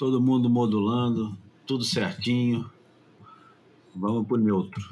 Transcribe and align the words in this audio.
Todo 0.00 0.18
mundo 0.18 0.48
modulando, 0.48 1.36
tudo 1.66 1.84
certinho. 1.84 2.70
Vamos 3.94 4.26
pro 4.26 4.38
neutro. 4.38 4.82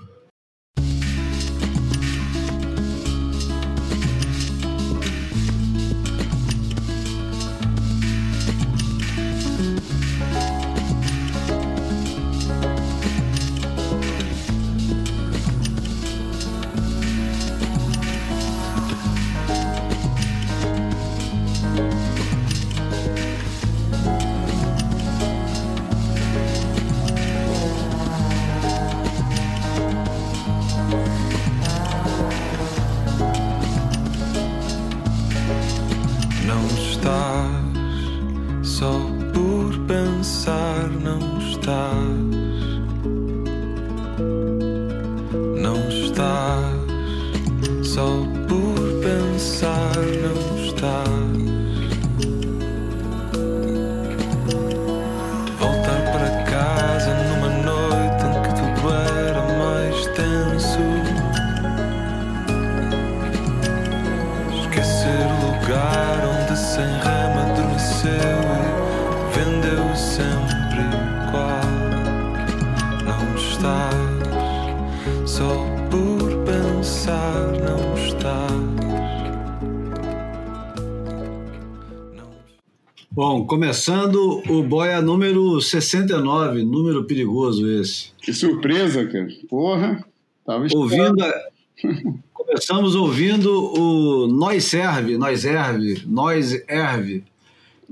Começando 83.48 84.42
o 84.46 84.62
boia 84.62 85.00
número 85.00 85.58
69, 85.58 86.62
número 86.62 87.04
perigoso 87.04 87.66
esse. 87.66 88.10
Que 88.20 88.32
surpresa, 88.32 89.06
cara. 89.06 89.27
Porra, 89.48 90.04
tava 90.44 90.66
Ouvindo 90.70 91.24
a... 91.24 91.48
Começamos 92.34 92.94
ouvindo 92.94 93.50
o 93.50 94.26
Nós 94.26 94.64
Serve, 94.64 95.19
Nós 95.19 95.41
Serve, 95.41 96.02
Nós 96.06 96.62
Erve, 96.66 97.24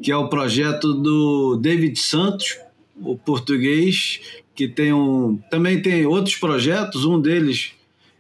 que 0.02 0.10
é 0.10 0.16
o 0.16 0.28
projeto 0.28 0.94
do 0.94 1.56
David 1.56 1.98
Santos, 1.98 2.58
o 2.98 3.18
português, 3.18 4.20
que 4.54 4.66
tem 4.66 4.94
um. 4.94 5.38
Também 5.50 5.82
tem 5.82 6.06
outros 6.06 6.36
projetos, 6.36 7.04
um 7.04 7.20
deles 7.20 7.72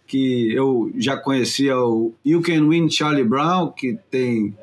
que 0.06 0.52
eu 0.52 0.92
já 0.98 1.16
conhecia, 1.16 1.78
o 1.78 2.14
You 2.24 2.42
Can 2.42 2.68
Win 2.68 2.90
Charlie 2.90 3.24
Brown, 3.24 3.70
que 3.70 3.98
tem 4.10 4.54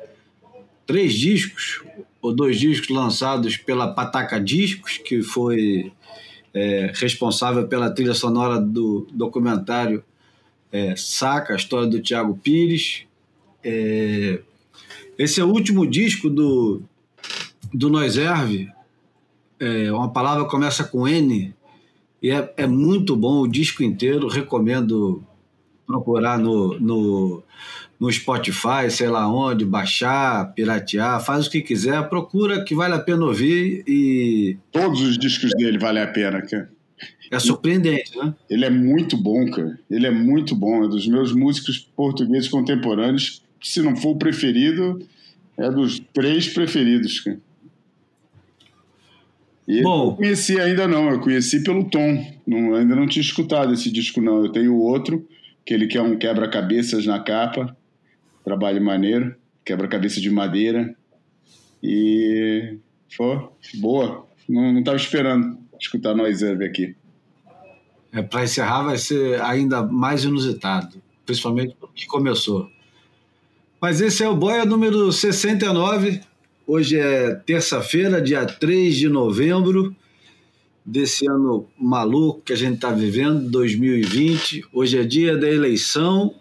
três 0.86 1.14
discos, 1.14 1.82
ou 2.24 2.34
dois 2.34 2.58
discos 2.58 2.88
lançados 2.88 3.58
pela 3.58 3.92
Pataca 3.92 4.40
Discos, 4.40 4.96
que 4.96 5.22
foi 5.22 5.92
é, 6.54 6.90
responsável 6.94 7.68
pela 7.68 7.90
trilha 7.90 8.14
sonora 8.14 8.58
do 8.58 9.06
documentário 9.12 10.02
é, 10.72 10.96
Saca, 10.96 11.52
a 11.52 11.56
história 11.56 11.86
do 11.86 12.00
Tiago 12.00 12.34
Pires. 12.42 13.04
É, 13.62 14.40
esse 15.18 15.38
é 15.38 15.44
o 15.44 15.50
último 15.50 15.86
disco 15.86 16.30
do, 16.30 16.80
do 17.74 17.90
Nós 17.90 18.16
Erve. 18.16 18.70
É, 19.60 19.92
uma 19.92 20.08
palavra 20.10 20.46
começa 20.46 20.82
com 20.82 21.06
N 21.06 21.54
e 22.22 22.30
é, 22.30 22.54
é 22.56 22.66
muito 22.66 23.14
bom 23.14 23.42
o 23.42 23.46
disco 23.46 23.82
inteiro. 23.82 24.28
Recomendo 24.28 25.22
procurar 25.86 26.38
no, 26.38 26.80
no 26.80 27.42
no 28.04 28.12
Spotify, 28.12 28.90
sei 28.90 29.08
lá 29.08 29.26
onde, 29.32 29.64
baixar, 29.64 30.52
piratear, 30.52 31.24
faz 31.24 31.46
o 31.46 31.50
que 31.50 31.62
quiser, 31.62 32.06
procura 32.06 32.62
que 32.62 32.74
vale 32.74 32.92
a 32.92 32.98
pena 32.98 33.24
ouvir 33.24 33.82
e. 33.88 34.58
Todos 34.70 35.00
os 35.00 35.16
discos 35.16 35.50
dele 35.56 35.78
valem 35.78 36.02
a 36.02 36.06
pena, 36.06 36.42
cara. 36.42 36.70
É 37.30 37.38
surpreendente, 37.38 38.16
né? 38.18 38.34
Ele 38.48 38.66
é 38.66 38.70
muito 38.70 39.16
bom, 39.16 39.50
cara. 39.50 39.78
Ele 39.90 40.06
é 40.06 40.10
muito 40.10 40.54
bom. 40.54 40.84
É 40.84 40.88
dos 40.88 41.08
meus 41.08 41.32
músicos 41.32 41.78
portugueses 41.96 42.48
contemporâneos, 42.48 43.42
se 43.62 43.80
não 43.80 43.96
for 43.96 44.10
o 44.10 44.16
preferido, 44.18 45.00
é 45.56 45.70
dos 45.70 45.98
três 46.12 46.46
preferidos, 46.48 47.20
cara. 47.20 47.40
E 49.66 49.80
Bom, 49.80 50.08
não 50.08 50.16
conheci 50.16 50.60
ainda 50.60 50.86
não, 50.86 51.08
eu 51.08 51.20
conheci 51.20 51.64
pelo 51.64 51.84
Tom. 51.88 52.22
Não, 52.46 52.74
ainda 52.74 52.94
não 52.94 53.06
tinha 53.06 53.22
escutado 53.22 53.72
esse 53.72 53.90
disco, 53.90 54.20
não. 54.20 54.44
Eu 54.44 54.52
tenho 54.52 54.76
outro, 54.76 55.26
que 55.64 55.72
ele 55.72 55.86
quer 55.86 56.02
um 56.02 56.18
quebra-cabeças 56.18 57.06
na 57.06 57.18
capa. 57.18 57.74
Trabalho 58.44 58.84
maneiro, 58.84 59.34
quebra-cabeça 59.64 60.20
de 60.20 60.30
madeira. 60.30 60.94
E 61.82 62.76
foi 63.16 63.48
boa. 63.76 64.26
Não 64.48 64.78
estava 64.78 64.96
esperando 64.96 65.58
escutar 65.80 66.14
nós 66.14 66.42
aqui. 66.42 66.94
É, 68.12 68.22
Para 68.22 68.44
encerrar, 68.44 68.82
vai 68.82 68.98
ser 68.98 69.40
ainda 69.40 69.82
mais 69.82 70.24
inusitado, 70.24 71.02
principalmente 71.24 71.74
porque 71.80 72.06
começou. 72.06 72.68
Mas 73.80 74.00
esse 74.00 74.22
é 74.22 74.28
o 74.28 74.36
Boia 74.36 74.64
número 74.64 75.10
69. 75.10 76.20
Hoje 76.66 76.98
é 76.98 77.34
terça-feira, 77.34 78.22
dia 78.22 78.46
3 78.46 78.94
de 78.96 79.08
novembro 79.08 79.94
desse 80.84 81.26
ano 81.26 81.66
maluco 81.78 82.42
que 82.42 82.52
a 82.52 82.56
gente 82.56 82.76
está 82.76 82.90
vivendo, 82.90 83.50
2020. 83.50 84.66
Hoje 84.72 84.98
é 84.98 85.02
dia 85.02 85.36
da 85.36 85.48
eleição 85.48 86.34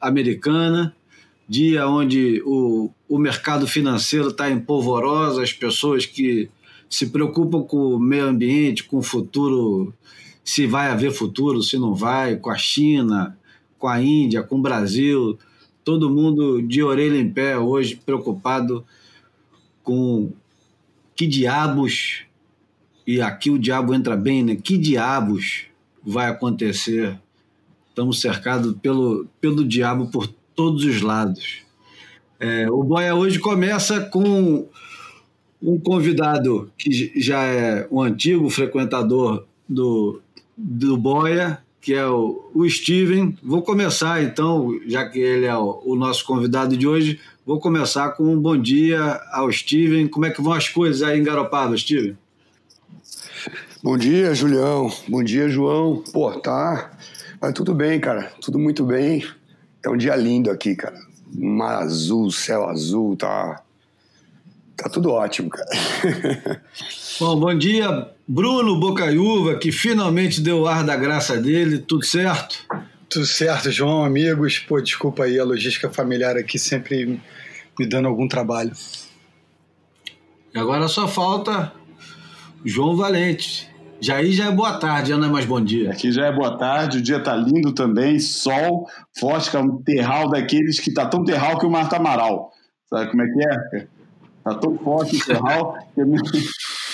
americana 0.00 0.94
dia 1.48 1.88
onde 1.88 2.42
o, 2.44 2.90
o 3.08 3.18
mercado 3.18 3.66
financeiro 3.66 4.28
está 4.28 4.50
em 4.50 4.60
polvorosa, 4.60 5.42
as 5.42 5.52
pessoas 5.52 6.04
que 6.04 6.50
se 6.90 7.06
preocupam 7.06 7.62
com 7.62 7.94
o 7.94 7.98
meio 7.98 8.26
ambiente, 8.26 8.84
com 8.84 8.98
o 8.98 9.02
futuro, 9.02 9.94
se 10.44 10.66
vai 10.66 10.88
haver 10.88 11.10
futuro, 11.10 11.62
se 11.62 11.78
não 11.78 11.94
vai, 11.94 12.36
com 12.36 12.50
a 12.50 12.56
China, 12.56 13.38
com 13.78 13.88
a 13.88 14.02
Índia, 14.02 14.42
com 14.42 14.56
o 14.56 14.62
Brasil, 14.62 15.38
todo 15.84 16.10
mundo 16.10 16.60
de 16.60 16.82
orelha 16.82 17.16
em 17.16 17.30
pé 17.30 17.56
hoje, 17.56 17.96
preocupado 17.96 18.84
com 19.82 20.30
que 21.16 21.26
diabos, 21.26 22.22
e 23.06 23.20
aqui 23.20 23.50
o 23.50 23.58
diabo 23.58 23.94
entra 23.94 24.16
bem, 24.16 24.44
né? 24.44 24.54
Que 24.54 24.76
diabos 24.76 25.64
vai 26.04 26.28
acontecer? 26.28 27.18
Estamos 27.88 28.20
cercados 28.20 28.76
pelo, 28.80 29.26
pelo 29.40 29.64
diabo 29.64 30.08
por 30.08 30.28
todos 30.58 30.84
os 30.84 31.00
lados. 31.02 31.58
É, 32.40 32.68
o 32.68 32.82
Boia 32.82 33.14
hoje 33.14 33.38
começa 33.38 34.00
com 34.00 34.66
um 35.62 35.78
convidado 35.78 36.68
que 36.76 37.12
já 37.14 37.44
é 37.44 37.86
um 37.92 38.02
antigo 38.02 38.50
frequentador 38.50 39.44
do, 39.68 40.20
do 40.56 40.96
Boia, 40.96 41.62
que 41.80 41.94
é 41.94 42.04
o, 42.08 42.50
o 42.52 42.68
Steven. 42.68 43.38
Vou 43.40 43.62
começar 43.62 44.20
então, 44.20 44.76
já 44.84 45.08
que 45.08 45.20
ele 45.20 45.46
é 45.46 45.56
o, 45.56 45.80
o, 45.84 45.94
nosso 45.94 46.24
convidado 46.24 46.76
de 46.76 46.88
hoje, 46.88 47.20
vou 47.46 47.60
começar 47.60 48.10
com 48.10 48.24
um 48.24 48.40
bom 48.40 48.60
dia 48.60 49.00
ao 49.30 49.52
Steven. 49.52 50.08
Como 50.08 50.26
é 50.26 50.30
que 50.30 50.42
vão 50.42 50.52
as 50.52 50.68
coisas 50.68 51.04
aí 51.04 51.20
em 51.20 51.22
Garopaba, 51.22 51.76
Steven? 51.76 52.18
Bom 53.80 53.96
dia, 53.96 54.34
Julião. 54.34 54.92
Bom 55.06 55.22
dia, 55.22 55.48
João. 55.48 56.02
Pô, 56.12 56.32
tá. 56.32 56.90
Vai 57.40 57.52
tudo 57.52 57.72
bem, 57.76 58.00
cara. 58.00 58.32
Tudo 58.40 58.58
muito 58.58 58.84
bem. 58.84 59.24
É 59.84 59.88
um 59.88 59.96
dia 59.96 60.16
lindo 60.16 60.50
aqui, 60.50 60.74
cara. 60.74 60.98
Mar 61.32 61.82
azul, 61.82 62.30
céu 62.30 62.68
azul, 62.68 63.16
tá. 63.16 63.62
Tá 64.76 64.88
tudo 64.88 65.10
ótimo, 65.10 65.50
cara. 65.50 65.68
Bom, 67.20 67.40
bom 67.40 67.58
dia, 67.58 68.08
Bruno 68.28 68.78
Bocaiúva, 68.78 69.58
que 69.58 69.72
finalmente 69.72 70.40
deu 70.40 70.60
o 70.60 70.66
ar 70.68 70.84
da 70.84 70.94
graça 70.94 71.36
dele, 71.36 71.78
tudo 71.78 72.04
certo? 72.04 72.64
Tudo 73.10 73.26
certo, 73.26 73.72
João, 73.72 74.04
amigos. 74.04 74.60
Pô, 74.60 74.80
desculpa 74.80 75.24
aí 75.24 75.36
a 75.36 75.42
logística 75.44 75.90
familiar 75.90 76.36
aqui 76.36 76.60
sempre 76.60 77.20
me 77.76 77.86
dando 77.86 78.06
algum 78.06 78.28
trabalho. 78.28 78.70
E 80.54 80.58
agora 80.58 80.86
só 80.86 81.08
falta 81.08 81.72
João 82.64 82.96
Valente. 82.96 83.67
Já 84.00 84.16
aí 84.16 84.32
já 84.32 84.46
é 84.46 84.52
boa 84.52 84.78
tarde, 84.78 85.10
já 85.10 85.18
não 85.18 85.28
é 85.28 85.30
mais 85.30 85.44
bom 85.44 85.60
dia. 85.60 85.90
Aqui 85.90 86.12
já 86.12 86.26
é 86.26 86.32
boa 86.32 86.56
tarde, 86.56 86.98
o 86.98 87.02
dia 87.02 87.20
tá 87.20 87.34
lindo 87.34 87.72
também, 87.72 88.20
sol 88.20 88.88
é 89.20 89.58
um 89.58 89.82
terral 89.82 90.30
daqueles 90.30 90.78
que 90.78 90.92
tá 90.92 91.06
tão 91.06 91.24
terral 91.24 91.58
que 91.58 91.66
o 91.66 91.70
Marta 91.70 91.96
Amaral. 91.96 92.52
Sabe 92.88 93.10
como 93.10 93.22
é 93.22 93.26
que 93.26 93.48
é? 93.48 93.86
Tá 94.44 94.54
tão 94.54 94.78
forte 94.78 95.16
o 95.16 95.26
terral 95.26 95.76
que 95.94 96.02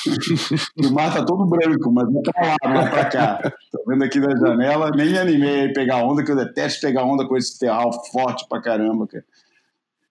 o 0.87 0.93
mar 0.93 1.13
tá 1.13 1.25
todo 1.25 1.47
branco, 1.47 1.93
mas 1.93 2.11
não 2.11 2.23
tá 2.23 2.33
lá, 2.37 2.57
não 2.71 2.81
é 2.81 3.05
cá. 3.05 3.53
Tô 3.71 3.85
vendo 3.87 4.05
aqui 4.05 4.21
da 4.21 4.35
janela, 4.37 4.91
nem 4.91 5.11
me 5.11 5.19
animei 5.19 5.71
a 5.71 5.73
pegar 5.73 6.05
onda, 6.05 6.25
que 6.25 6.31
eu 6.31 6.37
detesto 6.37 6.81
pegar 6.81 7.05
onda 7.05 7.27
com 7.27 7.37
esse 7.37 7.59
terral 7.59 7.93
forte 8.11 8.47
pra 8.49 8.61
caramba, 8.61 9.07
cara. 9.07 9.25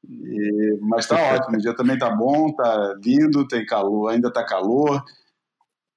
E, 0.07 0.77
mas 0.81 1.07
tá 1.07 1.15
ótimo, 1.35 1.57
o 1.57 1.61
dia 1.61 1.75
também 1.75 1.97
tá 1.97 2.09
bom, 2.09 2.51
tá 2.51 2.95
lindo, 3.03 3.47
tem 3.47 3.65
calor, 3.65 4.09
ainda 4.09 4.31
tá 4.31 4.43
calor. 4.43 5.03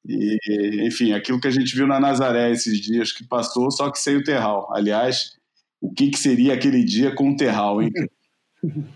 E, 0.09 0.87
enfim, 0.87 1.13
aquilo 1.13 1.41
que 1.41 1.49
a 1.49 1.51
gente 1.51 1.75
viu 1.75 1.87
na 1.87 1.99
Nazaré 1.99 2.53
esses 2.53 2.81
dias 2.81 3.11
que 3.13 3.25
passou, 3.25 3.71
só 3.71 3.91
que 3.91 3.99
sem 3.99 4.17
o 4.17 4.25
terral. 4.25 4.69
Aliás, 4.73 5.37
o 5.81 5.93
que, 5.93 6.11
que 6.11 6.19
seria 6.19 6.55
aquele 6.55 6.85
dia 6.85 7.15
com 7.15 7.31
o 7.31 7.37
terral, 7.37 7.83
hein? 7.83 7.91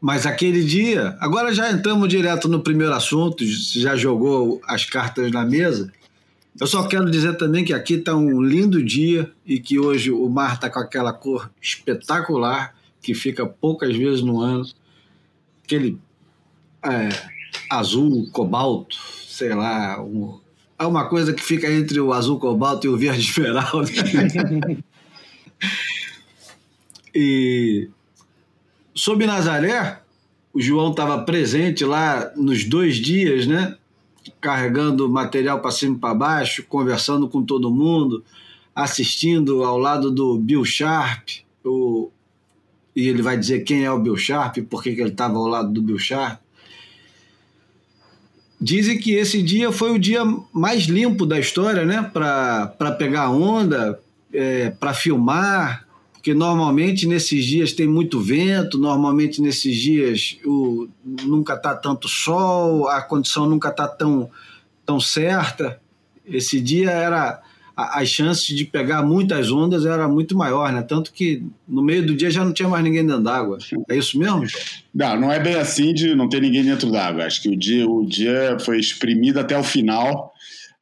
Mas 0.00 0.26
aquele 0.26 0.62
dia, 0.62 1.16
agora 1.20 1.54
já 1.54 1.70
entramos 1.70 2.08
direto 2.08 2.48
no 2.48 2.62
primeiro 2.62 2.92
assunto, 2.92 3.44
já 3.44 3.96
jogou 3.96 4.60
as 4.64 4.84
cartas 4.84 5.32
na 5.32 5.44
mesa. 5.44 5.90
Eu 6.60 6.66
só 6.66 6.86
quero 6.86 7.10
dizer 7.10 7.36
também 7.36 7.64
que 7.64 7.72
aqui 7.72 7.94
está 7.94 8.14
um 8.14 8.40
lindo 8.42 8.82
dia 8.82 9.30
e 9.44 9.58
que 9.58 9.78
hoje 9.78 10.10
o 10.10 10.28
mar 10.28 10.54
está 10.54 10.70
com 10.70 10.78
aquela 10.78 11.12
cor 11.12 11.50
espetacular 11.60 12.74
que 13.02 13.14
fica 13.14 13.46
poucas 13.46 13.96
vezes 13.96 14.22
no 14.22 14.40
ano. 14.40 14.64
Aquele 15.64 15.98
é, 16.84 17.08
azul, 17.70 18.28
cobalto, 18.32 18.96
sei 19.36 19.54
lá, 19.54 20.02
um, 20.02 20.40
é 20.78 20.86
uma 20.86 21.10
coisa 21.10 21.34
que 21.34 21.42
fica 21.42 21.70
entre 21.70 22.00
o 22.00 22.10
azul 22.10 22.38
cobalto 22.38 22.86
e 22.86 22.88
o 22.88 22.96
verde 22.96 23.28
esmeralda. 23.28 23.90
e 27.14 27.90
sobre 28.94 29.26
Nazaré, 29.26 30.00
o 30.54 30.60
João 30.60 30.90
estava 30.90 31.22
presente 31.22 31.84
lá 31.84 32.32
nos 32.34 32.64
dois 32.64 32.96
dias, 32.96 33.46
né? 33.46 33.76
Carregando 34.40 35.06
material 35.06 35.60
para 35.60 35.70
cima 35.70 35.96
e 35.96 36.00
para 36.00 36.14
baixo, 36.14 36.64
conversando 36.66 37.28
com 37.28 37.42
todo 37.42 37.70
mundo, 37.70 38.24
assistindo 38.74 39.64
ao 39.64 39.76
lado 39.76 40.10
do 40.10 40.38
Bill 40.38 40.64
Sharp, 40.64 41.28
o, 41.62 42.10
e 42.94 43.06
ele 43.06 43.20
vai 43.20 43.36
dizer 43.36 43.64
quem 43.64 43.84
é 43.84 43.92
o 43.92 44.00
Bill 44.00 44.16
Sharp, 44.16 44.56
por 44.70 44.82
que 44.82 44.88
ele 44.88 45.10
estava 45.10 45.36
ao 45.36 45.46
lado 45.46 45.70
do 45.70 45.82
Bill 45.82 45.98
Sharp. 45.98 46.40
Dizem 48.60 48.98
que 48.98 49.12
esse 49.12 49.42
dia 49.42 49.70
foi 49.70 49.92
o 49.92 49.98
dia 49.98 50.22
mais 50.52 50.84
limpo 50.84 51.26
da 51.26 51.38
história, 51.38 51.84
né? 51.84 52.10
Para 52.12 52.92
pegar 52.98 53.30
onda, 53.30 54.00
é, 54.32 54.70
para 54.70 54.94
filmar, 54.94 55.86
porque 56.12 56.34
normalmente 56.34 57.06
nesses 57.06 57.44
dias 57.44 57.72
tem 57.72 57.86
muito 57.86 58.20
vento, 58.20 58.78
normalmente 58.78 59.40
nesses 59.40 59.76
dias 59.76 60.38
o, 60.44 60.88
nunca 61.04 61.54
está 61.54 61.74
tanto 61.74 62.08
sol, 62.08 62.88
a 62.88 63.00
condição 63.00 63.46
nunca 63.48 63.68
está 63.68 63.86
tão, 63.86 64.28
tão 64.84 64.98
certa. 64.98 65.78
Esse 66.26 66.60
dia 66.60 66.90
era 66.90 67.40
as 67.76 68.08
chances 68.08 68.46
de 68.46 68.64
pegar 68.64 69.02
muitas 69.02 69.52
ondas 69.52 69.84
era 69.84 70.08
muito 70.08 70.34
maior, 70.34 70.72
né? 70.72 70.80
Tanto 70.82 71.12
que 71.12 71.42
no 71.68 71.82
meio 71.82 72.06
do 72.06 72.16
dia 72.16 72.30
já 72.30 72.42
não 72.42 72.52
tinha 72.52 72.68
mais 72.68 72.82
ninguém 72.82 73.06
dentro 73.06 73.22
d'água. 73.22 73.58
É 73.90 73.96
isso 73.96 74.18
mesmo? 74.18 74.46
Não, 74.94 75.20
não 75.20 75.30
é 75.30 75.38
bem 75.38 75.56
assim 75.56 75.92
de 75.92 76.14
não 76.14 76.26
ter 76.26 76.40
ninguém 76.40 76.64
dentro 76.64 76.90
d'água. 76.90 77.26
Acho 77.26 77.42
que 77.42 77.50
o 77.50 77.56
dia, 77.56 77.86
o 77.86 78.06
dia 78.06 78.56
foi 78.60 78.80
exprimido 78.80 79.38
até 79.38 79.58
o 79.58 79.62
final. 79.62 80.32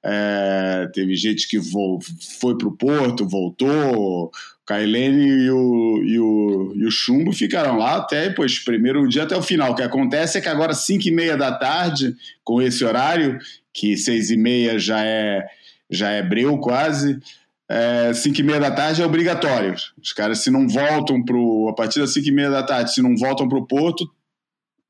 É, 0.05 0.89
teve 0.95 1.17
gente 1.17 1.49
que 1.49 1.59
vo, 1.59 1.99
foi 2.39 2.57
para 2.57 2.69
o 2.69 2.77
porto, 2.77 3.29
voltou. 3.29 4.31
Kailene 4.65 5.47
e 5.47 5.51
o, 5.51 6.03
e, 6.05 6.19
o, 6.19 6.73
e 6.77 6.87
o 6.87 6.91
Chumbo 6.91 7.33
ficaram 7.33 7.77
lá 7.77 7.97
até, 7.97 8.31
pois, 8.31 8.59
primeiro 8.61 9.07
dia 9.09 9.25
até 9.25 9.37
o 9.37 9.43
final. 9.43 9.73
O 9.73 9.75
que 9.75 9.83
acontece 9.83 10.39
é 10.39 10.41
que 10.41 10.49
agora, 10.49 10.73
5 10.73 11.09
e 11.09 11.11
meia 11.11 11.37
da 11.37 11.53
tarde, 11.53 12.15
com 12.45 12.63
esse 12.63 12.85
horário, 12.85 13.39
que 13.73 13.97
6 13.97 14.31
e 14.31 14.37
meia 14.37 14.79
já 14.79 15.05
é 15.05 15.45
já 15.95 16.11
é 16.11 16.23
breu 16.23 16.59
quase. 16.59 17.19
É, 17.69 18.13
5 18.13 18.39
e 18.39 18.43
meia 18.43 18.61
da 18.61 18.71
tarde 18.71 19.01
é 19.01 19.07
obrigatório. 19.07 19.75
Os 20.01 20.13
caras, 20.13 20.41
se 20.41 20.51
não 20.51 20.69
voltam 20.69 21.23
pro. 21.23 21.69
A 21.69 21.75
partir 21.75 22.01
das 22.01 22.13
5 22.13 22.29
e 22.29 22.33
meia 22.33 22.51
da 22.51 22.63
tarde, 22.63 22.93
se 22.93 23.01
não 23.01 23.17
voltam 23.17 23.49
para 23.49 23.59
o 23.59 23.67
porto, 23.67 24.09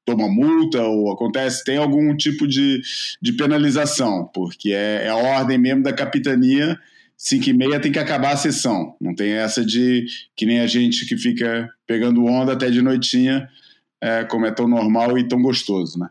toma 0.05 0.29
multa 0.29 0.83
ou 0.83 1.12
acontece, 1.12 1.65
tem 1.65 1.77
algum 1.77 2.15
tipo 2.17 2.47
de, 2.47 2.81
de 3.23 3.33
penalização, 3.33 4.29
porque 4.35 4.73
é, 4.73 5.05
é 5.05 5.09
a 5.09 5.17
ordem 5.17 5.59
mesmo 5.59 5.83
da 5.83 5.93
capitania. 5.93 6.79
5 7.17 7.49
e 7.49 7.53
meia 7.53 7.81
tem 7.81 7.93
que 7.93 7.99
acabar 7.99 8.33
a 8.33 8.37
sessão. 8.37 8.97
Não 9.00 9.15
tem 9.15 9.33
essa 9.33 9.65
de 9.65 10.05
que 10.37 10.45
nem 10.45 10.61
a 10.61 10.67
gente 10.67 11.07
que 11.07 11.17
fica 11.17 11.71
pegando 11.87 12.25
onda 12.25 12.53
até 12.53 12.71
de 12.71 12.83
noitinha, 12.83 13.49
é, 14.00 14.25
como 14.25 14.47
é 14.47 14.50
tão 14.50 14.69
normal 14.69 15.17
e 15.17 15.27
tão 15.27 15.41
gostoso, 15.41 15.99
né? 15.99 16.09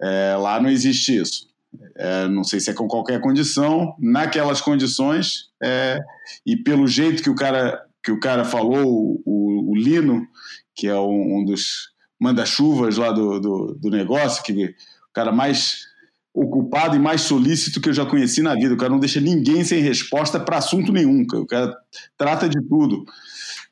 É, 0.00 0.34
lá 0.36 0.60
não 0.60 0.68
existe 0.68 1.16
isso. 1.16 1.51
É, 1.96 2.28
não 2.28 2.44
sei 2.44 2.60
se 2.60 2.70
é 2.70 2.74
com 2.74 2.86
qualquer 2.86 3.20
condição, 3.20 3.94
naquelas 3.98 4.60
condições, 4.60 5.50
é, 5.62 5.98
e 6.44 6.56
pelo 6.56 6.86
jeito 6.86 7.22
que 7.22 7.30
o 7.30 7.34
cara, 7.34 7.82
que 8.02 8.12
o 8.12 8.20
cara 8.20 8.44
falou, 8.44 9.20
o, 9.24 9.70
o 9.70 9.74
Lino, 9.74 10.26
que 10.74 10.86
é 10.86 10.98
um, 10.98 11.38
um 11.38 11.44
dos 11.44 11.92
manda-chuvas 12.20 12.96
lá 12.96 13.10
do, 13.10 13.40
do, 13.40 13.78
do, 13.80 13.90
negócio, 13.90 14.44
que 14.44 14.52
o 14.52 15.12
cara 15.12 15.32
mais 15.32 15.86
ocupado 16.32 16.94
e 16.96 16.98
mais 16.98 17.22
solícito 17.22 17.80
que 17.80 17.88
eu 17.88 17.92
já 17.92 18.06
conheci 18.06 18.42
na 18.42 18.54
vida. 18.54 18.74
O 18.74 18.76
cara 18.76 18.92
não 18.92 19.00
deixa 19.00 19.20
ninguém 19.20 19.64
sem 19.64 19.82
resposta 19.82 20.38
para 20.38 20.58
assunto 20.58 20.92
nenhum. 20.92 21.22
O 21.22 21.46
cara 21.46 21.76
trata 22.16 22.48
de 22.48 22.60
tudo. 22.62 23.04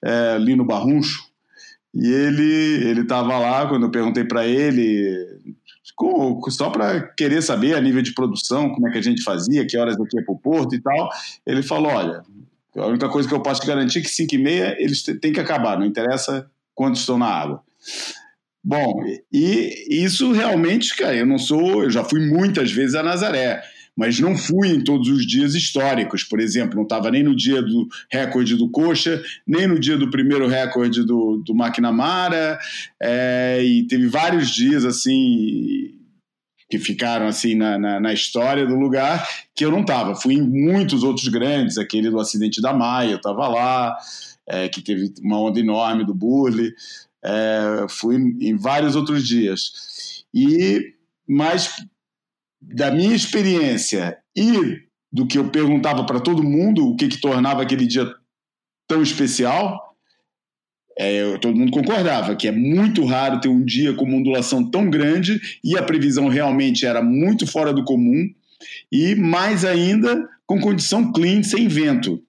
É, 0.05 0.37
Lino 0.38 0.64
Barruncho. 0.64 1.31
E 1.94 2.06
ele 2.06 2.88
ele 2.88 3.00
estava 3.00 3.38
lá 3.38 3.67
quando 3.67 3.85
eu 3.85 3.91
perguntei 3.91 4.25
para 4.25 4.46
ele 4.46 5.26
com, 6.00 6.41
só 6.50 6.70
para 6.70 6.99
querer 7.14 7.43
saber 7.43 7.75
a 7.75 7.81
nível 7.81 8.00
de 8.00 8.14
produção, 8.14 8.70
como 8.70 8.88
é 8.88 8.93
que 8.93 8.97
a 8.97 9.02
gente 9.02 9.23
fazia, 9.23 9.67
que 9.67 9.76
horas 9.76 10.00
aqui 10.00 10.17
ia 10.17 10.25
para 10.25 10.35
o 10.35 10.38
porto 10.38 10.75
e 10.75 10.81
tal. 10.81 11.11
Ele 11.47 11.62
falou: 11.62 11.93
olha, 11.93 12.23
a 12.75 12.87
única 12.87 13.06
coisa 13.11 13.29
que 13.29 13.35
eu 13.35 13.43
posso 13.43 13.61
te 13.61 13.67
garantir 13.67 13.99
é 13.99 14.02
que 14.02 14.08
5 14.08 14.35
e 14.35 14.38
meia 14.38 14.76
eles 14.79 15.02
têm 15.02 15.31
que 15.31 15.41
acabar, 15.41 15.79
não 15.79 15.85
interessa 15.85 16.50
quantos 16.75 17.00
estão 17.00 17.19
na 17.19 17.26
água. 17.26 17.62
Bom, 18.64 19.02
e 19.31 19.87
isso 19.91 20.32
realmente, 20.32 20.97
cara, 20.97 21.14
eu 21.14 21.26
não 21.26 21.38
sou, 21.38 21.82
eu 21.82 21.91
já 21.91 22.03
fui 22.03 22.26
muitas 22.26 22.73
vezes 22.73 22.94
a 22.94 23.03
Nazaré 23.03 23.62
mas 24.00 24.19
não 24.19 24.35
fui 24.35 24.70
em 24.70 24.82
todos 24.82 25.08
os 25.08 25.26
dias 25.26 25.55
históricos. 25.55 26.25
Por 26.25 26.41
exemplo, 26.41 26.75
não 26.75 26.85
estava 26.85 27.11
nem 27.11 27.23
no 27.23 27.37
dia 27.37 27.61
do 27.61 27.87
recorde 28.11 28.56
do 28.56 28.70
Coxa, 28.70 29.23
nem 29.47 29.67
no 29.67 29.79
dia 29.79 29.99
do 29.99 30.08
primeiro 30.08 30.49
recorde 30.49 31.05
do, 31.05 31.43
do 31.44 31.52
McNamara, 31.52 32.58
é, 32.99 33.62
e 33.62 33.87
teve 33.87 34.06
vários 34.06 34.49
dias 34.49 34.87
assim 34.87 35.99
que 36.70 36.79
ficaram 36.79 37.26
assim 37.26 37.55
na, 37.55 37.79
na, 37.79 38.00
na, 38.00 38.12
história 38.14 38.64
do 38.67 38.75
lugar 38.75 39.29
que 39.55 39.67
eu 39.67 39.70
não 39.70 39.82
estava. 39.82 40.15
Fui 40.15 40.32
em 40.32 40.41
muitos 40.41 41.03
outros 41.03 41.29
grandes, 41.29 41.77
aquele 41.77 42.08
do 42.08 42.19
acidente 42.19 42.63
da 42.63 42.72
Maia, 42.72 43.10
eu 43.10 43.17
estava 43.19 43.48
lá, 43.48 43.98
é, 44.46 44.67
que 44.67 44.81
teve 44.81 45.13
uma 45.20 45.39
onda 45.43 45.60
enorme 45.60 46.06
do 46.06 46.15
Burle, 46.15 46.72
é, 47.22 47.84
fui 47.86 48.17
em 48.17 48.56
vários 48.56 48.96
outros 48.96 49.29
dias. 49.29 50.24
E 50.32 50.94
mas 51.29 51.70
da 52.60 52.90
minha 52.90 53.14
experiência 53.14 54.19
e 54.36 54.82
do 55.12 55.26
que 55.26 55.38
eu 55.38 55.50
perguntava 55.50 56.05
para 56.05 56.20
todo 56.20 56.43
mundo, 56.43 56.86
o 56.86 56.96
que, 56.96 57.08
que 57.08 57.20
tornava 57.20 57.62
aquele 57.62 57.86
dia 57.86 58.06
tão 58.86 59.02
especial, 59.02 59.90
é, 60.98 61.38
todo 61.38 61.56
mundo 61.56 61.72
concordava 61.72 62.36
que 62.36 62.46
é 62.46 62.52
muito 62.52 63.05
raro 63.05 63.40
ter 63.40 63.48
um 63.48 63.64
dia 63.64 63.94
com 63.94 64.05
uma 64.05 64.19
ondulação 64.19 64.69
tão 64.69 64.90
grande 64.90 65.40
e 65.64 65.76
a 65.76 65.82
previsão 65.82 66.29
realmente 66.29 66.84
era 66.84 67.02
muito 67.02 67.46
fora 67.46 67.72
do 67.72 67.84
comum 67.84 68.29
e 68.93 69.14
mais 69.14 69.64
ainda 69.64 70.29
com 70.46 70.60
condição 70.60 71.12
clean, 71.12 71.43
sem 71.43 71.69
vento. 71.69 72.22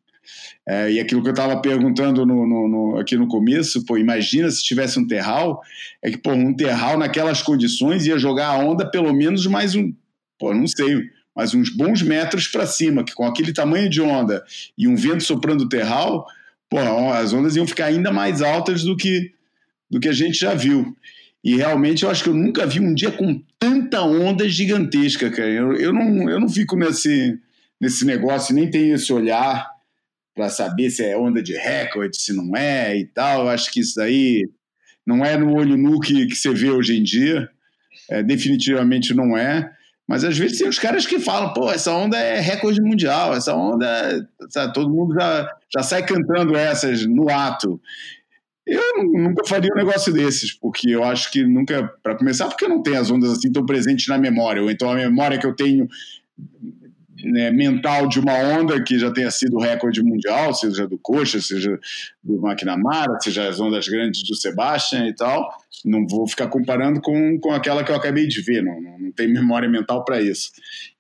É, 0.68 0.92
e 0.92 1.00
aquilo 1.00 1.24
que 1.24 1.28
eu 1.28 1.34
estava 1.34 1.60
perguntando 1.60 2.26
no, 2.26 2.46
no, 2.46 2.68
no, 2.68 2.98
aqui 3.00 3.18
no 3.18 3.28
começo, 3.28 3.84
pô, 3.84 3.98
imagina 3.98 4.50
se 4.50 4.64
tivesse 4.64 5.00
um 5.00 5.08
terral, 5.08 5.60
é 6.02 6.12
que 6.12 6.18
pô, 6.18 6.32
um 6.32 6.54
terral 6.54 6.98
naquelas 6.98 7.42
condições 7.42 8.06
ia 8.06 8.18
jogar 8.20 8.50
a 8.50 8.58
onda 8.60 8.90
pelo 8.90 9.12
menos 9.12 9.46
mais 9.48 9.76
um 9.76 9.92
pô, 10.42 10.56
não 10.56 10.66
sei, 10.66 11.08
mas 11.36 11.54
uns 11.54 11.70
bons 11.70 12.02
metros 12.02 12.48
para 12.48 12.66
cima, 12.66 13.04
que 13.04 13.14
com 13.14 13.26
aquele 13.28 13.54
tamanho 13.54 13.88
de 13.88 14.02
onda 14.02 14.44
e 14.76 14.88
um 14.88 14.96
vento 14.96 15.24
soprando 15.24 15.70
terral, 15.70 16.26
pô, 16.68 16.80
as 17.14 17.32
ondas 17.32 17.56
iam 17.56 17.68
ficar 17.68 17.86
ainda 17.86 18.12
mais 18.12 18.42
altas 18.42 18.84
do 18.84 18.98
que, 18.98 19.32
do 19.88 20.00
que 20.00 20.10
a 20.10 20.14
gente 20.14 20.40
já 20.40 20.56
viu. 20.56 20.98
E 21.44 21.56
realmente 21.56 22.04
eu 22.04 22.10
acho 22.10 22.24
que 22.24 22.30
eu 22.30 22.34
nunca 22.34 22.66
vi 22.66 22.80
um 22.80 22.94
dia 22.94 23.12
com 23.12 23.40
tanta 23.60 24.02
onda 24.02 24.50
gigantesca, 24.50 25.30
cara. 25.30 25.50
Eu, 25.50 25.74
eu, 25.76 25.94
não, 25.94 26.28
eu 26.30 26.40
não 26.40 26.50
fico 26.50 26.76
nesse, 26.76 27.40
nesse 27.80 28.04
negócio, 28.04 28.54
nem 28.54 28.70
tenho 28.70 28.96
esse 28.96 29.14
olhar 29.14 29.70
para 30.36 30.50
saber 30.50 30.90
se 30.90 31.04
é 31.04 31.16
onda 31.16 31.42
de 31.42 31.54
recorde, 31.54 32.18
se 32.18 32.34
não 32.34 32.56
é 32.56 32.98
e 32.98 33.06
tal. 33.06 33.44
Eu 33.44 33.50
acho 33.50 33.72
que 33.72 33.80
isso 33.80 33.96
daí 33.96 34.50
não 35.06 35.24
é 35.24 35.38
no 35.38 35.54
olho 35.54 35.78
nu 35.78 36.00
que, 36.00 36.26
que 36.26 36.36
você 36.36 36.52
vê 36.52 36.70
hoje 36.72 36.98
em 36.98 37.04
dia. 37.04 37.48
É, 38.10 38.24
definitivamente 38.24 39.14
não 39.14 39.38
é. 39.38 39.72
Mas 40.12 40.26
às 40.26 40.38
vezes 40.38 40.58
tem 40.58 40.68
os 40.68 40.78
caras 40.78 41.06
que 41.06 41.22
falam, 41.22 41.54
pô, 41.54 41.72
essa 41.72 41.90
onda 41.94 42.18
é 42.18 42.42
recorde 42.42 42.82
mundial, 42.82 43.34
essa 43.34 43.56
onda, 43.56 44.28
sabe, 44.50 44.74
todo 44.74 44.94
mundo 44.94 45.14
já, 45.14 45.50
já 45.74 45.82
sai 45.82 46.06
cantando 46.06 46.54
essas 46.54 47.06
no 47.06 47.30
ato. 47.30 47.80
Eu 48.68 49.06
nunca 49.06 49.48
faria 49.48 49.72
um 49.74 49.78
negócio 49.78 50.12
desses, 50.12 50.52
porque 50.52 50.90
eu 50.90 51.02
acho 51.02 51.32
que 51.32 51.46
nunca, 51.46 51.90
para 52.04 52.18
começar, 52.18 52.50
porque 52.50 52.66
eu 52.66 52.70
não 52.70 52.84
tenho 52.84 53.00
as 53.00 53.10
ondas 53.10 53.32
assim 53.32 53.54
tão 53.54 53.66
presentes 53.66 54.06
na 54.10 54.18
memória, 54.18 54.62
ou 54.62 54.70
então 54.70 54.92
a 54.92 54.96
memória 54.96 55.40
que 55.40 55.48
eu 55.48 55.56
tenho 55.56 55.88
né, 57.24 57.52
mental 57.52 58.08
de 58.08 58.20
uma 58.20 58.34
onda 58.34 58.82
que 58.84 58.98
já 58.98 59.12
tenha 59.12 59.30
sido 59.32 59.58
recorde 59.58 60.02
mundial, 60.04 60.54
seja 60.54 60.88
do 60.88 60.98
Coxa, 60.98 61.40
seja 61.42 61.80
do 62.24 62.36
McNamara, 62.46 63.20
seja 63.20 63.48
as 63.48 63.60
ondas 63.60 63.88
grandes 63.88 64.24
do 64.24 64.36
Sebastian 64.36 65.08
e 65.08 65.14
tal. 65.14 65.50
Não 65.84 66.06
vou 66.08 66.28
ficar 66.28 66.48
comparando 66.48 67.02
com, 67.02 67.40
com 67.40 67.52
aquela 67.52 67.84
que 67.84 67.92
eu 67.92 67.96
acabei 67.96 68.28
de 68.28 68.42
ver, 68.42 68.64
não, 68.64 68.80
não, 68.82 69.12
tem 69.12 69.28
memória 69.28 69.68
mental 69.68 70.04
para 70.04 70.22
isso. 70.22 70.52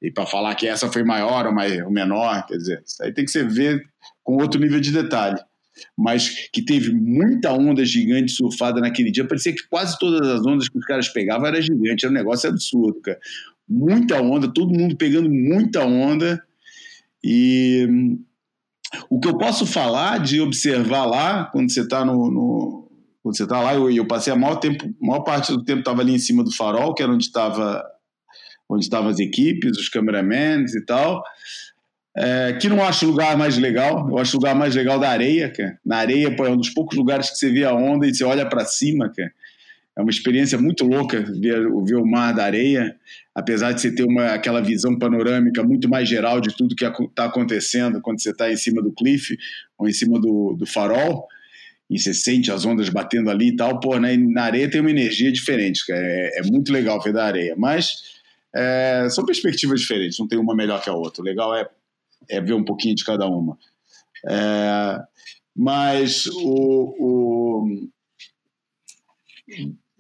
E 0.01 0.11
para 0.11 0.25
falar 0.25 0.55
que 0.55 0.67
essa 0.67 0.91
foi 0.91 1.03
maior 1.03 1.45
ou, 1.45 1.53
mais, 1.53 1.81
ou 1.81 1.91
menor, 1.91 2.45
quer 2.45 2.57
dizer, 2.57 2.83
isso 2.85 3.01
aí 3.03 3.13
tem 3.13 3.25
que 3.25 3.31
ser 3.31 3.47
ver 3.47 3.83
com 4.23 4.37
outro 4.37 4.59
nível 4.59 4.79
de 4.79 4.91
detalhe. 4.91 5.39
Mas 5.97 6.49
que 6.51 6.63
teve 6.63 6.93
muita 6.93 7.51
onda 7.53 7.83
gigante 7.83 8.31
surfada 8.31 8.79
naquele 8.79 9.09
dia, 9.09 9.27
parecia 9.27 9.53
que 9.53 9.67
quase 9.67 9.97
todas 9.97 10.27
as 10.27 10.45
ondas 10.45 10.69
que 10.69 10.77
os 10.77 10.85
caras 10.85 11.07
pegavam 11.09 11.47
era 11.47 11.61
gigante, 11.61 12.05
era 12.05 12.11
um 12.11 12.15
negócio 12.15 12.49
absurdo, 12.49 13.01
cara 13.01 13.19
muita 13.67 14.21
onda, 14.21 14.51
todo 14.53 14.77
mundo 14.77 14.95
pegando 14.95 15.29
muita 15.29 15.85
onda. 15.85 16.41
E 17.23 17.87
o 19.09 19.19
que 19.19 19.27
eu 19.27 19.37
posso 19.37 19.65
falar 19.65 20.19
de 20.19 20.41
observar 20.41 21.05
lá, 21.05 21.45
quando 21.45 21.71
você 21.71 21.81
está 21.81 22.03
no, 22.03 22.31
no, 22.31 22.91
Quando 23.23 23.37
você 23.37 23.43
está 23.43 23.61
lá, 23.61 23.73
eu, 23.73 23.89
eu 23.91 24.05
passei 24.05 24.33
a 24.33 24.35
maior, 24.35 24.55
tempo, 24.55 24.93
maior 24.99 25.21
parte 25.21 25.51
do 25.51 25.63
tempo 25.63 25.79
estava 25.79 26.01
ali 26.01 26.13
em 26.13 26.19
cima 26.19 26.43
do 26.43 26.51
farol, 26.51 26.93
que 26.93 27.03
era 27.03 27.11
onde 27.11 27.25
estava 27.25 27.83
onde 28.69 28.85
estavam 28.85 29.09
as 29.09 29.19
equipes, 29.19 29.77
os 29.77 29.89
cameramans 29.89 30.73
e 30.73 30.85
tal. 30.85 31.21
É, 32.15 32.53
que 32.53 32.67
não 32.67 32.83
acho 32.83 33.05
o 33.05 33.09
lugar 33.09 33.37
mais 33.37 33.57
legal, 33.57 34.09
eu 34.09 34.17
acho 34.17 34.35
o 34.35 34.39
lugar 34.39 34.53
mais 34.55 34.75
legal 34.75 34.99
da 34.99 35.09
areia, 35.09 35.49
cara. 35.49 35.77
Na 35.85 35.97
areia, 35.97 36.33
pô, 36.35 36.45
é 36.45 36.49
um 36.49 36.57
dos 36.57 36.69
poucos 36.69 36.97
lugares 36.97 37.29
que 37.29 37.37
você 37.37 37.49
vê 37.49 37.63
a 37.63 37.73
onda 37.73 38.05
e 38.07 38.13
você 38.13 38.23
olha 38.23 38.47
para 38.47 38.65
cima, 38.65 39.09
cara. 39.09 39.31
É 39.97 40.01
uma 40.01 40.09
experiência 40.09 40.57
muito 40.57 40.85
louca 40.85 41.21
ver, 41.21 41.69
ver 41.83 41.95
o 41.95 42.05
mar 42.05 42.33
da 42.33 42.45
areia, 42.45 42.95
apesar 43.33 43.71
de 43.71 43.81
você 43.81 43.93
ter 43.93 44.03
uma, 44.03 44.33
aquela 44.33 44.61
visão 44.61 44.97
panorâmica 44.97 45.63
muito 45.63 45.89
mais 45.89 46.07
geral 46.07 46.41
de 46.41 46.55
tudo 46.55 46.75
que 46.75 46.85
está 46.85 47.25
acontecendo 47.25 48.01
quando 48.01 48.21
você 48.21 48.31
está 48.31 48.51
em 48.51 48.57
cima 48.57 48.81
do 48.81 48.91
cliff 48.91 49.37
ou 49.77 49.87
em 49.87 49.93
cima 49.93 50.19
do, 50.19 50.53
do 50.57 50.65
farol 50.65 51.27
e 51.89 51.99
você 51.99 52.13
sente 52.13 52.51
as 52.51 52.65
ondas 52.65 52.89
batendo 52.89 53.29
ali 53.29 53.49
e 53.49 53.55
tal, 53.55 53.79
pô, 53.79 53.97
né, 53.99 54.15
na 54.15 54.43
areia 54.43 54.69
tem 54.69 54.79
uma 54.79 54.89
energia 54.89 55.31
diferente, 55.31 55.83
é, 55.89 56.39
é 56.39 56.43
muito 56.43 56.71
legal 56.71 57.01
ver 57.01 57.11
da 57.11 57.25
areia, 57.25 57.53
mas 57.57 58.21
é, 58.55 59.07
são 59.09 59.25
perspectivas 59.25 59.81
diferentes, 59.81 60.17
não 60.17 60.27
tem 60.27 60.39
uma 60.39 60.55
melhor 60.55 60.81
que 60.81 60.89
a 60.89 60.93
outra, 60.93 61.21
o 61.21 61.25
legal 61.25 61.53
é, 61.53 61.67
é 62.29 62.39
ver 62.39 62.53
um 62.53 62.63
pouquinho 62.63 62.95
de 62.95 63.03
cada 63.03 63.27
uma. 63.27 63.57
É, 64.25 64.99
mas 65.53 66.27
o, 66.27 66.95
o 66.97 67.89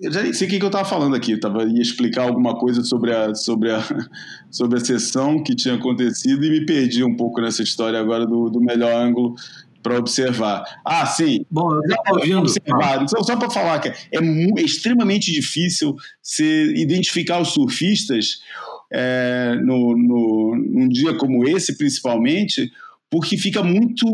eu 0.01 0.11
já 0.11 0.23
nem 0.23 0.33
sei 0.33 0.47
o 0.47 0.49
que, 0.49 0.61
eu 0.61 0.67
estava 0.67 0.83
falando 0.83 1.15
aqui. 1.15 1.33
Eu 1.33 1.39
tava, 1.39 1.63
ia 1.63 1.81
explicar 1.81 2.23
alguma 2.23 2.57
coisa 2.57 2.83
sobre 2.83 3.13
a, 3.13 3.35
sobre, 3.35 3.71
a, 3.71 3.83
sobre 4.49 4.77
a 4.79 4.83
sessão 4.83 5.43
que 5.43 5.55
tinha 5.55 5.75
acontecido 5.75 6.43
e 6.43 6.49
me 6.49 6.65
perdi 6.65 7.03
um 7.03 7.15
pouco 7.15 7.39
nessa 7.39 7.61
história 7.61 7.99
agora 7.99 8.25
do, 8.25 8.49
do 8.49 8.59
melhor 8.59 8.93
ângulo 8.93 9.35
para 9.81 9.97
observar. 9.97 10.63
Ah, 10.85 11.05
sim. 11.05 11.45
Bom, 11.49 11.75
eu 11.75 11.81
já 11.87 11.95
ouvindo. 12.13 12.39
Observar. 12.39 13.07
Só, 13.07 13.21
só 13.23 13.35
para 13.35 13.49
falar 13.49 13.79
que 13.79 13.89
é, 13.89 13.95
é, 14.17 14.61
extremamente 14.61 15.31
difícil 15.31 15.95
se 16.21 16.73
identificar 16.75 17.39
os 17.39 17.49
surfistas 17.49 18.41
é, 18.91 19.55
no, 19.63 19.95
no, 19.95 20.55
num 20.55 20.87
dia 20.87 21.15
como 21.15 21.47
esse, 21.47 21.77
principalmente, 21.77 22.71
porque 23.09 23.37
fica 23.37 23.63
muito. 23.63 24.05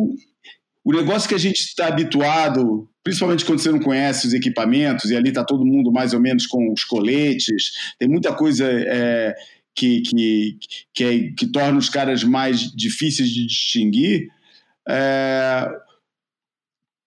O 0.84 0.94
negócio 0.94 1.28
que 1.28 1.36
a 1.36 1.40
gente 1.40 1.60
está 1.60 1.88
habituado 1.88 2.90
principalmente 3.08 3.46
quando 3.46 3.60
você 3.60 3.72
não 3.72 3.80
conhece 3.80 4.28
os 4.28 4.34
equipamentos, 4.34 5.10
e 5.10 5.16
ali 5.16 5.30
está 5.30 5.42
todo 5.42 5.66
mundo 5.66 5.94
mais 5.94 6.14
ou 6.14 6.20
menos 6.20 6.46
com 6.46 6.74
os 6.74 6.84
coletes, 6.84 7.72
tem 7.98 8.10
muita 8.10 8.34
coisa 8.34 8.70
é, 8.70 9.34
que, 9.74 10.02
que, 10.02 10.58
que, 10.94 11.04
é, 11.06 11.20
que, 11.32 11.48
torna 11.48 11.80
os 11.80 11.88
caras 11.88 12.22
mais 12.26 12.70
difíceis 12.76 13.30
de 13.30 13.48
distinguir. 13.48 14.28
É, 14.90 15.70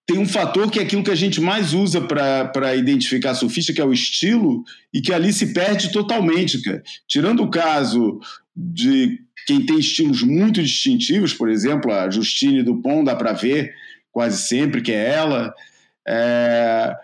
tem 0.06 0.18
um 0.18 0.26
fator 0.26 0.70
que 0.70 0.78
é 0.78 0.82
aquilo 0.82 1.04
que 1.04 1.10
a 1.10 1.14
gente 1.14 1.38
mais 1.38 1.74
usa 1.74 2.00
para 2.00 2.74
identificar 2.74 3.34
surfista, 3.34 3.74
que 3.74 3.80
é 3.82 3.84
o 3.84 3.92
estilo, 3.92 4.64
e 4.94 5.02
que 5.02 5.12
ali 5.12 5.34
se 5.34 5.52
perde 5.52 5.92
totalmente. 5.92 6.62
Cara. 6.62 6.82
Tirando 7.06 7.42
o 7.42 7.50
caso 7.50 8.18
de 8.56 9.18
quem 9.46 9.66
tem 9.66 9.78
estilos 9.78 10.22
muito 10.22 10.62
distintivos, 10.62 11.34
por 11.34 11.50
exemplo, 11.50 11.92
a 11.92 12.08
Justine 12.08 12.62
Dupont 12.62 13.04
dá 13.04 13.14
para 13.14 13.34
ver 13.34 13.74
quase 14.10 14.48
sempre 14.48 14.80
que 14.80 14.92
é 14.92 15.10
ela. 15.10 15.52
É, 16.12 16.96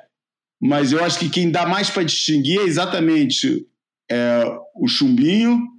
mas 0.61 0.91
eu 0.91 1.05
acho 1.05 1.21
que 1.21 1.31
quem 1.31 1.49
dá 1.49 1.65
mais 1.65 1.89
para 1.89 2.03
distinguir 2.03 2.59
é 2.59 2.65
exatamente 2.65 3.65
é, 4.11 4.43
o 4.75 4.89
Chumbinho 4.89 5.76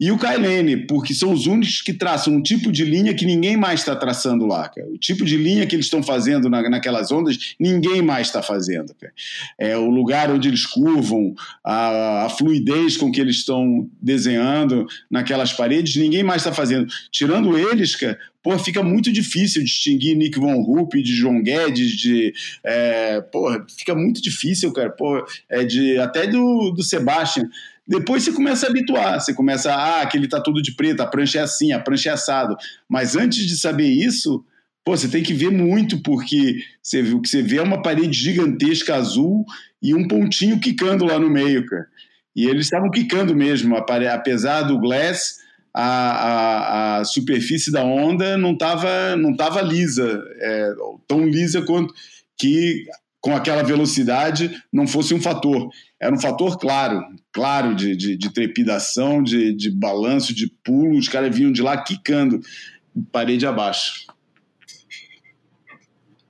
e 0.00 0.12
o 0.12 0.18
Kailene, 0.18 0.86
porque 0.86 1.12
são 1.12 1.32
os 1.32 1.46
únicos 1.46 1.82
que 1.82 1.92
traçam 1.92 2.34
um 2.34 2.42
tipo 2.42 2.70
de 2.70 2.84
linha 2.84 3.12
que 3.14 3.26
ninguém 3.26 3.56
mais 3.56 3.80
está 3.80 3.96
traçando 3.96 4.46
lá. 4.46 4.68
Cara. 4.68 4.86
O 4.88 4.96
tipo 4.96 5.24
de 5.24 5.36
linha 5.36 5.66
que 5.66 5.74
eles 5.74 5.86
estão 5.86 6.02
fazendo 6.02 6.48
na, 6.48 6.68
naquelas 6.70 7.10
ondas, 7.10 7.56
ninguém 7.58 8.00
mais 8.00 8.28
está 8.28 8.40
fazendo. 8.40 8.94
Cara. 8.94 9.12
É 9.58 9.76
o 9.76 9.90
lugar 9.90 10.30
onde 10.30 10.46
eles 10.46 10.64
curvam, 10.64 11.34
a, 11.64 12.26
a 12.26 12.28
fluidez 12.28 12.96
com 12.96 13.10
que 13.10 13.20
eles 13.20 13.36
estão 13.36 13.90
desenhando 14.00 14.86
naquelas 15.10 15.52
paredes, 15.52 15.96
ninguém 15.96 16.22
mais 16.22 16.42
está 16.42 16.52
fazendo. 16.52 16.86
Tirando 17.10 17.58
eles, 17.58 17.96
cara, 17.96 18.16
pô, 18.40 18.56
fica 18.56 18.84
muito 18.84 19.12
difícil 19.12 19.64
distinguir 19.64 20.16
Nick 20.16 20.38
Von 20.38 20.62
Rupp 20.62 20.94
de 21.02 21.12
João 21.12 21.42
Guedes, 21.42 21.90
de. 21.96 22.32
É, 22.64 23.20
pô, 23.20 23.50
fica 23.76 23.96
muito 23.96 24.22
difícil, 24.22 24.72
cara. 24.72 24.90
Pô, 24.90 25.26
é 25.48 25.64
de, 25.64 25.98
até 25.98 26.26
do, 26.26 26.70
do 26.70 26.84
Sebastian. 26.84 27.48
Depois 27.88 28.22
você 28.22 28.32
começa 28.32 28.66
a 28.66 28.70
habituar, 28.70 29.18
você 29.18 29.32
começa, 29.32 29.72
ah, 29.72 30.02
aquele 30.02 30.28
tá 30.28 30.40
tudo 30.40 30.60
de 30.60 30.74
preto, 30.74 31.00
a 31.00 31.06
prancha 31.06 31.38
é 31.38 31.42
assim, 31.42 31.72
a 31.72 31.80
prancha 31.80 32.10
é 32.10 32.12
assado. 32.12 32.54
Mas 32.86 33.16
antes 33.16 33.46
de 33.46 33.56
saber 33.56 33.88
isso, 33.88 34.44
pô, 34.84 34.94
você 34.94 35.08
tem 35.08 35.22
que 35.22 35.32
ver 35.32 35.50
muito, 35.50 36.02
porque 36.02 36.58
você, 36.82 37.00
o 37.00 37.22
que 37.22 37.28
você 37.28 37.42
vê 37.42 37.56
é 37.56 37.62
uma 37.62 37.80
parede 37.80 38.12
gigantesca 38.12 38.94
azul 38.94 39.44
e 39.82 39.94
um 39.94 40.06
pontinho 40.06 40.60
quicando 40.60 41.06
lá 41.06 41.18
no 41.18 41.30
meio, 41.30 41.64
cara. 41.64 41.86
E 42.36 42.46
eles 42.46 42.66
estavam 42.66 42.90
quicando 42.90 43.34
mesmo, 43.34 43.74
apesar 43.74 44.62
do 44.62 44.78
glass, 44.78 45.38
a, 45.74 45.82
a, 45.82 46.96
a 46.98 47.04
superfície 47.04 47.72
da 47.72 47.84
onda 47.84 48.36
não 48.36 48.52
estava 48.52 49.16
não 49.16 49.34
tava 49.34 49.62
lisa, 49.62 50.22
é, 50.40 50.74
tão 51.06 51.26
lisa 51.26 51.62
quanto 51.62 51.94
que 52.36 52.84
com 53.20 53.34
aquela 53.34 53.62
velocidade 53.62 54.50
não 54.72 54.86
fosse 54.86 55.14
um 55.14 55.20
fator. 55.20 55.68
Era 56.00 56.14
um 56.14 56.20
fator 56.20 56.56
claro, 56.58 57.02
claro 57.32 57.74
de, 57.74 57.96
de, 57.96 58.16
de 58.16 58.30
trepidação, 58.32 59.22
de, 59.22 59.52
de 59.52 59.70
balanço, 59.70 60.34
de 60.34 60.46
pulo. 60.64 60.96
Os 60.96 61.08
caras 61.08 61.34
vinham 61.34 61.50
de 61.50 61.60
lá 61.60 61.76
quicando 61.76 62.40
parede 63.10 63.46
abaixo. 63.46 64.06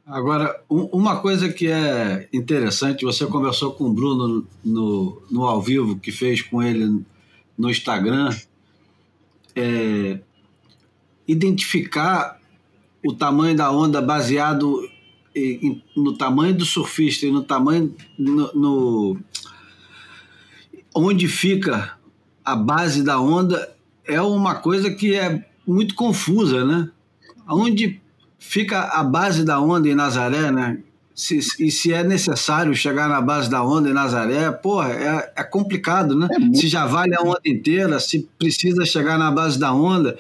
Agora, 0.07 0.59
uma 0.71 1.21
coisa 1.21 1.53
que 1.53 1.67
é 1.67 2.29
interessante, 2.33 3.05
você 3.05 3.27
conversou 3.27 3.73
com 3.73 3.85
o 3.85 3.93
Bruno 3.93 4.47
no, 4.65 5.23
no 5.31 5.45
ao 5.45 5.61
vivo 5.61 5.99
que 5.99 6.11
fez 6.11 6.41
com 6.41 6.63
ele 6.63 7.05
no 7.59 7.69
Instagram, 7.69 8.35
é, 9.55 10.19
identificar 11.27 12.41
o 13.05 13.13
tamanho 13.13 13.55
da 13.55 13.71
onda 13.71 14.01
baseado 14.01 14.89
no 15.95 16.17
tamanho 16.17 16.55
do 16.55 16.65
surfista 16.65 17.27
e 17.27 17.31
no 17.31 17.43
tamanho 17.43 17.95
no, 18.19 18.53
no, 18.55 19.19
onde 20.95 21.29
fica 21.29 21.99
a 22.45 22.57
base 22.57 23.03
da 23.03 23.21
onda 23.21 23.69
é 24.05 24.21
uma 24.23 24.55
coisa 24.55 24.91
que 24.91 25.15
é 25.15 25.45
muito 25.67 25.95
confusa, 25.95 26.65
né? 26.65 26.89
Onde 27.47 28.01
fica 28.39 28.81
a 28.85 29.05
base 29.05 29.45
da 29.45 29.61
onda 29.61 29.89
em 29.89 29.95
Nazaré, 29.95 30.51
né? 30.51 30.79
Se, 31.15 31.39
e 31.59 31.71
se 31.71 31.93
é 31.93 32.03
necessário 32.05 32.75
chegar 32.75 33.09
na 33.09 33.21
base 33.21 33.51
da 33.51 33.63
onda 33.63 33.91
em 33.91 33.93
Nazaré, 33.93 34.51
porra, 34.51 34.93
é, 34.93 35.33
é 35.37 35.43
complicado, 35.43 36.15
né? 36.15 36.29
É 36.31 36.55
se 36.57 36.69
já 36.69 36.87
vale 36.87 37.15
a 37.15 37.21
onda 37.21 37.41
inteira, 37.45 38.01
se 38.01 38.29
precisa 38.39 38.87
chegar 38.87 39.19
na 39.19 39.31
base 39.31 39.59
da 39.59 39.73
onda, 39.75 40.17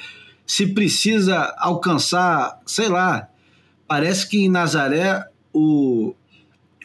se 0.47 0.67
precisa 0.67 1.55
alcançar, 1.59 2.61
sei 2.67 2.89
lá, 2.89 3.29
parece 3.87 4.29
que 4.29 4.45
em 4.45 4.51
Nazaré 4.51 5.25
o, 5.53 6.15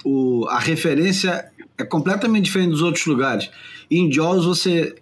o, 0.06 0.46
a 0.48 0.60
referência 0.60 1.52
é 1.78 1.84
completamente 1.84 2.46
diferente 2.46 2.72
dos 2.72 2.82
outros 2.82 3.06
lugares. 3.06 3.50
Em 3.90 4.12
Jaws 4.12 4.46
você 4.46 4.96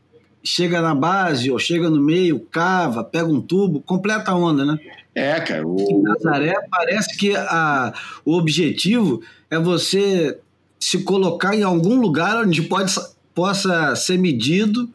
chega 0.43 0.81
na 0.81 0.95
base 0.95 1.51
ou 1.51 1.59
chega 1.59 1.89
no 1.89 2.01
meio, 2.01 2.39
cava, 2.39 3.03
pega 3.03 3.27
um 3.27 3.41
tubo, 3.41 3.81
completa 3.81 4.31
a 4.31 4.35
onda, 4.35 4.65
né? 4.65 4.79
É, 5.13 5.39
cara. 5.39 5.67
O... 5.67 5.77
Em 5.79 6.01
Nazaré 6.01 6.55
parece 6.69 7.17
que 7.17 7.35
a, 7.35 7.93
o 8.25 8.37
objetivo 8.37 9.21
é 9.49 9.59
você 9.59 10.39
se 10.79 11.03
colocar 11.03 11.55
em 11.55 11.63
algum 11.63 11.99
lugar 11.99 12.37
onde 12.37 12.63
pode, 12.63 12.93
possa 13.35 13.95
ser 13.95 14.17
medido 14.17 14.89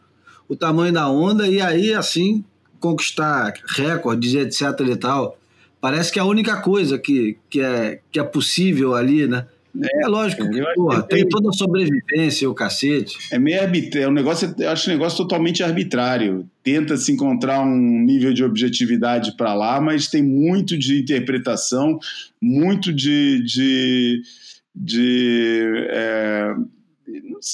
o 0.49 0.55
tamanho 0.55 0.93
da 0.93 1.09
onda 1.09 1.47
e 1.47 1.61
aí, 1.61 1.93
assim, 1.93 2.43
conquistar 2.79 3.53
recordes, 3.67 4.33
etc 4.33 4.79
e 4.87 4.95
tal. 4.95 5.37
Parece 5.79 6.11
que 6.11 6.19
é 6.19 6.21
a 6.21 6.25
única 6.25 6.57
coisa 6.61 6.97
que, 6.97 7.37
que, 7.49 7.61
é, 7.61 7.99
que 8.11 8.19
é 8.19 8.23
possível 8.23 8.95
ali, 8.95 9.27
né? 9.27 9.45
É, 9.83 10.05
é 10.05 10.07
lógico 10.07 10.43
porra, 10.75 11.03
tem 11.03 11.27
toda 11.27 11.49
a 11.49 11.53
sobrevivência, 11.53 12.49
o 12.49 12.53
cacete. 12.53 13.17
É 13.31 13.37
meio 13.37 13.61
arbitrário, 13.61 14.07
é 14.07 14.09
um 14.09 14.13
negócio, 14.13 14.53
eu 14.57 14.69
acho 14.69 14.89
um 14.89 14.93
negócio 14.93 15.17
totalmente 15.17 15.63
arbitrário. 15.63 16.49
Tenta 16.63 16.97
se 16.97 17.11
encontrar 17.11 17.61
um 17.61 18.03
nível 18.03 18.33
de 18.33 18.43
objetividade 18.43 19.35
para 19.37 19.53
lá, 19.53 19.79
mas 19.79 20.07
tem 20.07 20.23
muito 20.23 20.77
de 20.77 20.99
interpretação, 20.99 21.99
muito 22.41 22.91
de. 22.91 23.43
de, 23.43 24.21
de 24.75 25.87
é, 25.89 26.55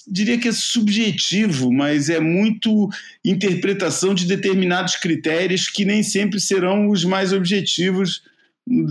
diria 0.07 0.37
que 0.37 0.47
é 0.47 0.51
subjetivo, 0.51 1.71
mas 1.71 2.09
é 2.09 2.19
muito 2.19 2.89
interpretação 3.23 4.13
de 4.13 4.25
determinados 4.25 4.95
critérios 4.95 5.67
que 5.67 5.85
nem 5.85 6.01
sempre 6.03 6.39
serão 6.39 6.89
os 6.89 7.03
mais 7.03 7.33
objetivos 7.33 8.21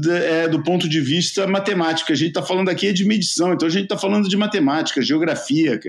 é, 0.08 0.48
do 0.48 0.62
ponto 0.62 0.88
de 0.88 1.00
vista 1.00 1.46
matemático. 1.46 2.12
A 2.12 2.16
gente 2.16 2.28
está 2.28 2.42
falando 2.42 2.68
aqui 2.68 2.92
de 2.92 3.04
medição, 3.04 3.52
então 3.52 3.66
a 3.66 3.70
gente 3.70 3.84
está 3.84 3.96
falando 3.96 4.28
de 4.28 4.36
matemática, 4.36 5.02
geografia, 5.02 5.80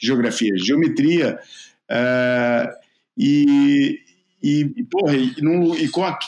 geografia, 0.00 0.56
geometria. 0.56 1.38
É, 1.90 2.70
e, 3.16 4.00
e, 4.42 4.84
porra, 4.90 5.16
e, 5.16 5.34
e 5.80 5.88
com 5.88 6.04
a, 6.04 6.18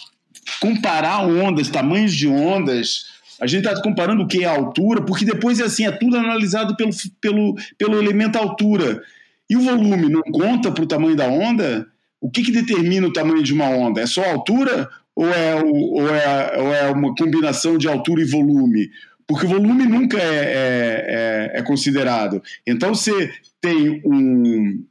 comparar 0.60 1.26
ondas, 1.26 1.68
tamanhos 1.68 2.14
de 2.14 2.28
ondas, 2.28 3.06
a 3.40 3.46
gente 3.46 3.66
está 3.66 3.80
comparando 3.82 4.22
o 4.22 4.28
que? 4.28 4.44
A 4.44 4.52
altura, 4.52 5.02
porque 5.02 5.24
depois 5.24 5.60
é 5.60 5.64
assim, 5.64 5.86
é 5.86 5.92
tudo 5.92 6.16
analisado 6.16 6.76
pelo, 6.76 6.90
pelo, 7.20 7.54
pelo 7.78 7.98
elemento 7.98 8.36
altura. 8.36 9.02
E 9.48 9.56
o 9.56 9.60
volume 9.60 10.08
não 10.08 10.22
conta 10.22 10.70
para 10.70 10.84
o 10.84 10.88
tamanho 10.88 11.16
da 11.16 11.26
onda? 11.26 11.86
O 12.20 12.30
que, 12.30 12.42
que 12.42 12.52
determina 12.52 13.06
o 13.06 13.12
tamanho 13.12 13.42
de 13.42 13.52
uma 13.52 13.68
onda? 13.68 14.00
É 14.00 14.06
só 14.06 14.22
a 14.22 14.32
altura 14.32 14.88
ou 15.16 15.28
é, 15.28 15.54
ou 15.62 16.08
é, 16.08 16.58
ou 16.58 16.74
é 16.74 16.90
uma 16.90 17.14
combinação 17.14 17.78
de 17.78 17.88
altura 17.88 18.22
e 18.22 18.30
volume? 18.30 18.90
Porque 19.26 19.46
o 19.46 19.48
volume 19.48 19.86
nunca 19.86 20.18
é, 20.18 20.22
é, 20.22 21.52
é, 21.54 21.58
é 21.58 21.62
considerado. 21.62 22.42
Então 22.66 22.94
você 22.94 23.32
tem 23.60 24.02
um. 24.04 24.84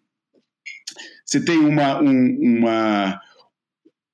Você 1.25 1.44
tem 1.44 1.58
uma, 1.58 2.01
um, 2.01 2.38
uma, 2.42 3.22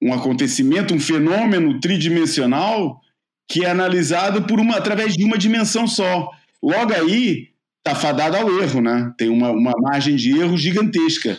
um 0.01 0.13
acontecimento, 0.13 0.94
um 0.94 1.00
fenômeno 1.00 1.80
tridimensional 1.80 3.01
que 3.48 3.66
é 3.66 3.72
analisado 3.72 4.44
por 4.44 4.60
uma, 4.60 4.78
através 4.78 5.16
de 5.16 5.24
uma 5.24 5.38
dimensão 5.38 5.88
só. 5.88 6.30
Logo 6.62 6.94
aí, 6.94 7.50
está 7.80 7.96
fadado 7.96 8.38
ao 8.38 8.62
erro, 8.62 8.80
né? 8.80 9.12
Tem 9.18 9.28
uma, 9.28 9.50
uma 9.51 9.74
margem 9.82 10.16
de 10.16 10.38
erro 10.38 10.56
gigantesca. 10.56 11.38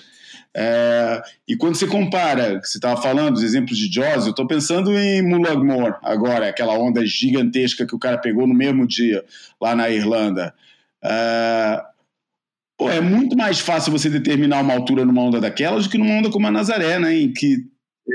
É, 0.57 1.23
e 1.47 1.57
quando 1.57 1.77
você 1.77 1.87
compara, 1.87 2.61
você 2.61 2.79
estava 2.79 3.01
falando 3.01 3.35
dos 3.35 3.43
exemplos 3.43 3.79
de 3.79 3.93
Jaws, 3.93 4.25
eu 4.25 4.31
estou 4.31 4.47
pensando 4.47 4.99
em 4.99 5.23
Mullaghmore 5.23 5.95
agora, 6.03 6.49
aquela 6.49 6.77
onda 6.77 7.07
gigantesca 7.07 7.87
que 7.87 7.95
o 7.95 7.99
cara 7.99 8.19
pegou 8.19 8.47
no 8.47 8.55
mesmo 8.55 8.87
dia 8.87 9.25
lá 9.61 9.77
na 9.77 9.89
Irlanda. 9.89 10.53
É, 11.03 11.83
pô, 12.77 12.91
é 12.91 13.01
muito 13.01 13.37
mais 13.37 13.61
fácil 13.61 13.93
você 13.93 14.11
determinar 14.11 14.61
uma 14.61 14.75
altura 14.75 15.05
numa 15.05 15.23
onda 15.23 15.41
daquelas 15.41 15.85
do 15.85 15.91
que 15.91 15.99
numa 15.99 16.15
onda 16.15 16.31
como 16.31 16.47
a 16.47 16.51
Nazaré, 16.51 16.99
né, 16.99 17.15
em 17.15 17.33
que 17.33 17.65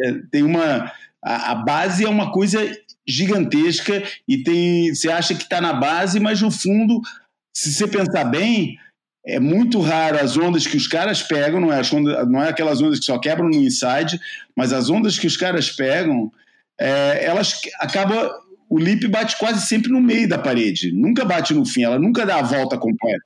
é, 0.03 0.13
tem 0.29 0.43
uma 0.43 0.91
a, 1.23 1.51
a, 1.51 1.55
base 1.55 2.03
é 2.03 2.09
uma 2.09 2.31
coisa 2.31 2.59
gigantesca 3.07 4.03
e 4.27 4.43
tem 4.43 4.93
você 4.93 5.09
acha 5.09 5.33
que 5.33 5.43
está 5.43 5.61
na 5.61 5.73
base, 5.73 6.19
mas 6.19 6.41
no 6.41 6.51
fundo, 6.51 7.01
se 7.55 7.73
você 7.73 7.87
pensar 7.87 8.25
bem, 8.25 8.77
é 9.25 9.39
muito 9.39 9.79
raro 9.79 10.19
as 10.19 10.37
ondas 10.37 10.67
que 10.67 10.77
os 10.77 10.87
caras 10.87 11.23
pegam, 11.23 11.59
não 11.59 11.73
é, 11.73 11.81
ondas, 11.93 12.27
não 12.29 12.43
é 12.43 12.49
aquelas 12.49 12.81
ondas 12.81 12.99
que 12.99 13.05
só 13.05 13.17
quebram 13.17 13.49
no 13.49 13.55
inside, 13.55 14.19
mas 14.55 14.71
as 14.71 14.89
ondas 14.89 15.17
que 15.17 15.25
os 15.25 15.35
caras 15.35 15.69
pegam, 15.71 16.31
é, 16.79 17.25
elas 17.25 17.59
acabam. 17.79 18.29
O 18.67 18.79
lip 18.79 19.07
bate 19.07 19.37
quase 19.37 19.65
sempre 19.67 19.91
no 19.91 20.01
meio 20.01 20.27
da 20.27 20.39
parede, 20.39 20.91
nunca 20.91 21.23
bate 21.23 21.53
no 21.53 21.65
fim, 21.65 21.83
ela 21.83 21.99
nunca 21.99 22.25
dá 22.25 22.39
a 22.39 22.43
volta 22.43 22.77
completa. 22.77 23.23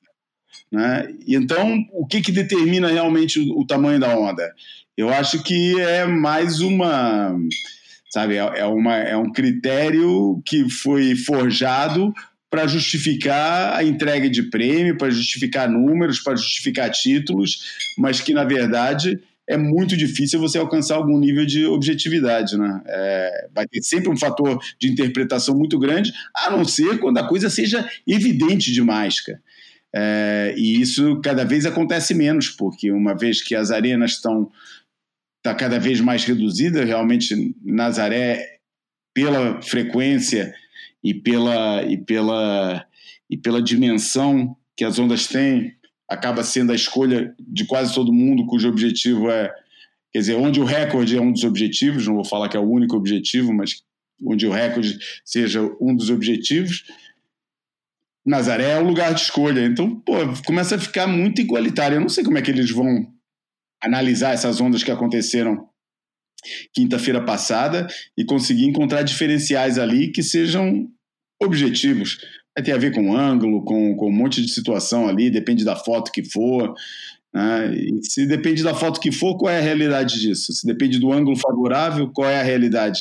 Né? 0.71 1.13
Então, 1.27 1.85
o 1.93 2.05
que, 2.05 2.21
que 2.21 2.31
determina 2.31 2.89
realmente 2.89 3.39
o, 3.39 3.59
o 3.59 3.65
tamanho 3.65 3.99
da 3.99 4.17
onda? 4.17 4.53
Eu 4.97 5.09
acho 5.09 5.41
que 5.43 5.79
é 5.79 6.05
mais 6.05 6.59
uma. 6.59 7.35
Sabe, 8.11 8.35
é, 8.35 8.39
é, 8.39 8.65
uma, 8.65 8.95
é 8.95 9.15
um 9.15 9.31
critério 9.31 10.41
que 10.45 10.69
foi 10.69 11.15
forjado 11.15 12.13
para 12.49 12.65
justificar 12.65 13.75
a 13.75 13.83
entrega 13.83 14.29
de 14.29 14.43
prêmio, 14.43 14.97
para 14.97 15.09
justificar 15.09 15.69
números, 15.69 16.19
para 16.19 16.35
justificar 16.35 16.89
títulos, 16.89 17.63
mas 17.97 18.19
que, 18.19 18.33
na 18.33 18.43
verdade, 18.43 19.19
é 19.47 19.57
muito 19.57 19.95
difícil 19.95 20.39
você 20.39 20.57
alcançar 20.57 20.95
algum 20.95 21.17
nível 21.19 21.45
de 21.45 21.65
objetividade. 21.65 22.57
Né? 22.57 22.81
É, 22.85 23.47
vai 23.53 23.67
ter 23.67 23.81
sempre 23.83 24.09
um 24.09 24.17
fator 24.17 24.59
de 24.79 24.88
interpretação 24.88 25.55
muito 25.55 25.77
grande, 25.77 26.13
a 26.35 26.49
não 26.49 26.65
ser 26.65 26.99
quando 26.99 27.17
a 27.17 27.27
coisa 27.27 27.49
seja 27.49 27.88
evidente 28.07 28.71
demais. 28.71 29.21
Cara. 29.21 29.41
É, 29.93 30.53
e 30.55 30.79
isso 30.79 31.19
cada 31.21 31.43
vez 31.43 31.65
acontece 31.65 32.13
menos, 32.13 32.49
porque 32.49 32.91
uma 32.91 33.15
vez 33.15 33.41
que 33.41 33.55
as 33.55 33.71
arenas 33.71 34.12
estão 34.12 34.51
tá 35.41 35.53
cada 35.55 35.79
vez 35.79 35.99
mais 35.99 36.23
reduzidas, 36.25 36.85
realmente 36.85 37.55
Nazaré, 37.63 38.59
pela 39.15 39.62
frequência 39.62 40.53
e 41.03 41.13
pela, 41.13 41.83
e 41.83 41.97
pela, 41.97 42.85
e 43.29 43.38
pela 43.38 43.62
dimensão 43.62 44.55
que 44.75 44.83
as 44.83 44.97
ondas 44.99 45.27
têm, 45.27 45.73
acaba 46.09 46.43
sendo 46.43 46.71
a 46.71 46.75
escolha 46.75 47.33
de 47.39 47.65
quase 47.65 47.93
todo 47.93 48.13
mundo 48.13 48.45
cujo 48.45 48.67
objetivo 48.67 49.29
é. 49.29 49.53
Quer 50.12 50.19
dizer, 50.19 50.35
onde 50.35 50.59
o 50.59 50.65
recorde 50.65 51.15
é 51.15 51.21
um 51.21 51.31
dos 51.31 51.43
objetivos, 51.43 52.07
não 52.07 52.15
vou 52.15 52.25
falar 52.25 52.49
que 52.49 52.57
é 52.57 52.59
o 52.59 52.69
único 52.69 52.95
objetivo, 52.95 53.53
mas 53.53 53.83
onde 54.25 54.47
o 54.47 54.51
recorde 54.51 54.97
seja 55.23 55.62
um 55.79 55.95
dos 55.95 56.09
objetivos, 56.09 56.83
Nazaré 58.25 58.71
é 58.71 58.79
o 58.79 58.85
lugar 58.85 59.13
de 59.13 59.21
escolha. 59.21 59.65
Então, 59.65 59.99
pô, 59.99 60.13
começa 60.45 60.75
a 60.75 60.79
ficar 60.79 61.07
muito 61.07 61.41
igualitário. 61.41 61.95
Eu 61.95 62.01
não 62.01 62.09
sei 62.09 62.23
como 62.23 62.38
é 62.38 62.41
que 62.41 62.51
eles 62.51 62.71
vão 62.71 63.07
analisar 63.81 64.33
essas 64.33 64.59
ondas 64.59 64.83
que 64.83 64.91
aconteceram 64.91 65.68
quinta-feira 66.73 67.23
passada 67.23 67.88
e 68.17 68.23
conseguir 68.23 68.65
encontrar 68.65 69.04
diferenciais 69.04 69.78
ali 69.78 70.12
que 70.12 70.23
sejam 70.23 70.88
objetivos. 71.41 72.17
Ter 72.63 72.73
a 72.73 72.78
ver 72.78 72.93
com 72.93 73.15
ângulo, 73.15 73.63
com, 73.63 73.95
com 73.95 74.10
um 74.10 74.12
monte 74.12 74.41
de 74.41 74.52
situação 74.52 75.08
ali, 75.08 75.30
depende 75.30 75.63
da 75.63 75.78
foto 75.78 76.12
que 76.12 76.23
for. 76.23 76.73
Né? 77.34 77.71
Se 78.02 78.25
depende 78.25 78.63
da 78.63 78.75
foto 78.75 78.99
que 78.99 79.12
for, 79.12 79.38
qual 79.38 79.54
é 79.54 79.60
a 79.60 79.62
realidade 79.62 80.19
disso? 80.19 80.52
Se 80.52 80.67
depende 80.67 80.99
do 80.99 81.13
ângulo 81.13 81.38
favorável, 81.38 82.10
qual 82.10 82.30
é 82.30 82.39
a 82.39 82.43
realidade 82.43 82.99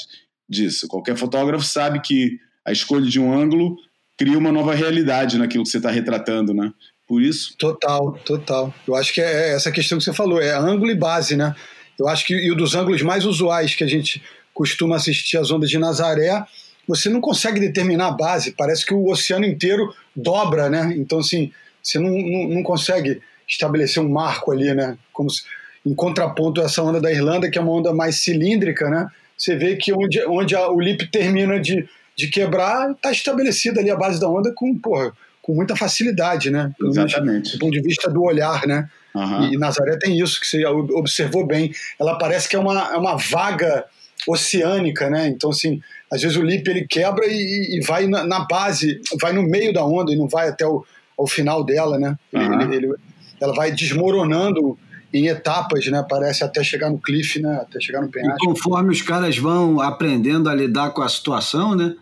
disso? 0.48 0.86
Qualquer 0.86 1.16
fotógrafo 1.16 1.64
sabe 1.64 2.00
que 2.00 2.38
a 2.64 2.70
escolha 2.70 3.06
de 3.06 3.18
um 3.18 3.32
ângulo 3.32 3.76
cria 4.16 4.38
uma 4.38 4.52
nova 4.52 4.74
realidade 4.74 5.38
naquilo 5.38 5.64
que 5.64 5.70
você 5.70 5.78
está 5.78 5.90
retratando, 5.90 6.52
né? 6.52 6.72
Por 7.06 7.22
isso. 7.22 7.56
Total, 7.56 8.12
total. 8.24 8.74
Eu 8.86 8.94
acho 8.94 9.14
que 9.14 9.20
é 9.20 9.54
essa 9.54 9.72
questão 9.72 9.96
que 9.96 10.04
você 10.04 10.12
falou, 10.12 10.40
é 10.40 10.54
ângulo 10.54 10.90
e 10.90 10.94
base, 10.94 11.36
né? 11.36 11.54
Eu 11.98 12.08
acho 12.08 12.26
que 12.26 12.34
e 12.34 12.54
dos 12.54 12.74
ângulos 12.74 13.02
mais 13.02 13.24
usuais 13.24 13.74
que 13.74 13.84
a 13.84 13.88
gente 13.88 14.22
costuma 14.54 14.96
assistir 14.96 15.36
as 15.36 15.50
ondas 15.50 15.70
de 15.70 15.78
Nazaré, 15.78 16.44
você 16.86 17.08
não 17.08 17.20
consegue 17.20 17.60
determinar 17.60 18.08
a 18.08 18.12
base, 18.12 18.52
parece 18.52 18.84
que 18.84 18.94
o 18.94 19.08
oceano 19.08 19.44
inteiro 19.44 19.94
dobra, 20.16 20.70
né? 20.70 20.94
Então, 20.96 21.18
assim, 21.18 21.52
você 21.82 21.98
não, 21.98 22.10
não, 22.10 22.48
não 22.48 22.62
consegue 22.62 23.20
estabelecer 23.46 24.02
um 24.02 24.08
marco 24.08 24.50
ali, 24.52 24.72
né? 24.74 24.96
Como 25.12 25.30
se, 25.30 25.42
em 25.84 25.94
contraponto 25.94 26.60
a 26.60 26.64
essa 26.64 26.82
onda 26.82 27.00
da 27.00 27.12
Irlanda, 27.12 27.50
que 27.50 27.58
é 27.58 27.60
uma 27.60 27.72
onda 27.72 27.92
mais 27.92 28.16
cilíndrica, 28.16 28.88
né? 28.88 29.08
Você 29.36 29.54
vê 29.54 29.76
que 29.76 29.92
onde, 29.92 30.24
onde 30.26 30.56
a, 30.56 30.68
o 30.70 30.80
lip 30.80 31.06
termina 31.10 31.60
de, 31.60 31.88
de 32.16 32.28
quebrar, 32.28 32.90
está 32.90 33.12
estabelecida 33.12 33.80
ali 33.80 33.90
a 33.90 33.96
base 33.96 34.20
da 34.20 34.28
onda 34.28 34.52
com, 34.54 34.76
porra, 34.76 35.12
com 35.40 35.54
muita 35.54 35.76
facilidade, 35.76 36.50
né? 36.50 36.72
Exatamente. 36.82 37.52
Do 37.52 37.58
ponto 37.58 37.72
de 37.72 37.80
vista 37.80 38.10
do 38.10 38.22
olhar, 38.22 38.66
né? 38.66 38.88
Uhum. 39.18 39.52
E 39.52 39.58
Nazaré 39.58 39.96
tem 39.98 40.18
isso 40.18 40.40
que 40.40 40.46
você 40.46 40.64
observou 40.66 41.46
bem. 41.46 41.72
Ela 41.98 42.16
parece 42.18 42.48
que 42.48 42.56
é 42.56 42.58
uma, 42.58 42.92
é 42.92 42.96
uma 42.96 43.16
vaga 43.16 43.84
oceânica, 44.26 45.10
né? 45.10 45.28
Então, 45.28 45.50
assim, 45.50 45.80
às 46.10 46.22
vezes 46.22 46.36
o 46.36 46.42
lip 46.42 46.68
ele 46.68 46.86
quebra 46.86 47.24
e, 47.26 47.78
e 47.78 47.80
vai 47.86 48.06
na, 48.06 48.24
na, 48.24 48.40
base, 48.40 49.00
vai 49.20 49.32
no 49.32 49.42
meio 49.42 49.72
da 49.72 49.84
onda 49.84 50.12
e 50.12 50.16
não 50.16 50.28
vai 50.28 50.48
até 50.48 50.66
o 50.66 50.84
ao 51.18 51.26
final 51.26 51.64
dela, 51.64 51.98
né? 51.98 52.16
Uhum. 52.32 52.60
Ele, 52.60 52.76
ele, 52.76 52.94
ela 53.40 53.52
vai 53.52 53.72
desmoronando 53.72 54.78
em 55.12 55.26
etapas, 55.26 55.84
né? 55.88 56.04
Parece 56.08 56.44
até 56.44 56.62
chegar 56.62 56.90
no 56.90 56.98
cliff, 56.98 57.40
né? 57.40 57.58
Até 57.60 57.80
chegar 57.80 58.00
no 58.00 58.08
penhasco. 58.08 58.36
E 58.44 58.46
conforme 58.46 58.92
os 58.92 59.02
caras 59.02 59.36
vão 59.36 59.80
aprendendo 59.80 60.48
a 60.48 60.54
lidar 60.54 60.90
com 60.90 61.02
a 61.02 61.08
situação, 61.08 61.74
né? 61.74 61.94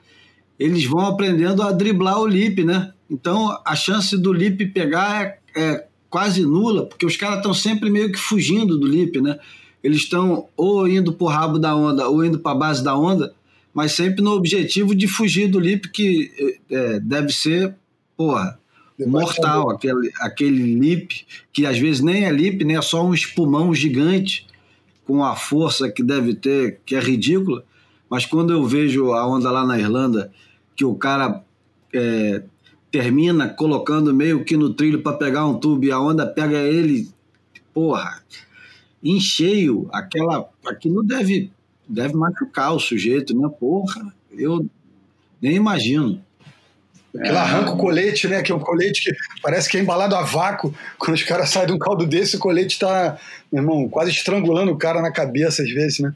Eles 0.58 0.84
vão 0.84 1.06
aprendendo 1.06 1.62
a 1.62 1.72
driblar 1.72 2.20
o 2.20 2.26
lip, 2.26 2.62
né? 2.62 2.92
Então 3.10 3.58
a 3.64 3.74
chance 3.74 4.16
do 4.18 4.32
lip 4.32 4.66
pegar 4.66 5.22
é, 5.24 5.60
é 5.60 5.85
quase 6.08 6.42
nula, 6.42 6.86
porque 6.86 7.06
os 7.06 7.16
caras 7.16 7.38
estão 7.38 7.54
sempre 7.54 7.90
meio 7.90 8.10
que 8.10 8.18
fugindo 8.18 8.78
do 8.78 8.86
lip, 8.86 9.20
né? 9.20 9.38
Eles 9.82 9.98
estão 9.98 10.48
ou 10.56 10.88
indo 10.88 11.12
pro 11.12 11.26
rabo 11.26 11.58
da 11.58 11.74
onda 11.76 12.08
ou 12.08 12.24
indo 12.24 12.38
para 12.38 12.52
a 12.52 12.58
base 12.58 12.82
da 12.82 12.96
onda, 12.96 13.34
mas 13.72 13.92
sempre 13.92 14.22
no 14.22 14.32
objetivo 14.32 14.94
de 14.94 15.06
fugir 15.06 15.48
do 15.48 15.60
lip 15.60 15.88
que 15.90 16.58
é, 16.70 16.98
deve 17.00 17.32
ser, 17.32 17.74
porra, 18.16 18.58
mortal, 18.98 19.70
aquele, 19.70 20.10
aquele 20.20 20.74
lip 20.74 21.26
que 21.52 21.66
às 21.66 21.78
vezes 21.78 22.00
nem 22.00 22.24
é 22.24 22.32
lip, 22.32 22.64
nem 22.64 22.76
é 22.76 22.82
só 22.82 23.04
um 23.04 23.12
espumão 23.12 23.74
gigante 23.74 24.46
com 25.06 25.22
a 25.22 25.36
força 25.36 25.90
que 25.90 26.02
deve 26.02 26.34
ter, 26.34 26.80
que 26.86 26.96
é 26.96 27.00
ridícula. 27.00 27.64
Mas 28.08 28.24
quando 28.24 28.52
eu 28.52 28.64
vejo 28.64 29.12
a 29.12 29.26
onda 29.26 29.50
lá 29.50 29.64
na 29.64 29.78
Irlanda, 29.78 30.32
que 30.74 30.84
o 30.84 30.94
cara 30.94 31.44
é, 31.92 32.42
termina 32.96 33.46
colocando 33.46 34.14
meio 34.14 34.42
que 34.42 34.56
no 34.56 34.72
trilho 34.72 35.02
para 35.02 35.18
pegar 35.18 35.44
um 35.44 35.58
tubo 35.58 35.84
e 35.84 35.92
a 35.92 36.00
onda 36.00 36.26
pega 36.26 36.56
ele, 36.56 37.10
porra, 37.74 38.22
em 39.04 39.20
cheio, 39.20 39.86
aquela, 39.92 40.48
aquilo 40.66 41.02
deve, 41.02 41.52
deve 41.86 42.14
machucar 42.14 42.74
o 42.74 42.80
sujeito, 42.80 43.38
né? 43.38 43.50
Porra, 43.60 44.14
eu 44.32 44.66
nem 45.42 45.56
imagino. 45.56 46.24
Aquilo 47.14 47.36
arranca 47.36 47.72
o 47.72 47.76
colete, 47.76 48.28
né? 48.28 48.40
Que 48.40 48.50
é 48.50 48.54
um 48.54 48.60
colete 48.60 49.02
que 49.02 49.14
parece 49.42 49.68
que 49.68 49.76
é 49.76 49.80
embalado 49.82 50.16
a 50.16 50.22
vácuo. 50.22 50.74
Quando 50.98 51.16
os 51.16 51.22
caras 51.22 51.50
saem 51.50 51.66
de 51.66 51.72
um 51.74 51.78
caldo 51.78 52.06
desse, 52.06 52.36
o 52.36 52.38
colete 52.38 52.78
tá, 52.78 53.18
meu 53.52 53.62
irmão, 53.62 53.88
quase 53.90 54.10
estrangulando 54.10 54.72
o 54.72 54.78
cara 54.78 55.02
na 55.02 55.12
cabeça 55.12 55.62
às 55.62 55.70
vezes, 55.70 55.98
né? 55.98 56.14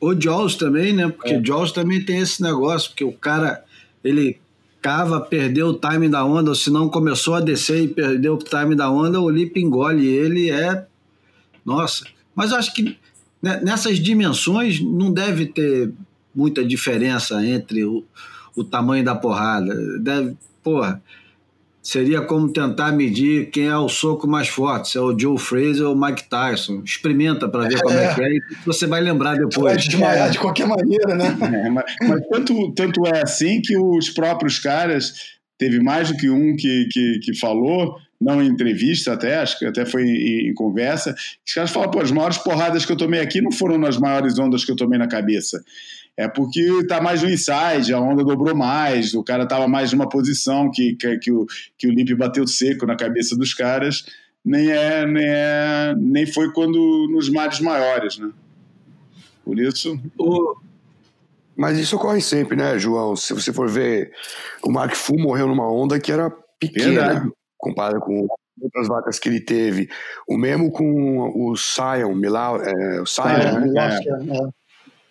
O 0.00 0.18
Jaws 0.18 0.54
também, 0.54 0.94
né? 0.94 1.10
Porque 1.10 1.34
é. 1.34 1.42
Jaws 1.44 1.72
também 1.72 2.02
tem 2.02 2.20
esse 2.20 2.42
negócio, 2.42 2.88
porque 2.88 3.04
o 3.04 3.12
cara, 3.12 3.62
ele 4.02 4.40
cava, 4.86 5.20
perdeu 5.20 5.70
o 5.70 5.74
time 5.74 6.08
da 6.08 6.24
onda, 6.24 6.50
ou 6.50 6.54
se 6.54 6.70
não 6.70 6.88
começou 6.88 7.34
a 7.34 7.40
descer 7.40 7.82
e 7.82 7.88
perdeu 7.88 8.34
o 8.34 8.38
time 8.38 8.76
da 8.76 8.88
onda, 8.88 9.20
o 9.20 9.28
Lip 9.28 9.58
engole 9.58 10.06
ele, 10.06 10.48
é... 10.48 10.86
Nossa, 11.64 12.06
mas 12.36 12.52
acho 12.52 12.72
que 12.72 12.96
né, 13.42 13.60
nessas 13.64 13.98
dimensões 13.98 14.80
não 14.80 15.12
deve 15.12 15.46
ter 15.46 15.92
muita 16.32 16.64
diferença 16.64 17.44
entre 17.44 17.84
o, 17.84 18.04
o 18.54 18.62
tamanho 18.62 19.04
da 19.04 19.16
porrada. 19.16 19.74
Deve, 19.98 20.36
porra, 20.62 21.02
seria 21.86 22.20
como 22.20 22.48
tentar 22.48 22.90
medir 22.90 23.48
quem 23.50 23.68
é 23.68 23.76
o 23.76 23.88
soco 23.88 24.26
mais 24.26 24.48
forte, 24.48 24.88
se 24.88 24.98
é 24.98 25.00
o 25.00 25.16
Joe 25.16 25.38
Fraser 25.38 25.86
ou 25.86 25.94
o 25.94 26.00
Mike 26.00 26.24
Tyson. 26.28 26.82
Experimenta 26.84 27.48
para 27.48 27.68
ver 27.68 27.80
como 27.80 27.96
é 27.96 28.12
que 28.12 28.22
é 28.22 28.28
e 28.28 28.40
você 28.64 28.88
vai 28.88 29.00
lembrar 29.00 29.34
depois. 29.36 29.74
Vai 29.74 29.76
desmaiar 29.76 30.30
de 30.30 30.38
qualquer 30.40 30.66
maneira, 30.66 31.14
né? 31.14 31.36
É, 31.40 31.70
mas, 31.70 31.84
mas 32.02 32.26
tanto, 32.28 32.72
tanto 32.72 33.06
é 33.06 33.22
assim 33.22 33.62
que 33.62 33.78
os 33.78 34.10
próprios 34.10 34.58
caras, 34.58 35.36
teve 35.56 35.80
mais 35.80 36.10
do 36.10 36.16
que 36.16 36.28
um 36.28 36.56
que, 36.56 36.88
que, 36.90 37.20
que 37.22 37.38
falou, 37.38 37.96
não 38.20 38.42
em 38.42 38.48
entrevista 38.48 39.12
até, 39.12 39.36
acho 39.36 39.56
que 39.56 39.64
até 39.64 39.86
foi 39.86 40.02
em, 40.02 40.50
em 40.50 40.54
conversa, 40.54 41.14
os 41.46 41.54
caras 41.54 41.70
falam, 41.70 41.90
pô, 41.90 42.00
as 42.00 42.10
maiores 42.10 42.38
porradas 42.38 42.84
que 42.84 42.90
eu 42.90 42.96
tomei 42.96 43.20
aqui 43.20 43.40
não 43.40 43.52
foram 43.52 43.78
nas 43.78 43.96
maiores 43.96 44.36
ondas 44.40 44.64
que 44.64 44.72
eu 44.72 44.76
tomei 44.76 44.98
na 44.98 45.06
cabeça 45.06 45.62
é 46.16 46.26
porque 46.26 46.86
tá 46.86 47.00
mais 47.00 47.22
no 47.22 47.28
inside, 47.28 47.92
a 47.92 48.00
onda 48.00 48.24
dobrou 48.24 48.56
mais, 48.56 49.12
o 49.14 49.22
cara 49.22 49.46
tava 49.46 49.68
mais 49.68 49.92
numa 49.92 50.08
posição 50.08 50.70
que, 50.70 50.94
que, 50.96 51.18
que, 51.18 51.30
o, 51.30 51.46
que 51.76 51.86
o 51.86 51.90
Limp 51.90 52.16
bateu 52.16 52.46
seco 52.46 52.86
na 52.86 52.96
cabeça 52.96 53.36
dos 53.36 53.52
caras, 53.52 54.06
nem 54.44 54.70
é, 54.70 55.06
nem 55.06 55.26
é, 55.26 55.94
nem 55.98 56.26
foi 56.26 56.52
quando 56.52 57.08
nos 57.10 57.28
mares 57.28 57.60
maiores, 57.60 58.16
né? 58.18 58.30
Por 59.44 59.58
isso. 59.58 60.00
O... 60.18 60.56
Mas 61.54 61.78
isso 61.78 61.96
ocorre 61.96 62.20
sempre, 62.20 62.56
né, 62.56 62.78
João? 62.78 63.14
Se 63.14 63.34
você 63.34 63.52
for 63.52 63.68
ver, 63.68 64.12
o 64.62 64.70
Mark 64.70 64.94
Fu 64.94 65.18
morreu 65.18 65.46
numa 65.46 65.70
onda 65.70 66.00
que 66.00 66.10
era 66.10 66.30
pequena, 66.58 67.04
Verdade. 67.04 67.30
comparada 67.58 68.00
com 68.00 68.26
outras 68.60 68.88
vacas 68.88 69.18
que 69.18 69.28
ele 69.28 69.40
teve. 69.40 69.88
O 70.28 70.36
mesmo 70.36 70.70
com 70.70 71.50
o 71.50 71.56
Sion, 71.56 72.14
Milau, 72.14 72.60
é, 72.62 73.00
o 73.00 73.06
Sion, 73.06 73.28
é, 73.28 73.60
né? 73.60 74.00
É. 74.00 74.36
é. 74.36 74.65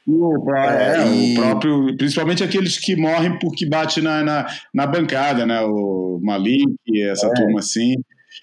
O, 0.07 0.53
é, 0.55 0.97
é, 0.97 1.07
e... 1.07 1.33
o 1.33 1.41
próprio, 1.41 1.97
principalmente 1.97 2.43
aqueles 2.43 2.77
que 2.77 2.95
morrem 2.95 3.39
porque 3.39 3.67
bate 3.67 4.01
na, 4.01 4.23
na, 4.23 4.45
na 4.73 4.85
bancada, 4.85 5.45
né? 5.45 5.61
O 5.61 6.19
Malik, 6.21 6.75
essa 7.09 7.27
é. 7.27 7.33
turma 7.33 7.59
assim. 7.59 7.95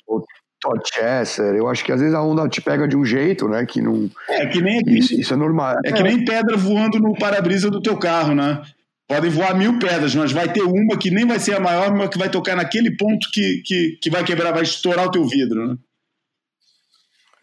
O 0.09 0.25
Todd 0.61 0.81
Chesser, 0.93 1.55
eu 1.55 1.69
acho 1.69 1.85
que 1.85 1.93
às 1.93 2.01
vezes 2.01 2.15
a 2.15 2.23
onda 2.23 2.49
te 2.49 2.61
pega 2.61 2.89
de 2.89 2.97
um 2.97 3.05
jeito, 3.05 3.49
né? 3.49 3.65
Que 3.65 3.81
não. 3.81 4.11
É 4.29 4.47
que 4.47 4.61
nem 4.61 4.81
isso, 4.87 5.15
isso 5.15 5.35
é 5.35 5.37
normal. 5.37 5.77
É, 5.85 5.91
é 5.91 5.93
que 5.93 6.03
nem 6.03 6.25
pedra 6.25 6.57
voando 6.57 6.99
no 6.99 7.15
para-brisa 7.15 7.71
do 7.71 7.81
teu 7.81 7.97
carro, 7.97 8.35
né? 8.35 8.61
Podem 9.07 9.31
voar 9.31 9.55
mil 9.55 9.79
pedras, 9.79 10.15
mas 10.15 10.33
vai 10.33 10.53
ter 10.53 10.63
uma 10.63 10.97
que 10.97 11.11
nem 11.11 11.27
vai 11.27 11.39
ser 11.39 11.55
a 11.55 11.61
maior, 11.61 11.95
mas 11.95 12.09
que 12.09 12.19
vai 12.19 12.31
tocar 12.31 12.57
naquele 12.57 12.97
ponto 12.97 13.29
que, 13.33 13.63
que, 13.65 13.99
que 14.01 14.11
vai 14.11 14.25
quebrar, 14.25 14.53
vai 14.53 14.63
estourar 14.63 15.07
o 15.07 15.11
teu 15.11 15.25
vidro, 15.27 15.69
né? 15.69 15.77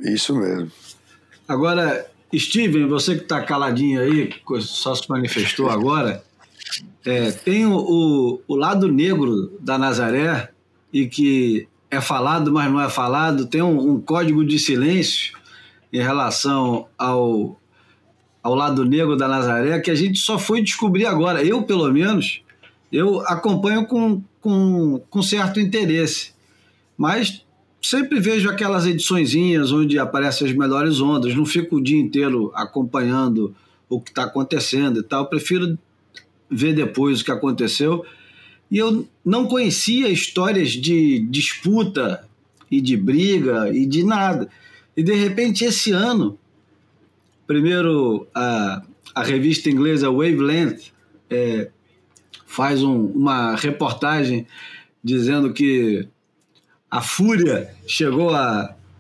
Isso 0.02 0.36
mesmo. 0.36 0.72
Agora, 1.48 2.06
Steven, 2.38 2.88
você 2.88 3.16
que 3.16 3.24
está 3.24 3.42
caladinho 3.42 4.02
aí, 4.02 4.30
só 4.62 4.94
se 4.94 5.10
manifestou 5.10 5.70
agora, 5.70 6.24
é, 7.06 7.32
tem 7.32 7.66
o, 7.66 7.78
o, 7.78 8.42
o, 8.48 8.56
lado 8.56 8.92
negro 8.92 9.58
da 9.60 9.78
Nazaré 9.78 10.50
e 10.94 11.08
que 11.08 11.68
é 11.90 12.00
falado, 12.00 12.52
mas 12.52 12.72
não 12.72 12.80
é 12.80 12.90
falado, 12.90 13.48
tem 13.48 13.62
um, 13.62 13.94
um 13.94 14.02
código 14.02 14.46
de 14.46 14.60
silêncio 14.60 15.38
em 15.92 16.02
relação 16.02 16.88
ao, 16.98 17.60
ao 18.44 18.54
lado 18.54 18.86
negro 18.86 19.18
da 19.18 19.28
Nazaré 19.28 19.80
que 19.80 19.90
a 19.90 19.96
gente 19.96 20.20
só 20.20 20.38
foi 20.38 20.62
descobrir 20.62 21.06
agora. 21.06 21.44
Eu, 21.44 21.64
pelo 21.64 21.92
menos, 21.92 22.44
eu 22.92 23.22
acompanho 23.22 23.88
com, 23.88 24.22
com, 24.40 25.02
com 25.10 25.22
certo 25.24 25.60
interesse. 25.60 26.34
Mas 26.96 27.44
sempre 27.82 28.20
vejo 28.20 28.50
aquelas 28.50 28.86
ediçõezinhas 28.86 29.72
onde 29.72 29.98
aparecem 29.98 30.48
as 30.48 30.54
melhores 30.54 31.00
ondas, 31.00 31.36
não 31.36 31.46
fico 31.46 31.78
o 31.78 31.84
dia 31.84 32.00
inteiro 32.00 32.52
acompanhando 32.56 33.56
o 33.88 34.00
que 34.00 34.12
está 34.12 34.24
acontecendo 34.24 35.00
e 35.00 35.04
tal, 35.04 35.28
prefiro 35.28 35.78
ver 36.50 36.74
depois 36.74 37.22
o 37.22 37.26
que 37.26 37.32
aconteceu. 37.32 38.06
E 38.70 38.78
eu 38.78 39.08
não 39.26 39.48
conhecia 39.48 40.10
histórias 40.10 40.72
de 40.72 41.20
disputa 41.30 42.24
e 42.70 42.80
de 42.80 42.96
briga 42.96 43.70
e 43.74 43.86
de 43.86 44.04
nada. 44.04 44.48
E 44.96 45.02
de 45.02 45.14
repente, 45.14 45.64
esse 45.64 45.92
ano, 45.92 46.38
primeiro 47.48 48.28
a, 48.34 48.84
a 49.16 49.24
revista 49.24 49.70
inglesa 49.70 50.12
Wavelength 50.12 50.92
é, 51.30 51.70
faz 52.46 52.84
um, 52.84 53.06
uma 53.06 53.56
reportagem 53.56 54.46
dizendo 55.04 55.52
que 55.52 56.08
a 56.90 57.02
fúria 57.02 57.74
chegou 57.88 58.32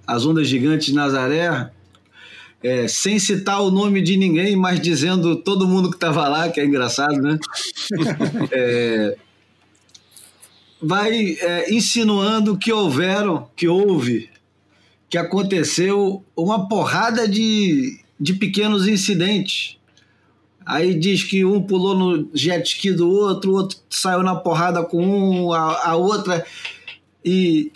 às 0.05 0.25
ondas 0.25 0.47
gigantes 0.47 0.87
de 0.87 0.93
Nazaré, 0.93 1.71
é, 2.61 2.87
sem 2.87 3.17
citar 3.17 3.61
o 3.61 3.71
nome 3.71 4.01
de 4.01 4.17
ninguém, 4.17 4.55
mas 4.55 4.79
dizendo 4.79 5.37
todo 5.37 5.67
mundo 5.67 5.89
que 5.89 5.95
estava 5.95 6.27
lá, 6.27 6.49
que 6.49 6.59
é 6.59 6.65
engraçado, 6.65 7.15
né? 7.21 7.39
é, 8.51 9.17
vai 10.81 11.37
é, 11.39 11.73
insinuando 11.73 12.57
que 12.57 12.71
houveram, 12.71 13.47
que 13.55 13.67
houve, 13.67 14.29
que 15.09 15.17
aconteceu 15.17 16.23
uma 16.35 16.67
porrada 16.67 17.27
de, 17.27 17.99
de 18.19 18.33
pequenos 18.33 18.87
incidentes. 18.87 19.77
Aí 20.65 20.93
diz 20.93 21.23
que 21.23 21.43
um 21.43 21.61
pulou 21.63 21.97
no 21.97 22.29
jet 22.33 22.63
ski 22.67 22.91
do 22.91 23.09
outro, 23.09 23.51
o 23.51 23.55
outro 23.55 23.79
saiu 23.89 24.21
na 24.21 24.35
porrada 24.35 24.83
com 24.83 25.03
um, 25.03 25.51
a, 25.51 25.89
a 25.89 25.95
outra. 25.95 26.45
E 27.25 27.71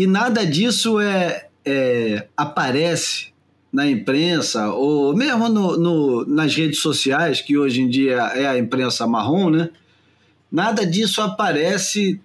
e 0.00 0.06
nada 0.06 0.46
disso 0.46 0.98
é, 0.98 1.48
é 1.62 2.26
aparece 2.34 3.34
na 3.70 3.86
imprensa 3.86 4.72
ou 4.72 5.14
mesmo 5.14 5.46
no, 5.50 5.76
no, 5.76 6.24
nas 6.24 6.54
redes 6.54 6.80
sociais, 6.80 7.42
que 7.42 7.58
hoje 7.58 7.82
em 7.82 7.88
dia 7.90 8.16
é 8.34 8.46
a 8.46 8.56
imprensa 8.56 9.06
marrom, 9.06 9.50
né? 9.50 9.68
Nada 10.50 10.86
disso 10.86 11.20
aparece 11.20 12.18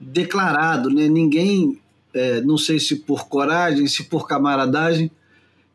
declarado, 0.00 0.88
né? 0.88 1.06
Ninguém, 1.06 1.78
é, 2.14 2.40
não 2.40 2.56
sei 2.56 2.80
se 2.80 2.96
por 2.96 3.28
coragem, 3.28 3.86
se 3.86 4.04
por 4.04 4.26
camaradagem, 4.26 5.10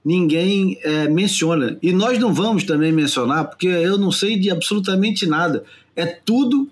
ninguém 0.04 0.80
é, 0.82 1.08
menciona. 1.08 1.78
E 1.84 1.94
nós 1.94 2.18
não 2.18 2.34
vamos 2.34 2.64
também 2.64 2.92
mencionar, 2.92 3.46
porque 3.46 3.68
eu 3.68 4.00
não 4.00 4.12
sei 4.12 4.40
de 4.40 4.50
absolutamente 4.50 5.28
nada. 5.28 5.64
É 5.96 6.08
tudo 6.08 6.68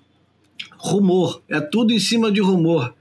rumor, 0.75 1.39
é 1.47 1.61
tudo 1.61 1.93
em 1.93 1.99
cima 1.99 2.31
de 2.31 2.41
rumor. 2.41 2.95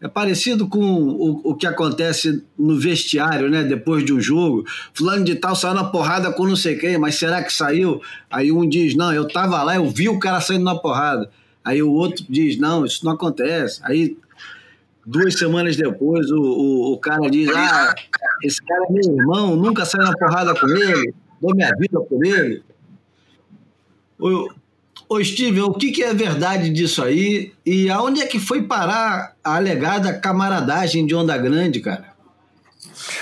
É 0.00 0.06
parecido 0.08 0.68
com 0.68 0.78
o, 0.78 1.40
o 1.50 1.54
que 1.54 1.66
acontece 1.66 2.44
no 2.58 2.78
vestiário, 2.78 3.48
né? 3.48 3.64
Depois 3.64 4.04
de 4.04 4.12
um 4.12 4.20
jogo. 4.20 4.64
Fulano 4.92 5.24
de 5.24 5.34
tal 5.34 5.56
saiu 5.56 5.74
na 5.74 5.84
porrada 5.84 6.30
com 6.30 6.46
não 6.46 6.56
sei 6.56 6.76
quem, 6.76 6.98
mas 6.98 7.14
será 7.14 7.42
que 7.42 7.52
saiu? 7.52 8.02
Aí 8.30 8.52
um 8.52 8.68
diz, 8.68 8.94
não, 8.94 9.12
eu 9.12 9.26
tava 9.26 9.62
lá, 9.62 9.76
eu 9.76 9.88
vi 9.88 10.08
o 10.08 10.18
cara 10.18 10.40
saindo 10.40 10.64
na 10.64 10.74
porrada. 10.74 11.30
Aí 11.64 11.82
o 11.82 11.90
outro 11.92 12.24
diz, 12.28 12.58
não, 12.58 12.84
isso 12.84 13.04
não 13.04 13.12
acontece. 13.12 13.80
Aí 13.82 14.16
duas 15.04 15.34
semanas 15.34 15.76
depois 15.76 16.30
o, 16.30 16.40
o, 16.40 16.92
o 16.92 16.98
cara 16.98 17.30
diz, 17.30 17.48
ah, 17.48 17.94
esse 18.42 18.62
cara 18.62 18.84
é 18.90 18.92
meu 18.92 19.16
irmão, 19.16 19.56
nunca 19.56 19.84
saí 19.84 20.04
na 20.04 20.12
porrada 20.12 20.54
com 20.54 20.68
ele, 20.68 21.14
dou 21.40 21.54
minha 21.54 21.70
vida 21.78 22.00
por 22.00 22.24
ele. 22.24 22.62
Ô, 25.08 25.22
Steven, 25.22 25.62
o 25.62 25.72
que, 25.72 25.92
que, 25.92 26.02
é 26.02 26.12
verdade 26.12 26.68
disso 26.70 27.02
aí? 27.02 27.52
E 27.64 27.88
aonde 27.88 28.20
é 28.20 28.26
que 28.26 28.40
foi 28.40 28.62
parar 28.62 29.36
a 29.42 29.54
alegada 29.54 30.18
camaradagem 30.18 31.06
de 31.06 31.14
Onda 31.14 31.38
Grande, 31.38 31.80
cara? 31.80 32.12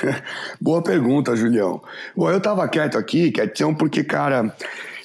Boa 0.59 0.83
pergunta, 0.83 1.37
Julião. 1.37 1.83
Bom, 2.16 2.31
eu 2.31 2.40
tava 2.40 2.66
quieto 2.68 2.97
aqui, 2.97 3.31
quietão, 3.31 3.75
porque, 3.75 4.03
cara, 4.03 4.55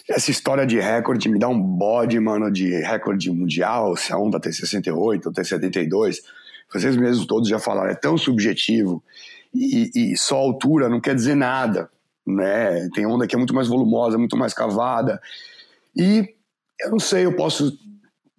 essa 0.10 0.32
história 0.32 0.66
de 0.66 0.80
recorde 0.80 1.28
me 1.28 1.38
dá 1.38 1.50
um 1.50 1.60
bode, 1.60 2.18
mano, 2.18 2.50
de 2.50 2.70
recorde 2.82 3.30
mundial, 3.30 3.98
se 3.98 4.14
a 4.14 4.18
onda 4.18 4.40
tem 4.40 4.52
68 4.52 5.26
ou 5.28 5.34
tem 5.34 5.44
72. 5.44 6.22
Vocês 6.72 6.96
mesmos 6.96 7.26
todos 7.28 7.50
já 7.50 7.60
falaram, 7.60 7.90
é 7.90 7.96
tão 7.96 8.18
subjetivo. 8.18 9.04
E, 9.54 9.92
e 9.94 10.18
só 10.18 10.38
altura 10.38 10.88
não 10.88 11.02
quer 11.02 11.14
dizer 11.14 11.36
nada, 11.36 11.90
né? 12.26 12.88
Tem 12.94 13.06
onda 13.06 13.28
que 13.28 13.36
é 13.36 13.38
muito 13.38 13.54
mais 13.54 13.68
volumosa, 13.68 14.18
muito 14.18 14.38
mais 14.38 14.54
cavada. 14.54 15.20
E 15.96 16.36
eu 16.82 16.92
não 16.92 17.00
sei, 17.00 17.26
eu 17.26 17.36
posso 17.36 17.78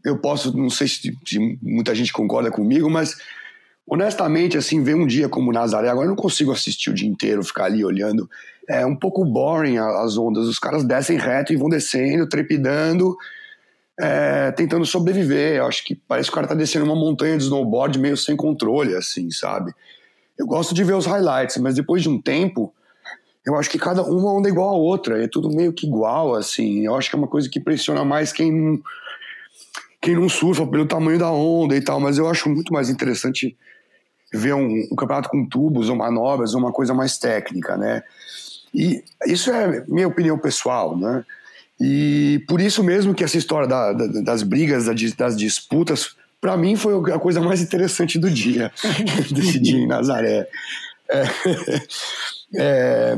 eu 0.05 0.19
posso, 0.19 0.57
não 0.57 0.71
sei 0.71 0.89
se, 0.89 1.19
se, 1.27 1.59
muita 1.63 1.95
gente 1.95 2.13
concorda 2.13 2.51
comigo, 2.51 2.89
mas 2.89 3.17
honestamente, 3.87 4.57
assim, 4.57 4.83
ver 4.83 4.95
um 4.95 5.07
dia 5.07 5.29
como 5.29 5.53
Nazaré, 5.53 5.89
agora 5.89 6.07
eu 6.07 6.11
não 6.11 6.17
consigo 6.17 6.53
assistir 6.53 6.91
o 6.91 6.95
dia 6.95 7.09
inteiro, 7.09 7.45
ficar 7.45 7.65
ali 7.65 7.85
olhando. 7.85 8.29
É 8.69 8.87
um 8.87 8.97
pouco 8.97 9.25
boring 9.25 9.79
as 9.79 10.17
ondas. 10.17 10.47
Os 10.47 10.59
caras 10.59 10.85
descem 10.85 11.19
reto 11.19 11.53
e 11.53 11.57
vão 11.57 11.69
descendo, 11.69 12.29
trepidando, 12.29 13.17
é, 13.99 14.53
tentando 14.53 14.87
sobreviver. 14.87 15.57
Eu 15.57 15.67
acho 15.67 15.85
que 15.85 15.95
parece 15.95 16.29
que 16.29 16.33
o 16.33 16.35
cara 16.37 16.47
tá 16.47 16.55
descendo 16.55 16.85
uma 16.85 16.95
montanha 16.95 17.37
de 17.37 17.45
snowboard 17.45 17.99
meio 17.99 18.17
sem 18.17 18.37
controle, 18.37 18.95
assim, 18.95 19.31
sabe? 19.31 19.73
Eu 20.39 20.47
gosto 20.47 20.73
de 20.73 20.85
ver 20.85 20.95
os 20.95 21.07
highlights, 21.07 21.57
mas 21.59 21.75
depois 21.75 22.03
de 22.03 22.09
um 22.09 22.21
tempo, 22.21 22.73
eu 23.45 23.57
acho 23.57 23.71
que 23.71 23.79
cada 23.79 24.03
uma 24.03 24.33
onda 24.33 24.49
é 24.49 24.53
igual 24.53 24.69
a 24.69 24.79
outra, 24.79 25.23
é 25.23 25.27
tudo 25.27 25.49
meio 25.49 25.73
que 25.73 25.87
igual, 25.87 26.35
assim. 26.35 26.85
Eu 26.85 26.95
acho 26.95 27.09
que 27.09 27.17
é 27.17 27.19
uma 27.19 27.29
coisa 27.29 27.49
que 27.49 27.59
pressiona 27.59 28.05
mais 28.05 28.33
quem 28.33 28.53
não, 28.53 28.81
quem 30.01 30.15
não 30.15 30.29
surfa 30.29 30.67
pelo 30.67 30.87
tamanho 30.87 31.19
da 31.19 31.31
onda 31.31 31.75
e 31.77 31.81
tal, 31.81 31.99
mas 31.99 32.19
eu 32.19 32.29
acho 32.29 32.49
muito 32.51 32.73
mais 32.73 32.91
interessante 32.91 33.57
ver 34.33 34.55
um, 34.55 34.89
um 34.93 34.97
campeonato 34.97 35.29
com 35.29 35.47
tubos 35.47 35.89
ou 35.89 35.97
manobras, 35.97 36.55
uma 36.55 36.73
coisa 36.73 36.95
mais 36.95 37.19
técnica, 37.19 37.77
né? 37.77 38.03
E 38.73 39.03
isso 39.27 39.51
é 39.51 39.85
minha 39.89 40.07
opinião 40.07 40.39
pessoal, 40.39 40.97
né? 40.97 41.25
E 41.81 42.45
por 42.47 42.61
isso 42.61 42.85
mesmo 42.85 43.15
que 43.15 43.25
essa 43.25 43.39
história 43.39 43.67
da, 43.67 43.93
da, 43.93 44.07
das 44.21 44.43
brigas, 44.43 44.85
das 45.17 45.37
disputas, 45.37 46.15
para 46.41 46.57
mim 46.57 46.77
foi 46.77 46.95
a 47.13 47.19
coisa 47.19 47.41
mais 47.41 47.63
interessante 47.63 48.19
do 48.19 48.31
dia, 48.31 48.71
desse 49.33 49.59
dia 49.59 49.79
em 49.79 49.87
Nazaré. 49.87 50.47
É, 51.09 51.25
é, 52.55 53.17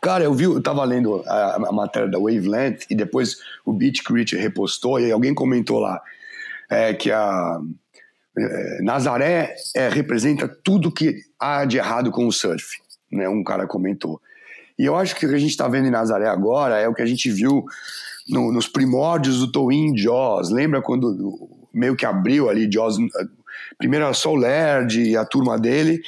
cara, 0.00 0.24
eu 0.24 0.34
vi, 0.34 0.44
eu 0.44 0.62
tava 0.62 0.84
lendo 0.84 1.22
a, 1.26 1.68
a, 1.68 1.72
matéria 1.72 2.08
da 2.08 2.18
Wavelength 2.18 2.86
e 2.90 2.94
depois 2.94 3.36
o 3.64 3.72
Beach 3.72 4.02
Crit 4.02 4.36
repostou 4.36 5.00
e 5.00 5.10
alguém 5.10 5.34
comentou 5.34 5.78
lá 5.78 6.00
é, 6.70 6.94
que 6.94 7.10
a 7.10 7.60
é, 8.36 8.82
Nazaré 8.82 9.54
é, 9.74 9.88
representa 9.88 10.48
tudo 10.48 10.92
que 10.92 11.16
há 11.38 11.64
de 11.64 11.78
errado 11.78 12.10
com 12.10 12.26
o 12.26 12.32
surf, 12.32 12.78
né? 13.10 13.28
Um 13.28 13.44
cara 13.44 13.66
comentou. 13.66 14.20
E 14.78 14.84
eu 14.84 14.96
acho 14.96 15.14
que 15.14 15.24
o 15.24 15.28
que 15.28 15.34
a 15.34 15.38
gente 15.38 15.50
está 15.50 15.68
vendo 15.68 15.86
em 15.86 15.90
Nazaré 15.90 16.28
agora 16.28 16.78
é 16.78 16.88
o 16.88 16.94
que 16.94 17.02
a 17.02 17.06
gente 17.06 17.30
viu 17.30 17.64
no, 18.28 18.50
nos 18.50 18.66
primórdios 18.66 19.38
do 19.38 19.52
Towin 19.52 19.96
Jaws. 19.96 20.50
Lembra 20.50 20.82
quando 20.82 21.48
meio 21.72 21.94
que 21.94 22.04
abriu 22.04 22.48
ali 22.48 22.70
Jaws? 22.70 22.96
Primeiro 23.78 24.04
era 24.04 24.14
só 24.14 24.32
o 24.32 24.36
Laird 24.36 25.00
e 25.00 25.16
a 25.16 25.24
turma 25.24 25.58
dele, 25.58 26.02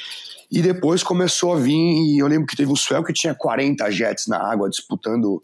e 0.51 0.61
depois 0.61 1.03
começou 1.03 1.53
a 1.53 1.57
vir. 1.57 1.73
E 1.73 2.19
eu 2.19 2.27
lembro 2.27 2.47
que 2.47 2.55
teve 2.55 2.71
um 2.71 2.75
swell 2.75 3.03
que 3.03 3.13
tinha 3.13 3.35
40 3.35 3.89
jets 3.91 4.27
na 4.27 4.37
água 4.37 4.69
disputando 4.69 5.43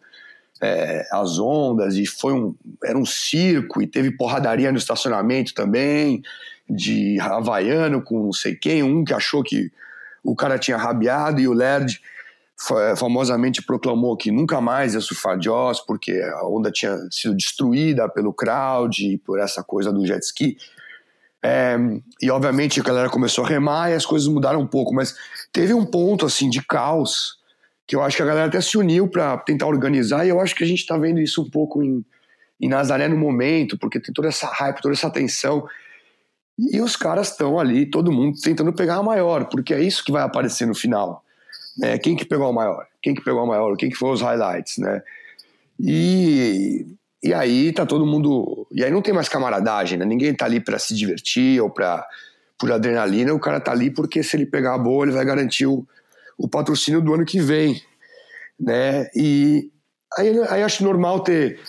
é, 0.62 1.06
as 1.12 1.40
ondas, 1.40 1.96
e 1.96 2.06
foi 2.06 2.34
um, 2.34 2.56
era 2.84 2.98
um 2.98 3.06
circo, 3.06 3.82
e 3.82 3.88
teve 3.88 4.12
porradaria 4.12 4.72
no 4.72 4.78
estacionamento 4.78 5.54
também, 5.54 6.24
de 6.70 7.20
havaiano 7.20 8.02
com 8.02 8.24
não 8.24 8.34
sei 8.34 8.56
quem, 8.56 8.82
um 8.82 9.04
que 9.04 9.14
achou 9.14 9.44
que 9.44 9.72
o 10.24 10.36
cara 10.36 10.58
tinha 10.58 10.78
rabiado, 10.78 11.42
e 11.42 11.48
o 11.48 11.54
Laird 11.54 12.00
famosamente 12.96 13.62
proclamou 13.62 14.16
que 14.16 14.32
nunca 14.32 14.62
mais 14.62 14.94
ia 14.94 15.02
surfar 15.02 15.42
Jaws 15.42 15.82
porque 15.82 16.14
a 16.14 16.48
onda 16.48 16.72
tinha 16.72 16.98
sido 17.12 17.36
destruída 17.36 18.08
pelo 18.08 18.32
crowd 18.32 19.06
e 19.06 19.18
por 19.18 19.40
essa 19.40 19.64
coisa 19.64 19.92
do 19.92 20.06
jet 20.06 20.24
ski. 20.24 20.56
É, 21.46 21.76
e 22.22 22.32
obviamente 22.32 22.80
a 22.80 22.84
galera 22.84 23.10
começou 23.10 23.44
a 23.44 23.48
remar 23.48 23.92
e 23.92 23.96
as 23.96 24.06
coisas 24.06 24.30
mudaram 24.30 24.62
um 24.62 24.68
pouco, 24.68 24.94
mas 24.94 25.14
teve 25.52 25.74
um 25.74 25.86
ponto 25.86 26.26
assim 26.26 26.50
de 26.50 26.66
caos 26.66 27.38
que 27.86 27.96
eu 27.96 28.02
acho 28.02 28.16
que 28.16 28.24
a 28.24 28.26
galera 28.26 28.48
até 28.48 28.62
se 28.62 28.78
uniu 28.78 29.10
para 29.10 29.38
tentar 29.40 29.68
organizar 29.68 30.26
e 30.26 30.30
eu 30.30 30.40
acho 30.40 30.56
que 30.56 30.64
a 30.64 30.68
gente 30.68 30.80
está 30.80 30.98
vendo 30.98 31.20
isso 31.20 31.42
um 31.42 31.50
pouco 31.50 31.84
em, 31.84 32.04
em 32.62 32.70
Nazaré 32.70 33.10
no 33.10 33.18
momento, 33.18 33.78
porque 33.78 34.00
tem 34.00 34.14
toda 34.14 34.30
essa 34.30 34.48
hype, 34.48 34.82
toda 34.82 34.94
essa 34.94 35.10
tensão. 35.10 35.68
E 36.58 36.80
os 36.80 36.96
caras 36.96 37.32
estão 37.32 37.60
ali, 37.60 37.86
todo 37.86 38.12
mundo 38.12 38.40
tentando 38.42 38.72
pegar 38.72 38.96
a 38.96 39.04
maior, 39.04 39.46
porque 39.50 39.74
é 39.74 39.82
isso 39.82 40.04
que 40.04 40.14
vai 40.14 40.24
aparecer 40.24 40.66
no 40.66 40.74
final. 40.74 41.26
Né? 41.78 41.98
Quem 41.98 42.16
que 42.16 42.24
pegou 42.24 42.48
a 42.48 42.54
maior? 42.54 42.88
Quem 43.02 43.14
que 43.14 43.22
pegou 43.22 43.42
a 43.42 43.46
maior? 43.46 43.76
Quem 43.76 43.90
que 43.90 43.98
foi 43.98 44.12
os 44.12 44.22
highlights, 44.22 44.78
né? 44.78 45.02
E, 45.80 46.86
e 47.24 47.34
aí 47.34 47.72
tá 47.72 47.86
todo 47.86 48.06
mundo... 48.06 48.68
E 48.72 48.84
aí 48.84 48.92
não 48.92 49.02
tem 49.02 49.14
mais 49.14 49.30
camaradagem, 49.30 49.98
né? 49.98 50.06
Ninguém 50.06 50.34
tá 50.34 50.46
ali 50.46 50.60
para 50.60 50.78
se 50.78 50.94
divertir 50.94 51.62
ou 51.62 51.70
para 51.70 52.06
por 52.60 52.72
adrenalina. 52.72 53.34
O 53.34 53.40
cara 53.40 53.60
tá 53.60 53.72
ali 53.72 53.90
porque 53.90 54.24
se 54.24 54.36
ele 54.36 54.46
pegar 54.46 54.76
a 54.76 54.78
boa, 54.78 55.06
ele 55.06 55.14
vai 55.14 55.26
garantir 55.26 55.66
o, 55.66 55.86
o 56.38 56.48
patrocínio 56.48 57.02
do 57.02 57.14
ano 57.14 57.26
que 57.26 57.40
vem, 57.40 57.82
né? 58.60 59.10
E 59.16 59.72
aí, 60.18 60.40
aí 60.50 60.64
acho 60.64 60.84
normal 60.84 61.22
ter 61.22 61.60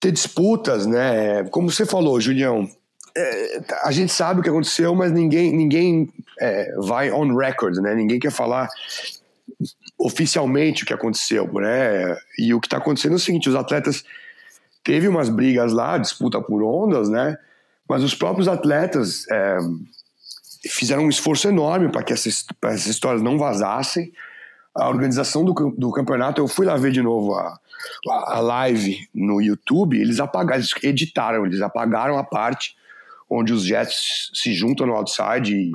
ter 0.00 0.10
disputas, 0.10 0.84
né? 0.84 1.44
Como 1.50 1.70
você 1.70 1.86
falou, 1.86 2.20
Julião, 2.20 2.68
é, 3.16 3.60
a 3.84 3.92
gente 3.92 4.12
sabe 4.12 4.40
o 4.40 4.42
que 4.42 4.48
aconteceu, 4.48 4.94
mas 4.94 5.12
ninguém, 5.12 5.52
ninguém 5.54 6.12
é, 6.40 6.74
vai 6.78 7.12
on 7.12 7.36
record, 7.36 7.76
né? 7.76 7.94
Ninguém 7.94 8.18
quer 8.18 8.32
falar 8.32 8.68
oficialmente 9.96 10.82
o 10.82 10.86
que 10.86 10.92
aconteceu, 10.92 11.46
né? 11.52 12.16
E 12.38 12.52
o 12.52 12.60
que 12.60 12.66
está 12.66 12.78
acontecendo 12.78 13.12
é 13.12 13.16
o 13.16 13.20
seguinte: 13.20 13.48
os 13.48 13.54
atletas 13.54 14.02
teve 14.84 15.08
umas 15.08 15.28
brigas 15.28 15.72
lá, 15.72 15.98
disputa 15.98 16.40
por 16.40 16.62
ondas, 16.62 17.08
né? 17.08 17.36
Mas 17.88 18.02
os 18.02 18.14
próprios 18.14 18.48
atletas 18.48 19.26
é, 19.30 19.58
fizeram 20.68 21.04
um 21.04 21.08
esforço 21.08 21.48
enorme 21.48 21.90
para 21.90 22.02
que 22.02 22.12
essas, 22.12 22.44
essas 22.62 22.86
histórias 22.86 23.22
não 23.22 23.38
vazassem. 23.38 24.12
A 24.74 24.88
organização 24.88 25.44
do, 25.44 25.52
do 25.76 25.90
campeonato, 25.92 26.40
eu 26.40 26.48
fui 26.48 26.64
lá 26.64 26.76
ver 26.76 26.92
de 26.92 27.02
novo 27.02 27.34
a, 27.34 27.58
a 28.08 28.40
live 28.40 29.06
no 29.14 29.40
YouTube, 29.40 30.00
eles 30.00 30.18
apagaram, 30.18 30.60
eles 30.60 30.70
editaram, 30.82 31.44
eles 31.44 31.60
apagaram 31.60 32.16
a 32.16 32.24
parte 32.24 32.74
onde 33.28 33.52
os 33.52 33.64
jets 33.64 34.30
se 34.34 34.52
juntam 34.52 34.86
no 34.86 34.94
outside 34.94 35.54
e, 35.54 35.72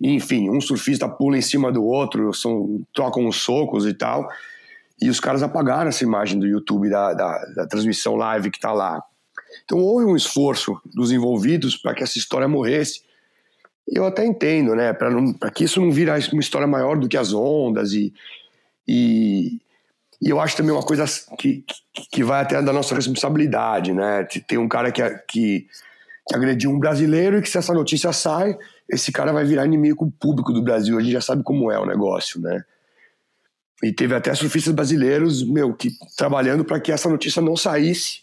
enfim, 0.00 0.50
um 0.50 0.60
surfista 0.60 1.08
pula 1.08 1.36
em 1.36 1.42
cima 1.42 1.70
do 1.70 1.84
outro, 1.84 2.32
são, 2.32 2.80
trocam 2.94 3.26
os 3.26 3.36
socos 3.36 3.86
e 3.86 3.94
tal. 3.94 4.28
E 5.00 5.10
os 5.10 5.20
caras 5.20 5.42
apagaram 5.42 5.88
essa 5.88 6.04
imagem 6.04 6.38
do 6.38 6.46
YouTube 6.46 6.88
da, 6.88 7.12
da, 7.12 7.44
da 7.54 7.66
transmissão 7.66 8.14
live 8.16 8.50
que 8.50 8.58
está 8.58 8.72
lá. 8.72 9.02
Então 9.64 9.78
houve 9.78 10.06
um 10.06 10.16
esforço 10.16 10.80
dos 10.84 11.12
envolvidos 11.12 11.76
para 11.76 11.94
que 11.94 12.02
essa 12.02 12.18
história 12.18 12.48
morresse. 12.48 13.02
Eu 13.86 14.04
até 14.04 14.24
entendo, 14.24 14.74
né? 14.74 14.92
Para 14.92 15.50
que 15.50 15.64
isso 15.64 15.80
não 15.80 15.92
virasse 15.92 16.32
uma 16.32 16.40
história 16.40 16.66
maior 16.66 16.98
do 16.98 17.08
que 17.08 17.16
as 17.16 17.32
ondas. 17.32 17.92
E, 17.92 18.12
e, 18.88 19.60
e 20.20 20.30
eu 20.30 20.40
acho 20.40 20.56
também 20.56 20.72
uma 20.72 20.82
coisa 20.82 21.04
que, 21.38 21.62
que, 21.92 22.08
que 22.10 22.24
vai 22.24 22.42
até 22.42 22.60
da 22.62 22.72
nossa 22.72 22.94
responsabilidade, 22.94 23.92
né? 23.92 24.24
Tem 24.48 24.58
um 24.58 24.68
cara 24.68 24.90
que, 24.90 25.02
que 25.28 25.66
que 26.26 26.34
agrediu 26.34 26.70
um 26.70 26.78
brasileiro 26.78 27.38
e 27.38 27.42
que 27.42 27.48
se 27.48 27.56
essa 27.56 27.72
notícia 27.72 28.12
sai, 28.12 28.58
esse 28.90 29.12
cara 29.12 29.32
vai 29.32 29.44
virar 29.44 29.64
inimigo 29.64 30.10
público 30.18 30.52
do 30.52 30.62
Brasil. 30.62 30.98
A 30.98 31.00
gente 31.00 31.12
já 31.12 31.20
sabe 31.20 31.42
como 31.44 31.70
é 31.70 31.78
o 31.78 31.86
negócio, 31.86 32.40
né? 32.40 32.64
E 33.82 33.92
teve 33.92 34.14
até 34.14 34.34
surfistas 34.34 34.74
brasileiros, 34.74 35.42
meu, 35.46 35.74
que 35.74 35.90
trabalhando 36.16 36.64
para 36.64 36.80
que 36.80 36.90
essa 36.90 37.08
notícia 37.08 37.42
não 37.42 37.56
saísse, 37.56 38.20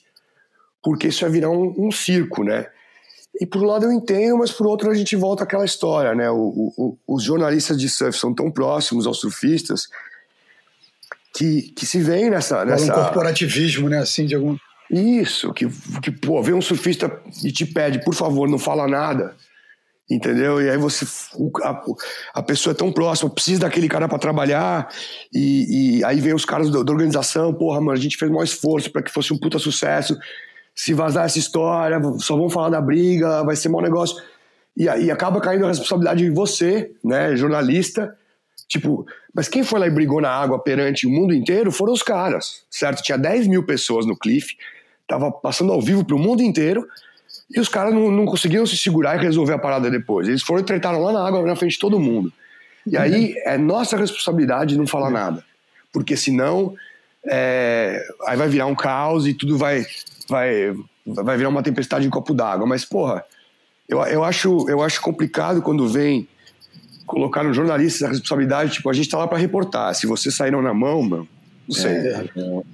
porque 0.81 1.07
isso 1.07 1.23
ia 1.23 1.29
virar 1.29 1.49
um, 1.49 1.73
um, 1.77 1.91
circo, 1.91 2.43
né? 2.43 2.67
E 3.39 3.45
por 3.45 3.61
um 3.61 3.65
lado 3.65 3.85
eu 3.85 3.91
entendo, 3.91 4.37
mas 4.37 4.51
por 4.51 4.67
outro 4.67 4.89
a 4.89 4.95
gente 4.95 5.15
volta 5.15 5.43
àquela 5.43 5.65
história, 5.65 6.15
né? 6.15 6.29
O, 6.29 6.73
o, 6.75 6.97
os 7.07 7.23
jornalistas 7.23 7.79
de 7.79 7.87
surf 7.87 8.17
são 8.17 8.33
tão 8.33 8.51
próximos 8.51 9.05
aos 9.05 9.19
surfistas 9.19 9.87
que, 11.35 11.73
que 11.75 11.85
se 11.85 11.99
veem 11.99 12.29
nessa, 12.29 12.65
nessa... 12.65 12.91
um 12.91 13.03
corporativismo, 13.03 13.89
né? 13.89 13.99
Assim, 13.99 14.25
de 14.25 14.35
algum... 14.35 14.57
Isso, 14.89 15.51
que, 15.53 15.67
que 16.01 16.11
pô, 16.11 16.41
vem 16.43 16.53
um 16.53 16.61
surfista 16.61 17.19
e 17.43 17.51
te 17.51 17.65
pede, 17.65 18.03
por 18.03 18.13
favor, 18.13 18.47
não 18.47 18.59
fala 18.59 18.87
nada. 18.87 19.35
Entendeu? 20.09 20.61
E 20.61 20.69
aí 20.69 20.77
você. 20.77 21.05
A, 21.63 21.81
a 22.33 22.43
pessoa 22.43 22.73
é 22.73 22.75
tão 22.75 22.91
próxima, 22.91 23.29
precisa 23.29 23.61
daquele 23.61 23.87
cara 23.87 24.07
para 24.07 24.19
trabalhar, 24.19 24.89
e, 25.33 25.99
e, 25.99 26.03
aí 26.03 26.19
vem 26.19 26.33
os 26.33 26.43
caras 26.43 26.69
da, 26.69 26.79
organização, 26.79 27.53
porra, 27.53 27.79
mano, 27.79 27.97
a 27.97 28.01
gente 28.01 28.17
fez 28.17 28.29
o 28.29 28.33
maior 28.33 28.43
esforço 28.43 28.91
para 28.91 29.01
que 29.01 29.11
fosse 29.11 29.33
um 29.33 29.37
puta 29.37 29.57
sucesso. 29.57 30.17
Se 30.75 30.93
vazar 30.93 31.25
essa 31.25 31.39
história, 31.39 32.01
só 32.19 32.35
vão 32.35 32.49
falar 32.49 32.69
da 32.69 32.81
briga, 32.81 33.43
vai 33.43 33.55
ser 33.55 33.69
mau 33.69 33.81
negócio. 33.81 34.21
E 34.75 34.89
aí 34.89 35.09
acaba 35.09 35.39
caindo 35.39 35.65
a 35.65 35.69
responsabilidade 35.69 36.25
em 36.25 36.33
você, 36.33 36.91
né, 37.03 37.35
jornalista. 37.35 38.15
Tipo, 38.67 39.05
mas 39.33 39.47
quem 39.47 39.63
foi 39.63 39.79
lá 39.79 39.87
e 39.87 39.91
brigou 39.91 40.19
na 40.19 40.29
água 40.29 40.59
perante 40.59 41.07
o 41.07 41.09
mundo 41.09 41.33
inteiro 41.33 41.71
foram 41.71 41.93
os 41.93 42.03
caras, 42.03 42.63
certo? 42.69 43.03
Tinha 43.03 43.17
10 43.17 43.47
mil 43.47 43.63
pessoas 43.63 44.05
no 44.05 44.17
cliff, 44.17 44.57
tava 45.07 45.31
passando 45.31 45.71
ao 45.71 45.81
vivo 45.81 46.03
pro 46.03 46.17
mundo 46.17 46.41
inteiro, 46.41 46.87
e 47.53 47.59
os 47.59 47.69
caras 47.69 47.93
não, 47.93 48.09
não 48.09 48.25
conseguiram 48.25 48.65
se 48.65 48.75
segurar 48.75 49.15
e 49.17 49.21
resolver 49.21 49.53
a 49.53 49.59
parada 49.59 49.89
depois. 49.91 50.27
Eles 50.27 50.41
foram 50.41 50.61
e 50.61 50.65
tretaram 50.65 51.01
lá 51.01 51.13
na 51.13 51.25
água, 51.25 51.41
na 51.43 51.55
frente 51.55 51.73
de 51.73 51.79
todo 51.79 51.99
mundo. 51.99 52.33
E 52.85 52.97
aí 52.97 53.35
é 53.45 53.57
nossa 53.57 53.95
responsabilidade 53.95 54.77
não 54.77 54.87
falar 54.87 55.09
nada, 55.09 55.43
porque 55.91 56.17
senão 56.17 56.73
é, 57.25 58.03
aí 58.27 58.35
vai 58.35 58.49
virar 58.49 58.65
um 58.65 58.75
caos 58.75 59.25
e 59.27 59.33
tudo 59.33 59.57
vai, 59.57 59.85
vai, 60.27 60.75
vai 61.05 61.37
virar 61.37 61.49
uma 61.49 61.63
tempestade 61.63 62.05
em 62.05 62.09
copo 62.09 62.33
d'água. 62.33 62.65
Mas, 62.65 62.83
porra, 62.83 63.23
eu, 63.87 64.01
eu, 64.03 64.23
acho, 64.23 64.69
eu 64.69 64.81
acho 64.81 65.01
complicado 65.01 65.61
quando 65.61 65.87
vem 65.87 66.27
colocar 67.05 67.43
no 67.43 67.53
jornalista 67.53 68.05
a 68.05 68.09
responsabilidade, 68.09 68.73
tipo, 68.73 68.89
a 68.89 68.93
gente 68.93 69.09
tá 69.09 69.17
lá 69.17 69.27
para 69.27 69.37
reportar. 69.37 69.93
Se 69.93 70.07
vocês 70.07 70.35
saíram 70.35 70.61
na 70.61 70.73
mão, 70.73 71.01
mano, 71.03 71.27
Não 71.67 71.75
sei. 71.75 71.91
É, 71.91 72.25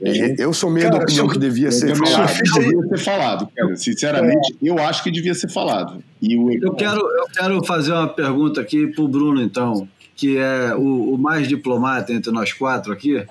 é, 0.02 0.36
eu 0.39 0.52
sou 0.52 0.69
meio 0.69 0.88
cara, 0.88 0.97
da 0.97 1.04
opinião 1.04 1.28
que 1.28 1.38
devia 1.38 1.71
ser 1.71 1.95
falado. 1.95 2.34
Devia 2.41 2.88
ser 2.88 2.97
falado, 2.97 3.49
cara. 3.56 3.75
Sinceramente, 3.75 4.54
é. 4.54 4.69
eu 4.69 4.80
acho 4.80 5.04
que 5.04 5.12
devia 5.12 5.36
ser 5.36 5.49
falado. 5.49 6.04
E 6.21 6.36
o... 6.36 6.52
eu, 6.52 6.73
quero, 6.73 6.99
eu 6.99 7.28
quero 7.28 7.63
fazer 7.65 7.93
uma 7.93 8.08
pergunta 8.08 8.60
aqui 8.62 8.88
para 8.88 9.04
o 9.04 9.08
Bruno, 9.08 9.41
então, 9.41 9.88
que 10.15 10.38
é 10.38 10.73
o, 10.75 11.13
o, 11.13 11.17
mais 11.17 11.47
diplomata 11.47 12.12
entre 12.12 12.32
nós 12.32 12.52
quatro 12.52 12.91
aqui. 12.91 13.23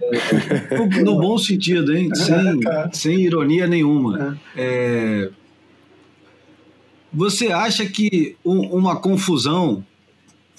no 1.02 1.18
bom 1.18 1.38
sentido, 1.38 1.96
hein? 1.96 2.10
Sem, 2.14 2.60
sem 2.92 3.20
ironia 3.20 3.66
nenhuma. 3.66 4.38
É, 4.54 5.30
você 7.12 7.48
acha 7.48 7.86
que 7.86 8.36
uma 8.44 8.96
confusão 8.96 9.84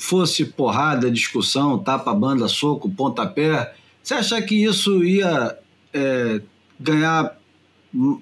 fosse 0.03 0.43
porrada, 0.43 1.09
discussão, 1.09 1.79
tapa, 1.79 2.13
banda, 2.13 2.49
soco, 2.49 2.89
pontapé, 2.89 3.73
você 4.01 4.15
acha 4.15 4.41
que 4.41 4.61
isso 4.61 5.01
ia 5.01 5.57
é, 5.93 6.41
ganhar 6.77 7.37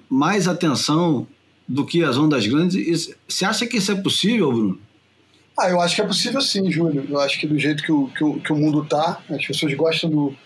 mais 0.08 0.46
atenção 0.46 1.26
do 1.68 1.84
que 1.84 2.04
as 2.04 2.16
ondas 2.16 2.46
grandes? 2.46 3.12
Você 3.26 3.44
acha 3.44 3.66
que 3.66 3.78
isso 3.78 3.90
é 3.90 3.96
possível, 3.96 4.52
Bruno? 4.52 4.78
Ah, 5.58 5.70
eu 5.70 5.80
acho 5.80 5.96
que 5.96 6.02
é 6.02 6.06
possível 6.06 6.40
sim, 6.40 6.70
Júlio. 6.70 7.04
Eu 7.08 7.18
acho 7.18 7.40
que 7.40 7.48
do 7.48 7.58
jeito 7.58 7.82
que 7.82 7.90
o, 7.90 8.06
que 8.06 8.22
o, 8.22 8.40
que 8.40 8.52
o 8.52 8.56
mundo 8.56 8.84
está, 8.84 9.20
as 9.28 9.44
pessoas 9.44 9.74
gostam 9.74 10.08
do. 10.08 10.36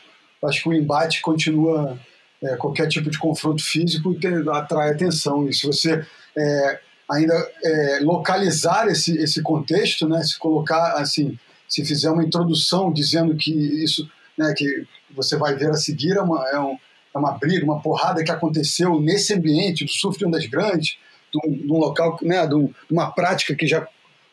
Acho 0.42 0.62
que 0.62 0.68
o 0.70 0.72
embate 0.72 1.20
continua. 1.20 1.99
É, 2.42 2.57
qualquer 2.57 2.87
tipo 2.88 3.11
de 3.11 3.18
confronto 3.18 3.62
físico 3.62 4.16
atrai 4.53 4.90
atenção. 4.90 5.49
E 5.49 5.55
se 5.55 5.66
você 5.66 6.05
é, 6.37 6.81
ainda 7.11 7.35
é, 7.64 8.01
localizar 8.03 8.88
esse, 8.88 9.16
esse 9.19 9.42
contexto, 9.42 10.09
né? 10.09 10.23
Se 10.23 10.38
colocar 10.38 10.95
assim, 10.95 11.38
se 11.69 11.85
fizer 11.85 12.11
uma 12.11 12.25
introdução 12.25 12.92
dizendo 12.92 13.37
que 13.37 13.53
isso, 13.53 14.09
né? 14.37 14.53
Que 14.57 14.87
você 15.11 15.37
vai 15.37 15.55
ver 15.55 15.71
a 15.71 15.75
seguir 15.75 16.16
é 16.16 16.21
uma, 16.21 16.49
é, 16.49 16.59
um, 16.59 16.77
é 17.14 17.19
uma 17.19 17.33
briga, 17.33 17.64
uma 17.64 17.81
porrada 17.81 18.25
que 18.25 18.31
aconteceu 18.31 19.01
nesse 19.01 19.35
ambiente 19.35 19.85
do 19.85 19.90
surf 19.90 20.19
de 20.19 20.27
ondas 20.27 20.47
grandes, 20.47 20.99
de 21.33 21.73
um, 21.73 21.79
local, 21.79 22.19
né? 22.23 22.47
De 22.47 22.55
uma 22.90 23.11
prática 23.12 23.55
que 23.55 23.66
já 23.66 23.87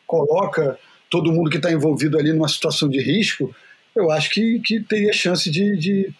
coloca 0.06 0.78
todo 1.10 1.32
mundo 1.32 1.50
que 1.50 1.56
está 1.56 1.72
envolvido 1.72 2.18
ali 2.18 2.32
numa 2.32 2.48
situação 2.48 2.88
de 2.88 3.00
risco. 3.00 3.54
Eu 3.94 4.10
acho 4.10 4.30
que, 4.30 4.60
que 4.60 4.80
teria 4.80 5.12
chance 5.12 5.48
de, 5.48 5.76
de, 5.76 6.12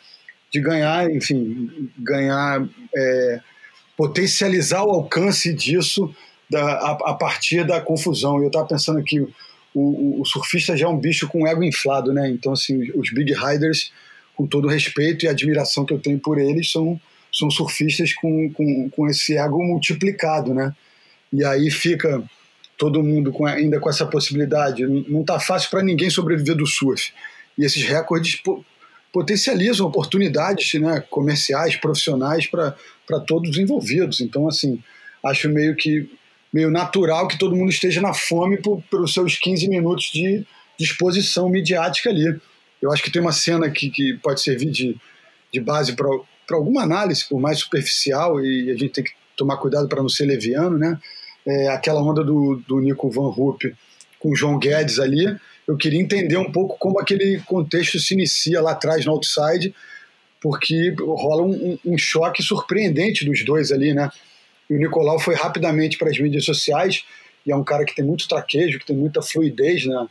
de 0.52 0.60
ganhar, 0.60 1.10
enfim, 1.10 1.90
ganhar, 1.98 2.64
é, 2.94 3.40
potencializar 3.96 4.84
o 4.84 4.90
alcance 4.90 5.52
disso 5.52 6.14
da, 6.50 6.62
a, 6.62 6.90
a, 7.10 7.14
partir 7.14 7.64
da 7.64 7.80
confusão. 7.80 8.40
Eu 8.40 8.48
estava 8.48 8.66
pensando 8.66 9.02
que 9.02 9.20
o, 9.74 10.20
o, 10.20 10.24
surfista 10.24 10.76
já 10.76 10.86
é 10.86 10.88
um 10.88 10.98
bicho 10.98 11.28
com 11.28 11.46
ego 11.46 11.62
inflado, 11.64 12.12
né? 12.12 12.28
Então, 12.30 12.52
assim, 12.52 12.90
os 12.94 13.12
big 13.12 13.32
riders, 13.32 13.92
com 14.36 14.46
todo 14.46 14.66
o 14.66 14.70
respeito 14.70 15.24
e 15.24 15.28
admiração 15.28 15.84
que 15.84 15.92
eu 15.92 15.98
tenho 15.98 16.18
por 16.18 16.38
eles, 16.38 16.70
são, 16.70 17.00
são 17.32 17.50
surfistas 17.50 18.12
com, 18.14 18.50
com, 18.52 18.88
com 18.90 19.08
esse 19.08 19.36
ego 19.36 19.62
multiplicado, 19.62 20.54
né? 20.54 20.72
E 21.32 21.44
aí 21.44 21.70
fica 21.70 22.22
todo 22.78 23.02
mundo 23.02 23.32
com, 23.32 23.46
ainda 23.46 23.80
com 23.80 23.90
essa 23.90 24.06
possibilidade. 24.06 24.86
Não 24.86 25.22
está 25.22 25.40
fácil 25.40 25.70
para 25.70 25.82
ninguém 25.82 26.10
sobreviver 26.10 26.54
do 26.54 26.66
surf. 26.66 27.12
E 27.58 27.64
esses 27.64 27.82
recordes 27.82 28.40
potencializam 29.12 29.86
oportunidades 29.86 30.74
né, 30.80 31.02
comerciais, 31.08 31.76
profissionais 31.76 32.46
para 32.46 33.20
todos 33.26 33.50
os 33.50 33.58
envolvidos. 33.58 34.20
Então, 34.20 34.48
assim, 34.48 34.82
acho 35.24 35.48
meio 35.48 35.74
que 35.76 36.08
meio 36.54 36.70
natural 36.70 37.26
que 37.26 37.36
todo 37.36 37.56
mundo 37.56 37.70
esteja 37.70 38.00
na 38.00 38.14
fome 38.14 38.58
por, 38.58 38.80
pelos 38.82 39.12
seus 39.12 39.36
15 39.36 39.68
minutos 39.68 40.04
de, 40.12 40.46
exposição 40.78 41.48
midiática 41.48 42.10
ali. 42.10 42.40
Eu 42.80 42.92
acho 42.92 43.02
que 43.02 43.10
tem 43.10 43.20
uma 43.20 43.32
cena 43.32 43.68
que, 43.70 43.90
que 43.90 44.14
pode 44.22 44.40
servir 44.40 44.70
de, 44.70 44.96
de 45.52 45.60
base 45.60 45.94
para 45.94 46.56
alguma 46.56 46.82
análise, 46.82 47.24
por 47.28 47.40
mais 47.40 47.58
superficial, 47.58 48.44
e 48.44 48.70
a 48.70 48.74
gente 48.74 48.90
tem 48.90 49.04
que 49.04 49.12
tomar 49.36 49.56
cuidado 49.56 49.88
para 49.88 50.02
não 50.02 50.08
ser 50.08 50.26
leviano, 50.26 50.78
né? 50.78 50.98
É, 51.46 51.68
aquela 51.68 52.00
onda 52.00 52.24
do, 52.24 52.62
do 52.66 52.80
Nico 52.80 53.10
Van 53.10 53.30
Rupp 53.30 53.74
com 54.18 54.30
o 54.30 54.36
João 54.36 54.58
Guedes 54.58 54.98
ali, 54.98 55.26
eu 55.66 55.76
queria 55.76 56.00
entender 56.00 56.36
um 56.36 56.50
pouco 56.50 56.76
como 56.78 57.00
aquele 57.00 57.40
contexto 57.40 57.98
se 57.98 58.14
inicia 58.14 58.60
lá 58.60 58.72
atrás 58.72 59.04
no 59.04 59.12
outside, 59.12 59.74
porque 60.40 60.94
rola 60.98 61.42
um, 61.42 61.78
um 61.84 61.98
choque 61.98 62.42
surpreendente 62.42 63.24
dos 63.24 63.44
dois 63.44 63.72
ali, 63.72 63.94
né? 63.94 64.10
E 64.68 64.74
o 64.74 64.78
Nicolau 64.78 65.18
foi 65.18 65.34
rapidamente 65.34 65.98
para 65.98 66.10
as 66.10 66.18
mídias 66.18 66.44
sociais 66.44 67.04
e 67.46 67.52
é 67.52 67.56
um 67.56 67.64
cara 67.64 67.84
que 67.84 67.94
tem 67.94 68.04
muito 68.04 68.26
traquejo, 68.26 68.78
que 68.78 68.86
tem 68.86 68.96
muita 68.96 69.20
fluidez 69.20 69.84
né, 69.84 70.06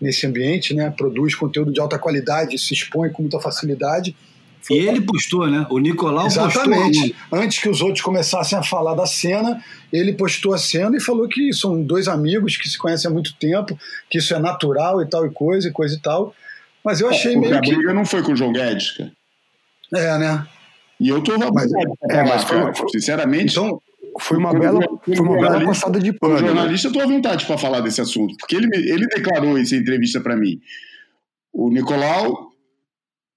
nesse 0.00 0.26
ambiente, 0.26 0.74
né? 0.74 0.92
Produz 0.96 1.34
conteúdo 1.34 1.72
de 1.72 1.80
alta 1.80 1.98
qualidade, 1.98 2.58
se 2.58 2.72
expõe 2.72 3.10
com 3.10 3.22
muita 3.22 3.38
facilidade. 3.40 4.16
Foi 4.62 4.76
e 4.76 4.88
ele 4.88 5.02
postou, 5.02 5.46
né? 5.46 5.66
O 5.70 5.78
Nicolau 5.78 6.26
Exatamente. 6.26 7.10
postou. 7.10 7.38
Antes 7.38 7.58
que 7.58 7.68
os 7.68 7.80
outros 7.82 8.00
começassem 8.00 8.58
a 8.58 8.62
falar 8.62 8.94
da 8.94 9.06
cena, 9.06 9.62
ele 9.92 10.14
postou 10.14 10.54
a 10.54 10.58
cena 10.58 10.96
e 10.96 11.00
falou 11.00 11.28
que 11.28 11.52
são 11.52 11.82
dois 11.82 12.08
amigos 12.08 12.56
que 12.56 12.68
se 12.68 12.78
conhecem 12.78 13.10
há 13.10 13.12
muito 13.12 13.34
tempo, 13.34 13.78
que 14.10 14.18
isso 14.18 14.34
é 14.34 14.38
natural 14.38 15.02
e 15.02 15.06
tal 15.06 15.26
e 15.26 15.30
coisa 15.30 15.68
e 15.68 15.72
coisa 15.72 15.94
e 15.94 16.00
tal. 16.00 16.34
Mas 16.82 17.00
eu 17.00 17.08
achei 17.08 17.36
meio 17.36 17.56
a 17.56 17.60
que. 17.60 17.70
A 17.70 17.76
briga 17.76 17.92
não 17.92 18.04
foi 18.04 18.22
com 18.22 18.32
o 18.32 18.36
João 18.36 18.52
Guedes, 18.52 18.92
cara. 18.92 19.12
É, 19.94 20.18
né? 20.18 20.46
E 21.00 21.08
eu 21.08 21.22
tô 21.22 21.38
mas, 21.52 21.70
é, 22.10 22.24
mas 22.24 22.44
foi, 22.44 22.90
sinceramente. 22.90 23.52
Então, 23.52 23.80
foi 24.18 24.38
uma 24.38 24.52
bela, 24.52 24.80
foi 25.04 25.18
uma 25.18 25.40
bela 25.40 25.64
passada 25.64 25.98
de 25.98 26.12
pano. 26.12 26.34
O 26.34 26.40
né? 26.40 26.46
jornalista, 26.46 26.86
eu 26.88 26.90
estou 26.90 27.02
à 27.02 27.06
vontade 27.06 27.46
para 27.46 27.58
falar 27.58 27.80
desse 27.80 28.00
assunto, 28.00 28.36
porque 28.38 28.56
ele, 28.56 28.68
ele 28.74 29.06
declarou 29.06 29.58
essa 29.58 29.76
entrevista 29.76 30.20
para 30.20 30.36
mim. 30.36 30.60
O 31.52 31.70
Nicolau 31.70 32.50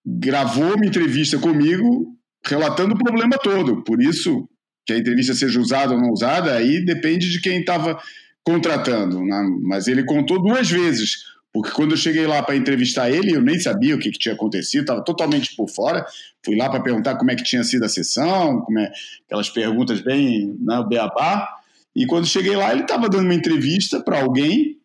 gravou 0.06 0.76
uma 0.76 0.86
entrevista 0.86 1.38
comigo 1.38 2.16
relatando 2.46 2.96
o 2.96 2.98
problema 2.98 3.38
todo. 3.38 3.84
Por 3.84 4.02
isso, 4.02 4.48
que 4.86 4.94
a 4.94 4.98
entrevista 4.98 5.34
seja 5.34 5.60
usada 5.60 5.94
ou 5.94 6.02
não 6.02 6.12
usada, 6.12 6.54
aí 6.54 6.84
depende 6.84 7.30
de 7.30 7.40
quem 7.40 7.60
estava 7.60 8.02
contratando. 8.44 9.24
Né? 9.24 9.50
Mas 9.62 9.88
ele 9.88 10.04
contou 10.04 10.42
duas 10.42 10.70
vezes 10.70 11.18
porque 11.54 11.72
quando 11.72 11.92
eu 11.92 11.98
cheguei 11.98 12.26
lá 12.26 12.42
para 12.42 12.56
entrevistar 12.56 13.12
ele, 13.12 13.36
eu 13.36 13.42
nem 13.42 13.60
sabia 13.60 13.96
o 13.96 14.00
que, 14.00 14.10
que 14.12 14.20
tinha 14.20 14.34
acontecido, 14.34 14.82
estava 14.82 15.04
totalmente 15.04 15.54
por 15.56 15.70
fora. 15.70 16.06
Fui 16.44 16.56
lá 16.56 16.70
para 16.70 16.82
perguntar 16.82 17.18
como 17.18 17.30
é 17.30 17.36
que 17.36 17.44
tinha 17.44 17.64
sido 17.64 17.84
a 17.84 17.90
sessão, 17.90 18.62
como 18.62 18.80
é, 18.80 18.90
aquelas 19.26 19.50
perguntas 19.50 20.02
bem 20.02 20.56
né, 20.62 20.84
beabá. 20.88 21.48
E 21.94 22.06
quando 22.06 22.26
cheguei 22.26 22.56
lá, 22.56 22.72
ele 22.72 22.84
estava 22.84 23.10
dando 23.10 23.26
uma 23.26 23.34
entrevista 23.34 24.02
para 24.02 24.22
alguém, 24.22 24.78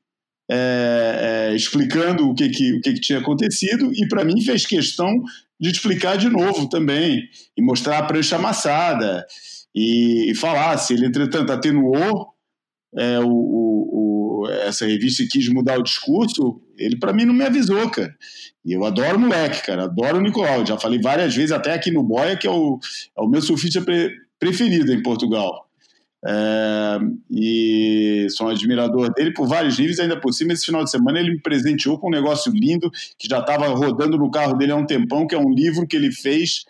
é, 0.51 1.51
é, 1.53 1.57
explicando 1.57 2.29
o, 2.29 2.35
que, 2.35 2.49
que, 2.49 2.73
o 2.75 2.81
que, 2.81 2.95
que 2.95 3.01
tinha 3.01 3.21
acontecido, 3.21 3.93
e 3.95 4.09
para 4.09 4.25
mim 4.25 4.41
fez 4.41 4.67
questão 4.67 5.13
de 5.59 5.71
explicar 5.71 6.19
de 6.19 6.29
novo 6.29 6.69
também, 6.69 7.29
e 7.57 7.63
mostrar 7.63 7.99
a 7.99 8.03
prancha 8.03 8.35
amassada, 8.35 9.25
e, 9.73 10.33
e 10.33 10.35
falar 10.35 10.77
se 10.79 10.95
ele, 10.95 11.07
entretanto, 11.07 11.53
atenuou 11.53 12.35
é, 12.97 13.21
o, 13.21 13.29
o, 13.29 14.16
essa 14.51 14.87
revista 14.87 15.25
quis 15.31 15.49
mudar 15.49 15.79
o 15.79 15.83
discurso, 15.83 16.61
ele 16.77 16.99
para 16.99 17.13
mim 17.13 17.25
não 17.25 17.35
me 17.35 17.45
avisou, 17.45 17.89
cara. 17.91 18.15
E 18.65 18.73
eu 18.73 18.85
adoro 18.85 19.17
o 19.17 19.21
moleque, 19.21 19.65
cara, 19.65 19.85
adoro 19.85 20.19
o 20.19 20.21
Nicolau. 20.21 20.67
Já 20.67 20.79
falei 20.79 21.01
várias 21.01 21.35
vezes, 21.35 21.53
até 21.53 21.73
aqui 21.73 21.91
no 21.91 22.03
Boia, 22.03 22.37
que 22.37 22.47
é 22.47 22.51
o, 22.51 22.79
é 23.17 23.21
o 23.21 23.29
meu 23.29 23.41
surfista 23.41 23.81
pre, 23.81 24.11
preferido 24.39 24.93
em 24.93 25.03
Portugal. 25.03 25.67
É, 26.29 26.99
e 27.31 28.27
sou 28.31 28.49
um 28.49 28.51
admirador 28.51 29.13
dele 29.15 29.33
por 29.33 29.47
vários 29.47 29.79
níveis, 29.79 30.01
ainda 30.01 30.19
por 30.19 30.33
cima, 30.33 30.53
esse 30.53 30.67
final 30.67 30.83
de 30.83 30.91
semana 30.91 31.21
ele 31.21 31.31
me 31.31 31.41
presenteou 31.41 31.99
com 31.99 32.09
um 32.09 32.11
negócio 32.11 32.51
lindo 32.53 32.91
que 33.17 33.29
já 33.29 33.39
estava 33.39 33.69
rodando 33.69 34.19
no 34.19 34.31
carro 34.31 34.55
dele 34.55 34.73
há 34.73 34.77
um 34.77 34.87
tempão, 34.87 35.27
que 35.27 35.35
é 35.35 35.39
um 35.39 35.53
livro 35.53 35.87
que 35.87 35.95
ele 35.95 36.11
fez 36.11 36.65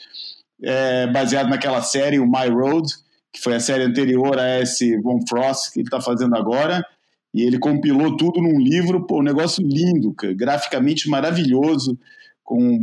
é, 0.62 1.06
baseado 1.06 1.48
naquela 1.48 1.80
série, 1.80 2.18
o 2.18 2.26
My 2.26 2.48
Road, 2.50 2.86
que 3.32 3.40
foi 3.40 3.54
a 3.54 3.60
série 3.60 3.84
anterior 3.84 4.38
a 4.38 4.60
esse 4.60 4.98
Von 5.00 5.20
Frost 5.26 5.72
que 5.72 5.80
ele 5.80 5.86
está 5.86 6.00
fazendo 6.00 6.36
agora, 6.36 6.84
e 7.36 7.42
ele 7.42 7.58
compilou 7.58 8.16
tudo 8.16 8.40
num 8.40 8.58
livro, 8.58 9.06
pô, 9.06 9.20
um 9.20 9.22
negócio 9.22 9.62
lindo, 9.62 10.14
cara, 10.14 10.32
graficamente 10.32 11.06
maravilhoso, 11.06 11.98
com, 12.42 12.80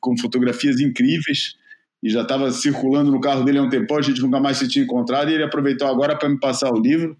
com 0.00 0.16
fotografias 0.16 0.78
incríveis, 0.78 1.56
e 2.00 2.08
já 2.08 2.22
estava 2.22 2.52
circulando 2.52 3.10
no 3.10 3.20
carro 3.20 3.42
dele 3.42 3.58
há 3.58 3.62
um 3.62 3.68
tempo, 3.68 3.98
a 3.98 4.02
gente 4.02 4.20
nunca 4.20 4.38
mais 4.38 4.58
se 4.58 4.68
tinha 4.68 4.84
encontrado, 4.84 5.28
e 5.28 5.34
ele 5.34 5.42
aproveitou 5.42 5.88
agora 5.88 6.14
para 6.14 6.28
me 6.28 6.38
passar 6.38 6.72
o 6.72 6.78
livro, 6.78 7.16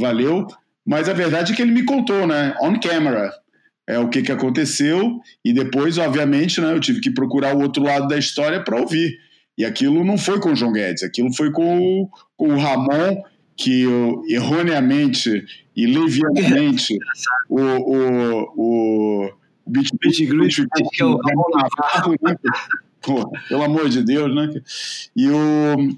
valeu, 0.00 0.46
mas 0.86 1.08
a 1.08 1.12
verdade 1.12 1.52
é 1.52 1.56
que 1.56 1.60
ele 1.60 1.72
me 1.72 1.84
contou, 1.84 2.24
né, 2.24 2.54
on 2.62 2.78
camera, 2.78 3.32
é 3.84 3.98
o 3.98 4.08
que, 4.08 4.22
que 4.22 4.30
aconteceu, 4.30 5.18
e 5.44 5.52
depois, 5.52 5.98
obviamente, 5.98 6.60
né, 6.60 6.72
eu 6.72 6.78
tive 6.78 7.00
que 7.00 7.10
procurar 7.10 7.56
o 7.56 7.62
outro 7.62 7.82
lado 7.82 8.06
da 8.06 8.16
história 8.16 8.62
para 8.62 8.80
ouvir, 8.80 9.18
e 9.58 9.64
aquilo 9.64 10.04
não 10.04 10.16
foi 10.16 10.38
com 10.38 10.52
o 10.52 10.54
João 10.54 10.72
Guedes, 10.72 11.02
aquilo 11.02 11.34
foi 11.34 11.50
com 11.50 11.80
o, 11.80 12.08
com 12.36 12.50
o 12.50 12.58
Ramon, 12.58 13.24
que 13.56 13.84
erroneamente 14.28 15.44
e 15.78 15.86
levianamente 15.86 16.98
o, 17.48 17.60
o, 17.60 18.42
o 18.56 19.30
Beach, 19.64 19.92
Beach 20.00 20.26
Grit 20.26 20.66
é 20.98 21.04
o 21.04 21.16
Ramon 21.16 21.50
Navarro, 21.54 22.16
né? 22.20 22.36
Pô, 23.00 23.30
pelo 23.48 23.62
amor 23.62 23.88
de 23.88 24.02
Deus, 24.02 24.34
né? 24.34 24.60
E, 25.14 25.28
o, 25.30 25.96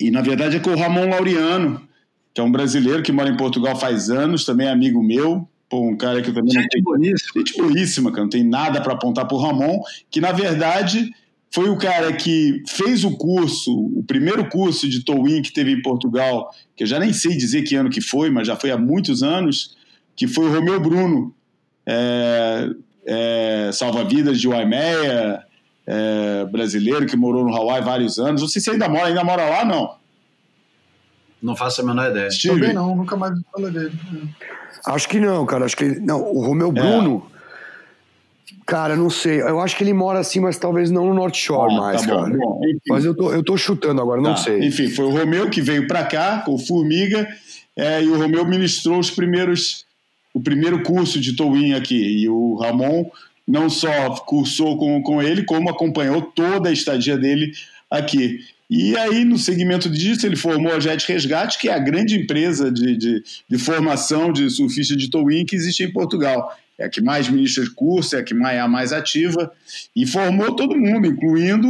e 0.00 0.10
na 0.10 0.22
verdade 0.22 0.56
é 0.56 0.60
com 0.60 0.70
o 0.70 0.78
Ramon 0.78 1.10
Laureano, 1.10 1.86
que 2.32 2.40
é 2.40 2.44
um 2.44 2.50
brasileiro 2.50 3.02
que 3.02 3.12
mora 3.12 3.28
em 3.28 3.36
Portugal 3.36 3.76
faz 3.76 4.08
anos, 4.08 4.46
também 4.46 4.66
é 4.66 4.70
amigo 4.70 5.02
meu, 5.02 5.46
Pô, 5.68 5.88
um 5.88 5.96
cara 5.96 6.20
que 6.20 6.30
também 6.32 6.52
gente 6.52 6.62
não 6.62 6.68
tem. 6.68 6.82
Boníssima. 6.82 7.32
Gente 7.36 7.56
boníssima, 7.56 8.10
cara. 8.10 8.22
Não 8.22 8.28
tem 8.28 8.44
nada 8.44 8.80
para 8.82 8.92
apontar 8.92 9.26
pro 9.26 9.38
Ramon, 9.38 9.80
que 10.10 10.20
na 10.20 10.30
verdade 10.30 11.14
foi 11.54 11.68
o 11.68 11.76
cara 11.76 12.12
que 12.12 12.62
fez 12.66 13.04
o 13.04 13.16
curso, 13.16 13.70
o 13.70 14.02
primeiro 14.02 14.48
curso 14.48 14.88
de 14.88 15.04
towing 15.04 15.42
que 15.42 15.52
teve 15.52 15.72
em 15.72 15.82
Portugal, 15.82 16.50
que 16.74 16.84
eu 16.84 16.86
já 16.86 16.98
nem 16.98 17.12
sei 17.12 17.36
dizer 17.36 17.62
que 17.62 17.74
ano 17.74 17.90
que 17.90 18.00
foi, 18.00 18.30
mas 18.30 18.46
já 18.46 18.56
foi 18.56 18.70
há 18.70 18.78
muitos 18.78 19.22
anos, 19.22 19.76
que 20.16 20.26
foi 20.26 20.46
o 20.46 20.52
Romeu 20.52 20.80
Bruno, 20.80 21.34
é, 21.86 22.70
é, 23.04 23.70
salva-vidas 23.72 24.40
de 24.40 24.48
Waimea, 24.48 25.44
é, 25.86 26.44
brasileiro 26.46 27.06
que 27.06 27.16
morou 27.16 27.44
no 27.44 27.54
Hawaii 27.54 27.84
vários 27.84 28.18
anos. 28.18 28.40
Não 28.40 28.48
sei 28.48 28.62
se 28.62 28.70
ainda 28.70 28.88
mora, 28.88 29.08
ainda 29.08 29.22
mora 29.22 29.48
lá, 29.48 29.64
não. 29.64 29.94
Não 31.42 31.56
faço 31.56 31.82
a 31.82 31.84
menor 31.84 32.10
ideia. 32.10 32.30
Steve. 32.30 32.54
Também 32.54 32.72
não, 32.72 32.94
nunca 32.94 33.16
mais 33.16 33.38
falei 33.50 33.70
dele. 33.70 33.92
Acho 34.86 35.08
que 35.08 35.18
não, 35.18 35.44
cara. 35.44 35.64
Acho 35.64 35.76
que 35.76 36.00
não. 36.00 36.22
O 36.22 36.46
Romeu 36.46 36.68
é. 36.68 36.72
Bruno, 36.72 37.26
cara, 38.66 38.96
não 38.96 39.10
sei. 39.10 39.40
Eu 39.40 39.60
acho 39.60 39.76
que 39.76 39.84
ele 39.84 39.92
mora 39.92 40.18
assim, 40.18 40.40
mas 40.40 40.58
talvez 40.58 40.90
não 40.90 41.06
no 41.06 41.14
North 41.14 41.34
Shore 41.34 41.74
ah, 41.74 41.76
mais, 41.76 42.02
tá 42.02 42.14
bom, 42.14 42.22
cara. 42.22 42.36
Bom, 42.36 42.60
mas 42.88 43.04
eu 43.04 43.14
tô, 43.14 43.32
eu 43.32 43.42
tô 43.42 43.56
chutando 43.56 44.00
agora, 44.00 44.22
tá. 44.22 44.28
não 44.28 44.36
sei. 44.36 44.64
Enfim, 44.64 44.88
foi 44.88 45.04
o 45.04 45.10
Romeu 45.10 45.50
que 45.50 45.60
veio 45.60 45.86
para 45.86 46.04
cá 46.04 46.42
com 46.44 46.54
o 46.54 46.58
Formiga 46.58 47.28
é, 47.76 48.02
e 48.02 48.08
o 48.08 48.16
Romeu 48.16 48.44
ministrou 48.46 48.98
os 48.98 49.10
primeiros, 49.10 49.84
o 50.32 50.40
primeiro 50.40 50.82
curso 50.82 51.20
de 51.20 51.34
towing 51.34 51.74
aqui. 51.74 52.22
E 52.22 52.28
o 52.28 52.56
Ramon 52.56 53.06
não 53.46 53.68
só 53.68 54.10
cursou 54.26 54.78
com, 54.78 55.02
com 55.02 55.22
ele, 55.22 55.44
como 55.44 55.70
acompanhou 55.70 56.22
toda 56.22 56.68
a 56.68 56.72
estadia 56.72 57.16
dele 57.16 57.52
aqui. 57.90 58.40
E 58.70 58.96
aí, 58.96 59.22
no 59.22 59.36
segmento 59.36 59.90
disso, 59.90 60.24
ele 60.24 60.34
formou 60.34 60.72
a 60.72 60.80
Jet 60.80 61.06
Resgate, 61.06 61.58
que 61.58 61.68
é 61.68 61.74
a 61.74 61.78
grande 61.78 62.16
empresa 62.16 62.72
de, 62.72 62.96
de, 62.96 63.22
de 63.46 63.58
formação 63.58 64.32
de 64.32 64.48
surfista 64.48 64.96
de 64.96 65.10
towing 65.10 65.44
que 65.44 65.54
existe 65.54 65.82
em 65.82 65.92
Portugal. 65.92 66.56
É 66.78 66.86
a 66.86 66.88
que 66.88 67.00
mais 67.00 67.28
ministra 67.28 67.64
curso, 67.74 68.16
é 68.16 68.20
a 68.20 68.22
que 68.22 68.34
mais, 68.34 68.56
é 68.56 68.60
a 68.60 68.68
mais 68.68 68.92
ativa, 68.92 69.52
e 69.94 70.06
formou 70.06 70.56
todo 70.56 70.76
mundo, 70.76 71.06
incluindo, 71.06 71.68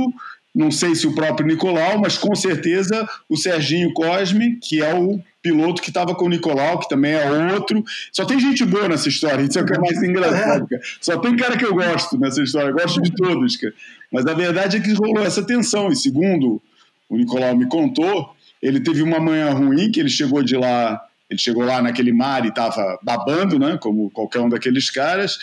não 0.55 0.70
sei 0.70 0.94
se 0.94 1.07
o 1.07 1.14
próprio 1.14 1.46
Nicolau, 1.46 1.98
mas 1.98 2.18
com 2.18 2.34
certeza 2.34 3.09
o 3.28 3.36
Serginho 3.36 3.92
Cosme, 3.94 4.59
que 4.61 4.82
é 4.82 4.94
o 4.94 5.20
piloto 5.42 5.82
que 5.82 5.88
estava 5.88 6.14
com 6.14 6.26
o 6.26 6.28
Nicolau, 6.28 6.78
que 6.78 6.88
também 6.88 7.12
é 7.12 7.53
outro. 7.55 7.82
Só 8.12 8.24
tem 8.24 8.38
gente 8.38 8.64
boa 8.64 8.88
nessa 8.88 9.09
história, 9.09 9.42
isso 9.42 9.59
é 9.59 9.62
o 9.62 9.66
que 9.66 9.74
é 9.74 9.78
mais 9.78 10.03
engraçado, 10.03 10.68
cara. 10.68 10.82
Só 11.00 11.18
tem 11.18 11.36
cara 11.36 11.57
que 11.57 11.64
eu 11.64 11.74
gosto 11.74 12.18
nessa 12.18 12.42
história, 12.42 12.68
eu 12.68 12.74
gosto 12.74 13.00
de 13.00 13.11
todos, 13.12 13.57
cara. 13.57 13.74
Mas 14.11 14.26
a 14.26 14.34
verdade 14.34 14.76
é 14.76 14.80
que 14.80 14.92
rolou 14.92 15.24
essa 15.24 15.42
tensão, 15.42 15.90
e 15.90 15.96
segundo 15.96 16.61
o 17.09 17.16
Nicolau 17.16 17.57
me 17.57 17.66
contou, 17.66 18.34
ele 18.61 18.78
teve 18.78 19.03
uma 19.03 19.18
manhã 19.18 19.50
ruim, 19.50 19.90
que 19.90 20.00
ele 20.00 20.09
chegou 20.11 20.42
de 20.42 20.57
lá, 20.57 21.00
ele 21.33 21.41
chegou 21.41 21.64
lá 21.64 21.80
naquele 21.80 22.12
mar 22.12 22.45
e 22.45 22.49
estava 22.49 22.99
babando, 23.03 23.59
né, 23.59 23.78
como 23.80 24.11
qualquer 24.11 24.41
um 24.41 24.51
daqueles 24.51 24.91
caras, 24.91 25.39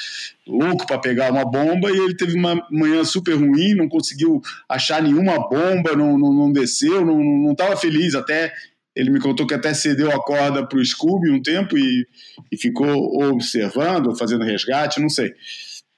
louco 0.48 0.86
para 0.86 1.00
pegar 1.00 1.32
uma 1.32 1.44
bomba, 1.44 1.90
e 1.90 1.98
ele 1.98 2.16
teve 2.16 2.36
uma 2.36 2.64
manhã 2.70 3.04
super 3.04 3.34
ruim, 3.34 3.74
não 3.74 3.90
conseguiu 3.90 4.40
achar 4.70 5.02
nenhuma 5.02 5.50
bomba, 5.50 5.96
não, 5.96 6.18
não, 6.18 6.32
não 6.32 6.52
desceu, 6.52 7.04
não 7.04 7.52
estava 7.52 7.76
feliz, 7.76 8.14
até 8.14 8.54
ele 8.96 9.10
me 9.10 9.20
contou 9.20 9.48
que 9.48 9.54
até 9.54 9.74
cedeu 9.74 10.12
a 10.12 10.22
corda 10.22 10.68
para 10.68 10.78
o 10.78 10.86
Scooby 10.86 11.32
um 11.32 11.42
tempo 11.42 11.78
e, 11.78 12.08
e 12.52 12.58
ficou 12.58 13.24
observando, 13.24 14.16
fazendo 14.16 14.44
resgate, 14.44 15.02
não 15.02 15.10
sei. 15.10 15.34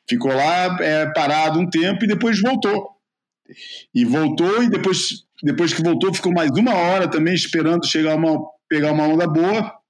Ficou 0.08 0.34
lá 0.34 0.78
é, 0.80 1.06
parado 1.08 1.60
um 1.60 1.70
tempo 1.70 2.06
e 2.06 2.08
depois 2.08 2.39
voltou. 2.39 2.92
E 3.94 4.06
voltou 4.06 4.64
e 4.64 4.70
depois, 4.70 5.26
depois 5.44 5.74
que 5.74 5.82
voltou 5.82 6.14
ficou 6.14 6.32
mais 6.32 6.52
uma 6.52 6.74
hora 6.76 7.10
também 7.10 7.34
esperando 7.34 7.86
chegar 7.86 8.16
uma, 8.16 8.39
pegar 8.70 8.92
uma 8.92 9.08
onda 9.08 9.28
boa. 9.28 9.81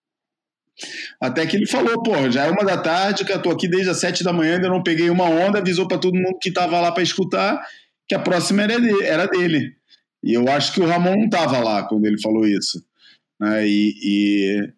Até 1.20 1.46
que 1.46 1.56
ele 1.56 1.68
falou, 1.68 2.02
pô, 2.02 2.30
já 2.30 2.46
é 2.46 2.50
uma 2.50 2.66
da 2.66 2.78
tarde, 2.78 3.26
que 3.26 3.32
eu 3.32 3.42
tô 3.42 3.52
aqui 3.52 3.68
desde 3.68 3.90
as 3.90 4.00
sete 4.00 4.24
da 4.24 4.34
manhã, 4.34 4.56
ainda 4.56 4.70
não 4.70 4.82
peguei 4.82 5.10
uma 5.10 5.26
onda, 5.26 5.60
avisou 5.60 5.88
para 5.88 5.98
todo 5.98 6.16
mundo 6.16 6.40
que 6.42 6.50
estava 6.50 6.80
lá 6.80 6.92
para 6.92 7.04
escutar 7.04 7.62
que 8.12 8.16
a 8.16 8.20
próxima 8.20 8.64
era 8.64 8.78
dele, 8.80 9.04
era 9.04 9.26
dele. 9.26 9.74
E 10.22 10.34
eu 10.34 10.48
acho 10.50 10.74
que 10.74 10.82
o 10.82 10.86
Ramon 10.86 11.16
não 11.16 11.26
estava 11.26 11.60
lá 11.60 11.84
quando 11.84 12.06
ele 12.06 12.20
falou 12.22 12.46
isso. 12.46 12.84
Né? 13.40 13.66
E, 13.66 13.94
e, 14.04 14.74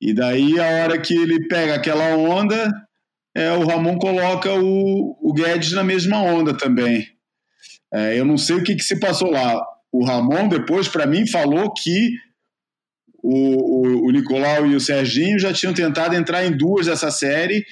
e 0.00 0.12
daí, 0.12 0.58
a 0.58 0.66
hora 0.66 1.00
que 1.00 1.14
ele 1.14 1.46
pega 1.46 1.76
aquela 1.76 2.16
onda, 2.16 2.68
é, 3.36 3.52
o 3.52 3.64
Ramon 3.64 3.98
coloca 3.98 4.52
o, 4.52 5.16
o 5.22 5.32
Guedes 5.32 5.72
na 5.72 5.84
mesma 5.84 6.20
onda 6.20 6.56
também. 6.56 7.06
É, 7.94 8.18
eu 8.18 8.24
não 8.24 8.36
sei 8.36 8.56
o 8.56 8.64
que, 8.64 8.74
que 8.74 8.82
se 8.82 8.98
passou 8.98 9.30
lá. 9.30 9.64
O 9.92 10.04
Ramon, 10.04 10.48
depois, 10.48 10.88
para 10.88 11.06
mim, 11.06 11.24
falou 11.26 11.72
que 11.72 12.10
o, 13.22 13.28
o, 13.30 14.06
o, 14.06 14.10
Nicolau 14.10 14.66
e 14.66 14.74
o 14.74 14.80
Serginho 14.80 15.38
já 15.38 15.52
tinham 15.52 15.72
tentado 15.72 16.14
entrar 16.14 16.44
em 16.44 16.56
duas 16.56 16.86
dessa 16.86 17.10
série 17.10 17.64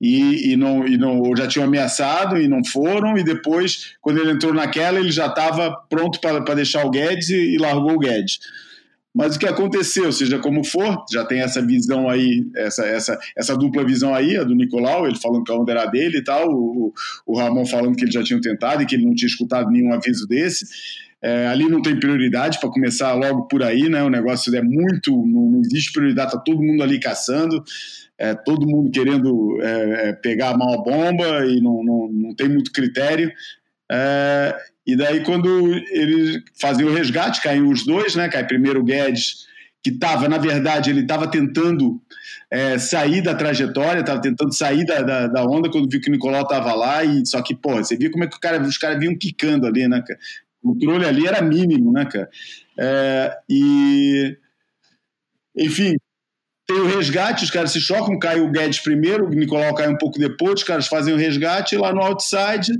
e, 0.00 0.52
e, 0.52 0.56
não, 0.56 0.86
e 0.86 0.96
não, 0.96 1.34
já 1.36 1.46
tinham 1.46 1.66
ameaçado 1.66 2.38
e 2.38 2.46
não 2.46 2.64
foram. 2.64 3.16
E 3.16 3.24
depois, 3.24 3.94
quando 4.00 4.18
ele 4.18 4.32
entrou 4.32 4.52
naquela, 4.52 4.98
ele 4.98 5.10
já 5.10 5.26
estava 5.26 5.74
pronto 5.88 6.20
para 6.20 6.54
deixar 6.54 6.84
o 6.84 6.90
Guedes 6.90 7.30
e, 7.30 7.54
e 7.54 7.58
largou 7.58 7.94
o 7.94 7.98
Guedes. 7.98 8.38
Mas 9.12 9.34
o 9.34 9.38
que 9.40 9.46
aconteceu, 9.46 10.12
seja 10.12 10.38
como 10.38 10.62
for, 10.62 11.04
já 11.12 11.24
tem 11.24 11.40
essa 11.40 11.60
visão 11.60 12.08
aí, 12.08 12.46
essa, 12.54 12.86
essa, 12.86 13.18
essa 13.36 13.56
dupla 13.56 13.84
visão 13.84 14.14
aí, 14.14 14.36
a 14.36 14.44
do 14.44 14.54
Nicolau, 14.54 15.04
ele 15.04 15.18
falando 15.18 15.42
que 15.42 15.50
a 15.50 15.56
onda 15.56 15.72
era 15.72 15.86
dele 15.86 16.18
e 16.18 16.24
tal, 16.24 16.48
o, 16.48 16.92
o 17.26 17.36
Ramon 17.36 17.66
falando 17.66 17.96
que 17.96 18.04
ele 18.04 18.12
já 18.12 18.22
tinha 18.22 18.40
tentado 18.40 18.82
e 18.82 18.86
que 18.86 18.94
ele 18.94 19.04
não 19.04 19.14
tinha 19.14 19.26
escutado 19.26 19.68
nenhum 19.68 19.92
aviso 19.92 20.28
desse. 20.28 20.64
É, 21.22 21.46
ali 21.48 21.68
não 21.68 21.82
tem 21.82 21.98
prioridade 21.98 22.58
para 22.58 22.70
começar 22.70 23.12
logo 23.14 23.46
por 23.46 23.62
aí, 23.62 23.88
né? 23.88 24.02
O 24.02 24.08
negócio 24.08 24.54
é 24.56 24.62
muito, 24.62 25.10
não, 25.10 25.50
não 25.50 25.60
existe 25.60 25.92
prioridade, 25.92 26.32
tá 26.32 26.38
todo 26.38 26.62
mundo 26.62 26.82
ali 26.82 26.98
caçando, 26.98 27.62
é, 28.16 28.34
todo 28.34 28.66
mundo 28.66 28.90
querendo 28.90 29.58
é, 29.62 30.08
é 30.08 30.12
pegar 30.12 30.50
a 30.50 30.52
a 30.52 30.82
bomba 30.82 31.46
e 31.46 31.60
não, 31.60 31.84
não, 31.84 32.08
não 32.10 32.34
tem 32.34 32.48
muito 32.48 32.72
critério. 32.72 33.30
É, 33.90 34.56
e 34.86 34.96
daí, 34.96 35.22
quando 35.22 35.48
eles 35.90 36.42
fazem 36.58 36.86
o 36.86 36.92
resgate, 36.92 37.42
caem 37.42 37.62
os 37.62 37.84
dois, 37.84 38.14
né? 38.14 38.28
Cai 38.28 38.46
primeiro 38.46 38.80
o 38.80 38.84
Guedes, 38.84 39.46
que 39.82 39.90
estava, 39.90 40.28
na 40.28 40.38
verdade, 40.38 40.90
ele 40.90 41.02
estava 41.02 41.26
tentando 41.26 42.00
é, 42.50 42.78
sair 42.78 43.22
da 43.22 43.34
trajetória, 43.34 44.00
estava 44.00 44.20
tentando 44.20 44.54
sair 44.54 44.84
da, 44.84 45.02
da, 45.02 45.26
da, 45.26 45.44
onda 45.44 45.70
quando 45.70 45.88
viu 45.88 46.00
que 46.00 46.08
o 46.08 46.12
Nicolau 46.12 46.42
estava 46.42 46.74
lá, 46.74 47.04
e 47.04 47.24
só 47.26 47.40
que, 47.42 47.54
pô, 47.54 47.76
você 47.76 47.96
viu 47.96 48.10
como 48.10 48.24
é 48.24 48.26
que 48.26 48.38
cara, 48.40 48.60
os 48.60 48.78
caras 48.78 48.98
vinham 48.98 49.16
quicando 49.16 49.66
ali, 49.66 49.86
né? 49.86 50.02
O 50.62 50.74
controle 50.74 51.06
ali 51.06 51.26
era 51.26 51.42
mínimo, 51.42 51.92
né, 51.92 52.04
cara? 52.04 52.28
É, 52.78 53.38
e. 53.48 54.36
Enfim, 55.56 55.96
tem 56.66 56.76
o 56.76 56.86
resgate, 56.86 57.44
os 57.44 57.50
caras 57.50 57.72
se 57.72 57.80
chocam, 57.80 58.18
cai 58.18 58.40
o 58.40 58.50
Guedes 58.50 58.78
primeiro, 58.78 59.26
o 59.26 59.30
Nicolau 59.30 59.74
cai 59.74 59.88
um 59.88 59.98
pouco 59.98 60.18
depois, 60.18 60.60
os 60.60 60.62
caras 60.62 60.86
fazem 60.86 61.12
o 61.12 61.16
resgate, 61.16 61.74
e 61.74 61.78
lá 61.78 61.92
no 61.92 62.00
outside 62.00 62.72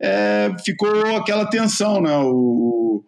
é, 0.00 0.50
ficou 0.64 1.16
aquela 1.16 1.48
tensão, 1.48 2.00
né? 2.02 2.14
O, 2.18 3.04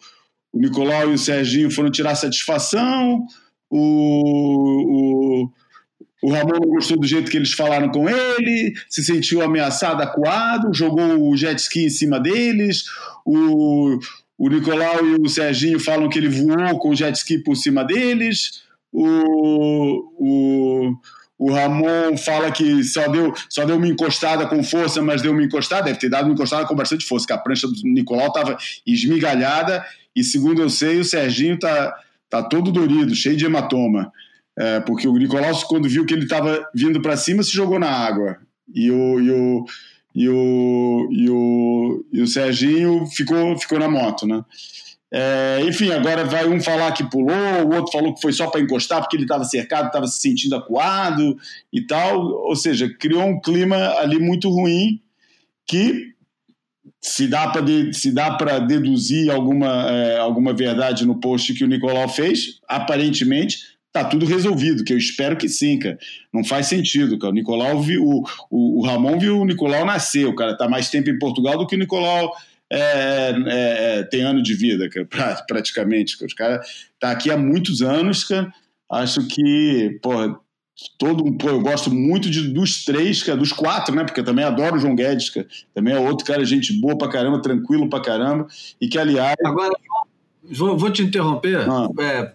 o 0.53 0.59
Nicolau 0.59 1.11
e 1.11 1.15
o 1.15 1.19
Serginho 1.19 1.71
foram 1.71 1.91
tirar 1.91 2.15
satisfação, 2.15 3.27
o, 3.69 5.43
o, 5.43 5.53
o 6.25 6.33
Ramon 6.33 6.59
não 6.59 6.71
gostou 6.71 6.99
do 6.99 7.07
jeito 7.07 7.31
que 7.31 7.37
eles 7.37 7.53
falaram 7.53 7.91
com 7.91 8.09
ele, 8.09 8.73
se 8.89 9.05
sentiu 9.05 9.43
ameaçado, 9.43 10.03
acuado, 10.03 10.73
jogou 10.73 11.29
o 11.29 11.37
jet 11.37 11.61
ski 11.61 11.85
em 11.85 11.91
cima 11.91 12.19
deles, 12.19 12.85
o, 13.27 13.99
o 14.39 14.49
Nicolau 14.49 15.05
e 15.05 15.21
o 15.21 15.29
Serginho 15.29 15.79
falam 15.79 16.09
que 16.09 16.19
ele 16.19 16.31
voou 16.31 16.79
com 16.79 16.89
o 16.89 16.97
jet 16.97 17.15
ski 17.15 17.41
por 17.41 17.55
cima 17.57 17.85
deles, 17.85 18.63
o, 18.91 20.09
o, 20.19 20.97
o 21.39 21.53
Ramon 21.53 22.17
fala 22.17 22.51
que 22.51 22.83
só 22.85 23.07
deu, 23.07 23.35
só 23.51 23.67
deu 23.67 23.77
uma 23.77 23.87
encostada 23.87 24.47
com 24.47 24.65
força, 24.65 25.03
mas 25.03 25.21
deu 25.21 25.33
uma 25.33 25.45
encostada, 25.45 25.83
deve 25.83 25.99
ter 25.99 26.09
dado 26.09 26.25
uma 26.25 26.33
encostada 26.33 26.65
com 26.65 26.75
bastante 26.75 27.05
força, 27.05 27.27
que 27.27 27.35
a 27.35 27.39
prancha 27.39 27.69
do 27.69 27.75
Nicolau 27.85 28.29
estava 28.29 28.57
esmigalhada, 28.87 29.85
e 30.17 30.25
segundo 30.25 30.63
eu 30.63 30.71
sei, 30.71 31.01
o 31.01 31.05
Serginho 31.05 31.59
tá, 31.59 31.95
tá 32.31 32.43
todo 32.43 32.73
dorido, 32.73 33.15
cheio 33.15 33.37
de 33.37 33.45
hematoma. 33.45 34.11
É, 34.57 34.81
porque 34.81 35.09
o 35.09 35.17
Nicolau, 35.17 35.53
quando 35.67 35.89
viu 35.89 36.07
que 36.07 36.15
ele 36.15 36.25
estava 36.25 36.65
vindo 36.75 37.01
para 37.03 37.17
cima, 37.17 37.43
se 37.43 37.53
jogou 37.53 37.79
na 37.79 37.91
água. 37.91 38.39
E 38.73 38.91
o, 38.91 39.21
e 39.21 39.31
o, 39.31 39.65
e 40.15 40.29
o, 40.29 41.09
e 41.11 41.31
o, 41.31 42.07
e 42.13 42.23
o 42.23 42.27
Serginho 42.27 43.07
ficou, 43.07 43.59
ficou 43.59 43.79
na 43.79 43.89
moto, 43.89 44.27
né? 44.27 44.45
É, 45.17 45.61
enfim, 45.63 45.93
agora 45.93 46.25
vai 46.25 46.49
um 46.49 46.61
falar 46.61 46.91
que 46.91 47.09
pulou, 47.09 47.37
o 47.65 47.75
outro 47.77 47.93
falou 47.93 48.13
que 48.13 48.21
foi 48.21 48.33
só 48.33 48.49
para 48.49 48.61
encostar 48.61 49.01
porque 49.01 49.17
ele 49.17 49.23
estava 49.23 49.45
cercado, 49.45 49.87
estava 49.87 50.09
se 50.09 50.21
sentindo 50.21 50.57
acuado 50.57 51.37
e 51.73 51.87
tal. 51.87 52.21
Ou 52.21 52.57
seja, 52.57 52.93
criou 52.99 53.23
um 53.23 53.41
clima 53.41 53.77
ali 53.99 54.19
muito 54.19 54.49
ruim 54.49 55.01
que 55.69 56.15
se 57.01 57.29
dá 57.29 57.49
para 57.49 57.63
se 57.93 58.11
dá 58.11 58.33
para 58.33 58.59
deduzir 58.59 59.31
alguma 59.31 59.89
é, 59.89 60.19
alguma 60.19 60.53
verdade 60.53 61.07
no 61.07 61.21
post 61.21 61.55
que 61.55 61.63
o 61.63 61.69
Nicolau 61.69 62.09
fez, 62.09 62.59
aparentemente 62.67 63.59
tá 63.95 64.03
tudo 64.05 64.27
resolvido, 64.27 64.83
que 64.83 64.93
eu 64.93 64.99
espero 64.99 65.37
que 65.37 65.49
sim, 65.49 65.79
cara. 65.79 65.97
Não 66.33 66.43
faz 66.43 66.67
sentido, 66.67 67.17
cara. 67.17 67.31
O 67.31 67.35
Nicolau 67.35 67.81
viu 67.81 68.03
o, 68.05 68.25
o, 68.51 68.81
o 68.81 68.85
Ramon 68.85 69.21
viu 69.21 69.39
o 69.39 69.45
Nicolau 69.45 69.87
nascer, 69.87 70.27
o 70.27 70.35
cara 70.35 70.57
tá 70.57 70.69
mais 70.69 70.91
tempo 70.91 71.09
em 71.09 71.19
Portugal 71.19 71.57
do 71.57 71.65
que 71.65 71.77
o 71.77 71.79
Nicolau 71.79 72.33
é, 72.69 73.31
é, 73.31 73.99
é, 73.99 74.03
tem 74.03 74.23
ano 74.23 74.43
de 74.43 74.53
vida, 74.53 74.91
cara, 74.91 75.45
praticamente. 75.47 76.23
Os 76.25 76.35
caras 76.35 76.89
tá 76.99 77.13
aqui 77.13 77.31
há 77.31 77.37
muitos 77.37 77.83
anos, 77.83 78.25
cara. 78.25 78.53
Acho 78.91 79.29
que, 79.29 79.97
porra, 80.03 80.41
todo 80.99 81.33
pô, 81.39 81.51
eu 81.51 81.61
gosto 81.61 81.89
muito 81.89 82.29
de, 82.29 82.49
dos 82.49 82.85
três, 82.85 83.23
cara, 83.23 83.39
dos 83.39 83.53
quatro, 83.53 83.95
né? 83.95 84.03
Porque 84.03 84.19
eu 84.19 84.25
também 84.25 84.45
adoro 84.45 84.75
o 84.75 84.81
João 84.81 84.97
Guedes, 84.97 85.31
cara. 85.31 85.47
Também 85.73 85.95
é 85.95 85.99
outro 86.01 86.27
cara, 86.27 86.45
gente 86.45 86.73
boa 86.81 86.99
pra 86.99 87.09
caramba, 87.09 87.41
tranquilo 87.41 87.89
pra 87.89 88.03
caramba. 88.03 88.49
E 88.81 88.89
que, 88.89 88.99
aliás. 88.99 89.37
Agora, 89.47 89.73
vou, 90.43 90.77
vou 90.77 90.91
te 90.91 91.05
interromper, 91.05 91.61
ah. 91.61 91.87
é, 92.01 92.33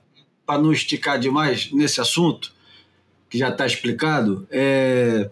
para 0.49 0.59
não 0.59 0.73
esticar 0.73 1.19
demais 1.19 1.71
nesse 1.71 2.01
assunto, 2.01 2.51
que 3.29 3.37
já 3.37 3.49
está 3.49 3.67
explicado. 3.67 4.47
É... 4.49 5.29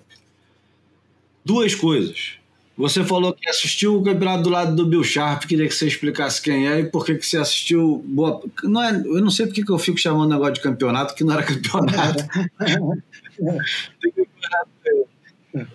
Duas 1.43 1.74
coisas. 1.74 2.34
Você 2.78 3.03
falou 3.03 3.34
que 3.34 3.49
assistiu 3.49 3.95
o 3.95 4.03
campeonato 4.03 4.43
do 4.43 4.51
lado 4.51 4.76
do 4.76 4.86
Bill 4.86 5.03
Sharp, 5.03 5.45
queria 5.45 5.68
que 5.68 5.74
você 5.74 5.88
explicasse 5.88 6.39
quem 6.39 6.68
é 6.68 6.82
e 6.82 6.86
por 6.86 7.03
que, 7.03 7.15
que 7.15 7.26
você 7.26 7.38
assistiu. 7.38 8.05
Boa... 8.05 8.43
Não 8.61 8.84
é, 8.84 8.91
eu 8.91 9.20
não 9.20 9.32
sei 9.32 9.47
por 9.47 9.55
que 9.55 9.68
eu 9.68 9.80
fico 9.80 9.97
chamando 9.97 10.30
negócio 10.30 10.53
de 10.53 10.61
campeonato, 10.61 11.15
que 11.15 11.24
não 11.24 11.34
era 11.34 11.41
campeonato. 11.41 12.24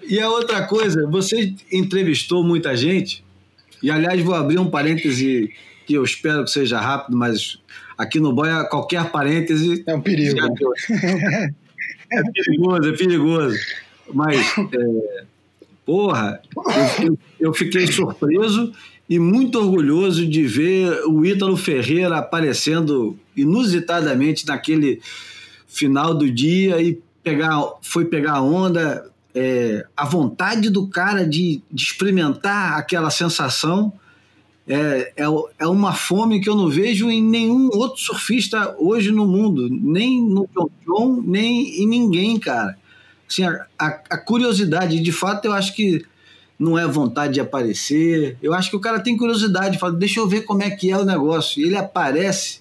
e 0.08 0.20
a 0.20 0.30
outra 0.30 0.68
coisa, 0.68 1.04
você 1.10 1.52
entrevistou 1.72 2.44
muita 2.44 2.76
gente, 2.76 3.24
e 3.82 3.90
aliás, 3.90 4.22
vou 4.22 4.36
abrir 4.36 4.60
um 4.60 4.70
parêntese 4.70 5.52
que 5.84 5.94
eu 5.94 6.04
espero 6.04 6.44
que 6.44 6.50
seja 6.52 6.80
rápido, 6.80 7.16
mas 7.16 7.58
aqui 7.96 8.20
no 8.20 8.32
Boia, 8.32 8.64
qualquer 8.64 9.10
parêntese. 9.10 9.82
É 9.86 9.94
um 9.94 10.00
perigo. 10.00 10.38
É 12.14 12.22
perigoso, 12.30 12.90
é 12.90 12.92
perigoso. 12.94 13.58
Mas. 14.12 14.36
É 14.58 15.24
Porra, 15.84 16.40
eu, 17.02 17.18
eu 17.40 17.54
fiquei 17.54 17.86
surpreso 17.88 18.72
e 19.08 19.18
muito 19.18 19.58
orgulhoso 19.58 20.26
de 20.26 20.44
ver 20.44 21.04
o 21.06 21.26
Ítalo 21.26 21.56
Ferreira 21.56 22.18
aparecendo 22.18 23.18
inusitadamente 23.36 24.46
naquele 24.46 25.00
final 25.66 26.14
do 26.14 26.30
dia 26.30 26.80
e 26.80 27.00
pegar, 27.22 27.60
foi 27.82 28.04
pegar 28.04 28.34
a 28.34 28.42
onda. 28.42 29.10
É, 29.34 29.86
a 29.96 30.04
vontade 30.04 30.68
do 30.68 30.86
cara 30.88 31.26
de, 31.26 31.62
de 31.70 31.82
experimentar 31.82 32.78
aquela 32.78 33.10
sensação 33.10 33.90
é, 34.66 35.12
é, 35.16 35.24
é, 35.58 35.66
uma 35.66 35.92
fome 35.92 36.40
que 36.40 36.48
eu 36.48 36.54
não 36.54 36.68
vejo 36.68 37.10
em 37.10 37.22
nenhum 37.22 37.68
outro 37.72 38.00
surfista 38.00 38.76
hoje 38.78 39.10
no 39.10 39.26
mundo, 39.26 39.68
nem 39.68 40.22
no 40.22 40.48
John, 40.86 41.22
nem 41.24 41.82
em 41.82 41.86
ninguém, 41.86 42.38
cara 42.38 42.76
assim, 43.32 43.44
a, 43.44 43.66
a, 43.78 43.86
a 44.10 44.18
curiosidade, 44.18 45.00
de 45.00 45.12
fato, 45.12 45.46
eu 45.46 45.52
acho 45.52 45.74
que 45.74 46.04
não 46.58 46.78
é 46.78 46.86
vontade 46.86 47.34
de 47.34 47.40
aparecer. 47.40 48.36
Eu 48.42 48.54
acho 48.54 48.70
que 48.70 48.76
o 48.76 48.80
cara 48.80 49.00
tem 49.00 49.16
curiosidade, 49.16 49.78
fala, 49.78 49.94
deixa 49.94 50.20
eu 50.20 50.28
ver 50.28 50.42
como 50.42 50.62
é 50.62 50.70
que 50.70 50.90
é 50.90 50.98
o 50.98 51.04
negócio. 51.04 51.60
E 51.60 51.64
ele 51.64 51.76
aparece 51.76 52.60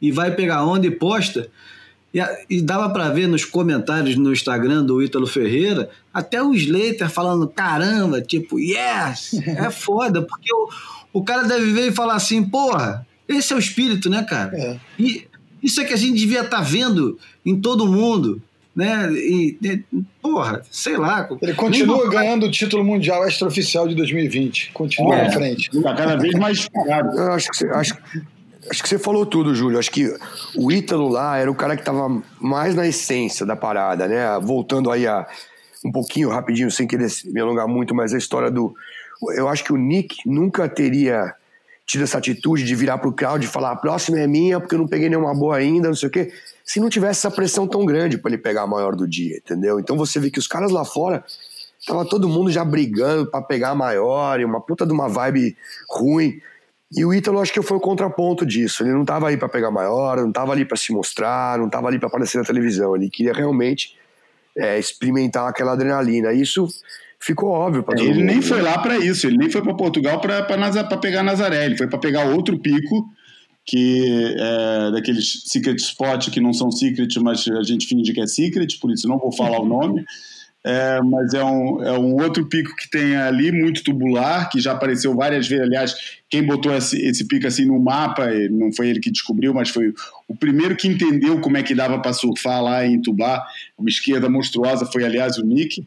e 0.00 0.10
vai 0.10 0.34
pegar 0.34 0.64
onda 0.64 0.86
e 0.86 0.90
posta. 0.90 1.48
E, 2.14 2.20
e 2.56 2.60
dava 2.60 2.90
para 2.90 3.08
ver 3.08 3.26
nos 3.26 3.44
comentários 3.44 4.16
no 4.16 4.32
Instagram 4.32 4.84
do 4.84 5.02
Ítalo 5.02 5.26
Ferreira, 5.26 5.88
até 6.12 6.42
o 6.42 6.54
Slater 6.54 7.08
falando, 7.08 7.48
caramba, 7.48 8.20
tipo, 8.20 8.58
yes, 8.58 9.34
é 9.46 9.70
foda, 9.72 10.22
porque 10.22 10.52
o, 10.52 10.68
o 11.12 11.24
cara 11.24 11.44
deve 11.44 11.72
ver 11.72 11.88
e 11.88 11.92
falar 11.92 12.14
assim, 12.14 12.42
porra, 12.42 13.06
esse 13.28 13.52
é 13.52 13.56
o 13.56 13.58
espírito, 13.58 14.10
né, 14.10 14.22
cara? 14.22 14.56
É. 14.56 14.78
E 14.98 15.26
isso 15.62 15.80
é 15.80 15.84
que 15.84 15.94
a 15.94 15.96
gente 15.96 16.18
devia 16.18 16.42
estar 16.42 16.58
tá 16.58 16.62
vendo 16.62 17.18
em 17.46 17.58
todo 17.58 17.86
mundo 17.86 18.42
né? 18.74 19.12
E, 19.12 19.58
e, 19.62 19.84
porra, 20.20 20.62
sei 20.70 20.96
lá. 20.96 21.28
Ele 21.40 21.54
continua 21.54 22.08
ganhando 22.08 22.46
o 22.46 22.50
título 22.50 22.82
mundial 22.82 23.26
extraoficial 23.28 23.86
de 23.86 23.94
2020. 23.94 24.72
Continua 24.72 25.16
é, 25.16 25.24
na 25.24 25.30
frente. 25.30 25.70
Está 25.72 25.94
cada 25.94 26.16
vez 26.16 26.34
mais 26.34 26.68
parado. 26.68 27.16
Eu 27.16 27.32
acho 27.32 27.48
que 27.50 27.66
acho, 27.66 27.96
acho 28.72 28.82
que 28.82 28.88
você 28.88 28.98
falou 28.98 29.26
tudo, 29.26 29.54
Júlio. 29.54 29.78
Acho 29.78 29.90
que 29.90 30.12
o 30.56 30.72
Ítalo 30.72 31.08
lá 31.08 31.36
era 31.36 31.50
o 31.50 31.54
cara 31.54 31.76
que 31.76 31.82
estava 31.82 32.22
mais 32.40 32.74
na 32.74 32.86
essência 32.86 33.44
da 33.44 33.54
parada, 33.54 34.08
né? 34.08 34.24
Voltando 34.40 34.90
aí 34.90 35.06
a 35.06 35.26
um 35.84 35.92
pouquinho 35.92 36.28
rapidinho, 36.30 36.70
sem 36.70 36.86
querer 36.86 37.08
me 37.26 37.40
alongar 37.40 37.68
muito, 37.68 37.94
mas 37.94 38.14
a 38.14 38.18
história 38.18 38.50
do. 38.50 38.74
Eu 39.36 39.48
acho 39.48 39.62
que 39.62 39.72
o 39.72 39.76
Nick 39.76 40.16
nunca 40.26 40.68
teria 40.68 41.34
tido 41.84 42.04
essa 42.04 42.18
atitude 42.18 42.64
de 42.64 42.74
virar 42.74 42.98
pro 42.98 43.12
crowd 43.12 43.44
e 43.44 43.48
falar: 43.48 43.72
a 43.72 43.76
próxima 43.76 44.18
é 44.18 44.26
minha 44.26 44.58
porque 44.58 44.74
eu 44.74 44.78
não 44.78 44.88
peguei 44.88 45.08
nenhuma 45.08 45.34
boa 45.34 45.56
ainda, 45.56 45.88
não 45.88 45.94
sei 45.94 46.08
o 46.08 46.12
quê 46.12 46.32
se 46.64 46.80
não 46.80 46.88
tivesse 46.88 47.26
essa 47.26 47.30
pressão 47.30 47.66
tão 47.66 47.84
grande 47.84 48.18
para 48.18 48.30
ele 48.30 48.38
pegar 48.38 48.62
a 48.62 48.66
maior 48.66 48.94
do 48.94 49.06
dia, 49.06 49.36
entendeu? 49.36 49.78
Então 49.78 49.96
você 49.96 50.18
vê 50.18 50.30
que 50.30 50.38
os 50.38 50.46
caras 50.46 50.70
lá 50.70 50.84
fora 50.84 51.24
tava 51.86 52.04
todo 52.04 52.28
mundo 52.28 52.50
já 52.50 52.64
brigando 52.64 53.30
para 53.30 53.42
pegar 53.42 53.70
a 53.70 53.74
maior 53.74 54.40
e 54.40 54.44
uma 54.44 54.60
puta 54.60 54.86
de 54.86 54.92
uma 54.92 55.08
vibe 55.08 55.56
ruim. 55.90 56.40
E 56.94 57.04
o 57.04 57.14
Ítalo 57.14 57.40
acho 57.40 57.52
que 57.52 57.62
foi 57.62 57.76
o 57.76 57.80
contraponto 57.80 58.44
disso. 58.44 58.82
Ele 58.82 58.92
não 58.92 59.04
tava 59.04 59.28
aí 59.28 59.36
para 59.36 59.48
pegar 59.48 59.70
maior, 59.70 60.18
não 60.18 60.32
tava 60.32 60.52
ali 60.52 60.64
para 60.64 60.76
se 60.76 60.92
mostrar, 60.92 61.58
não 61.58 61.68
tava 61.68 61.88
ali 61.88 61.98
para 61.98 62.08
aparecer 62.08 62.38
na 62.38 62.44
televisão. 62.44 62.94
Ele 62.94 63.08
queria 63.08 63.32
realmente 63.32 63.96
é, 64.56 64.78
experimentar 64.78 65.48
aquela 65.48 65.72
adrenalina. 65.72 66.32
Isso 66.32 66.68
ficou 67.18 67.50
óbvio 67.50 67.82
para 67.82 67.96
todo 67.96 68.04
Ele 68.04 68.18
mundo. 68.18 68.26
nem 68.26 68.42
foi 68.42 68.60
lá 68.60 68.78
para 68.78 68.98
isso. 68.98 69.26
Ele 69.26 69.38
nem 69.38 69.50
foi 69.50 69.62
para 69.62 69.74
Portugal 69.74 70.20
para 70.20 70.96
pegar 70.98 71.22
Nazaré. 71.22 71.64
Ele 71.64 71.76
foi 71.76 71.86
para 71.86 71.98
pegar 71.98 72.24
outro 72.26 72.58
pico 72.58 73.08
que 73.64 74.34
é 74.38 74.90
daqueles 74.90 75.44
secret 75.46 75.76
spot 75.76 76.30
que 76.30 76.40
não 76.40 76.52
são 76.52 76.70
secret, 76.70 77.08
mas 77.20 77.46
a 77.48 77.62
gente 77.62 77.86
finge 77.86 78.12
que 78.12 78.20
é 78.20 78.26
secret, 78.26 78.78
por 78.80 78.90
isso 78.90 79.08
não 79.08 79.18
vou 79.18 79.32
falar 79.32 79.60
o 79.60 79.64
nome. 79.64 80.04
É, 80.64 81.00
mas 81.02 81.34
é 81.34 81.42
um, 81.44 81.82
é 81.82 81.98
um 81.98 82.14
outro 82.22 82.48
pico 82.48 82.74
que 82.76 82.88
tem 82.88 83.16
ali, 83.16 83.50
muito 83.50 83.82
tubular, 83.82 84.48
que 84.48 84.60
já 84.60 84.72
apareceu 84.72 85.14
várias 85.14 85.48
vezes. 85.48 85.64
Aliás, 85.64 85.94
quem 86.30 86.44
botou 86.44 86.72
esse, 86.74 86.96
esse 87.04 87.26
pico 87.26 87.46
assim 87.46 87.64
no 87.64 87.80
mapa, 87.80 88.28
não 88.50 88.72
foi 88.72 88.88
ele 88.88 89.00
que 89.00 89.10
descobriu, 89.10 89.52
mas 89.52 89.70
foi 89.70 89.92
o 90.28 90.36
primeiro 90.36 90.76
que 90.76 90.86
entendeu 90.86 91.40
como 91.40 91.56
é 91.56 91.62
que 91.62 91.74
dava 91.74 92.00
para 92.00 92.12
surfar 92.12 92.62
lá 92.62 92.86
em 92.86 93.02
Tubá. 93.02 93.44
Uma 93.76 93.88
esquerda 93.88 94.28
monstruosa 94.28 94.86
foi, 94.86 95.04
aliás, 95.04 95.36
o 95.36 95.44
Nick. 95.44 95.84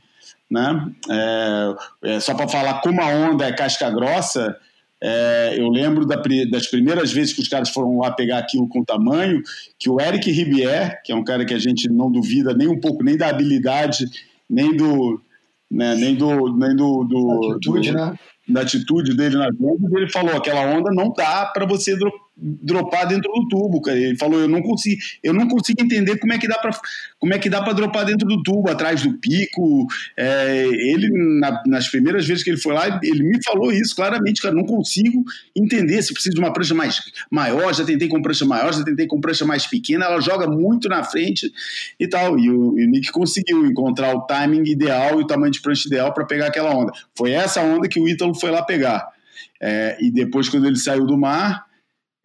Né? 0.52 0.92
É, 1.10 2.16
é 2.16 2.20
só 2.20 2.34
para 2.34 2.48
falar 2.48 2.82
como 2.82 3.02
a 3.02 3.08
onda 3.08 3.46
é 3.46 3.54
casca 3.54 3.90
grossa, 3.90 4.56
é, 5.02 5.56
eu 5.58 5.70
lembro 5.70 6.06
da, 6.06 6.22
das 6.50 6.68
primeiras 6.68 7.12
vezes 7.12 7.34
que 7.34 7.42
os 7.42 7.48
caras 7.48 7.70
foram 7.70 8.00
lá 8.00 8.12
pegar 8.12 8.40
aquilo 8.40 8.68
com 8.68 8.84
tamanho, 8.84 9.42
que 9.78 9.90
o 9.90 10.00
Eric 10.00 10.32
Ribier, 10.32 11.02
que 11.04 11.12
é 11.12 11.16
um 11.16 11.24
cara 11.24 11.46
que 11.46 11.54
a 11.54 11.60
gente 11.60 11.90
não 11.90 12.12
duvida 12.12 12.54
nem 12.54 12.68
um 12.68 12.80
pouco, 12.80 13.04
nem 13.04 13.18
da 13.18 13.28
habilidade, 13.28 14.06
nem 14.50 14.76
do. 14.76 15.22
Né, 15.70 15.96
nem 15.96 16.16
do. 16.16 16.56
Nem 16.56 16.76
do, 16.76 17.04
do, 17.04 17.52
atitude, 17.54 17.92
do, 17.92 17.98
né? 17.98 18.20
da 18.48 18.62
atitude 18.62 19.16
dele 19.16 19.38
nas 19.38 19.56
ondas, 19.60 19.92
ele 19.94 20.10
falou: 20.10 20.36
aquela 20.36 20.62
onda 20.62 20.92
não 20.92 21.12
dá 21.12 21.46
para 21.46 21.66
você 21.66 21.98
dropar 22.38 23.08
dentro 23.08 23.32
do 23.32 23.48
tubo, 23.48 23.82
cara. 23.82 23.98
Ele 23.98 24.18
falou: 24.18 24.40
eu 24.40 24.48
não 24.48 24.62
consigo, 24.62 25.02
eu 25.24 25.34
não 25.34 25.48
consigo 25.48 25.82
entender 25.82 26.18
como 26.18 26.34
é 26.34 26.38
que 26.38 26.48
dá 26.48 26.58
para 26.58 26.72
como 27.18 27.34
é 27.34 27.40
que 27.40 27.50
dá 27.50 27.62
para 27.62 27.74
dropar 27.74 28.06
dentro 28.06 28.28
do 28.28 28.44
tubo, 28.44 28.70
atrás 28.70 29.02
do 29.04 29.14
pico. 29.14 29.88
É, 30.18 30.66
ele 30.66 31.10
na, 31.40 31.64
nas 31.66 31.88
primeiras 31.88 32.26
vezes 32.26 32.44
que 32.44 32.50
ele 32.50 32.58
foi 32.58 32.74
lá, 32.74 33.00
ele 33.02 33.24
me 33.24 33.40
falou 33.44 33.72
isso 33.72 33.96
claramente, 33.96 34.42
cara. 34.42 34.54
Não 34.54 34.66
consigo 34.66 35.24
entender 35.56 36.02
se 36.02 36.14
precisa 36.14 36.36
de 36.36 36.40
uma 36.40 36.52
prancha 36.52 36.74
mais 36.74 37.02
maior. 37.32 37.74
Já 37.74 37.86
tentei 37.86 38.08
com 38.08 38.22
prancha 38.22 38.46
maior, 38.46 38.74
já 38.74 38.84
tentei 38.84 39.08
com 39.08 39.22
prancha 39.22 39.46
mais 39.46 39.66
pequena. 39.66 40.06
Ela 40.06 40.20
joga 40.20 40.48
muito 40.48 40.90
na 40.90 41.04
frente 41.04 41.52
e 42.00 42.08
tal. 42.08 42.38
E 42.38 42.50
o, 42.50 42.78
e 42.78 42.86
o 42.86 42.90
Nick 42.90 43.12
conseguiu 43.12 43.66
encontrar 43.66 44.14
o 44.14 44.22
timing 44.22 44.70
ideal 44.70 45.20
e 45.20 45.24
o 45.24 45.28
tamanho 45.28 45.52
de 45.52 45.62
prancha 45.62 45.88
ideal 45.88 46.14
para 46.14 46.26
pegar 46.26 46.48
aquela 46.48 46.76
onda. 46.76 46.92
Foi 47.16 47.32
essa 47.32 47.62
onda 47.62 47.88
que 47.88 48.00
o 48.00 48.08
Ítalo 48.08 48.36
foi 48.36 48.52
lá 48.52 48.62
pegar. 48.62 49.16
É, 49.62 49.98
e 50.02 50.12
depois, 50.12 50.50
quando 50.50 50.68
ele 50.68 50.76
saiu 50.76 51.06
do 51.06 51.18
mar, 51.18 51.65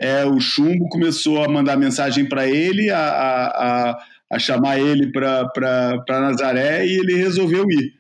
é, 0.01 0.25
o 0.25 0.41
Chumbo 0.41 0.89
começou 0.89 1.45
a 1.45 1.49
mandar 1.49 1.77
mensagem 1.77 2.27
para 2.27 2.49
ele, 2.49 2.89
a, 2.89 2.99
a, 2.99 4.05
a, 4.31 4.39
chamar 4.39 4.81
ele 4.81 5.13
para 5.13 6.01
Nazaré 6.09 6.87
e 6.87 6.99
ele 6.99 7.17
resolveu 7.17 7.67
ir. 7.71 7.93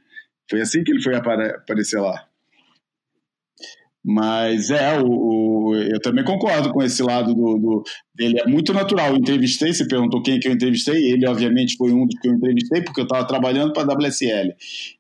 Foi 0.49 0.63
assim 0.63 0.83
que 0.83 0.91
ele 0.91 1.03
foi 1.03 1.15
aparecer 1.15 2.01
lá. 2.01 2.25
Mas 4.03 4.71
é, 4.71 4.99
o, 4.99 5.07
o, 5.07 5.77
eu 5.77 6.01
também 6.01 6.25
concordo 6.25 6.73
com 6.73 6.83
esse 6.83 7.03
lado 7.03 7.35
do, 7.35 7.59
do, 7.59 7.85
dele. 8.15 8.41
É 8.41 8.47
muito 8.47 8.73
natural. 8.73 9.11
Eu 9.11 9.17
entrevistei, 9.17 9.75
você 9.75 9.87
perguntou 9.87 10.23
quem 10.23 10.41
que 10.41 10.49
eu 10.49 10.53
entrevistei. 10.53 11.13
Ele, 11.13 11.27
obviamente, 11.27 11.77
foi 11.77 11.93
um 11.93 12.07
dos 12.07 12.19
que 12.19 12.29
eu 12.29 12.33
entrevistei, 12.33 12.83
porque 12.83 13.01
eu 13.01 13.05
estava 13.05 13.27
trabalhando 13.27 13.75
para 13.75 13.83
a 13.83 13.95
WSL. 13.95 14.55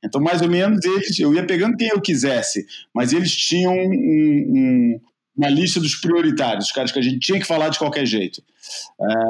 Então, 0.04 0.20
mais 0.20 0.42
ou 0.42 0.50
menos, 0.50 0.84
eles, 0.84 1.18
eu 1.18 1.34
ia 1.34 1.46
pegando 1.46 1.78
quem 1.78 1.88
eu 1.88 2.00
quisesse, 2.02 2.66
mas 2.94 3.14
eles 3.14 3.34
tinham 3.34 3.72
um, 3.72 3.90
um, 3.90 5.00
uma 5.36 5.48
lista 5.48 5.80
dos 5.80 5.94
prioritários, 5.96 6.66
os 6.66 6.72
caras 6.72 6.92
que 6.92 6.98
a 6.98 7.02
gente 7.02 7.20
tinha 7.20 7.38
que 7.38 7.46
falar 7.46 7.68
de 7.68 7.78
qualquer 7.78 8.06
jeito. 8.06 8.42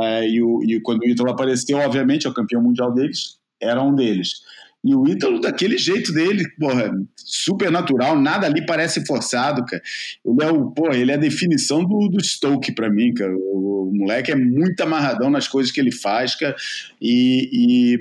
É, 0.02 0.28
e, 0.28 0.42
o, 0.42 0.62
e 0.62 0.80
quando 0.80 1.02
o 1.02 1.08
Ítalo 1.08 1.30
apareceu, 1.30 1.78
obviamente, 1.78 2.26
é 2.26 2.30
o 2.30 2.34
campeão 2.34 2.62
mundial 2.62 2.92
deles, 2.92 3.38
era 3.60 3.82
um 3.82 3.94
deles. 3.94 4.40
E 4.82 4.94
o 4.94 5.06
Ítalo, 5.06 5.40
daquele 5.40 5.76
jeito 5.76 6.10
dele, 6.10 6.42
porra, 6.58 6.90
super 7.14 7.70
natural, 7.70 8.18
nada 8.18 8.46
ali 8.46 8.64
parece 8.64 9.04
forçado, 9.04 9.64
cara. 9.66 9.82
Ele 10.24 10.42
é, 10.42 10.50
o, 10.50 10.70
porra, 10.70 10.96
ele 10.96 11.12
é 11.12 11.14
a 11.14 11.18
definição 11.18 11.84
do, 11.84 12.08
do 12.08 12.24
Stoke 12.24 12.72
para 12.72 12.88
mim, 12.88 13.12
cara. 13.12 13.32
O, 13.36 13.90
o, 13.90 13.92
moleque 13.92 14.32
é 14.32 14.36
muito 14.36 14.80
amarradão 14.80 15.28
nas 15.28 15.46
coisas 15.46 15.70
que 15.70 15.80
ele 15.80 15.92
faz, 15.92 16.34
cara, 16.34 16.56
e, 17.00 17.50
e, 17.52 17.98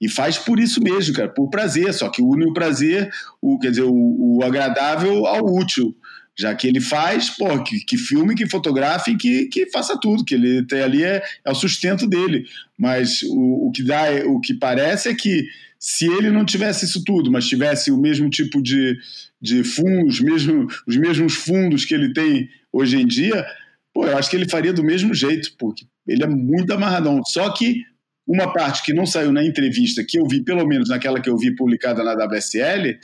e, 0.00 0.08
faz 0.08 0.38
por 0.38 0.58
isso 0.58 0.80
mesmo, 0.82 1.14
cara, 1.14 1.28
por 1.28 1.50
prazer, 1.50 1.92
só 1.92 2.08
que 2.08 2.22
une 2.22 2.48
o 2.48 2.52
prazer, 2.54 3.10
o, 3.42 3.58
quer 3.58 3.70
dizer, 3.70 3.82
o, 3.82 4.38
o 4.38 4.42
agradável 4.42 5.26
ao 5.26 5.44
útil 5.44 5.94
Já 6.38 6.54
que 6.54 6.66
ele 6.66 6.80
faz, 6.80 7.30
pô, 7.30 7.62
que, 7.62 7.80
que 7.80 7.96
filme, 7.96 8.34
que 8.34 8.48
fotografe, 8.48 9.16
que, 9.16 9.46
que 9.46 9.70
faça 9.70 9.98
tudo, 9.98 10.24
que 10.24 10.34
ele 10.34 10.64
tem 10.66 10.82
ali 10.82 11.02
é, 11.02 11.22
é 11.44 11.50
o 11.50 11.54
sustento 11.54 12.06
dele. 12.06 12.46
Mas 12.78 13.22
o, 13.22 13.68
o 13.68 13.72
que 13.72 13.82
dá, 13.82 14.04
o 14.26 14.38
que 14.40 14.52
parece 14.54 15.08
é 15.08 15.14
que 15.14 15.46
se 15.78 16.06
ele 16.06 16.30
não 16.30 16.44
tivesse 16.44 16.84
isso 16.84 17.02
tudo, 17.04 17.30
mas 17.30 17.48
tivesse 17.48 17.90
o 17.90 17.96
mesmo 17.96 18.28
tipo 18.28 18.62
de, 18.62 18.98
de 19.40 19.64
fundos, 19.64 20.20
mesmo, 20.20 20.66
os 20.86 20.96
mesmos 20.96 21.34
fundos 21.34 21.84
que 21.84 21.94
ele 21.94 22.12
tem 22.12 22.48
hoje 22.72 22.96
em 22.96 23.06
dia, 23.06 23.46
pô, 23.94 24.06
eu 24.06 24.18
acho 24.18 24.28
que 24.28 24.36
ele 24.36 24.48
faria 24.48 24.72
do 24.72 24.84
mesmo 24.84 25.14
jeito, 25.14 25.52
porque 25.58 25.86
ele 26.06 26.22
é 26.22 26.26
muito 26.26 26.72
amarradão. 26.72 27.22
Só 27.24 27.50
que 27.50 27.82
uma 28.26 28.52
parte 28.52 28.82
que 28.82 28.92
não 28.92 29.06
saiu 29.06 29.30
na 29.32 29.44
entrevista, 29.44 30.04
que 30.04 30.18
eu 30.18 30.26
vi, 30.26 30.42
pelo 30.42 30.66
menos 30.66 30.88
naquela 30.88 31.20
que 31.20 31.30
eu 31.30 31.38
vi 31.38 31.54
publicada 31.54 32.02
na 32.02 32.12
WSL, 32.12 32.98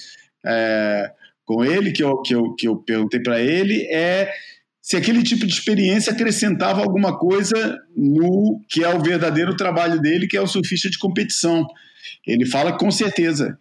é, 0.45 1.13
com 1.53 1.65
ele, 1.65 1.93
que 1.93 2.03
eu, 2.03 2.21
que 2.23 2.35
eu, 2.35 2.55
que 2.55 2.67
eu 2.67 2.77
perguntei 2.77 3.21
para 3.21 3.41
ele, 3.41 3.83
é 3.91 4.33
se 4.81 4.97
aquele 4.97 5.23
tipo 5.23 5.47
de 5.47 5.53
experiência 5.53 6.13
acrescentava 6.13 6.81
alguma 6.81 7.17
coisa 7.17 7.79
no 7.97 8.61
que 8.69 8.83
é 8.83 8.89
o 8.89 9.03
verdadeiro 9.03 9.57
trabalho 9.57 10.01
dele, 10.01 10.27
que 10.27 10.37
é 10.37 10.41
o 10.41 10.47
surfista 10.47 10.91
de 10.91 10.99
competição. 10.99 11.67
Ele 12.27 12.47
fala 12.47 12.77
com 12.77 12.91
certeza 12.91 13.57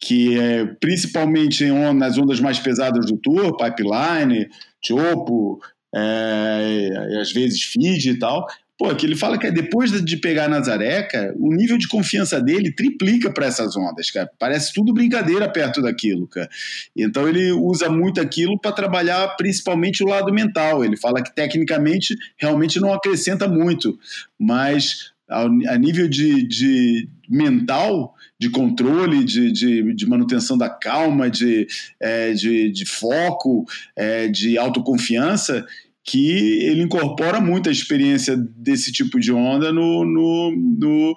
que 0.00 0.38
é, 0.38 0.64
principalmente 0.80 1.64
em, 1.64 1.94
nas 1.94 2.18
ondas 2.18 2.40
mais 2.40 2.58
pesadas 2.58 3.06
do 3.06 3.16
tour, 3.16 3.56
pipeline, 3.56 4.48
chopo, 4.84 5.60
é, 5.94 7.18
às 7.20 7.32
vezes 7.32 7.62
feed 7.62 8.10
e 8.10 8.18
tal, 8.18 8.46
Pô, 8.78 8.94
que 8.94 9.04
ele 9.04 9.16
fala 9.16 9.36
que 9.36 9.46
é 9.48 9.50
depois 9.50 9.90
de 10.04 10.16
pegar 10.16 10.48
Nazaré, 10.48 11.02
cara, 11.02 11.34
o 11.36 11.52
nível 11.52 11.76
de 11.76 11.88
confiança 11.88 12.40
dele 12.40 12.70
triplica 12.70 13.28
para 13.28 13.46
essas 13.46 13.76
ondas, 13.76 14.08
cara. 14.08 14.30
Parece 14.38 14.72
tudo 14.72 14.94
brincadeira 14.94 15.48
perto 15.48 15.82
daquilo, 15.82 16.28
cara. 16.28 16.48
Então 16.96 17.28
ele 17.28 17.50
usa 17.50 17.90
muito 17.90 18.20
aquilo 18.20 18.56
para 18.56 18.70
trabalhar 18.70 19.26
principalmente 19.36 20.04
o 20.04 20.06
lado 20.06 20.32
mental. 20.32 20.84
Ele 20.84 20.96
fala 20.96 21.20
que 21.20 21.34
tecnicamente 21.34 22.16
realmente 22.36 22.78
não 22.78 22.94
acrescenta 22.94 23.48
muito, 23.48 23.98
mas 24.38 25.12
a 25.28 25.76
nível 25.76 26.08
de, 26.08 26.42
de 26.46 27.08
mental, 27.28 28.14
de 28.38 28.48
controle, 28.48 29.24
de, 29.24 29.52
de, 29.52 29.94
de, 29.94 30.06
manutenção 30.06 30.56
da 30.56 30.70
calma, 30.70 31.28
de, 31.28 31.66
é, 32.00 32.32
de, 32.32 32.70
de 32.70 32.86
foco, 32.86 33.66
é, 33.94 34.28
de 34.28 34.56
autoconfiança, 34.56 35.66
que 36.10 36.62
ele 36.62 36.84
incorpora 36.84 37.38
muito 37.38 37.68
a 37.68 37.72
experiência 37.72 38.34
desse 38.56 38.90
tipo 38.90 39.20
de 39.20 39.30
onda 39.30 39.70
no, 39.70 40.06
no, 40.06 40.56
no 40.56 41.16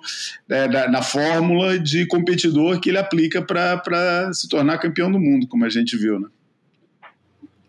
é, 0.49 0.67
na, 0.89 1.01
fórmula 1.01 1.79
de 1.79 2.05
competidor 2.05 2.77
que 2.77 2.89
ele 2.89 2.97
aplica 2.97 3.41
para 3.41 4.33
se 4.33 4.49
tornar 4.49 4.79
campeão 4.79 5.09
do 5.09 5.17
mundo, 5.17 5.47
como 5.47 5.63
a 5.63 5.69
gente 5.69 5.95
viu. 5.95 6.19
Né? 6.19 6.27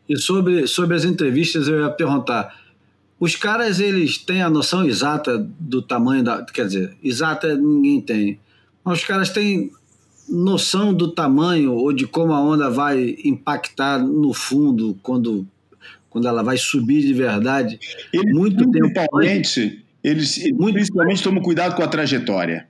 E 0.08 0.16
sobre, 0.18 0.66
sobre 0.66 0.96
as 0.96 1.04
entrevistas, 1.04 1.68
eu 1.68 1.82
ia 1.82 1.90
perguntar. 1.90 2.60
Os 3.20 3.36
caras, 3.36 3.78
eles 3.78 4.18
têm 4.18 4.42
a 4.42 4.50
noção 4.50 4.84
exata 4.84 5.38
do 5.38 5.80
tamanho 5.80 6.24
da. 6.24 6.44
Quer 6.44 6.66
dizer, 6.66 6.96
exata 7.04 7.54
ninguém 7.54 8.00
tem. 8.00 8.40
Mas 8.84 8.98
os 8.98 9.04
caras 9.04 9.30
têm 9.30 9.70
noção 10.28 10.92
do 10.92 11.12
tamanho 11.12 11.72
ou 11.72 11.92
de 11.92 12.04
como 12.04 12.32
a 12.32 12.40
onda 12.40 12.68
vai 12.68 13.16
impactar 13.24 14.00
no 14.00 14.34
fundo 14.34 14.98
quando 15.04 15.46
quando 16.12 16.28
ela 16.28 16.42
vai 16.42 16.58
subir 16.58 17.00
de 17.00 17.14
verdade, 17.14 17.80
eles, 18.12 18.34
muito 18.34 18.70
principalmente, 18.70 19.60
tempo. 19.70 19.82
Eles 20.04 20.38
muito 20.52 20.74
principalmente 20.74 21.22
tomam 21.22 21.42
cuidado 21.42 21.74
com 21.74 21.82
a 21.82 21.88
trajetória. 21.88 22.68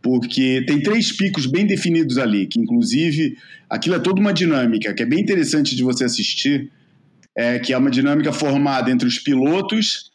Porque 0.00 0.62
tem 0.66 0.82
três 0.82 1.10
picos 1.10 1.46
bem 1.46 1.66
definidos 1.66 2.18
ali, 2.18 2.46
que 2.46 2.60
inclusive 2.60 3.36
aquilo 3.68 3.96
é 3.96 3.98
toda 3.98 4.20
uma 4.20 4.32
dinâmica, 4.32 4.94
que 4.94 5.02
é 5.02 5.06
bem 5.06 5.20
interessante 5.20 5.74
de 5.74 5.82
você 5.82 6.04
assistir, 6.04 6.70
é, 7.36 7.58
que 7.58 7.72
é 7.72 7.78
uma 7.78 7.90
dinâmica 7.90 8.32
formada 8.32 8.90
entre 8.90 9.08
os 9.08 9.18
pilotos, 9.18 10.12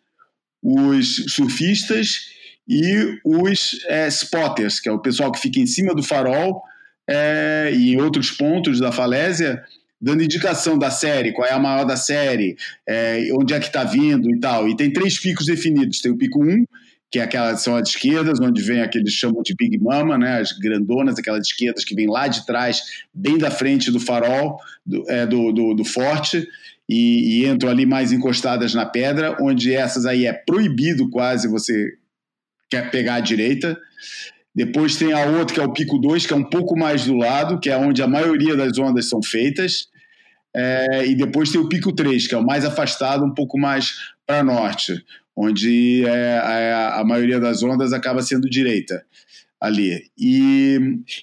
os 0.64 1.26
surfistas 1.34 2.30
e 2.68 3.20
os 3.26 3.84
é, 3.88 4.08
spotters, 4.08 4.80
que 4.80 4.88
é 4.88 4.92
o 4.92 5.00
pessoal 5.00 5.32
que 5.32 5.40
fica 5.40 5.60
em 5.60 5.68
cima 5.68 5.94
do 5.94 6.04
farol 6.04 6.62
é, 7.10 7.74
e 7.76 7.94
em 7.94 8.00
outros 8.00 8.30
pontos 8.32 8.80
da 8.80 8.92
falésia, 8.92 9.64
dando 10.02 10.24
indicação 10.24 10.78
da 10.78 10.90
série, 10.90 11.34
qual 11.34 11.48
é 11.48 11.52
a 11.52 11.60
maior 11.60 11.84
da 11.84 11.98
série, 11.98 12.56
é, 12.88 13.28
onde 13.34 13.54
é 13.54 13.60
que 13.60 13.68
está 13.68 13.84
vindo 13.84 14.30
e 14.30 14.40
tal. 14.40 14.68
E 14.68 14.76
tem 14.76 14.92
três 14.92 15.20
picos 15.20 15.46
definidos. 15.46 16.00
Tem 16.00 16.12
o 16.12 16.18
pico 16.18 16.44
1, 16.44 16.66
que 17.12 17.20
é 17.20 17.24
aquelas 17.24 17.62
são 17.62 17.76
as 17.76 17.90
esquerdas, 17.90 18.40
onde 18.40 18.62
vem 18.62 18.82
aqueles 18.82 19.14
chamam 19.14 19.42
de 19.42 19.56
Big 19.56 19.78
Mama, 19.80 20.18
né, 20.18 20.40
as 20.40 20.52
grandonas, 20.52 21.18
aquelas 21.18 21.48
esquerdas 21.48 21.84
que 21.84 21.96
vêm 21.96 22.08
lá 22.08 22.28
de 22.28 22.46
trás, 22.46 22.82
bem 23.14 23.38
da 23.38 23.50
frente 23.50 23.92
do 23.92 24.00
farol, 24.00 24.60
do, 24.86 25.10
é, 25.10 25.26
do, 25.26 25.52
do, 25.52 25.74
do 25.74 25.84
forte, 25.84 26.48
e, 26.88 27.44
e, 27.44 27.48
entram 27.48 27.70
ali 27.70 27.86
mais 27.86 28.12
encostadas 28.12 28.74
na 28.74 28.86
pedra, 28.86 29.38
onde 29.40 29.74
essas 29.74 30.06
aí 30.06 30.26
é 30.26 30.34
proibido 30.34 31.10
quase 31.10 31.48
você 31.48 31.94
quer 32.70 32.90
pegar 32.90 33.16
à 33.16 33.20
direita. 33.20 33.78
Depois 34.56 34.96
tem 34.96 35.14
a 35.14 35.26
outra, 35.26 35.54
que 35.54 35.60
é 35.60 35.64
o 35.64 35.72
Pico 35.72 36.00
2, 36.00 36.26
que 36.26 36.34
é 36.34 36.36
um 36.36 36.44
pouco 36.44 36.78
mais 36.78 37.06
do 37.06 37.16
lado, 37.16 37.60
que 37.60 37.70
é 37.70 37.78
onde 37.78 38.02
a 38.02 38.08
maioria 38.08 38.56
das 38.56 38.78
ondas 38.80 39.08
são 39.08 39.22
feitas. 39.22 39.89
É, 40.60 41.06
e 41.06 41.16
depois 41.16 41.52
tem 41.52 41.62
o 41.62 41.70
Pico 41.70 41.94
3, 41.94 42.28
que 42.28 42.36
é 42.36 42.38
o 42.38 42.46
mais 42.46 42.66
afastado, 42.66 43.24
um 43.24 43.34
pouco 43.34 43.58
mais 43.58 43.94
para 44.26 44.44
norte, 44.44 45.02
onde 45.36 46.04
é, 46.06 46.38
a, 46.38 47.00
a, 47.00 47.04
maioria 47.06 47.40
das 47.40 47.64
ondas 47.64 47.94
acaba 47.94 48.22
sendo 48.22 48.50
direita 48.50 49.06
ali. 49.62 50.04
E, 50.18 50.78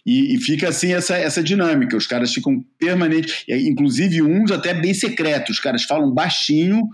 e, 0.06 0.34
e, 0.34 0.38
fica 0.38 0.68
assim 0.68 0.92
essa, 0.92 1.16
essa 1.16 1.42
dinâmica. 1.42 1.96
Os 1.96 2.06
caras 2.06 2.32
ficam 2.32 2.64
permanentes, 2.78 3.44
inclusive 3.48 4.22
uns 4.22 4.50
até 4.50 4.72
bem 4.72 4.94
secretos. 4.94 5.56
Os 5.56 5.62
caras 5.62 5.82
falam 5.84 6.10
baixinho 6.10 6.88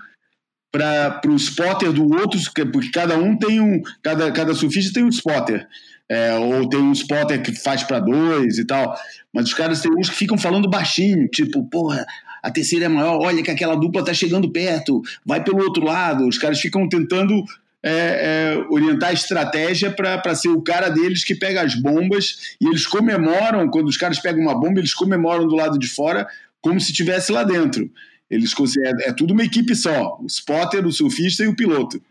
para 0.71 1.21
o 1.29 1.37
spotter 1.37 1.93
do 1.93 2.11
outro, 2.13 2.41
porque 2.73 2.91
cada 2.91 3.17
um 3.19 3.37
tem 3.37 3.61
um. 3.61 3.83
Cada, 4.03 4.33
cada 4.33 4.55
surfista 4.55 4.95
tem 4.95 5.05
um 5.05 5.09
spotter 5.09 5.69
é, 6.13 6.35
ou 6.35 6.69
tem 6.69 6.79
um 6.79 6.93
spotter 6.93 7.43
que 7.43 7.55
faz 7.55 7.83
para 7.83 7.99
dois 7.99 8.59
e 8.59 8.67
tal. 8.67 8.95
Mas 9.33 9.47
os 9.47 9.55
caras 9.55 9.81
tem 9.81 9.91
uns 9.93 10.11
que 10.11 10.17
ficam 10.17 10.37
falando 10.37 10.69
baixinho, 10.69 11.27
tipo, 11.29 11.65
porra, 11.71 12.05
a 12.43 12.51
terceira 12.51 12.87
é 12.87 12.89
maior, 12.89 13.19
olha 13.21 13.43
que 13.43 13.51
aquela 13.51 13.77
dupla 13.77 14.05
tá 14.05 14.13
chegando 14.13 14.51
perto, 14.51 15.01
vai 15.25 15.43
pelo 15.43 15.63
outro 15.63 15.85
lado. 15.85 16.27
Os 16.27 16.39
caras 16.39 16.61
ficam 16.61 16.89
tentando 16.89 17.45
é, 17.83 17.91
é, 17.91 18.67
orientar 18.69 19.11
a 19.11 19.13
estratégia 19.13 19.91
para 19.91 20.35
ser 20.35 20.49
o 20.49 20.61
cara 20.61 20.89
deles 20.89 21.25
que 21.25 21.35
pega 21.35 21.63
as 21.63 21.75
bombas 21.75 22.57
e 22.61 22.67
eles 22.67 22.87
comemoram, 22.87 23.69
quando 23.69 23.89
os 23.89 23.97
caras 23.97 24.19
pegam 24.19 24.43
uma 24.43 24.59
bomba, 24.59 24.81
eles 24.81 24.95
comemoram 24.95 25.47
do 25.47 25.55
lado 25.55 25.79
de 25.79 25.87
fora 25.89 26.27
como 26.61 26.81
se 26.81 26.91
estivesse 26.91 27.31
lá 27.31 27.45
dentro. 27.45 27.91
Eles 28.31 28.55
é, 28.79 29.09
é 29.09 29.13
tudo 29.13 29.33
uma 29.33 29.45
equipe 29.45 29.75
só, 29.77 30.19
o 30.21 30.27
spotter, 30.27 30.87
o 30.87 30.93
surfista 30.93 31.45
e 31.45 31.49
o 31.49 31.55
piloto. 31.55 32.03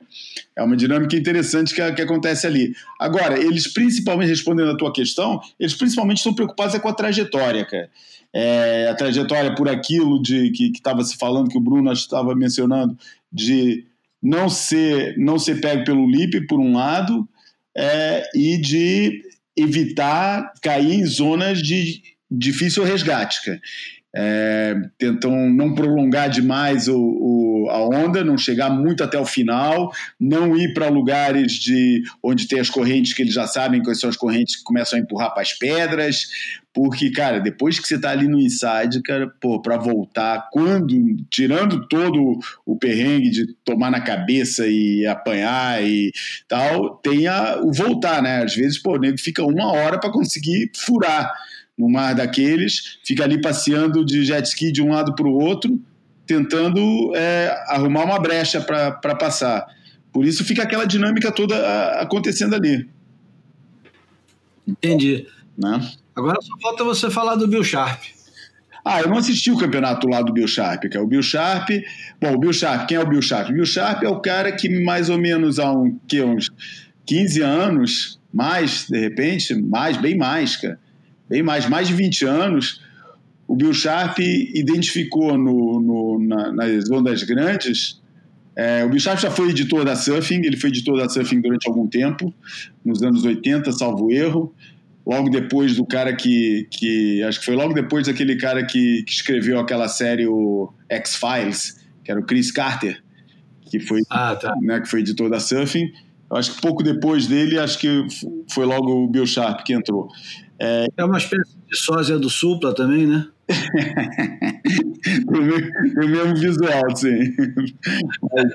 É 0.55 0.63
uma 0.63 0.75
dinâmica 0.75 1.15
interessante 1.15 1.73
que, 1.73 1.91
que 1.93 2.01
acontece 2.01 2.45
ali. 2.47 2.73
Agora, 2.99 3.39
eles 3.39 3.67
principalmente, 3.67 4.29
respondendo 4.29 4.71
a 4.71 4.77
tua 4.77 4.91
questão, 4.91 5.39
eles 5.59 5.73
principalmente 5.73 6.17
estão 6.17 6.33
preocupados 6.33 6.75
é 6.75 6.79
com 6.79 6.89
a 6.89 6.93
trajetória, 6.93 7.65
cara. 7.65 7.89
É, 8.33 8.87
a 8.89 8.95
trajetória 8.95 9.53
por 9.55 9.67
aquilo 9.67 10.21
de 10.21 10.51
que 10.51 10.71
estava 10.71 11.03
se 11.03 11.17
falando, 11.17 11.49
que 11.49 11.57
o 11.57 11.61
Bruno 11.61 11.91
estava 11.91 12.33
mencionando, 12.33 12.97
de 13.31 13.85
não 14.21 14.47
ser, 14.47 15.17
não 15.17 15.39
ser 15.39 15.59
pego 15.59 15.83
pelo 15.83 16.09
LIP, 16.09 16.47
por 16.47 16.59
um 16.59 16.73
lado, 16.75 17.27
é, 17.75 18.23
e 18.35 18.57
de 18.57 19.23
evitar 19.55 20.53
cair 20.61 20.93
em 20.93 21.05
zonas 21.05 21.61
de 21.61 22.01
difícil 22.29 22.83
resgate. 22.83 23.59
É, 24.13 24.75
tentam 24.97 25.49
não 25.49 25.73
prolongar 25.73 26.29
demais 26.29 26.87
o, 26.87 26.99
o, 26.99 27.50
a 27.69 27.83
onda, 27.83 28.23
não 28.23 28.37
chegar 28.37 28.69
muito 28.69 29.03
até 29.03 29.19
o 29.19 29.25
final, 29.25 29.91
não 30.19 30.55
ir 30.55 30.73
para 30.73 30.89
lugares 30.89 31.53
de 31.53 32.03
onde 32.23 32.47
tem 32.47 32.59
as 32.59 32.69
correntes 32.69 33.13
que 33.13 33.21
eles 33.21 33.33
já 33.33 33.47
sabem 33.47 33.83
quais 33.83 33.99
são 33.99 34.09
as 34.09 34.17
correntes 34.17 34.55
que 34.55 34.63
começam 34.63 34.97
a 34.97 35.01
empurrar 35.01 35.33
para 35.33 35.41
as 35.41 35.53
pedras, 35.53 36.27
porque, 36.73 37.11
cara, 37.11 37.39
depois 37.39 37.79
que 37.79 37.87
você 37.87 37.95
está 37.95 38.11
ali 38.11 38.27
no 38.27 38.39
inside, 38.39 39.01
cara, 39.03 39.27
pô, 39.41 39.61
para 39.61 39.77
voltar, 39.77 40.47
quando, 40.51 40.95
tirando 41.29 41.85
todo 41.87 42.39
o 42.65 42.77
perrengue 42.77 43.29
de 43.29 43.53
tomar 43.65 43.91
na 43.91 43.99
cabeça 43.99 44.65
e 44.67 45.05
apanhar 45.05 45.83
e 45.83 46.13
tal, 46.47 46.95
tem 46.97 47.27
a, 47.27 47.59
o 47.61 47.73
voltar, 47.73 48.21
né? 48.21 48.43
Às 48.43 48.55
vezes, 48.55 48.77
pô, 48.77 48.95
o 48.95 48.97
nego 48.97 49.17
fica 49.19 49.43
uma 49.43 49.71
hora 49.73 49.99
para 49.99 50.11
conseguir 50.11 50.71
furar 50.75 51.33
no 51.77 51.89
mar 51.89 52.15
daqueles, 52.15 52.99
fica 53.03 53.23
ali 53.23 53.41
passeando 53.41 54.05
de 54.05 54.23
jet 54.23 54.45
ski 54.47 54.71
de 54.71 54.81
um 54.81 54.91
lado 54.91 55.13
para 55.13 55.27
o 55.27 55.33
outro, 55.33 55.79
tentando 56.31 57.11
é, 57.13 57.53
arrumar 57.67 58.05
uma 58.05 58.17
brecha 58.17 58.61
para 58.61 59.15
passar. 59.15 59.67
Por 60.13 60.25
isso 60.25 60.45
fica 60.45 60.63
aquela 60.63 60.85
dinâmica 60.85 61.29
toda 61.29 61.55
acontecendo 61.99 62.55
ali. 62.55 62.89
Entendi. 64.65 65.27
Né? 65.57 65.91
Agora 66.15 66.39
só 66.41 66.53
falta 66.61 66.83
você 66.85 67.09
falar 67.09 67.35
do 67.35 67.47
Bill 67.47 67.63
Sharp. 67.63 68.01
Ah, 68.83 69.01
eu 69.01 69.09
não 69.09 69.17
assisti 69.17 69.51
o 69.51 69.57
campeonato 69.57 70.07
lá 70.07 70.21
do 70.21 70.33
Bill 70.33 70.47
Sharp, 70.47 70.85
que 70.85 70.97
é 70.97 70.99
o 71.01 71.05
Bill 71.05 71.21
Sharp. 71.21 71.69
Bom, 72.19 72.33
o 72.33 72.39
Bill 72.39 72.53
Sharp, 72.53 72.87
quem 72.87 72.97
é 72.97 73.01
o 73.01 73.07
Bill 73.07 73.21
Sharp? 73.21 73.49
O 73.49 73.53
Bill 73.53 73.65
Sharp 73.65 74.03
é 74.03 74.09
o 74.09 74.19
cara 74.21 74.51
que 74.53 74.83
mais 74.83 75.09
ou 75.09 75.19
menos 75.19 75.59
há 75.59 75.71
um, 75.71 75.99
que, 76.07 76.21
uns 76.21 76.49
15 77.05 77.41
anos, 77.41 78.19
mais, 78.33 78.87
de 78.89 78.97
repente, 78.97 79.53
mais, 79.53 79.97
bem 79.97 80.17
mais, 80.17 80.55
cara 80.55 80.79
bem 81.31 81.41
mais, 81.41 81.65
mais 81.69 81.87
de 81.87 81.93
20 81.93 82.25
anos, 82.25 82.81
o 83.51 83.55
Bill 83.55 83.73
Sharp 83.73 84.17
identificou 84.19 85.37
no, 85.37 85.81
no 85.81 86.19
na, 86.25 86.53
nas 86.53 86.89
ondas 86.89 87.21
grandes. 87.23 88.01
É, 88.55 88.85
o 88.85 88.89
Bill 88.89 88.99
Sharp 89.01 89.19
já 89.19 89.29
foi 89.29 89.49
editor 89.49 89.83
da 89.83 89.93
Surfing, 89.93 90.39
ele 90.45 90.55
foi 90.55 90.69
editor 90.69 90.97
da 90.97 91.09
Surfing 91.09 91.41
durante 91.41 91.67
algum 91.67 91.85
tempo, 91.85 92.33
nos 92.83 93.03
anos 93.03 93.25
80, 93.25 93.69
salvo 93.73 94.09
erro. 94.09 94.55
Logo 95.05 95.29
depois 95.29 95.75
do 95.75 95.85
cara 95.85 96.15
que. 96.15 96.65
que 96.71 97.21
acho 97.23 97.41
que 97.41 97.45
foi 97.45 97.55
logo 97.55 97.73
depois 97.73 98.07
daquele 98.07 98.37
cara 98.37 98.65
que, 98.65 99.03
que 99.03 99.11
escreveu 99.11 99.59
aquela 99.59 99.89
série, 99.89 100.25
o 100.25 100.71
X-Files, 100.89 101.77
que 102.05 102.11
era 102.11 102.21
o 102.21 102.23
Chris 102.23 102.53
Carter, 102.53 103.03
que 103.69 103.81
foi, 103.81 103.99
ah, 104.09 104.33
tá. 104.33 104.55
né, 104.61 104.79
que 104.79 104.87
foi 104.87 105.01
editor 105.01 105.29
da 105.29 105.41
Surfing. 105.41 105.91
Eu 106.29 106.37
acho 106.37 106.55
que 106.55 106.61
pouco 106.61 106.81
depois 106.81 107.27
dele, 107.27 107.59
acho 107.59 107.77
que 107.77 108.07
foi 108.49 108.65
logo 108.65 109.03
o 109.03 109.07
Bill 109.09 109.27
Sharp 109.27 109.65
que 109.65 109.73
entrou. 109.73 110.07
É, 110.63 110.85
é 110.95 111.03
uma 111.03 111.17
espécie 111.17 111.57
de 111.67 111.75
sósia 111.75 112.19
do 112.19 112.29
Supla 112.29 112.75
também, 112.75 113.07
né? 113.07 113.27
o, 115.27 116.07
mesmo 116.07 116.35
visual, 116.35 116.95
sim. 116.95 117.33
Mas, 118.31 118.53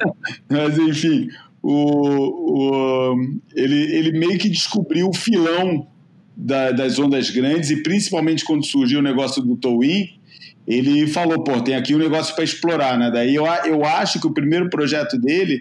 mas 0.48 0.78
enfim, 0.78 1.28
o, 1.60 3.10
o, 3.10 3.16
ele, 3.56 3.96
ele 3.96 4.18
meio 4.18 4.38
que 4.38 4.48
descobriu 4.48 5.08
o 5.08 5.12
filão 5.12 5.88
da, 6.36 6.70
das 6.70 6.96
ondas 6.96 7.28
grandes 7.30 7.70
e 7.70 7.82
principalmente 7.82 8.44
quando 8.44 8.64
surgiu 8.64 9.00
o 9.00 9.02
negócio 9.02 9.42
do 9.42 9.56
Towin, 9.56 10.08
ele 10.64 11.08
falou, 11.08 11.42
pô, 11.42 11.60
tem 11.60 11.74
aqui 11.74 11.92
um 11.92 11.98
negócio 11.98 12.36
para 12.36 12.44
explorar, 12.44 12.96
né? 12.96 13.10
Daí 13.10 13.34
eu, 13.34 13.46
eu 13.64 13.84
acho 13.84 14.20
que 14.20 14.28
o 14.28 14.32
primeiro 14.32 14.70
projeto 14.70 15.18
dele, 15.18 15.60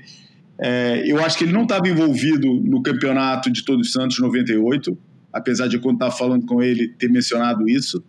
é, 0.60 1.02
eu 1.08 1.20
acho 1.26 1.40
que 1.40 1.44
ele 1.44 1.54
não 1.54 1.64
estava 1.64 1.88
envolvido 1.90 2.54
no 2.54 2.84
campeonato 2.84 3.52
de 3.52 3.66
Todos 3.66 3.92
Santos 3.92 4.20
98, 4.20 4.96
apesar 5.36 5.68
de 5.68 5.78
quando 5.78 5.98
estava 5.98 6.16
falando 6.16 6.46
com 6.46 6.64
ele 6.64 6.88
ter 6.88 7.10
mencionado 7.10 7.68
isso. 7.68 8.02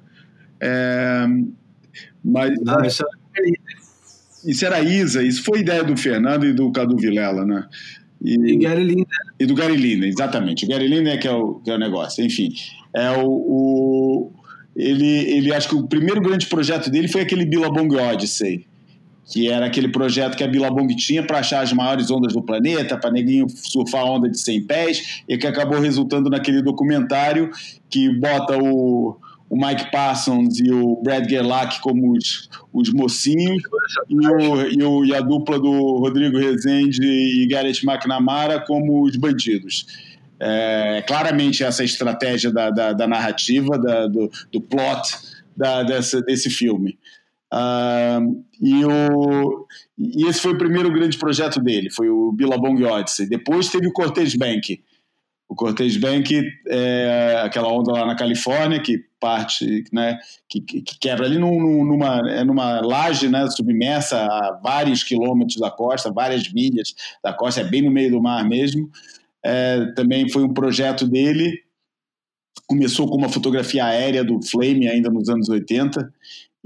É, 0.60 1.26
mas, 2.24 2.56
não, 2.60 2.84
isso, 2.84 3.02
era... 3.02 3.52
isso 4.44 4.64
era 4.64 4.80
Isa, 4.80 5.22
isso 5.24 5.42
foi 5.42 5.58
ideia 5.58 5.82
do 5.82 5.96
Fernando 5.96 6.46
e 6.46 6.52
do 6.52 6.70
Cadu 6.70 6.96
Vilela, 6.96 7.44
né? 7.44 7.66
E, 8.22 8.34
e 8.34 8.56
Gary 8.58 8.84
Linder. 8.84 9.06
E 9.40 9.44
do 9.44 9.54
Gary 9.54 9.76
Linder, 9.76 10.08
exatamente. 10.08 10.64
O 10.64 10.68
Gary 10.68 10.86
Linder 10.86 11.14
é 11.14 11.16
que 11.16 11.26
é 11.26 11.32
o, 11.32 11.56
que 11.56 11.70
é 11.70 11.74
o 11.74 11.78
negócio. 11.78 12.24
Enfim, 12.24 12.54
é 12.94 13.10
o, 13.10 13.26
o, 13.26 14.32
ele, 14.76 15.30
ele 15.30 15.52
acho 15.52 15.68
que 15.68 15.74
o 15.74 15.86
primeiro 15.86 16.20
grande 16.20 16.46
projeto 16.46 16.88
dele 16.90 17.08
foi 17.08 17.22
aquele 17.22 17.44
Billabong 17.44 17.94
Odyssey, 17.96 18.66
que 19.26 19.50
era 19.50 19.66
aquele 19.66 19.88
projeto 19.88 20.36
que 20.36 20.44
a 20.44 20.48
Billabong 20.48 20.94
tinha 20.94 21.22
para 21.26 21.40
achar 21.40 21.62
as 21.62 21.72
maiores 21.72 22.10
ondas 22.10 22.32
do 22.32 22.42
planeta, 22.42 22.96
para 22.96 23.10
neguinho 23.10 23.46
surfar 23.48 24.02
a 24.02 24.10
onda 24.10 24.28
de 24.28 24.38
100 24.38 24.66
pés, 24.66 25.22
e 25.28 25.36
que 25.36 25.46
acabou 25.46 25.80
resultando 25.80 26.30
naquele 26.30 26.62
documentário 26.62 27.50
que 27.90 28.08
bota 28.08 28.56
o, 28.56 29.16
o 29.50 29.56
Mike 29.56 29.90
Parsons 29.90 30.60
e 30.60 30.70
o 30.70 31.02
Brad 31.02 31.28
Gerlach 31.28 31.80
como 31.80 32.16
os, 32.16 32.48
os 32.72 32.92
mocinhos 32.92 33.62
e, 34.08 34.28
o, 34.28 34.60
e, 34.62 34.82
o, 34.82 35.04
e, 35.04 35.14
a 35.14 35.20
dupla 35.20 35.58
do 35.58 35.98
Rodrigo 35.98 36.38
Rezende 36.38 37.04
e 37.04 37.46
Gareth 37.48 37.82
McNamara 37.82 38.60
como 38.60 39.04
os 39.04 39.16
bandidos. 39.16 39.86
É, 40.38 41.02
claramente 41.06 41.64
essa 41.64 41.82
estratégia 41.82 42.52
da, 42.52 42.70
da, 42.70 42.92
da 42.92 43.06
narrativa, 43.06 43.78
da, 43.78 44.06
do, 44.06 44.30
do 44.52 44.60
plot 44.60 45.16
da, 45.56 45.82
dessa, 45.82 46.20
desse 46.20 46.50
filme. 46.50 46.98
Uh, 47.52 48.44
e, 48.60 48.84
o, 48.84 49.66
e 49.96 50.26
esse 50.26 50.40
foi 50.40 50.52
o 50.52 50.58
primeiro 50.58 50.92
grande 50.92 51.16
projeto 51.16 51.60
dele, 51.60 51.90
foi 51.90 52.08
o 52.08 52.32
Billabong 52.32 52.82
Odyssey. 52.84 53.28
Depois 53.28 53.68
teve 53.68 53.86
o 53.86 53.92
Cortez 53.92 54.34
Bank. 54.34 54.82
O 55.48 55.54
Cortez 55.54 55.96
Bank 55.96 56.42
é 56.66 57.42
aquela 57.44 57.72
onda 57.72 57.92
lá 57.92 58.04
na 58.04 58.16
Califórnia 58.16 58.82
que 58.82 58.98
parte, 59.20 59.84
né, 59.92 60.18
que, 60.48 60.60
que 60.60 60.98
quebra 60.98 61.26
ali 61.26 61.38
num, 61.38 61.84
numa, 61.84 62.30
é 62.30 62.42
numa 62.42 62.80
laje 62.80 63.28
né, 63.28 63.48
submersa 63.48 64.18
a 64.18 64.60
vários 64.62 65.04
quilômetros 65.04 65.58
da 65.58 65.70
costa, 65.70 66.10
várias 66.10 66.52
milhas 66.52 66.94
da 67.22 67.32
costa, 67.32 67.60
é 67.60 67.64
bem 67.64 67.82
no 67.82 67.92
meio 67.92 68.10
do 68.10 68.20
mar 68.20 68.44
mesmo. 68.44 68.90
É, 69.44 69.86
também 69.94 70.28
foi 70.28 70.42
um 70.42 70.52
projeto 70.52 71.06
dele. 71.06 71.62
Começou 72.66 73.08
com 73.08 73.16
uma 73.16 73.28
fotografia 73.28 73.84
aérea 73.84 74.24
do 74.24 74.42
Flame 74.42 74.88
ainda 74.88 75.08
nos 75.08 75.28
anos 75.28 75.48
80 75.48 76.12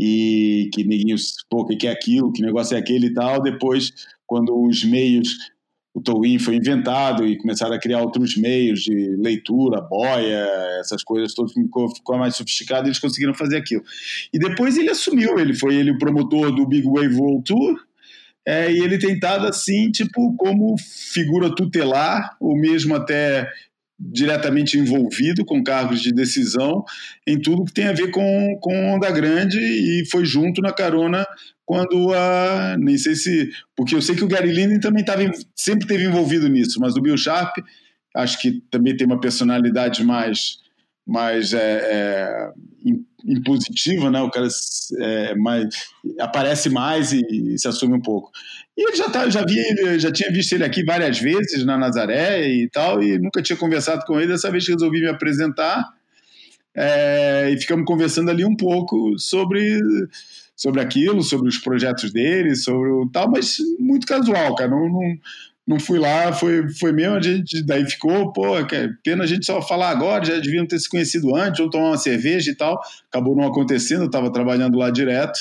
e 0.00 0.70
que 0.72 0.82
ninguém, 0.82 1.14
pô, 1.50 1.60
o 1.60 1.66
que 1.66 1.86
é 1.86 1.90
aquilo, 1.90 2.32
que 2.32 2.40
negócio 2.40 2.74
é 2.74 2.80
aquele 2.80 3.08
e 3.08 3.12
tal. 3.14 3.42
Depois, 3.42 3.92
quando 4.26 4.58
os 4.58 4.82
meios, 4.82 5.28
o 5.92 6.00
Towin 6.00 6.38
foi 6.38 6.56
inventado 6.56 7.26
e 7.26 7.36
começaram 7.36 7.74
a 7.74 7.78
criar 7.78 8.00
outros 8.00 8.34
meios 8.34 8.80
de 8.80 8.94
leitura, 9.18 9.82
boia, 9.82 10.48
essas 10.80 11.04
coisas 11.04 11.34
todas 11.34 11.52
ficou, 11.52 11.94
ficou 11.94 12.16
mais 12.16 12.34
sofisticado, 12.34 12.88
eles 12.88 12.98
conseguiram 12.98 13.34
fazer 13.34 13.58
aquilo. 13.58 13.82
E 14.32 14.38
depois 14.38 14.78
ele 14.78 14.88
assumiu, 14.88 15.38
ele 15.38 15.52
foi 15.52 15.74
ele 15.74 15.90
o 15.90 15.98
promotor 15.98 16.50
do 16.50 16.66
Big 16.66 16.86
Wave 16.86 17.16
World 17.16 17.44
Tour, 17.44 17.78
é, 18.46 18.72
e 18.72 18.78
ele 18.78 18.96
tentado 18.96 19.46
assim, 19.46 19.90
tipo, 19.90 20.34
como 20.36 20.76
figura 20.78 21.54
tutelar, 21.54 22.36
ou 22.40 22.56
mesmo 22.56 22.94
até 22.94 23.46
diretamente 24.00 24.78
envolvido 24.78 25.44
com 25.44 25.62
cargos 25.62 26.00
de 26.00 26.10
decisão 26.10 26.82
em 27.26 27.38
tudo 27.38 27.66
que 27.66 27.72
tem 27.72 27.86
a 27.86 27.92
ver 27.92 28.10
com, 28.10 28.58
com 28.60 28.94
Onda 28.94 29.10
Grande 29.10 29.58
e 29.58 30.08
foi 30.10 30.24
junto 30.24 30.62
na 30.62 30.72
carona 30.72 31.26
quando 31.66 32.12
a. 32.14 32.76
Nem 32.78 32.96
sei 32.96 33.14
se. 33.14 33.50
Porque 33.76 33.94
eu 33.94 34.00
sei 34.00 34.16
que 34.16 34.24
o 34.24 34.28
Gary 34.28 34.50
Linden 34.50 34.80
também 34.80 35.04
tava, 35.04 35.22
sempre 35.54 35.86
teve 35.86 36.04
envolvido 36.04 36.48
nisso, 36.48 36.80
mas 36.80 36.96
o 36.96 37.00
Bill 37.00 37.16
Sharp 37.16 37.54
acho 38.16 38.40
que 38.40 38.62
também 38.70 38.96
tem 38.96 39.06
uma 39.06 39.20
personalidade 39.20 40.02
mais, 40.02 40.58
mais 41.06 41.52
é, 41.52 41.80
é, 41.82 42.50
impositiva, 43.24 44.10
né? 44.10 44.20
O 44.20 44.30
cara 44.30 44.48
é, 44.98 45.34
mais, 45.34 45.66
aparece 46.18 46.68
mais 46.70 47.12
e, 47.12 47.20
e, 47.30 47.58
se 47.58 47.68
assume 47.68 47.94
um 47.94 48.00
pouco. 48.00 48.30
E 48.76 48.82
ele 48.88 48.96
já 48.96 49.10
tá, 49.10 49.28
já 49.28 49.44
vi 49.44 49.98
já 49.98 50.10
tinha 50.10 50.30
visto 50.30 50.52
ele 50.54 50.64
aqui 50.64 50.84
várias 50.84 51.18
vezes 51.18 51.64
na 51.64 51.76
Nazaré 51.76 52.48
e 52.48 52.68
tal, 52.68 53.02
e 53.02 53.18
nunca 53.18 53.42
tinha 53.42 53.56
conversado 53.56 54.04
com 54.04 54.18
ele. 54.18 54.32
Dessa 54.32 54.50
vez 54.50 54.66
resolvi 54.66 55.00
me 55.00 55.08
apresentar 55.08 55.88
é, 56.74 57.50
e 57.50 57.60
ficamos 57.60 57.84
conversando 57.84 58.30
ali 58.30 58.44
um 58.44 58.56
pouco 58.56 59.18
sobre 59.18 59.78
sobre 60.60 60.82
aquilo, 60.82 61.22
sobre 61.22 61.48
os 61.48 61.56
projetos 61.56 62.12
dele, 62.12 62.54
sobre 62.54 62.90
o 62.90 63.08
tal, 63.10 63.30
mas 63.30 63.56
muito 63.78 64.06
casual, 64.06 64.54
cara. 64.54 64.70
Não, 64.70 64.90
não, 64.90 65.18
não 65.70 65.78
fui 65.78 66.00
lá, 66.00 66.32
foi, 66.32 66.68
foi 66.80 66.90
mesmo, 66.90 67.14
a 67.14 67.22
gente 67.22 67.62
daí 67.62 67.88
ficou, 67.88 68.32
pô, 68.32 68.66
que 68.66 68.88
pena 69.04 69.22
a 69.22 69.26
gente 69.26 69.46
só 69.46 69.62
falar 69.62 69.90
agora, 69.90 70.24
já 70.24 70.34
deviam 70.34 70.66
ter 70.66 70.80
se 70.80 70.88
conhecido 70.88 71.36
antes, 71.36 71.60
ou 71.60 71.70
tomar 71.70 71.90
uma 71.90 71.96
cerveja 71.96 72.50
e 72.50 72.56
tal. 72.56 72.80
Acabou 73.08 73.36
não 73.36 73.46
acontecendo, 73.46 74.06
estava 74.06 74.32
trabalhando 74.32 74.76
lá 74.76 74.90
direto, 74.90 75.38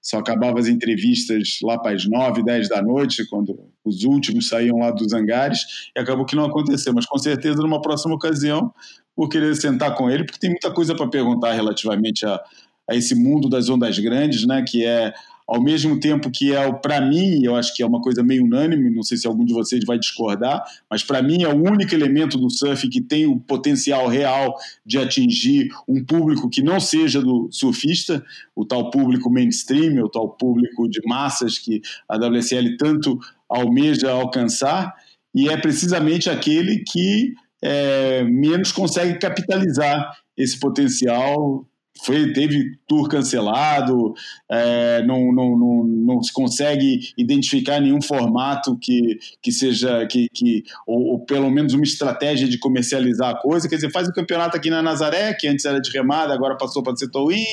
só 0.00 0.18
acabava 0.18 0.60
as 0.60 0.68
entrevistas 0.68 1.58
lá 1.64 1.76
para 1.76 1.96
as 1.96 2.08
nove, 2.08 2.44
dez 2.44 2.68
da 2.68 2.80
noite, 2.80 3.26
quando 3.28 3.58
os 3.84 4.04
últimos 4.04 4.46
saíam 4.46 4.78
lá 4.78 4.92
dos 4.92 5.12
hangares, 5.12 5.90
e 5.96 6.00
acabou 6.00 6.24
que 6.24 6.36
não 6.36 6.44
aconteceu, 6.44 6.92
mas 6.94 7.04
com 7.04 7.18
certeza 7.18 7.56
numa 7.56 7.82
próxima 7.82 8.14
ocasião 8.14 8.72
vou 9.16 9.28
querer 9.28 9.52
sentar 9.56 9.96
com 9.96 10.08
ele, 10.08 10.24
porque 10.24 10.38
tem 10.38 10.50
muita 10.50 10.70
coisa 10.70 10.94
para 10.94 11.08
perguntar 11.08 11.54
relativamente 11.54 12.24
a, 12.24 12.40
a 12.88 12.94
esse 12.94 13.16
mundo 13.16 13.48
das 13.48 13.68
ondas 13.68 13.98
grandes, 13.98 14.46
né, 14.46 14.64
que 14.64 14.86
é 14.86 15.12
ao 15.52 15.62
mesmo 15.62 16.00
tempo 16.00 16.30
que 16.30 16.54
é, 16.54 16.72
para 16.72 16.98
mim, 16.98 17.44
eu 17.44 17.54
acho 17.54 17.76
que 17.76 17.82
é 17.82 17.86
uma 17.86 18.00
coisa 18.00 18.22
meio 18.22 18.42
unânime, 18.42 18.88
não 18.88 19.02
sei 19.02 19.18
se 19.18 19.26
algum 19.26 19.44
de 19.44 19.52
vocês 19.52 19.84
vai 19.84 19.98
discordar, 19.98 20.64
mas 20.88 21.04
para 21.04 21.22
mim 21.22 21.42
é 21.42 21.48
o 21.48 21.62
único 21.62 21.94
elemento 21.94 22.38
do 22.38 22.48
surf 22.48 22.88
que 22.88 23.02
tem 23.02 23.26
o 23.26 23.38
potencial 23.38 24.08
real 24.08 24.56
de 24.86 24.96
atingir 24.96 25.68
um 25.86 26.02
público 26.02 26.48
que 26.48 26.62
não 26.62 26.80
seja 26.80 27.20
do 27.20 27.50
surfista, 27.52 28.24
o 28.56 28.64
tal 28.64 28.90
público 28.90 29.30
mainstream, 29.30 30.02
o 30.02 30.08
tal 30.08 30.30
público 30.30 30.88
de 30.88 31.02
massas 31.06 31.58
que 31.58 31.82
a 32.08 32.16
WSL 32.16 32.78
tanto 32.78 33.20
almeja 33.46 34.10
alcançar, 34.10 34.94
e 35.34 35.50
é 35.50 35.56
precisamente 35.58 36.30
aquele 36.30 36.82
que 36.82 37.34
é, 37.60 38.24
menos 38.24 38.72
consegue 38.72 39.18
capitalizar 39.18 40.16
esse 40.34 40.58
potencial 40.58 41.66
foi, 42.00 42.32
teve 42.32 42.78
tour 42.86 43.08
cancelado, 43.08 44.14
é, 44.50 45.04
não, 45.04 45.32
não, 45.32 45.56
não, 45.56 45.84
não 45.84 46.22
se 46.22 46.32
consegue 46.32 47.12
identificar 47.16 47.80
nenhum 47.80 48.02
formato 48.02 48.76
que, 48.76 49.18
que 49.40 49.52
seja, 49.52 50.04
que, 50.06 50.28
que 50.32 50.64
ou, 50.86 51.12
ou, 51.12 51.20
pelo 51.20 51.50
menos 51.50 51.74
uma 51.74 51.84
estratégia 51.84 52.48
de 52.48 52.58
comercializar 52.58 53.30
a 53.30 53.38
coisa. 53.38 53.68
Quer 53.68 53.76
dizer, 53.76 53.92
faz 53.92 54.08
o 54.08 54.12
campeonato 54.12 54.56
aqui 54.56 54.68
na 54.68 54.82
Nazaré, 54.82 55.34
que 55.34 55.46
antes 55.46 55.64
era 55.64 55.80
de 55.80 55.90
remada, 55.90 56.34
agora 56.34 56.56
passou 56.56 56.82
para 56.82 56.96
ser 56.96 57.08
Towin, 57.08 57.44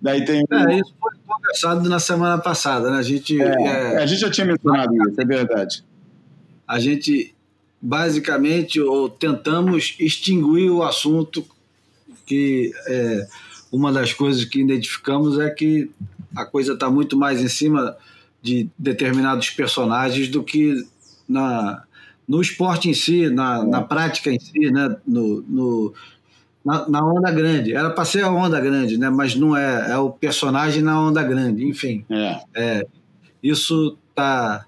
daí 0.00 0.24
tem... 0.24 0.44
É, 0.50 0.74
isso 0.74 0.94
foi 0.98 1.12
conversado 1.26 1.88
na 1.88 2.00
semana 2.00 2.38
passada, 2.38 2.90
né? 2.90 2.98
A 2.98 3.02
gente... 3.02 3.40
É, 3.40 3.54
é, 3.62 3.96
a 3.98 4.06
gente 4.06 4.20
já 4.20 4.30
tinha 4.30 4.46
mencionado 4.46 4.92
isso, 5.08 5.20
é 5.20 5.24
verdade. 5.24 5.84
A 6.66 6.80
gente, 6.80 7.34
basicamente, 7.80 8.80
ou 8.80 9.08
tentamos 9.08 9.94
extinguir 10.00 10.70
o 10.70 10.82
assunto 10.82 11.46
que... 12.26 12.72
É, 12.88 13.26
uma 13.74 13.92
das 13.92 14.12
coisas 14.12 14.44
que 14.44 14.60
identificamos 14.60 15.38
é 15.38 15.50
que 15.50 15.90
a 16.36 16.44
coisa 16.44 16.74
está 16.74 16.88
muito 16.88 17.16
mais 17.16 17.42
em 17.42 17.48
cima 17.48 17.96
de 18.40 18.68
determinados 18.78 19.50
personagens 19.50 20.28
do 20.28 20.44
que 20.44 20.86
na, 21.28 21.82
no 22.26 22.40
esporte 22.40 22.88
em 22.88 22.94
si, 22.94 23.28
na, 23.28 23.64
na 23.64 23.82
prática 23.82 24.30
em 24.30 24.38
si, 24.38 24.70
né? 24.70 24.96
no, 25.04 25.42
no 25.42 25.94
na, 26.64 26.88
na 26.88 27.04
onda 27.04 27.32
grande. 27.32 27.74
Era 27.74 27.90
para 27.90 28.04
ser 28.04 28.22
a 28.22 28.30
onda 28.30 28.60
grande, 28.60 28.96
né? 28.96 29.10
Mas 29.10 29.34
não 29.34 29.56
é. 29.56 29.90
É 29.90 29.98
o 29.98 30.10
personagem 30.10 30.82
na 30.82 31.00
onda 31.00 31.22
grande. 31.22 31.66
Enfim. 31.66 32.04
É. 32.08 32.40
é 32.54 32.86
isso 33.42 33.98
tá, 34.14 34.64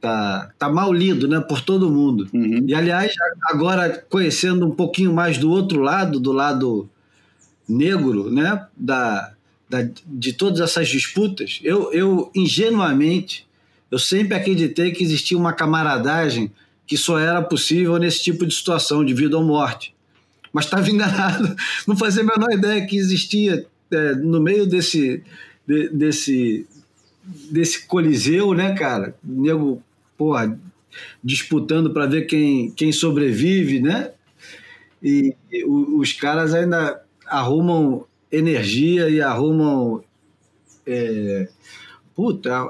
tá, 0.00 0.50
tá 0.58 0.68
mal 0.68 0.92
lido, 0.92 1.28
né? 1.28 1.40
Por 1.40 1.60
todo 1.60 1.90
mundo. 1.90 2.28
Uhum. 2.34 2.64
E 2.66 2.74
aliás, 2.74 3.14
agora 3.44 4.04
conhecendo 4.10 4.66
um 4.66 4.72
pouquinho 4.72 5.12
mais 5.12 5.38
do 5.38 5.50
outro 5.50 5.80
lado, 5.80 6.18
do 6.18 6.32
lado 6.32 6.90
negro, 7.68 8.30
né? 8.30 8.66
Da, 8.76 9.32
da, 9.68 9.88
de 10.06 10.32
todas 10.32 10.60
essas 10.60 10.88
disputas, 10.88 11.60
eu, 11.62 11.92
eu 11.92 12.30
ingenuamente 12.34 13.46
eu 13.90 13.98
sempre 13.98 14.34
acreditei 14.34 14.92
que 14.92 15.02
existia 15.02 15.36
uma 15.36 15.52
camaradagem 15.52 16.52
que 16.86 16.96
só 16.96 17.18
era 17.18 17.40
possível 17.40 17.96
nesse 17.96 18.22
tipo 18.22 18.46
de 18.46 18.54
situação, 18.54 19.04
de 19.04 19.14
vida 19.14 19.36
ou 19.36 19.44
morte 19.44 19.94
mas 20.52 20.64
estava 20.64 20.88
enganado. 20.90 21.54
Não 21.86 21.96
fazia 21.96 22.22
a 22.22 22.26
menor 22.26 22.52
ideia 22.52 22.84
que 22.86 22.96
existia 22.96 23.66
é, 23.90 24.14
no 24.14 24.40
meio 24.40 24.66
desse, 24.66 25.22
de, 25.66 25.88
desse, 25.90 26.66
desse 27.50 27.86
coliseu, 27.86 28.54
né, 28.54 28.74
cara? 28.74 29.14
Nego, 29.22 29.82
porra, 30.16 30.58
disputando 31.22 31.92
para 31.92 32.06
ver 32.06 32.22
quem, 32.22 32.70
quem 32.72 32.92
sobrevive, 32.92 33.80
né? 33.80 34.10
E, 35.02 35.34
e 35.52 35.64
os 35.64 36.12
caras 36.12 36.52
ainda 36.52 37.00
arrumam 37.28 38.04
energia 38.30 39.08
e 39.08 39.20
arrumam. 39.20 40.02
É, 40.86 41.48
puta, 42.14 42.66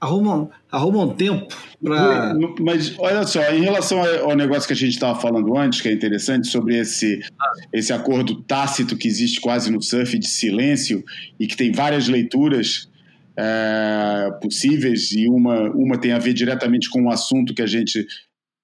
arrumam, 0.00 0.50
arrumam 0.70 1.14
tempo 1.14 1.54
para. 1.82 2.34
Mas 2.60 2.98
olha 2.98 3.26
só, 3.26 3.42
em 3.52 3.62
relação 3.62 4.02
ao 4.22 4.34
negócio 4.34 4.66
que 4.66 4.72
a 4.72 4.76
gente 4.76 4.94
estava 4.94 5.20
falando 5.20 5.56
antes, 5.56 5.80
que 5.80 5.88
é 5.88 5.92
interessante, 5.92 6.48
sobre 6.48 6.78
esse, 6.78 7.20
esse 7.72 7.92
acordo 7.92 8.42
tácito 8.42 8.96
que 8.96 9.06
existe 9.06 9.40
quase 9.40 9.70
no 9.70 9.82
surf 9.82 10.18
de 10.18 10.28
silêncio 10.28 11.04
e 11.38 11.46
que 11.46 11.56
tem 11.56 11.70
várias 11.70 12.08
leituras 12.08 12.88
é, 13.36 14.30
possíveis, 14.42 15.12
e 15.12 15.28
uma, 15.28 15.70
uma 15.70 15.98
tem 15.98 16.12
a 16.12 16.18
ver 16.18 16.32
diretamente 16.32 16.88
com 16.90 17.04
o 17.04 17.10
assunto 17.10 17.54
que 17.54 17.62
a 17.62 17.66
gente. 17.66 18.06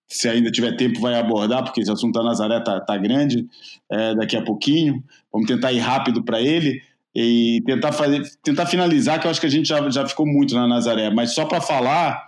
Se 0.08 0.28
ainda 0.28 0.50
tiver 0.50 0.76
tempo, 0.76 1.00
vai 1.00 1.14
abordar, 1.14 1.64
porque 1.64 1.80
esse 1.80 1.90
assunto 1.90 2.14
da 2.14 2.24
Nazaré 2.24 2.60
tá, 2.60 2.80
tá 2.80 2.96
grande 2.96 3.46
é, 3.90 4.14
daqui 4.14 4.36
a 4.36 4.42
pouquinho. 4.42 5.02
Vamos 5.32 5.48
tentar 5.48 5.72
ir 5.72 5.80
rápido 5.80 6.22
para 6.22 6.40
ele 6.40 6.80
e 7.14 7.62
tentar 7.64 7.92
fazer, 7.92 8.22
tentar 8.42 8.66
finalizar, 8.66 9.18
que 9.18 9.26
eu 9.26 9.30
acho 9.30 9.40
que 9.40 9.46
a 9.46 9.50
gente 9.50 9.68
já, 9.68 9.88
já 9.90 10.06
ficou 10.06 10.26
muito 10.26 10.54
na 10.54 10.68
Nazaré, 10.68 11.10
mas 11.10 11.34
só 11.34 11.46
para 11.46 11.60
falar 11.60 12.26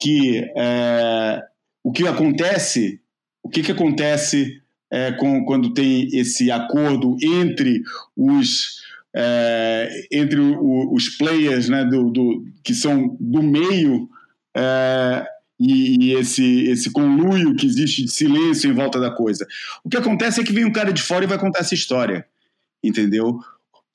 que 0.00 0.44
é, 0.56 1.42
o 1.82 1.92
que 1.92 2.06
acontece, 2.06 3.00
o 3.42 3.48
que, 3.48 3.62
que 3.62 3.72
acontece 3.72 4.60
é, 4.90 5.12
com, 5.12 5.44
quando 5.44 5.72
tem 5.72 6.08
esse 6.12 6.50
acordo 6.50 7.16
entre 7.22 7.82
os 8.16 8.84
é, 9.14 9.88
entre 10.12 10.40
o, 10.40 10.92
os 10.92 11.16
players 11.16 11.68
né, 11.68 11.84
do, 11.84 12.10
do, 12.10 12.44
que 12.62 12.74
são 12.74 13.16
do 13.18 13.42
meio 13.42 14.08
é, 14.54 15.24
e, 15.58 16.12
esse, 16.14 16.68
esse 16.68 16.90
conluio 16.90 17.54
que 17.54 17.66
existe 17.66 18.04
de 18.04 18.10
silêncio 18.10 18.70
em 18.70 18.74
volta 18.74 19.00
da 19.00 19.10
coisa. 19.10 19.46
O 19.84 19.88
que 19.88 19.96
acontece 19.96 20.40
é 20.40 20.44
que 20.44 20.52
vem 20.52 20.64
um 20.64 20.72
cara 20.72 20.92
de 20.92 21.02
fora 21.02 21.24
e 21.24 21.28
vai 21.28 21.38
contar 21.38 21.60
essa 21.60 21.74
história, 21.74 22.26
entendeu? 22.82 23.40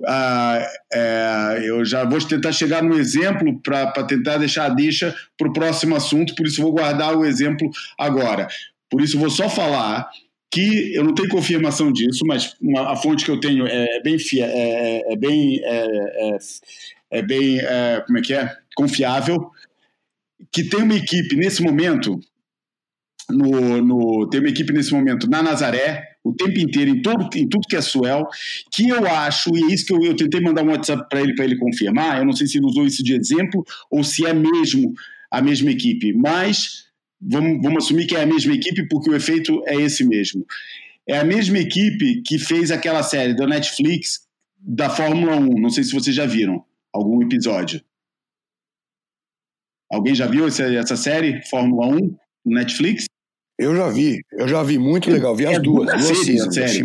Ah, 0.08 0.68
é, 0.92 1.62
eu 1.64 1.86
já 1.86 2.04
vou 2.04 2.20
tentar 2.20 2.52
chegar 2.52 2.82
no 2.82 2.98
exemplo 2.98 3.60
para 3.62 4.04
tentar 4.04 4.38
deixar 4.38 4.66
a 4.66 4.70
deixa 4.70 5.16
para 5.38 5.48
o 5.48 5.54
próximo 5.54 5.96
assunto, 5.96 6.34
por 6.36 6.48
isso 6.48 6.62
vou 6.62 6.72
guardar 6.72 7.16
o 7.16 7.26
exemplo 7.26 7.70
agora. 7.98 8.48
Por 8.90 9.02
isso 9.02 9.20
vou 9.20 9.30
só 9.30 9.48
falar 9.48 10.10
que 10.52 10.94
eu 10.94 11.04
não 11.04 11.14
tenho 11.14 11.30
confirmação 11.30 11.94
disso, 11.94 12.26
mas 12.26 12.56
uma, 12.60 12.92
a 12.92 12.96
fonte 12.96 13.24
que 13.24 13.32
eu 13.32 13.40
tenho 13.40 13.66
é 13.66 14.02
bem 14.04 14.20
fia, 14.20 14.46
é, 14.46 14.50
é, 15.08 15.14
é 15.14 15.16
bem 15.16 15.62
é, 15.64 15.86
é, 16.36 16.38
é 17.12 17.22
bem 17.22 17.60
é, 17.60 18.04
como 18.06 18.18
é 18.18 18.22
que 18.22 18.34
é 18.34 18.54
confiável, 18.76 19.52
que 20.52 20.64
tem 20.64 20.84
uma 20.84 20.96
equipe 20.96 21.36
nesse 21.36 21.62
momento 21.62 22.20
no, 23.30 23.82
no 23.82 24.30
tem 24.30 24.40
uma 24.40 24.50
equipe 24.50 24.74
nesse 24.74 24.94
momento 24.94 25.30
na 25.30 25.42
Nazaré 25.42 26.12
o 26.24 26.34
tempo 26.34 26.60
inteiro, 26.60 26.92
em, 26.92 27.02
todo, 27.02 27.28
em 27.36 27.48
tudo 27.48 27.68
que 27.68 27.76
é 27.76 27.82
Suel, 27.82 28.28
que 28.72 28.88
eu 28.88 29.08
acho, 29.08 29.50
e 29.56 29.64
é 29.64 29.74
isso 29.74 29.86
que 29.86 29.94
eu, 29.94 30.04
eu 30.04 30.16
tentei 30.16 30.40
mandar 30.40 30.64
um 30.64 30.70
WhatsApp 30.70 31.08
para 31.10 31.22
ele, 31.22 31.34
para 31.34 31.46
ele 31.46 31.58
confirmar, 31.58 32.20
eu 32.20 32.26
não 32.26 32.34
sei 32.34 32.46
se 32.46 32.58
ele 32.60 32.68
usou 32.68 32.86
isso 32.86 33.04
de 33.04 33.16
exemplo 33.16 33.64
ou 33.90 34.04
se 34.04 34.26
é 34.26 34.34
mesmo 34.34 34.94
a 35.32 35.42
mesma 35.42 35.72
equipe, 35.72 36.14
mas 36.14 36.86
vamos, 37.20 37.62
vamos 37.62 37.86
assumir 37.86 38.06
que 38.06 38.16
é 38.16 38.22
a 38.22 38.26
mesma 38.26 38.54
equipe 38.54 38.88
porque 38.88 39.10
o 39.10 39.16
efeito 39.16 39.64
é 39.66 39.76
esse 39.76 40.04
mesmo. 40.06 40.46
É 41.08 41.18
a 41.18 41.24
mesma 41.24 41.58
equipe 41.58 42.22
que 42.22 42.38
fez 42.38 42.70
aquela 42.70 43.02
série 43.02 43.36
da 43.36 43.48
Netflix 43.48 44.20
da 44.60 44.90
Fórmula 44.90 45.36
1, 45.38 45.60
não 45.60 45.70
sei 45.70 45.84
se 45.84 45.92
vocês 45.92 46.16
já 46.16 46.26
viram 46.26 46.64
algum 46.94 47.22
episódio. 47.24 47.82
Alguém 49.92 50.16
já 50.16 50.26
viu 50.26 50.48
essa, 50.48 50.64
essa 50.64 50.96
série, 50.96 51.42
Fórmula 51.50 51.88
1, 51.88 52.00
no 52.46 52.56
Netflix? 52.56 53.06
Eu 53.60 53.76
já 53.76 53.90
vi, 53.90 54.20
eu 54.32 54.48
já 54.48 54.64
vi, 54.64 54.80
muito 54.80 55.10
é, 55.10 55.14
legal. 55.14 55.36
Vi 55.36 55.46
as 55.46 55.56
é 55.56 55.60
duas, 55.60 55.86
duas 55.86 56.18
seasons, 56.26 56.56
série, 56.56 56.82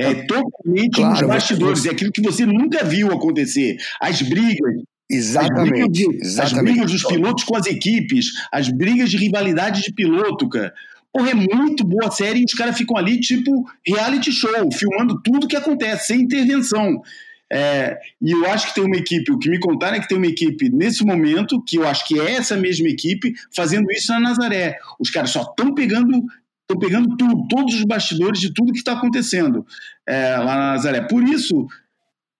é, 0.00 0.02
é 0.04 0.14
totalmente 0.26 0.94
claro, 0.94 1.12
nos 1.12 1.28
bastidores, 1.28 1.84
é 1.84 1.90
aquilo 1.90 2.12
que 2.12 2.22
você 2.22 2.46
nunca 2.46 2.82
viu 2.84 3.12
acontecer. 3.12 3.76
As 4.00 4.22
brigas. 4.22 4.74
Exatamente. 5.10 5.82
As 5.82 5.88
brigas, 5.88 6.22
exatamente. 6.22 6.56
As 6.56 6.62
brigas 6.62 6.92
dos 6.92 7.04
pilotos 7.04 7.44
com 7.44 7.56
as 7.56 7.66
equipes, 7.66 8.26
as 8.52 8.70
brigas 8.70 9.10
de 9.10 9.18
rivalidade 9.18 9.82
de 9.82 9.92
piloto, 9.92 10.48
cara. 10.48 10.72
Porra, 11.12 11.30
é 11.30 11.34
muito 11.34 11.84
boa 11.84 12.08
a 12.08 12.10
série 12.10 12.40
e 12.40 12.44
os 12.44 12.54
caras 12.54 12.76
ficam 12.76 12.96
ali, 12.96 13.18
tipo, 13.20 13.66
reality 13.86 14.30
show, 14.30 14.70
filmando 14.72 15.20
tudo 15.22 15.48
que 15.48 15.56
acontece, 15.56 16.06
sem 16.06 16.22
intervenção. 16.22 17.02
É, 17.50 17.98
e 18.20 18.30
eu 18.30 18.50
acho 18.50 18.68
que 18.68 18.74
tem 18.74 18.84
uma 18.84 18.96
equipe, 18.96 19.32
o 19.32 19.38
que 19.38 19.48
me 19.48 19.58
contaram 19.58 19.96
é 19.96 20.00
que 20.00 20.08
tem 20.08 20.18
uma 20.18 20.26
equipe 20.26 20.68
nesse 20.68 21.04
momento, 21.04 21.62
que 21.64 21.76
eu 21.76 21.88
acho 21.88 22.06
que 22.06 22.20
é 22.20 22.32
essa 22.32 22.56
mesma 22.56 22.88
equipe, 22.88 23.32
fazendo 23.54 23.90
isso 23.90 24.12
na 24.12 24.20
Nazaré. 24.20 24.78
Os 24.98 25.10
caras 25.10 25.30
só 25.30 25.42
estão 25.42 25.74
pegando 25.74 26.24
estão 26.70 26.78
pegando 26.78 27.16
tudo, 27.16 27.48
todos 27.48 27.74
os 27.74 27.84
bastidores 27.84 28.38
de 28.38 28.52
tudo 28.52 28.72
que 28.72 28.78
está 28.78 28.92
acontecendo 28.92 29.66
é, 30.06 30.36
lá 30.36 30.54
na 30.54 30.72
Nazaré. 30.72 31.00
Por 31.00 31.24
isso, 31.24 31.66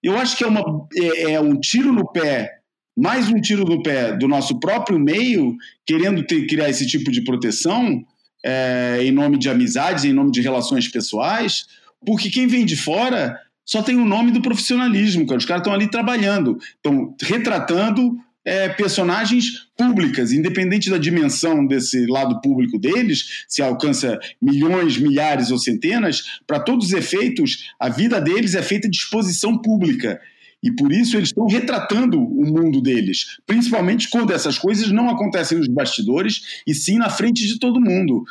eu 0.03 0.19
acho 0.19 0.37
que 0.37 0.45
é, 0.45 0.47
uma, 0.47 0.87
é, 0.95 1.33
é, 1.33 1.41
um 1.41 1.59
tiro 1.59 1.93
no 1.93 2.07
pé, 2.13 2.59
mais 2.95 3.31
um 3.31 3.41
tiro 3.41 3.65
no 3.65 3.83
pé 3.83 4.15
do 4.15 4.29
nosso 4.29 4.61
próprio 4.61 4.99
meio, 4.99 5.57
querendo 5.87 6.23
ter, 6.25 6.47
criar 6.47 6.69
esse 6.69 6.87
tipo 6.87 7.11
de 7.11 7.25
proteção 7.25 8.05
é, 8.45 8.99
em 9.03 9.11
nome 9.11 9.39
de 9.39 9.49
amizades, 9.49 10.05
em 10.05 10.13
nome 10.13 10.31
de 10.31 10.43
relações 10.43 10.87
pessoais, 10.89 11.67
porque 12.05 12.31
quem 12.31 12.47
vem 12.47 12.65
de 12.65 12.77
fora 12.77 13.39
só 13.69 13.83
tem 13.83 13.97
o 13.97 14.07
nome 14.07 14.31
do 14.31 14.41
profissionalismo, 14.41 15.27
cara. 15.27 15.37
Os 15.37 15.45
caras 15.45 15.61
estão 15.61 15.75
ali 15.75 15.91
trabalhando, 15.91 16.59
estão 16.77 17.14
retratando 17.21 18.19
é, 18.43 18.66
personagens 18.71 19.69
públicas, 19.77 20.33
independente 20.33 20.89
da 20.89 20.97
dimensão 20.97 21.66
desse 21.66 22.07
lado 22.07 22.41
público 22.41 22.79
deles, 22.79 23.45
se 23.47 23.61
alcança 23.61 24.19
milhões, 24.41 24.97
milhares 24.97 25.51
ou 25.51 25.59
centenas, 25.59 26.41
para 26.47 26.61
todos 26.61 26.87
os 26.87 26.93
efeitos, 26.95 27.71
a 27.79 27.91
vida 27.91 28.19
deles 28.23 28.55
é 28.55 28.62
feita 28.62 28.89
de 28.89 28.97
exposição 28.97 29.61
pública. 29.61 30.19
E 30.62 30.73
por 30.73 30.91
isso 30.91 31.19
eles 31.19 31.29
estão 31.29 31.47
retratando 31.47 32.19
o 32.19 32.47
mundo 32.47 32.81
deles, 32.81 33.39
principalmente 33.47 34.09
quando 34.09 34.33
essas 34.33 34.59
coisas 34.59 34.91
não 34.91 35.11
acontecem 35.11 35.59
nos 35.59 35.69
bastidores 35.69 36.62
e 36.66 36.75
sim 36.75 36.97
na 36.97 37.11
frente 37.11 37.47
de 37.47 37.59
todo 37.59 37.83
mundo. 37.83 38.25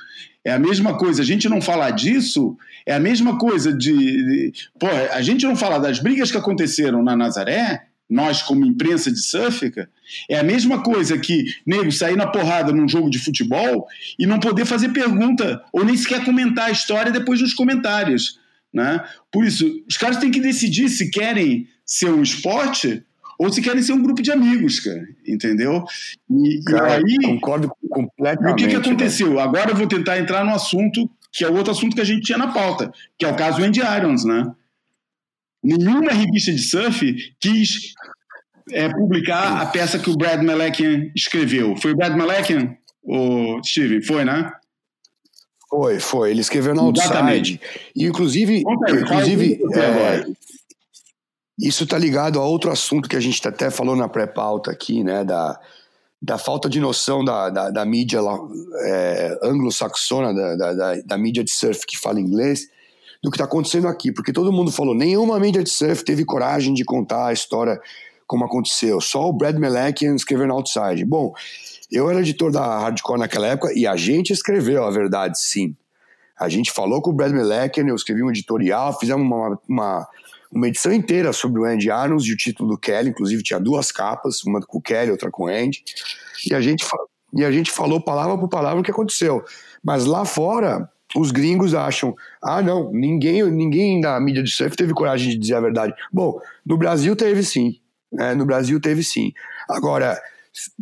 É 0.47 0.53
a 0.53 0.59
mesma 0.59 0.97
coisa, 0.97 1.21
a 1.21 1.25
gente 1.25 1.49
não 1.49 1.61
falar 1.61 1.91
disso 1.91 2.57
é 2.85 2.93
a 2.93 2.99
mesma 3.01 3.37
coisa 3.37 3.73
de, 3.73 3.91
de. 3.91 4.53
Pô, 4.79 4.87
a 4.87 5.21
gente 5.21 5.45
não 5.45 5.57
falar 5.57 5.77
das 5.77 5.99
brigas 5.99 6.31
que 6.31 6.37
aconteceram 6.37 7.03
na 7.03 7.17
Nazaré, 7.17 7.87
nós 8.09 8.41
como 8.41 8.65
imprensa 8.65 9.11
de 9.11 9.19
surf, 9.19 9.69
é 10.29 10.39
a 10.39 10.43
mesma 10.43 10.81
coisa 10.81 11.17
que 11.17 11.43
nego 11.65 11.91
sair 11.91 12.15
na 12.15 12.27
porrada 12.27 12.71
num 12.71 12.87
jogo 12.87 13.09
de 13.09 13.19
futebol 13.19 13.87
e 14.17 14.25
não 14.25 14.39
poder 14.39 14.65
fazer 14.65 14.87
pergunta 14.93 15.61
ou 15.73 15.83
nem 15.83 15.97
sequer 15.97 16.23
comentar 16.23 16.69
a 16.69 16.71
história 16.71 17.11
depois 17.11 17.41
nos 17.41 17.53
comentários. 17.53 18.39
Né? 18.73 19.03
Por 19.29 19.43
isso, 19.43 19.69
os 19.85 19.97
caras 19.97 20.15
têm 20.15 20.31
que 20.31 20.39
decidir 20.39 20.87
se 20.87 21.11
querem 21.11 21.67
ser 21.85 22.09
um 22.09 22.23
esporte 22.23 23.03
ou 23.37 23.51
se 23.51 23.61
querem 23.61 23.81
ser 23.81 23.93
um 23.93 24.01
grupo 24.01 24.21
de 24.21 24.31
amigos, 24.31 24.79
cara, 24.79 25.07
entendeu? 25.25 25.83
E, 26.29 26.61
cara, 26.63 26.99
e 26.99 27.11
aí, 27.11 27.17
concordo 27.23 27.71
completamente. 27.89 28.49
E 28.49 28.51
o 28.51 28.55
que, 28.55 28.67
que 28.67 28.87
aconteceu? 28.87 29.39
Agora 29.39 29.71
eu 29.71 29.75
vou 29.75 29.87
tentar 29.87 30.17
entrar 30.17 30.43
no 30.43 30.51
assunto 30.51 31.09
que 31.31 31.43
é 31.43 31.49
o 31.49 31.55
outro 31.55 31.71
assunto 31.71 31.95
que 31.95 32.01
a 32.01 32.05
gente 32.05 32.21
tinha 32.23 32.37
na 32.37 32.51
pauta, 32.51 32.91
que 33.17 33.25
é 33.25 33.27
o 33.27 33.35
caso 33.35 33.61
Andy 33.61 33.79
Irons, 33.79 34.25
né? 34.25 34.51
Nenhuma 35.63 36.11
revista 36.11 36.51
de 36.51 36.59
surf 36.59 37.35
quis 37.39 37.93
é, 38.71 38.89
publicar 38.89 39.61
a 39.61 39.65
peça 39.67 39.99
que 39.99 40.09
o 40.09 40.15
Brad 40.15 40.41
Melekian 40.41 41.11
escreveu. 41.15 41.75
Foi 41.75 41.91
o 41.91 41.95
Brad 41.95 42.15
Melekian, 42.15 42.75
o 43.03 43.61
Steve? 43.63 44.01
Foi, 44.01 44.25
né? 44.25 44.51
Foi, 45.69 45.99
foi. 45.99 46.31
Ele 46.31 46.41
escreveu 46.41 46.73
no 46.73 46.81
Outside. 46.81 47.59
E, 47.95 48.05
inclusive, 48.05 48.63
aí, 48.87 49.01
inclusive 49.01 49.59
é, 49.73 50.25
isso 51.57 51.83
está 51.85 51.97
ligado 51.97 52.39
a 52.39 52.45
outro 52.45 52.71
assunto 52.71 53.09
que 53.09 53.15
a 53.15 53.19
gente 53.19 53.45
até 53.47 53.69
falou 53.69 53.95
na 53.95 54.07
pré-pauta 54.07 54.71
aqui, 54.71 55.03
né? 55.03 55.23
Da, 55.23 55.59
da 56.21 56.37
falta 56.37 56.69
de 56.69 56.79
noção 56.79 57.23
da, 57.23 57.49
da, 57.49 57.69
da 57.69 57.85
mídia 57.85 58.19
é, 58.83 59.39
anglo-saxona, 59.43 60.33
da, 60.33 60.73
da, 60.73 60.95
da, 61.01 61.17
mídia 61.17 61.43
de 61.43 61.51
surf 61.51 61.85
que 61.85 61.97
fala 61.97 62.19
inglês, 62.19 62.67
do 63.21 63.29
que 63.29 63.35
está 63.35 63.45
acontecendo 63.45 63.87
aqui, 63.87 64.11
porque 64.11 64.33
todo 64.33 64.51
mundo 64.51 64.71
falou, 64.71 64.95
nenhuma 64.95 65.39
mídia 65.39 65.63
de 65.63 65.69
surf 65.69 66.03
teve 66.03 66.25
coragem 66.25 66.73
de 66.73 66.83
contar 66.83 67.27
a 67.27 67.33
história 67.33 67.79
como 68.25 68.43
aconteceu, 68.45 68.99
só 68.99 69.29
o 69.29 69.33
Brad 69.33 69.55
Melekian 69.55 70.15
escrevendo 70.15 70.53
Outside. 70.53 71.05
Bom, 71.05 71.33
eu 71.91 72.09
era 72.09 72.19
editor 72.19 72.51
da 72.51 72.79
Hardcore 72.79 73.19
naquela 73.19 73.47
época 73.47 73.71
e 73.73 73.87
a 73.87 73.95
gente 73.95 74.33
escreveu 74.33 74.83
a 74.83 74.91
verdade, 74.91 75.39
sim. 75.39 75.75
A 76.37 76.49
gente 76.49 76.71
falou 76.71 77.01
com 77.01 77.11
o 77.11 77.13
Brad 77.13 77.31
Melekian, 77.31 77.87
eu 77.87 77.95
escrevi 77.95 78.21
um 78.21 78.29
editorial, 78.29 78.97
fizemos 78.99 79.25
uma, 79.25 79.59
uma, 79.67 80.07
uma 80.57 80.67
edição 80.67 80.91
inteira 80.91 81.31
sobre 81.31 81.61
o 81.61 81.65
Andy 81.65 81.91
Arons 81.91 82.25
e 82.25 82.33
o 82.33 82.37
título 82.37 82.71
do 82.71 82.77
Kelly, 82.77 83.09
inclusive 83.09 83.43
tinha 83.43 83.59
duas 83.59 83.91
capas, 83.91 84.43
uma 84.43 84.59
com 84.59 84.79
o 84.79 84.81
Kelly, 84.81 85.11
outra 85.11 85.29
com 85.29 85.43
o 85.43 85.47
Andy, 85.47 85.83
e 86.49 86.53
a 86.53 86.59
gente, 86.59 86.83
e 87.33 87.45
a 87.45 87.51
gente 87.51 87.71
falou 87.71 88.01
palavra 88.01 88.37
por 88.37 88.49
palavra 88.49 88.79
o 88.79 88.83
que 88.83 88.89
aconteceu. 88.89 89.43
Mas 89.83 90.05
lá 90.05 90.25
fora, 90.25 90.89
os 91.15 91.31
gringos 91.31 91.75
acham, 91.75 92.15
ah, 92.41 92.61
não, 92.61 92.91
ninguém, 92.91 93.43
ninguém 93.51 94.01
na 94.01 94.19
mídia 94.19 94.41
de 94.41 94.51
surf 94.51 94.75
teve 94.75 94.93
coragem 94.93 95.29
de 95.29 95.37
dizer 95.37 95.55
a 95.55 95.61
verdade. 95.61 95.93
Bom, 96.11 96.41
no 96.65 96.75
Brasil 96.75 97.15
teve 97.15 97.43
sim, 97.43 97.79
né? 98.11 98.33
no 98.33 98.45
Brasil 98.45 98.81
teve 98.81 99.03
sim. 99.03 99.31
Agora, 99.69 100.19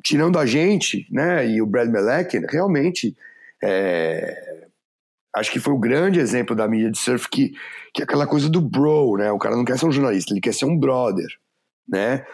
tirando 0.01 0.39
a 0.39 0.45
gente, 0.45 1.05
né, 1.11 1.45
e 1.49 1.61
o 1.61 1.65
Brad 1.65 1.89
Melekin, 1.89 2.45
realmente, 2.49 3.13
é, 3.61 4.44
acho 5.35 5.51
que 5.51 5.59
foi 5.59 5.73
o 5.73 5.79
grande 5.79 6.19
exemplo 6.19 6.55
da 6.55 6.67
mídia 6.67 6.91
de 6.91 6.97
surf 6.97 7.29
que, 7.29 7.53
que 7.93 8.01
é 8.01 8.03
aquela 8.03 8.25
coisa 8.25 8.49
do 8.49 8.61
bro, 8.61 9.17
né, 9.17 9.31
o 9.31 9.39
cara 9.39 9.55
não 9.55 9.65
quer 9.65 9.77
ser 9.77 9.85
um 9.85 9.91
jornalista, 9.91 10.33
ele 10.33 10.41
quer 10.41 10.53
ser 10.53 10.65
um 10.65 10.77
brother, 10.77 11.27
né, 11.87 12.25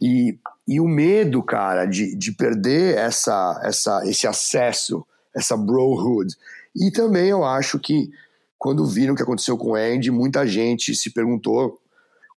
e, 0.00 0.38
e 0.66 0.80
o 0.80 0.88
medo, 0.88 1.42
cara, 1.42 1.86
de, 1.86 2.16
de 2.16 2.32
perder 2.32 2.96
essa, 2.96 3.60
essa, 3.64 4.02
esse 4.04 4.26
acesso, 4.26 5.06
essa 5.34 5.56
brohood, 5.56 6.34
e 6.74 6.90
também 6.90 7.28
eu 7.28 7.44
acho 7.44 7.78
que 7.78 8.10
quando 8.58 8.86
viram 8.86 9.14
o 9.14 9.16
que 9.16 9.22
aconteceu 9.22 9.56
com 9.56 9.70
o 9.70 9.74
Andy, 9.74 10.10
muita 10.10 10.46
gente 10.46 10.94
se 10.94 11.10
perguntou 11.10 11.80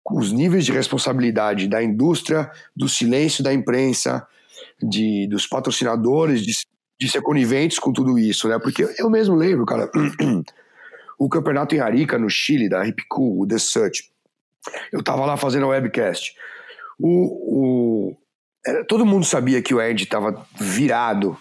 os 0.09 0.31
níveis 0.31 0.65
de 0.65 0.71
responsabilidade 0.71 1.67
da 1.67 1.83
indústria, 1.83 2.49
do 2.75 2.87
silêncio 2.87 3.43
da 3.43 3.53
imprensa, 3.53 4.25
de, 4.81 5.27
dos 5.27 5.47
patrocinadores, 5.47 6.41
de, 6.41 6.53
de 7.03 7.11
ser 7.11 7.21
coniventes 7.21 7.79
com 7.79 7.91
tudo 7.91 8.17
isso, 8.17 8.47
né? 8.47 8.57
Porque 8.57 8.87
eu 8.97 9.09
mesmo 9.09 9.35
lembro, 9.35 9.65
cara, 9.65 9.89
o 11.19 11.27
campeonato 11.27 11.75
em 11.75 11.79
Arica, 11.79 12.17
no 12.17 12.29
Chile, 12.29 12.69
da 12.69 12.87
Hip 12.87 13.03
Cool, 13.09 13.41
o 13.41 13.47
The 13.47 13.57
Search. 13.57 14.09
Eu 14.91 15.03
tava 15.03 15.25
lá 15.25 15.35
fazendo 15.35 15.65
a 15.65 15.69
webcast. 15.69 16.33
O, 16.97 17.09
o, 17.09 18.17
era, 18.65 18.85
todo 18.85 19.05
mundo 19.05 19.25
sabia 19.25 19.61
que 19.61 19.73
o 19.73 19.81
Ed 19.81 20.05
tava 20.05 20.45
virado, 20.57 21.37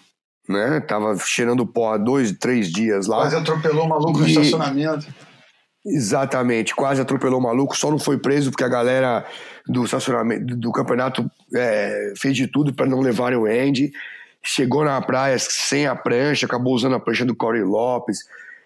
né? 0.48 0.80
Tava 0.80 1.16
cheirando 1.18 1.64
pó 1.64 1.92
há 1.92 1.96
dois, 1.96 2.32
três 2.32 2.70
dias 2.72 3.06
lá. 3.06 3.18
Quase 3.18 3.36
atropelou 3.36 3.86
o 3.86 3.88
maluco 3.88 4.18
e... 4.18 4.22
no 4.22 4.28
estacionamento. 4.28 5.06
Exatamente, 5.84 6.76
quase 6.76 7.00
atropelou 7.00 7.40
o 7.40 7.42
maluco, 7.42 7.76
só 7.76 7.90
não 7.90 7.98
foi 7.98 8.16
preso 8.16 8.52
porque 8.52 8.62
a 8.62 8.68
galera 8.68 9.26
do 9.66 9.84
estacionamento 9.84 10.56
do 10.56 10.70
campeonato 10.70 11.28
é, 11.54 12.12
fez 12.16 12.36
de 12.36 12.46
tudo 12.46 12.72
para 12.72 12.86
não 12.86 13.00
levarem 13.00 13.36
o 13.36 13.46
Andy. 13.46 13.90
Chegou 14.44 14.84
na 14.84 15.00
praia 15.00 15.38
sem 15.38 15.86
a 15.86 15.94
prancha, 15.94 16.46
acabou 16.46 16.74
usando 16.74 16.94
a 16.94 17.00
prancha 17.00 17.24
do 17.24 17.34
Corey 17.34 17.62
Lopes, 17.62 18.18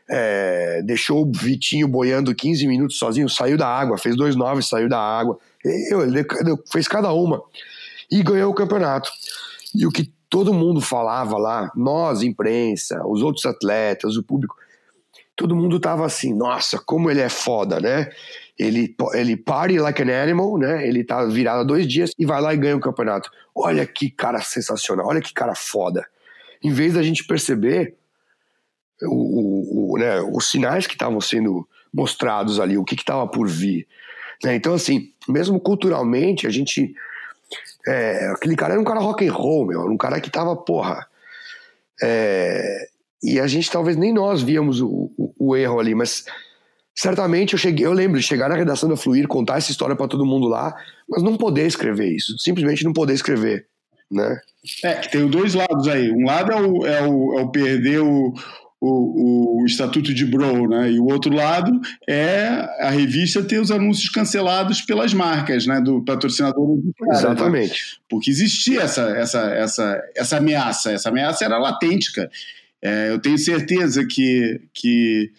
é, 0.08 0.82
deixou 0.82 1.22
o 1.22 1.32
Vitinho 1.32 1.88
boiando 1.88 2.34
15 2.34 2.66
minutos 2.66 2.98
sozinho, 2.98 3.28
saiu 3.28 3.56
da 3.58 3.66
água, 3.66 3.98
fez 3.98 4.16
dois 4.16 4.36
nove, 4.36 4.62
saiu 4.62 4.88
da 4.88 4.98
água. 4.98 5.38
Ele 5.64 6.24
fez 6.70 6.86
cada 6.86 7.12
uma 7.12 7.42
e 8.10 8.22
ganhou 8.22 8.50
o 8.50 8.54
campeonato. 8.54 9.10
E 9.74 9.86
o 9.86 9.90
que 9.90 10.10
todo 10.30 10.54
mundo 10.54 10.80
falava 10.80 11.36
lá, 11.36 11.70
nós, 11.74 12.22
imprensa, 12.22 13.04
os 13.06 13.22
outros 13.22 13.44
atletas, 13.46 14.16
o 14.16 14.22
público, 14.22 14.56
todo 15.34 15.56
mundo 15.56 15.78
tava 15.78 16.06
assim, 16.06 16.34
nossa, 16.34 16.78
como 16.78 17.10
ele 17.10 17.20
é 17.20 17.28
foda, 17.28 17.80
né? 17.80 18.10
Ele, 18.58 18.94
ele 19.12 19.36
party 19.36 19.78
like 19.78 20.02
an 20.02 20.22
animal, 20.22 20.56
né? 20.58 20.86
Ele 20.86 21.04
tá 21.04 21.24
virado 21.26 21.60
há 21.60 21.64
dois 21.64 21.86
dias 21.86 22.12
e 22.18 22.24
vai 22.24 22.40
lá 22.40 22.54
e 22.54 22.56
ganha 22.56 22.76
o 22.76 22.80
campeonato. 22.80 23.30
Olha 23.54 23.86
que 23.86 24.10
cara 24.10 24.40
sensacional, 24.40 25.06
olha 25.06 25.20
que 25.20 25.34
cara 25.34 25.54
foda. 25.54 26.06
Em 26.62 26.72
vez 26.72 26.94
da 26.94 27.02
gente 27.02 27.24
perceber 27.24 27.94
o, 29.02 29.08
o, 29.08 29.92
o 29.92 29.98
né, 29.98 30.20
os 30.20 30.48
sinais 30.48 30.86
que 30.86 30.94
estavam 30.94 31.20
sendo 31.20 31.68
mostrados 31.92 32.58
ali, 32.58 32.76
o 32.76 32.84
que 32.84 32.94
estava 32.94 33.26
por 33.26 33.48
vir. 33.48 33.86
Né? 34.44 34.54
Então, 34.54 34.74
assim, 34.74 35.12
mesmo 35.28 35.60
culturalmente, 35.60 36.46
a 36.46 36.50
gente. 36.50 36.94
É, 37.86 38.28
aquele 38.30 38.56
cara 38.56 38.72
era 38.72 38.80
um 38.80 38.84
cara 38.84 39.00
rock 39.00 39.26
and 39.26 39.32
roll, 39.32 39.66
meu, 39.66 39.82
um 39.82 39.96
cara 39.96 40.20
que 40.20 40.30
tava, 40.30 40.56
porra. 40.56 41.06
É, 42.02 42.88
e 43.22 43.40
a 43.40 43.46
gente 43.46 43.70
talvez 43.70 43.96
nem 43.96 44.12
nós 44.12 44.42
víamos 44.42 44.80
o, 44.80 45.10
o, 45.16 45.34
o, 45.38 45.56
erro 45.56 45.80
ali, 45.80 45.94
mas 45.94 46.26
certamente 46.96 47.52
eu 47.52 47.58
cheguei, 47.58 47.84
eu 47.84 47.92
lembro 47.92 48.18
de 48.18 48.26
chegar 48.26 48.48
na 48.48 48.56
redação 48.56 48.88
da 48.88 48.96
Fluir, 48.96 49.28
contar 49.28 49.58
essa 49.58 49.70
história 49.70 49.94
para 49.94 50.08
todo 50.08 50.24
mundo 50.24 50.48
lá, 50.48 50.74
mas 51.08 51.22
não 51.22 51.36
poder 51.36 51.66
escrever 51.66 52.10
isso, 52.10 52.36
simplesmente 52.38 52.84
não 52.84 52.92
poder 52.92 53.12
escrever, 53.12 53.66
né? 54.10 54.40
É, 54.82 54.94
tem 54.94 55.28
dois 55.28 55.54
lados 55.54 55.86
aí. 55.86 56.10
Um 56.10 56.24
lado 56.24 56.52
é 56.52 56.60
o, 56.60 56.86
é 56.86 57.02
o, 57.06 57.38
é 57.38 57.42
o 57.42 57.50
perder 57.50 58.00
o, 58.00 58.34
o, 58.80 59.62
o, 59.62 59.66
Estatuto 59.66 60.12
de 60.12 60.24
Bro, 60.24 60.68
né? 60.68 60.90
E 60.90 60.98
o 60.98 61.06
outro 61.06 61.32
lado 61.32 61.70
é 62.08 62.48
a 62.80 62.90
revista 62.90 63.42
ter 63.42 63.60
os 63.60 63.70
anúncios 63.70 64.08
cancelados 64.08 64.80
pelas 64.80 65.12
marcas, 65.14 65.66
né? 65.66 65.80
Do 65.80 66.04
patrocinador 66.04 66.78
do 66.78 66.92
cara, 66.98 67.18
Exatamente. 67.18 67.70
Né? 67.70 67.98
Porque 68.08 68.30
existia 68.30 68.82
essa, 68.82 69.02
essa, 69.10 69.40
essa, 69.54 70.02
essa 70.16 70.36
ameaça. 70.38 70.92
Essa 70.92 71.08
ameaça 71.10 71.44
era 71.44 71.58
latente, 71.58 72.12
cara. 72.12 72.30
É, 72.82 73.10
eu 73.10 73.18
tenho 73.18 73.38
certeza 73.38 74.04
que, 74.06 74.60
que, 74.74 75.32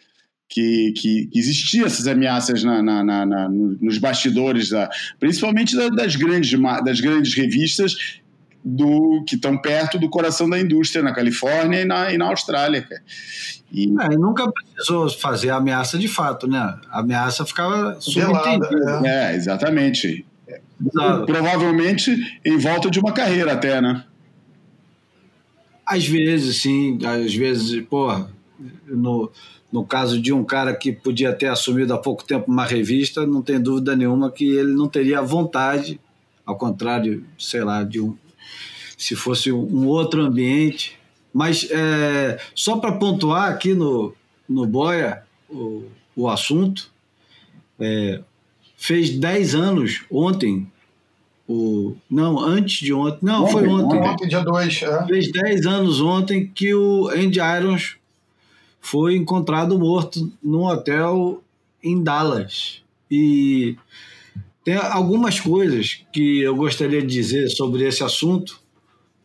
que, 0.49 0.93
que 0.93 1.29
existiam 1.33 1.85
essas 1.85 2.07
ameaças 2.07 2.63
na, 2.63 2.81
na, 2.81 3.03
na, 3.03 3.25
na 3.25 3.49
nos 3.49 3.97
bastidores, 3.97 4.69
da, 4.69 4.89
principalmente 5.19 5.75
das, 5.91 6.15
grandes, 6.15 6.51
das 6.83 7.01
grandes 7.01 7.33
revistas 7.33 8.21
do 8.63 9.23
que 9.25 9.35
estão 9.35 9.57
perto 9.57 9.97
do 9.97 10.09
coração 10.09 10.49
da 10.49 10.59
indústria 10.59 11.01
na 11.03 11.13
Califórnia 11.13 11.81
e 11.81 11.85
na, 11.85 12.11
e 12.11 12.17
na 12.17 12.25
Austrália. 12.27 12.87
E... 13.71 13.85
É, 14.01 14.09
nunca 14.17 14.51
precisou 14.51 15.09
fazer 15.09 15.49
ameaça 15.49 15.97
de 15.97 16.07
fato, 16.07 16.47
né? 16.47 16.77
A 16.89 16.99
ameaça 16.99 17.45
ficava 17.45 17.99
subentendida. 17.99 19.01
É. 19.05 19.33
é, 19.33 19.35
exatamente. 19.35 20.25
Exato. 20.79 21.25
Provavelmente 21.25 22.39
em 22.43 22.57
volta 22.57 22.89
de 22.89 22.99
uma 22.99 23.11
carreira 23.11 23.53
até, 23.53 23.81
né? 23.81 24.03
Às 25.85 26.05
vezes, 26.05 26.61
sim. 26.61 26.99
Às 27.05 27.33
vezes, 27.33 27.81
porra, 27.85 28.29
no, 28.85 29.31
no 29.71 29.85
caso 29.85 30.21
de 30.21 30.31
um 30.31 30.43
cara 30.43 30.73
que 30.73 30.91
podia 30.91 31.33
ter 31.33 31.47
assumido 31.47 31.93
há 31.93 31.97
pouco 31.97 32.23
tempo 32.23 32.51
uma 32.51 32.65
revista, 32.65 33.25
não 33.25 33.41
tem 33.41 33.59
dúvida 33.59 33.95
nenhuma 33.95 34.31
que 34.31 34.45
ele 34.45 34.73
não 34.73 34.87
teria 34.87 35.21
vontade, 35.21 35.99
ao 36.45 36.55
contrário, 36.55 37.25
sei 37.37 37.63
lá, 37.63 37.83
de 37.83 37.99
um, 37.99 38.15
se 38.97 39.15
fosse 39.15 39.51
um 39.51 39.85
outro 39.87 40.21
ambiente. 40.21 40.97
Mas 41.33 41.67
é, 41.69 42.39
só 42.55 42.77
para 42.77 42.93
pontuar 42.93 43.51
aqui 43.51 43.73
no, 43.73 44.13
no 44.47 44.65
Boia 44.65 45.23
o, 45.49 45.83
o 46.15 46.29
assunto, 46.29 46.89
é, 47.79 48.21
fez 48.77 49.09
10 49.11 49.55
anos 49.55 50.03
ontem 50.09 50.67
o, 51.47 51.95
não, 52.09 52.39
antes 52.39 52.79
de 52.79 52.93
ontem. 52.93 53.19
Não, 53.21 53.43
ontem, 53.43 53.51
foi 53.51 53.67
ontem. 53.67 53.99
Ontem, 53.99 54.27
dia 54.27 54.41
2. 54.41 54.83
É. 54.83 55.05
Fez 55.05 55.31
10 55.31 55.65
anos 55.65 56.01
ontem 56.01 56.45
que 56.53 56.73
o 56.73 57.07
Andy 57.07 57.39
Irons 57.39 57.97
foi 58.89 59.17
encontrado 59.17 59.77
morto 59.77 60.31
num 60.41 60.63
hotel 60.63 61.43
em 61.83 62.01
Dallas. 62.01 62.81
E 63.11 63.75
tem 64.63 64.75
algumas 64.75 65.41
coisas 65.41 66.05
que 66.13 66.39
eu 66.39 66.55
gostaria 66.55 67.01
de 67.01 67.07
dizer 67.07 67.49
sobre 67.49 67.85
esse 67.85 68.01
assunto. 68.01 68.61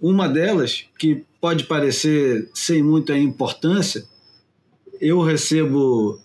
Uma 0.01 0.29
delas, 0.29 0.87
que 0.99 1.25
pode 1.41 1.65
parecer 1.65 2.51
sem 2.53 2.83
muita 2.83 3.17
importância, 3.17 4.05
eu 5.01 5.23
recebo 5.23 6.19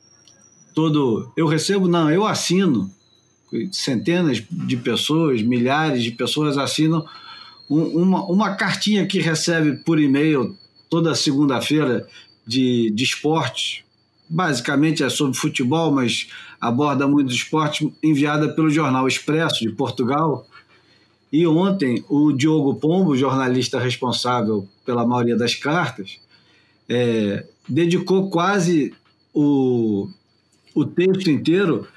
todo. 0.74 1.32
Eu 1.38 1.46
recebo, 1.46 1.88
não, 1.88 2.10
eu 2.10 2.26
assino 2.26 2.90
centenas 3.72 4.44
de 4.50 4.78
pessoas, 4.78 5.44
milhares 5.44 6.04
de 6.04 6.10
pessoas 6.10 6.58
assinam 6.58 7.06
um, 7.70 8.02
uma, 8.02 8.26
uma 8.26 8.56
cartinha 8.56 9.06
que 9.06 9.20
recebe 9.20 9.78
por 9.84 10.00
e-mail 10.00 10.58
toda 10.90 11.14
segunda-feira 11.14 12.08
de, 12.48 12.90
de 12.92 13.04
esportes. 13.04 13.84
Basicamente 14.30 15.04
é 15.04 15.10
sobre 15.10 15.38
futebol, 15.38 15.92
mas 15.92 16.30
aborda 16.60 17.08
muito 17.08 17.34
esporte, 17.34 17.94
enviada 18.04 18.50
pelo 18.50 18.70
jornal 18.70 19.08
Expresso 19.08 19.62
de 19.62 19.72
Portugal. 19.72 20.48
E 21.32 21.46
ontem 21.46 22.04
o 22.10 22.32
Diogo 22.32 22.76
Pombo, 22.76 23.16
jornalista 23.16 23.80
responsável 23.80 24.68
pela 24.86 25.06
maioria 25.06 25.36
das 25.36 25.54
cartas, 25.56 26.20
é, 26.90 27.46
dedicou 27.68 28.30
quase 28.30 28.94
o, 29.34 30.10
o 30.74 30.86
texto 30.86 31.30
inteiro 31.30 31.88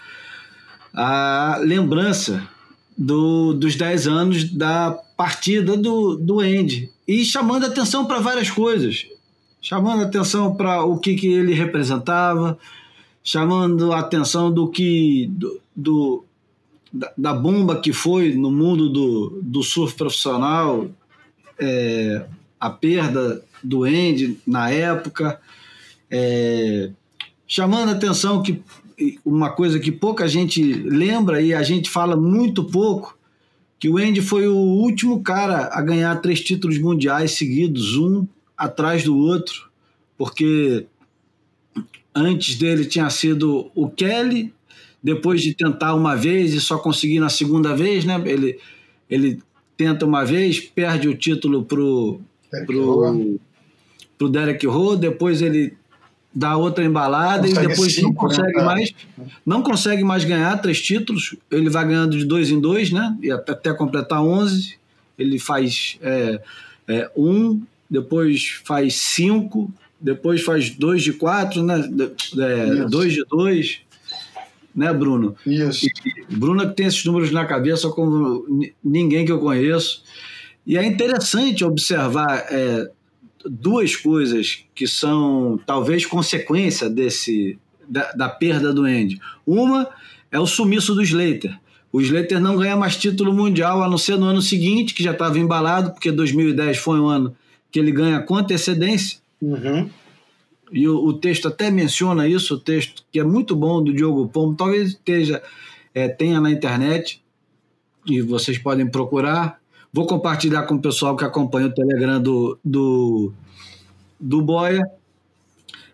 a 0.92 1.58
lembrança 1.62 2.46
do, 2.98 3.54
dos 3.54 3.76
10 3.76 4.06
anos 4.08 4.52
da 4.52 4.90
partida 5.16 5.76
do, 5.76 6.16
do 6.16 6.40
Andy 6.40 6.90
e 7.06 7.24
chamando 7.24 7.66
atenção 7.66 8.04
para 8.04 8.18
várias 8.20 8.50
coisas, 8.50 9.06
chamando 9.60 10.02
atenção 10.02 10.54
para 10.54 10.84
o 10.84 10.98
que, 10.98 11.14
que 11.14 11.26
ele 11.26 11.52
representava, 11.52 12.58
chamando 13.22 13.92
a 13.92 13.98
atenção 13.98 14.50
do 14.50 14.68
que 14.68 15.26
do, 15.32 15.60
do 15.76 16.24
da, 16.92 17.12
da, 17.16 17.34
bomba 17.34 17.80
que 17.80 17.92
foi 17.92 18.34
no 18.34 18.50
mundo 18.50 18.88
do, 18.88 19.40
do 19.42 19.62
surf 19.62 19.94
profissional, 19.94 20.90
é, 21.58 22.26
a 22.58 22.70
perda 22.70 23.44
do 23.62 23.84
Andy 23.84 24.38
na 24.46 24.70
época, 24.70 25.40
é, 26.10 26.90
chamando 27.46 27.90
atenção 27.90 28.42
que 28.42 28.62
uma 29.24 29.50
coisa 29.50 29.78
que 29.78 29.92
pouca 29.92 30.26
gente 30.26 30.62
lembra 30.62 31.40
e 31.40 31.54
a 31.54 31.62
gente 31.62 31.88
fala 31.88 32.16
muito 32.16 32.64
pouco, 32.64 33.16
que 33.78 33.88
o 33.88 33.96
Andy 33.96 34.20
foi 34.20 34.46
o 34.46 34.56
último 34.56 35.22
cara 35.22 35.70
a 35.72 35.80
ganhar 35.80 36.14
três 36.20 36.40
títulos 36.40 36.78
mundiais 36.78 37.32
seguidos, 37.32 37.96
um 37.96 38.26
atrás 38.60 39.02
do 39.02 39.16
outro, 39.16 39.70
porque 40.18 40.86
antes 42.14 42.56
dele 42.56 42.84
tinha 42.84 43.08
sido 43.08 43.70
o 43.74 43.88
Kelly, 43.88 44.52
depois 45.02 45.40
de 45.40 45.54
tentar 45.54 45.94
uma 45.94 46.14
vez 46.14 46.52
e 46.52 46.60
só 46.60 46.76
conseguir 46.76 47.20
na 47.20 47.30
segunda 47.30 47.74
vez, 47.74 48.04
né? 48.04 48.20
Ele, 48.26 48.58
ele 49.08 49.42
tenta 49.78 50.04
uma 50.04 50.26
vez, 50.26 50.60
perde 50.60 51.08
o 51.08 51.16
título 51.16 51.64
pro, 51.64 52.20
pro, 52.66 53.40
pro 54.18 54.28
Derek 54.28 54.66
Rowe, 54.66 54.98
depois 54.98 55.40
ele 55.40 55.74
dá 56.34 56.54
outra 56.54 56.84
embalada 56.84 57.48
consegue 57.48 57.64
e 57.64 57.68
depois 57.68 57.94
cinco, 57.94 58.08
não 58.08 58.14
consegue 58.14 58.56
né? 58.58 58.62
mais 58.62 58.94
não 59.44 59.62
consegue 59.62 60.04
mais 60.04 60.24
ganhar 60.24 60.56
três 60.58 60.80
títulos 60.80 61.34
ele 61.50 61.68
vai 61.68 61.84
ganhando 61.84 62.16
de 62.16 62.24
dois 62.24 62.52
em 62.52 62.60
dois 62.60 62.92
né 62.92 63.18
e 63.20 63.32
até, 63.32 63.50
até 63.50 63.74
completar 63.74 64.22
11 64.22 64.78
ele 65.18 65.40
faz 65.40 65.98
é, 66.00 66.40
é, 66.86 67.10
um 67.16 67.60
depois 67.90 68.60
faz 68.64 68.94
cinco 68.94 69.72
depois 70.00 70.42
faz 70.42 70.70
dois 70.70 71.02
de 71.02 71.12
quatro 71.12 71.62
né? 71.62 71.82
É, 72.38 72.84
dois 72.88 73.12
de 73.12 73.24
dois 73.24 73.80
né 74.74 74.92
Bruno? 74.92 75.36
Isso. 75.44 75.86
E, 75.86 76.34
Bruno 76.34 76.68
que 76.68 76.74
tem 76.74 76.86
esses 76.86 77.04
números 77.04 77.30
na 77.30 77.44
cabeça 77.44 77.88
como 77.90 78.46
ninguém 78.82 79.26
que 79.26 79.32
eu 79.32 79.40
conheço. 79.40 80.02
E 80.66 80.78
é 80.78 80.86
interessante 80.86 81.64
observar 81.64 82.46
é, 82.50 82.90
duas 83.44 83.96
coisas 83.96 84.64
que 84.74 84.86
são 84.86 85.58
talvez 85.66 86.06
consequência 86.06 86.88
desse 86.88 87.58
da, 87.88 88.12
da, 88.12 88.28
perda 88.28 88.72
do 88.72 88.84
Andy. 88.84 89.20
Uma 89.46 89.88
é 90.30 90.38
o 90.38 90.46
sumiço 90.46 90.94
do 90.94 91.02
Slater. 91.02 91.58
O 91.92 92.00
Slater 92.00 92.40
não 92.40 92.56
ganha 92.56 92.76
mais 92.76 92.96
título 92.96 93.32
mundial 93.32 93.82
a 93.82 93.88
não 93.88 93.98
ser 93.98 94.16
no 94.16 94.26
ano 94.26 94.40
seguinte, 94.40 94.94
que 94.94 95.02
já 95.02 95.10
estava 95.10 95.38
embalado, 95.38 95.90
porque 95.90 96.12
2010 96.12 96.78
foi 96.78 97.00
um 97.00 97.08
ano 97.08 97.34
que 97.70 97.78
ele 97.78 97.92
ganha 97.92 98.20
com 98.20 98.36
antecedência. 98.36 99.18
Uhum. 99.40 99.88
E 100.72 100.86
o, 100.86 100.96
o, 101.04 101.12
texto 101.12 101.48
até 101.48 101.70
menciona 101.70 102.28
isso, 102.28 102.54
o 102.54 102.58
texto 102.58 103.04
que 103.10 103.18
é 103.18 103.24
muito 103.24 103.56
bom 103.56 103.82
do 103.82 103.92
Diogo 103.92 104.28
Pombo, 104.28 104.54
talvez 104.54 104.90
esteja, 104.90 105.42
é, 105.94 106.08
tenha 106.08 106.40
na 106.40 106.50
internet, 106.50 107.22
e 108.06 108.20
vocês 108.20 108.58
podem 108.58 108.86
procurar. 108.86 109.58
Vou 109.92 110.06
compartilhar 110.06 110.62
com 110.62 110.76
o 110.76 110.80
pessoal 110.80 111.16
que 111.16 111.24
acompanha 111.24 111.66
o 111.66 111.74
Telegram 111.74 112.20
do, 112.20 112.58
do, 112.64 113.32
do 114.18 114.40
Boia. 114.40 114.82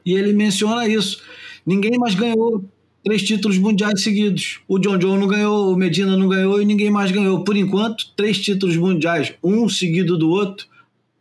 E 0.04 0.12
ele 0.12 0.32
menciona 0.32 0.86
isso. 0.86 1.22
Ninguém 1.64 1.98
mais 1.98 2.14
ganhou 2.14 2.64
três 3.02 3.22
títulos 3.22 3.58
mundiais 3.58 4.02
seguidos. 4.02 4.60
O 4.68 4.78
John 4.78 4.98
John 4.98 5.16
não 5.16 5.26
ganhou, 5.26 5.72
o 5.72 5.76
Medina 5.76 6.16
não 6.16 6.28
ganhou 6.28 6.60
e 6.60 6.64
ninguém 6.64 6.90
mais 6.90 7.10
ganhou. 7.10 7.42
Por 7.42 7.56
enquanto, 7.56 8.12
três 8.14 8.38
títulos 8.38 8.76
mundiais, 8.76 9.34
um 9.42 9.68
seguido 9.68 10.18
do 10.18 10.28
outro, 10.28 10.66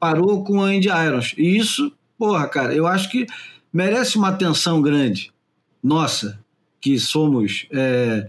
parou 0.05 0.43
com 0.43 0.61
a 0.61 0.71
Indy 0.71 0.87
Irons. 0.87 1.33
E 1.35 1.57
isso, 1.57 1.91
porra, 2.15 2.47
cara, 2.47 2.75
eu 2.75 2.85
acho 2.85 3.09
que 3.09 3.25
merece 3.73 4.19
uma 4.19 4.29
atenção 4.29 4.79
grande. 4.79 5.31
Nossa, 5.83 6.39
que 6.79 6.99
somos. 6.99 7.65
É, 7.71 8.27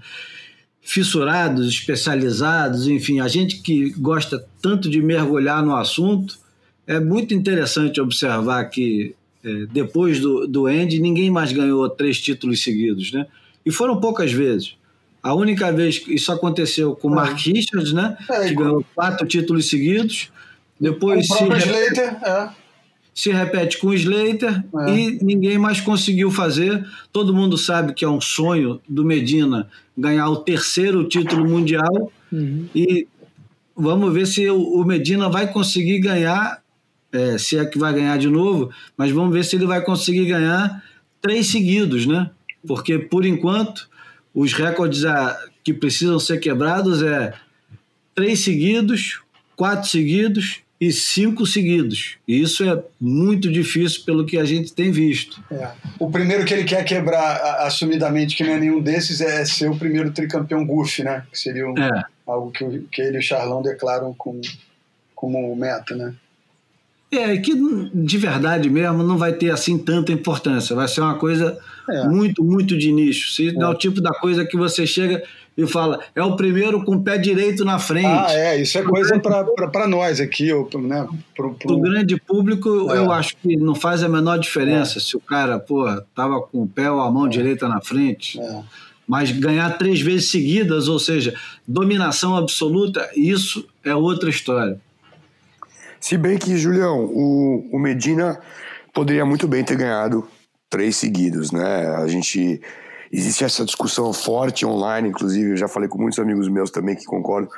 fissurados, 0.80 1.68
especializados, 1.68 2.86
enfim, 2.88 3.20
a 3.20 3.28
gente 3.28 3.60
que 3.60 3.90
gosta 3.98 4.46
tanto 4.62 4.88
de 4.88 5.02
mergulhar 5.02 5.62
no 5.62 5.76
assunto, 5.76 6.38
é 6.86 6.98
muito 6.98 7.34
interessante 7.34 8.00
observar 8.00 8.64
que 8.66 9.14
é, 9.44 9.66
depois 9.66 10.20
do, 10.20 10.46
do 10.46 10.66
Andy, 10.66 10.98
ninguém 10.98 11.28
mais 11.28 11.52
ganhou 11.52 11.90
três 11.90 12.20
títulos 12.20 12.62
seguidos, 12.62 13.12
né? 13.12 13.26
E 13.66 13.70
foram 13.70 14.00
poucas 14.00 14.32
vezes. 14.32 14.76
A 15.22 15.34
única 15.34 15.70
vez 15.72 15.98
que 15.98 16.14
isso 16.14 16.32
aconteceu 16.32 16.94
com 16.94 17.08
o 17.08 17.12
é. 17.12 17.16
Mark 17.16 17.36
Richards, 17.36 17.92
né? 17.92 18.16
É, 18.30 18.48
que 18.48 18.54
ganhou 18.54 18.82
quatro 18.94 19.26
títulos 19.26 19.68
seguidos. 19.68 20.30
Depois 20.80 21.28
o 21.30 21.34
se 21.34 21.44
repete, 21.44 21.68
Slater, 21.68 22.28
é. 22.28 22.50
se 23.14 23.32
repete 23.32 23.78
com 23.78 23.88
o 23.88 23.94
Slater 23.94 24.64
é. 24.86 24.98
e 24.98 25.18
ninguém 25.22 25.58
mais 25.58 25.80
conseguiu 25.80 26.30
fazer. 26.30 26.86
Todo 27.12 27.34
mundo 27.34 27.56
sabe 27.56 27.94
que 27.94 28.04
é 28.04 28.08
um 28.08 28.20
sonho 28.20 28.80
do 28.88 29.04
Medina 29.04 29.68
ganhar 29.96 30.28
o 30.28 30.36
terceiro 30.36 31.08
título 31.08 31.48
mundial 31.48 32.12
uhum. 32.30 32.68
e 32.74 33.08
vamos 33.74 34.12
ver 34.12 34.26
se 34.26 34.48
o 34.50 34.84
Medina 34.84 35.28
vai 35.28 35.50
conseguir 35.50 35.98
ganhar, 36.00 36.62
é, 37.10 37.38
se 37.38 37.56
é 37.58 37.64
que 37.64 37.78
vai 37.78 37.94
ganhar 37.94 38.18
de 38.18 38.28
novo, 38.28 38.70
mas 38.96 39.10
vamos 39.10 39.32
ver 39.32 39.44
se 39.44 39.56
ele 39.56 39.66
vai 39.66 39.82
conseguir 39.82 40.26
ganhar 40.26 40.82
três 41.20 41.46
seguidos, 41.46 42.06
né? 42.06 42.30
Porque 42.66 42.98
por 42.98 43.24
enquanto 43.24 43.88
os 44.34 44.52
recordes 44.52 45.04
a, 45.04 45.38
que 45.64 45.72
precisam 45.72 46.18
ser 46.18 46.38
quebrados 46.38 47.02
é 47.02 47.32
três 48.14 48.40
seguidos, 48.40 49.20
quatro 49.56 49.88
seguidos 49.88 50.65
e 50.80 50.92
cinco 50.92 51.46
seguidos. 51.46 52.16
E 52.28 52.40
isso 52.40 52.62
é 52.62 52.82
muito 53.00 53.50
difícil 53.50 54.02
pelo 54.04 54.26
que 54.26 54.36
a 54.36 54.44
gente 54.44 54.72
tem 54.72 54.90
visto. 54.90 55.42
É. 55.50 55.70
O 55.98 56.10
primeiro 56.10 56.44
que 56.44 56.52
ele 56.52 56.64
quer 56.64 56.84
quebrar 56.84 57.64
assumidamente, 57.66 58.36
que 58.36 58.44
não 58.44 58.52
é 58.52 58.60
nenhum 58.60 58.80
desses, 58.80 59.20
é 59.20 59.44
ser 59.44 59.70
o 59.70 59.76
primeiro 59.76 60.10
tricampeão 60.12 60.66
Goofy, 60.66 61.02
né? 61.02 61.24
Que 61.32 61.38
seria 61.38 61.66
um, 61.66 61.78
é. 61.78 62.04
algo 62.26 62.50
que, 62.50 62.64
que 62.92 63.00
ele 63.00 63.16
e 63.16 63.20
o 63.20 63.22
Charlão 63.22 63.62
declaram 63.62 64.14
como, 64.14 64.40
como 65.14 65.56
meta, 65.56 65.96
né? 65.96 66.14
É, 67.10 67.36
que 67.38 67.52
de 67.94 68.18
verdade 68.18 68.68
mesmo 68.68 69.02
não 69.02 69.16
vai 69.16 69.32
ter 69.32 69.50
assim 69.50 69.78
tanta 69.78 70.12
importância. 70.12 70.76
Vai 70.76 70.88
ser 70.88 71.00
uma 71.00 71.18
coisa 71.18 71.58
é. 71.88 72.04
muito, 72.08 72.44
muito 72.44 72.76
de 72.76 72.92
nicho. 72.92 73.32
Se 73.32 73.48
é. 73.48 73.62
é 73.62 73.66
o 73.66 73.74
tipo 73.74 74.00
da 74.00 74.12
coisa 74.12 74.44
que 74.44 74.56
você 74.56 74.86
chega 74.86 75.22
e 75.57 75.66
fala, 75.66 76.00
é 76.14 76.22
o 76.22 76.36
primeiro 76.36 76.84
com 76.84 76.96
o 76.96 77.02
pé 77.02 77.16
direito 77.16 77.64
na 77.64 77.78
frente. 77.78 78.07
Ah, 78.07 78.26
é, 78.30 78.61
isso 78.61 78.76
é 78.76 78.82
coisa 78.82 79.18
para 79.18 79.88
nós 79.88 80.20
aqui, 80.20 80.52
né? 80.78 81.09
Pro, 81.34 81.54
pro... 81.54 81.68
pro 81.68 81.80
grande 81.80 82.20
público, 82.20 82.92
é. 82.92 82.98
eu 82.98 83.11
acho 83.11 83.36
que 83.38 83.57
não 83.57 83.74
faz 83.74 84.02
a 84.02 84.09
menor 84.09 84.38
diferença 84.38 84.98
é. 84.98 85.00
se 85.00 85.16
o 85.16 85.20
cara, 85.20 85.59
porra, 85.59 86.04
tava 86.14 86.40
com 86.42 86.62
o 86.62 86.66
pé 86.66 86.90
ou 86.90 87.00
a 87.00 87.11
mão 87.11 87.26
é. 87.26 87.30
direita 87.30 87.66
na 87.68 87.80
frente. 87.80 88.38
É. 88.38 88.62
Mas 89.09 89.30
ganhar 89.30 89.78
três 89.78 90.00
vezes 90.00 90.30
seguidas, 90.30 90.88
ou 90.88 90.98
seja, 90.98 91.32
dominação 91.66 92.36
absoluta, 92.36 93.09
isso 93.16 93.66
é 93.84 93.94
outra 93.94 94.28
história. 94.28 94.78
Se 95.98 96.18
bem 96.18 96.36
que, 96.36 96.59
Julião, 96.59 97.04
o, 97.04 97.68
o 97.72 97.78
Medina 97.78 98.38
poderia 98.92 99.24
muito 99.24 99.48
bem 99.48 99.64
ter 99.64 99.76
ganhado 99.76 100.26
três 100.68 100.96
seguidos, 100.96 101.50
né? 101.50 101.94
A 101.96 102.07
gente 102.09 102.61
existe 103.16 103.44
essa 103.44 103.64
discussão 103.64 104.12
forte 104.12 104.66
online, 104.66 105.08
inclusive, 105.08 105.52
eu 105.52 105.56
já 105.56 105.66
falei 105.66 105.88
com 105.88 105.96
muitos 105.96 106.18
amigos 106.18 106.48
meus 106.48 106.70
também 106.70 106.94
que 106.94 107.06
concordam. 107.06 107.50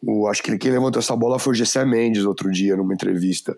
O, 0.00 0.28
acho 0.28 0.42
que 0.42 0.56
quem 0.56 0.70
levantou 0.70 1.00
essa 1.00 1.16
bola 1.16 1.40
foi 1.40 1.52
o 1.52 1.54
Gessé 1.54 1.84
Mendes 1.84 2.24
outro 2.24 2.50
dia, 2.52 2.76
numa 2.76 2.94
entrevista, 2.94 3.56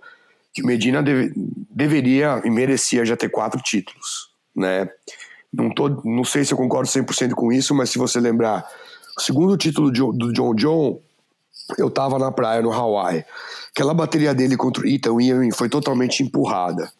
que 0.54 0.62
o 0.62 0.66
Medina 0.66 1.02
deve, 1.02 1.32
deveria 1.70 2.40
e 2.44 2.50
merecia 2.50 3.04
já 3.04 3.14
ter 3.14 3.28
quatro 3.28 3.60
títulos, 3.60 4.30
né? 4.56 4.88
Não, 5.52 5.70
tô, 5.70 5.88
não 6.04 6.24
sei 6.24 6.44
se 6.44 6.52
eu 6.52 6.58
concordo 6.58 6.88
100% 6.88 7.32
com 7.32 7.52
isso, 7.52 7.74
mas 7.74 7.90
se 7.90 7.98
você 7.98 8.18
lembrar, 8.18 8.66
o 9.16 9.20
segundo 9.20 9.56
título 9.56 9.90
do 9.90 10.32
John 10.32 10.54
John, 10.54 11.00
eu 11.78 11.90
tava 11.90 12.18
na 12.18 12.32
praia 12.32 12.62
no 12.62 12.72
Hawaii. 12.72 13.24
Aquela 13.70 13.94
bateria 13.94 14.34
dele 14.34 14.56
contra 14.56 14.82
o 14.82 14.86
Ethan 14.86 15.14
foi 15.54 15.68
totalmente 15.68 16.22
empurrada. 16.22 16.90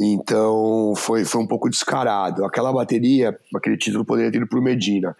Então 0.00 0.94
foi, 0.96 1.24
foi 1.24 1.42
um 1.42 1.46
pouco 1.46 1.68
descarado. 1.68 2.44
Aquela 2.44 2.72
bateria, 2.72 3.38
aquele 3.54 3.76
título 3.76 4.04
poderia 4.04 4.30
ter 4.30 4.38
ido 4.38 4.46
pro 4.46 4.62
Medina. 4.62 5.14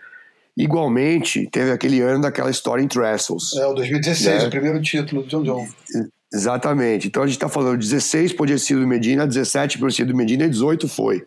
Igualmente, 0.57 1.47
teve 1.51 1.70
aquele 1.70 2.01
ano 2.01 2.23
daquela 2.23 2.51
história 2.51 2.82
em 2.82 2.89
Trestles. 2.89 3.55
É, 3.57 3.66
o 3.66 3.74
2016, 3.74 4.43
né? 4.43 4.48
o 4.48 4.51
primeiro 4.51 4.81
título 4.81 5.23
do 5.23 5.28
John 5.28 5.43
John. 5.43 5.69
Exatamente. 6.32 7.09
Então 7.09 7.23
a 7.23 7.27
gente 7.27 7.36
está 7.36 7.48
falando 7.48 7.78
16 7.78 8.32
podia 8.32 8.57
ser 8.57 8.77
do 8.77 8.86
Medina, 8.86 9.27
17 9.27 9.78
podia 9.78 9.97
ser 9.97 10.05
do 10.07 10.16
Medina 10.16 10.44
e 10.44 10.48
18 10.48 10.89
foi. 10.89 11.24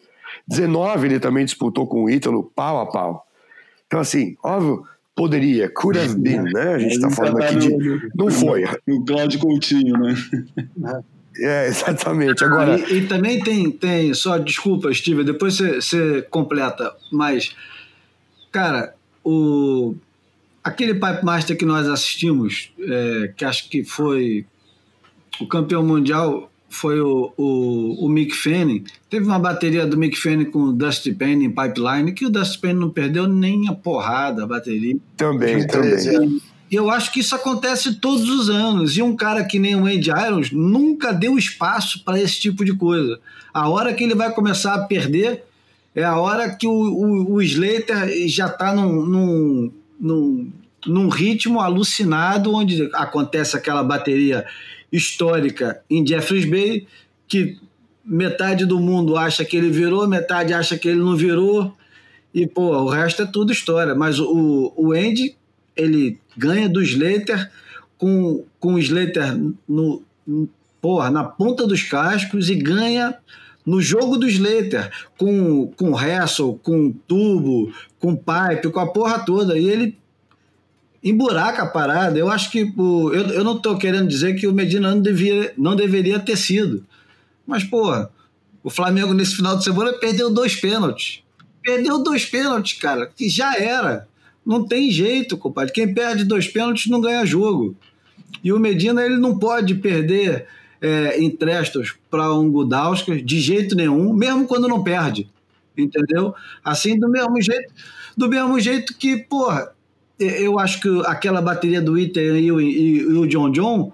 19 0.48 1.08
ele 1.08 1.20
também 1.20 1.46
disputou 1.46 1.86
com 1.88 2.04
o 2.04 2.10
Ítalo 2.10 2.52
pau 2.56 2.80
a 2.80 2.86
pau. 2.88 3.26
Então, 3.86 4.00
assim, 4.00 4.36
óbvio, 4.44 4.84
poderia, 5.16 5.70
could 5.70 6.00
have 6.00 6.16
been, 6.16 6.42
né? 6.42 6.74
A 6.74 6.80
gente 6.80 6.96
está 6.96 7.10
falando 7.10 7.42
aqui 7.42 7.56
de. 7.58 8.10
Não 8.16 8.30
foi. 8.32 8.64
O 8.90 9.06
Cláudio 9.06 9.40
Coutinho, 9.40 9.98
né? 9.98 10.16
É. 11.40 11.66
É, 11.66 11.68
exatamente. 11.68 12.44
Agora... 12.44 12.80
E, 12.80 13.00
e, 13.00 13.08
também 13.08 13.40
tem, 13.40 13.72
tem, 13.72 14.14
só 14.14 14.38
desculpa, 14.38 14.94
Steve, 14.94 15.24
depois 15.24 15.58
você 15.58 16.22
completa, 16.24 16.96
mas, 17.12 17.56
cara, 18.52 18.94
o, 19.24 19.96
aquele 20.64 20.94
Pipe 20.94 21.24
Master 21.24 21.58
que 21.58 21.66
nós 21.66 21.88
assistimos, 21.88 22.72
é, 22.80 23.34
que 23.36 23.46
acho 23.46 23.70
que 23.70 23.84
foi 23.84 24.46
o 25.40 25.48
campeão 25.48 25.84
mundial, 25.84 26.50
foi 26.70 27.00
o, 27.00 27.32
o, 27.38 28.06
o 28.06 28.10
Mick 28.10 28.34
Fanning. 28.34 28.84
Teve 29.10 29.26
uma 29.26 29.38
bateria 29.38 29.86
do 29.86 29.96
Mick 29.96 30.18
Fanning 30.18 30.46
com 30.46 30.60
o 30.60 30.74
Dusty 30.74 31.14
Payne 31.14 31.46
em 31.46 31.52
Pipeline, 31.52 32.12
que 32.14 32.26
o 32.26 32.30
Dusty 32.30 32.60
Payne 32.60 32.80
não 32.80 32.90
perdeu 32.90 33.28
nem 33.28 33.68
a 33.70 33.74
porrada 33.74 34.44
a 34.44 34.48
bateria. 34.48 34.98
Também, 35.16 35.68
também. 35.68 36.42
Eu 36.76 36.90
acho 36.90 37.12
que 37.12 37.20
isso 37.20 37.36
acontece 37.36 37.96
todos 37.96 38.28
os 38.30 38.50
anos. 38.50 38.98
E 38.98 39.02
um 39.02 39.16
cara 39.16 39.44
que 39.44 39.60
nem 39.60 39.76
o 39.76 39.86
Andy 39.86 40.10
Irons 40.10 40.52
nunca 40.52 41.12
deu 41.14 41.38
espaço 41.38 42.04
para 42.04 42.20
esse 42.22 42.40
tipo 42.40 42.66
de 42.66 42.74
coisa. 42.74 43.20
A 43.54 43.70
hora 43.70 43.94
que 43.94 44.04
ele 44.04 44.16
vai 44.16 44.32
começar 44.34 44.74
a 44.74 44.86
perder 44.86 45.44
é 45.96 46.04
a 46.04 46.18
hora 46.18 46.50
que 46.50 46.66
o, 46.66 46.72
o, 46.72 47.34
o 47.34 47.42
Slater 47.42 48.28
já 48.28 48.48
está 48.48 48.74
num, 48.74 49.06
num, 49.06 49.72
num, 50.00 50.52
num 50.88 51.10
ritmo 51.10 51.60
alucinado, 51.60 52.54
onde 52.54 52.90
acontece 52.94 53.56
aquela 53.56 53.84
bateria 53.84 54.46
histórica 54.92 55.82
em 55.90 56.06
Jeffreys 56.06 56.46
Bay, 56.46 56.88
que 57.28 57.58
metade 58.04 58.66
do 58.66 58.80
mundo 58.80 59.16
acha 59.16 59.46
que 59.46 59.56
ele 59.56 59.70
virou, 59.70 60.08
metade 60.08 60.54
acha 60.54 60.78
que 60.78 60.88
ele 60.88 61.00
não 61.00 61.16
virou, 61.16 61.76
e 62.34 62.48
pô, 62.48 62.76
o 62.76 62.90
resto 62.90 63.22
é 63.22 63.26
tudo 63.26 63.52
história. 63.52 63.94
Mas 63.94 64.20
o, 64.20 64.74
o 64.76 64.92
Andy, 64.92 65.36
ele 65.76 66.20
ganha 66.38 66.70
do 66.70 66.82
Slater 66.82 67.52
com, 67.98 68.46
com 68.60 68.74
o 68.76 68.80
Slater 68.80 69.38
no, 69.68 70.04
no, 70.26 70.50
porra, 70.82 71.10
na 71.10 71.24
ponta 71.24 71.66
dos 71.66 71.84
cascos 71.84 72.50
e 72.50 72.56
ganha 72.56 73.18
no 73.66 73.82
jogo 73.82 74.18
do 74.18 74.28
Slater, 74.28 74.92
com, 75.18 75.68
com 75.78 75.92
wrestle, 75.94 76.60
com 76.62 76.92
tubo, 77.08 77.74
com 77.98 78.16
pipe, 78.16 78.70
com 78.70 78.80
a 78.80 78.92
porra 78.92 79.20
toda. 79.20 79.58
E 79.58 79.70
ele 79.70 79.98
emburaca 81.04 81.64
a 81.64 81.68
parada. 81.68 82.18
Eu 82.18 82.30
acho 82.30 82.52
que 82.52 82.64
o, 82.78 83.14
eu, 83.14 83.28
eu 83.28 83.44
não 83.44 83.56
estou 83.56 83.78
querendo 83.78 84.08
dizer 84.08 84.36
que 84.36 84.48
o 84.48 84.54
Medina 84.54 84.94
não, 84.94 85.02
devia, 85.02 85.54
não 85.58 85.76
deveria 85.76 86.20
ter 86.20 86.38
sido. 86.38 86.86
Mas, 87.46 87.64
porra, 87.64 88.10
o 88.64 88.70
Flamengo 88.70 89.14
nesse 89.14 89.36
final 89.36 89.58
de 89.58 89.64
semana 89.64 89.94
perdeu 89.94 90.30
dois 90.30 90.56
pênaltis. 90.56 91.22
Perdeu 91.62 92.04
dois 92.04 92.26
pênaltis, 92.26 92.74
cara, 92.74 93.06
que 93.06 93.30
já 93.30 93.56
era. 93.56 94.08
Não 94.46 94.66
tem 94.66 94.92
jeito, 94.92 95.38
compadre. 95.38 95.74
Quem 95.74 95.94
perde 95.94 96.26
dois 96.26 96.48
pênaltis 96.48 96.88
não 96.88 97.00
ganha 97.00 97.26
jogo. 97.26 97.76
E 98.44 98.52
o 98.52 98.60
Medina 98.60 99.04
ele 99.04 99.18
não 99.18 99.38
pode 99.38 99.76
perder 99.76 100.46
é, 100.82 101.22
entrestos 101.24 101.96
para 102.12 102.34
um 102.34 102.52
Gudauskas 102.52 103.26
de 103.26 103.40
jeito 103.40 103.76
nenhum, 103.76 104.14
mesmo 104.14 104.46
quando 104.46 104.68
não 104.68 104.84
perde. 104.84 105.30
Entendeu? 105.78 106.36
Assim, 106.64 107.00
do 107.00 107.10
mesmo 107.10 107.42
jeito, 107.42 107.74
do 108.18 108.28
mesmo 108.28 108.60
jeito 108.60 108.94
que, 108.98 109.18
porra, 109.18 109.72
eu 110.20 110.60
acho 110.60 110.82
que 110.82 110.90
aquela 111.06 111.42
bateria 111.42 111.82
do 111.82 111.98
Iter 111.98 112.36
e, 112.36 112.50
e, 112.50 112.98
e, 113.00 113.06
o 113.06 113.28
John 113.28 113.52
John 113.52 113.94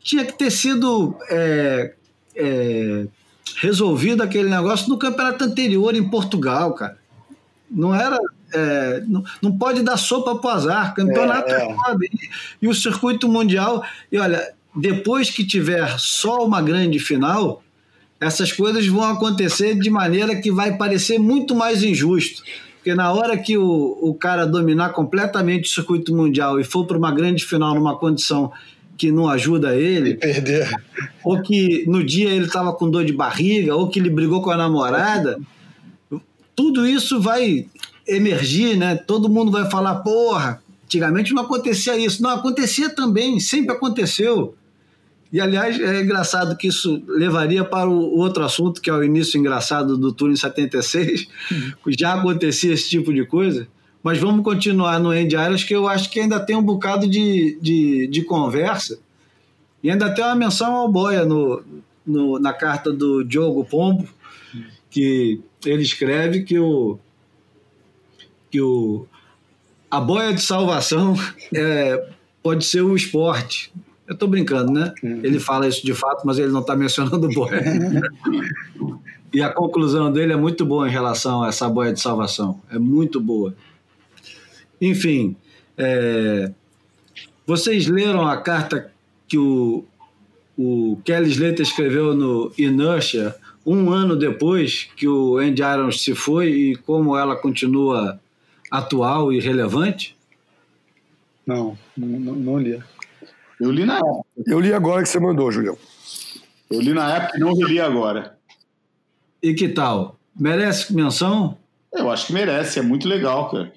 tinha 0.00 0.24
que 0.24 0.32
ter 0.32 0.50
sido 0.50 1.16
é, 1.30 1.94
é, 2.34 3.06
resolvido 3.56 4.22
aquele 4.22 4.48
negócio 4.48 4.88
no 4.88 4.98
campeonato 4.98 5.44
anterior 5.44 5.94
em 5.94 6.08
Portugal, 6.08 6.72
cara. 6.74 6.98
Não 7.70 7.94
era. 7.94 8.18
É, 8.52 9.02
não, 9.06 9.22
não, 9.42 9.56
pode 9.56 9.82
dar 9.82 9.96
sopa 9.96 10.34
para 10.36 10.48
o 10.48 10.52
azar. 10.52 10.94
Campeonato 10.94 11.52
é, 11.52 11.62
é. 11.62 11.76
E, 12.02 12.28
e 12.62 12.68
o 12.68 12.74
circuito 12.74 13.28
mundial. 13.28 13.84
E 14.10 14.18
olha, 14.18 14.52
depois 14.74 15.30
que 15.30 15.44
tiver 15.44 15.98
só 15.98 16.44
uma 16.44 16.62
grande 16.62 16.98
final, 16.98 17.62
essas 18.20 18.52
coisas 18.52 18.86
vão 18.86 19.04
acontecer 19.04 19.78
de 19.78 19.90
maneira 19.90 20.36
que 20.36 20.50
vai 20.50 20.76
parecer 20.76 21.18
muito 21.18 21.54
mais 21.54 21.82
injusto. 21.82 22.42
Porque 22.76 22.94
na 22.94 23.12
hora 23.12 23.36
que 23.36 23.58
o, 23.58 23.98
o 24.00 24.14
cara 24.14 24.46
dominar 24.46 24.90
completamente 24.90 25.68
o 25.68 25.72
circuito 25.72 26.14
mundial 26.14 26.60
e 26.60 26.64
for 26.64 26.86
para 26.86 26.96
uma 26.96 27.12
grande 27.12 27.44
final 27.44 27.74
numa 27.74 27.96
condição 27.98 28.52
que 28.96 29.12
não 29.12 29.28
ajuda 29.28 29.76
ele. 29.76 30.14
Perder. 30.14 30.68
Ou 31.24 31.40
que 31.40 31.84
no 31.86 32.02
dia 32.04 32.30
ele 32.30 32.46
estava 32.46 32.72
com 32.72 32.90
dor 32.90 33.04
de 33.04 33.12
barriga, 33.12 33.76
ou 33.76 33.88
que 33.88 34.00
ele 34.00 34.10
brigou 34.10 34.42
com 34.42 34.50
a 34.50 34.56
namorada. 34.56 35.38
Tudo 36.56 36.86
isso 36.86 37.20
vai 37.20 37.66
emergir, 38.08 38.76
né? 38.76 38.96
Todo 38.96 39.28
mundo 39.28 39.52
vai 39.52 39.70
falar, 39.70 39.96
porra, 39.96 40.62
antigamente 40.84 41.32
não 41.32 41.42
acontecia 41.42 41.96
isso. 41.96 42.22
Não, 42.22 42.30
acontecia 42.30 42.88
também, 42.88 43.38
sempre 43.38 43.74
aconteceu. 43.74 44.54
E, 45.30 45.40
aliás, 45.40 45.78
é 45.78 46.00
engraçado 46.00 46.56
que 46.56 46.68
isso 46.68 47.02
levaria 47.06 47.62
para 47.62 47.88
o 47.88 48.18
outro 48.18 48.42
assunto, 48.42 48.80
que 48.80 48.88
é 48.88 48.92
o 48.94 49.04
início 49.04 49.38
engraçado 49.38 49.96
do 49.98 50.10
Tour 50.10 50.30
em 50.30 50.36
76. 50.36 51.28
Já 51.88 52.14
acontecia 52.14 52.72
esse 52.72 52.88
tipo 52.88 53.12
de 53.12 53.26
coisa. 53.26 53.68
Mas 54.02 54.18
vamos 54.18 54.42
continuar 54.42 54.98
no 54.98 55.12
End 55.12 55.34
Irons, 55.34 55.64
que 55.64 55.74
eu 55.74 55.86
acho 55.86 56.08
que 56.10 56.20
ainda 56.20 56.40
tem 56.40 56.56
um 56.56 56.62
bocado 56.62 57.06
de, 57.06 57.58
de, 57.60 58.06
de 58.06 58.22
conversa. 58.22 58.98
E 59.82 59.90
ainda 59.90 60.12
tem 60.14 60.24
uma 60.24 60.34
menção 60.34 60.74
ao 60.74 60.90
Boia 60.90 61.24
no, 61.24 61.62
no, 62.06 62.38
na 62.38 62.52
carta 62.52 62.90
do 62.90 63.22
Diogo 63.22 63.64
Pombo, 63.64 64.08
que 64.90 65.40
ele 65.66 65.82
escreve 65.82 66.42
que 66.42 66.58
o, 66.58 66.98
que 68.50 68.60
o, 68.60 69.06
a 69.90 70.00
boia 70.00 70.32
de 70.32 70.40
salvação 70.40 71.14
é, 71.54 72.08
pode 72.42 72.64
ser 72.64 72.82
o 72.82 72.94
esporte. 72.94 73.72
Eu 74.06 74.14
estou 74.14 74.28
brincando, 74.28 74.72
né? 74.72 74.92
Uhum. 75.02 75.20
Ele 75.22 75.38
fala 75.38 75.68
isso 75.68 75.84
de 75.84 75.94
fato, 75.94 76.26
mas 76.26 76.38
ele 76.38 76.50
não 76.50 76.60
está 76.60 76.74
mencionando 76.74 77.26
o 77.26 77.32
boia. 77.32 77.62
e 79.32 79.42
a 79.42 79.50
conclusão 79.50 80.10
dele 80.10 80.32
é 80.32 80.36
muito 80.36 80.64
boa 80.64 80.88
em 80.88 80.90
relação 80.90 81.42
a 81.42 81.48
essa 81.48 81.68
boia 81.68 81.92
de 81.92 82.00
salvação. 82.00 82.60
É 82.70 82.78
muito 82.78 83.20
boa. 83.20 83.54
Enfim, 84.80 85.36
é... 85.76 86.50
vocês 87.46 87.86
leram 87.86 88.26
a 88.26 88.36
carta 88.38 88.90
que 89.26 89.36
o, 89.36 89.84
o 90.56 90.98
Kelly 91.04 91.30
Slater 91.30 91.60
escreveu 91.60 92.14
no 92.14 92.50
Inertia 92.56 93.34
um 93.66 93.90
ano 93.90 94.16
depois 94.16 94.88
que 94.96 95.06
o 95.06 95.36
Andy 95.36 95.60
Irons 95.60 96.02
se 96.02 96.14
foi 96.14 96.48
e 96.50 96.76
como 96.76 97.14
ela 97.14 97.36
continua 97.36 98.18
atual 98.70 99.32
e 99.32 99.40
relevante? 99.40 100.16
Não, 101.46 101.78
não, 101.96 102.34
não 102.34 102.58
li. 102.58 102.82
Eu 103.60 103.70
li 103.70 103.84
na 103.84 103.96
época. 103.96 104.26
Eu 104.46 104.60
li 104.60 104.72
agora 104.72 105.02
que 105.02 105.08
você 105.08 105.18
mandou, 105.18 105.50
Julião. 105.50 105.76
Eu 106.70 106.80
li 106.80 106.92
na 106.92 107.16
época 107.16 107.36
e 107.36 107.40
não 107.40 107.54
reli 107.54 107.80
agora. 107.80 108.38
E 109.42 109.54
que 109.54 109.68
tal? 109.68 110.18
Merece 110.38 110.94
menção? 110.94 111.56
Eu 111.92 112.10
acho 112.10 112.26
que 112.26 112.32
merece, 112.32 112.78
é 112.78 112.82
muito 112.82 113.08
legal, 113.08 113.50
cara. 113.50 113.72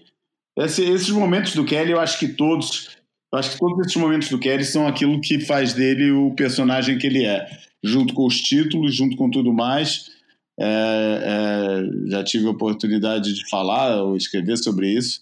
Esse, 0.57 0.83
esses 0.83 1.09
momentos 1.09 1.55
do 1.55 1.63
Kelly, 1.63 1.91
eu 1.91 1.99
acho 1.99 2.19
que 2.19 2.27
todos. 2.27 2.97
Eu 3.31 3.39
acho 3.39 3.51
que 3.51 3.57
todos 3.57 3.79
esses 3.79 3.95
momentos 3.95 4.29
do 4.29 4.37
Kelly 4.37 4.65
são 4.65 4.85
aquilo 4.85 5.21
que 5.21 5.39
faz 5.39 5.73
dele 5.73 6.11
o 6.11 6.31
personagem 6.31 6.97
que 6.97 7.07
ele 7.07 7.25
é. 7.25 7.47
Junto 7.81 8.13
com 8.13 8.25
os 8.27 8.41
títulos, 8.41 8.93
junto 8.93 9.15
com 9.15 9.29
tudo 9.29 9.53
mais. 9.53 10.11
É, 10.59 10.65
é, 10.65 12.09
já 12.09 12.23
tive 12.23 12.47
oportunidade 12.47 13.33
de 13.33 13.49
falar 13.49 14.03
ou 14.03 14.15
escrever 14.15 14.57
sobre 14.57 14.89
isso. 14.89 15.21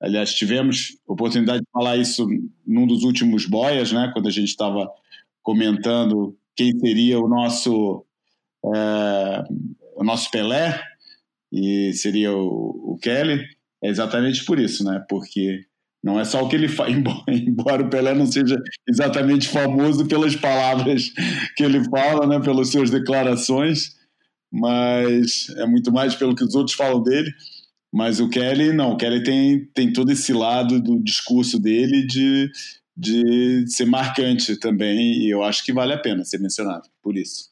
Aliás, 0.00 0.32
tivemos 0.32 0.96
oportunidade 1.06 1.60
de 1.60 1.70
falar 1.72 1.96
isso 1.96 2.26
num 2.66 2.86
dos 2.86 3.02
últimos 3.02 3.44
boias, 3.44 3.92
né, 3.92 4.10
quando 4.14 4.28
a 4.28 4.30
gente 4.30 4.48
estava 4.48 4.90
comentando 5.42 6.36
quem 6.56 6.78
seria 6.78 7.18
o 7.18 7.28
nosso 7.28 8.04
é, 8.64 9.44
o 9.96 10.04
nosso 10.04 10.30
Pelé 10.30 10.80
e 11.52 11.92
seria 11.92 12.32
o, 12.32 12.94
o, 12.94 12.98
Kelly. 13.00 13.44
É 13.82 13.88
exatamente 13.88 14.44
por 14.44 14.58
isso, 14.58 14.84
né? 14.84 15.04
Porque 15.08 15.64
não 16.02 16.18
é 16.20 16.24
só 16.24 16.42
o 16.42 16.48
que 16.48 16.56
ele 16.56 16.68
faz, 16.68 16.94
embora 17.28 17.82
o 17.82 17.90
Pelé 17.90 18.14
não 18.14 18.26
seja 18.26 18.60
exatamente 18.88 19.48
famoso 19.48 20.06
pelas 20.06 20.36
palavras 20.36 21.10
que 21.56 21.62
ele 21.62 21.84
fala, 21.88 22.26
né, 22.26 22.40
pelas 22.40 22.70
suas 22.70 22.90
declarações, 22.90 23.96
mas 24.50 25.48
é 25.56 25.66
muito 25.66 25.92
mais 25.92 26.14
pelo 26.14 26.34
que 26.34 26.44
os 26.44 26.54
outros 26.54 26.76
falam 26.76 27.02
dele. 27.02 27.30
Mas 27.92 28.20
o 28.20 28.28
Kelly, 28.28 28.72
não, 28.72 28.92
o 28.92 28.96
Kelly 28.96 29.22
tem, 29.22 29.64
tem 29.74 29.92
todo 29.92 30.10
esse 30.12 30.32
lado 30.32 30.80
do 30.80 31.02
discurso 31.02 31.58
dele 31.58 32.06
de, 32.06 32.50
de 32.96 33.64
ser 33.66 33.84
marcante 33.84 34.56
também, 34.56 35.22
e 35.22 35.30
eu 35.30 35.42
acho 35.42 35.64
que 35.64 35.72
vale 35.72 35.92
a 35.92 35.98
pena 35.98 36.24
ser 36.24 36.38
mencionado, 36.38 36.88
por 37.02 37.16
isso. 37.16 37.50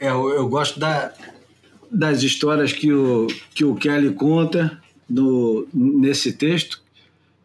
É, 0.00 0.08
eu, 0.08 0.30
eu 0.30 0.48
gosto 0.48 0.80
da, 0.80 1.12
das 1.88 2.24
histórias 2.24 2.72
que 2.72 2.92
o, 2.92 3.28
que 3.54 3.64
o 3.64 3.76
Kelly 3.76 4.14
conta 4.14 4.80
no, 5.08 5.68
nesse 5.72 6.32
texto, 6.32 6.82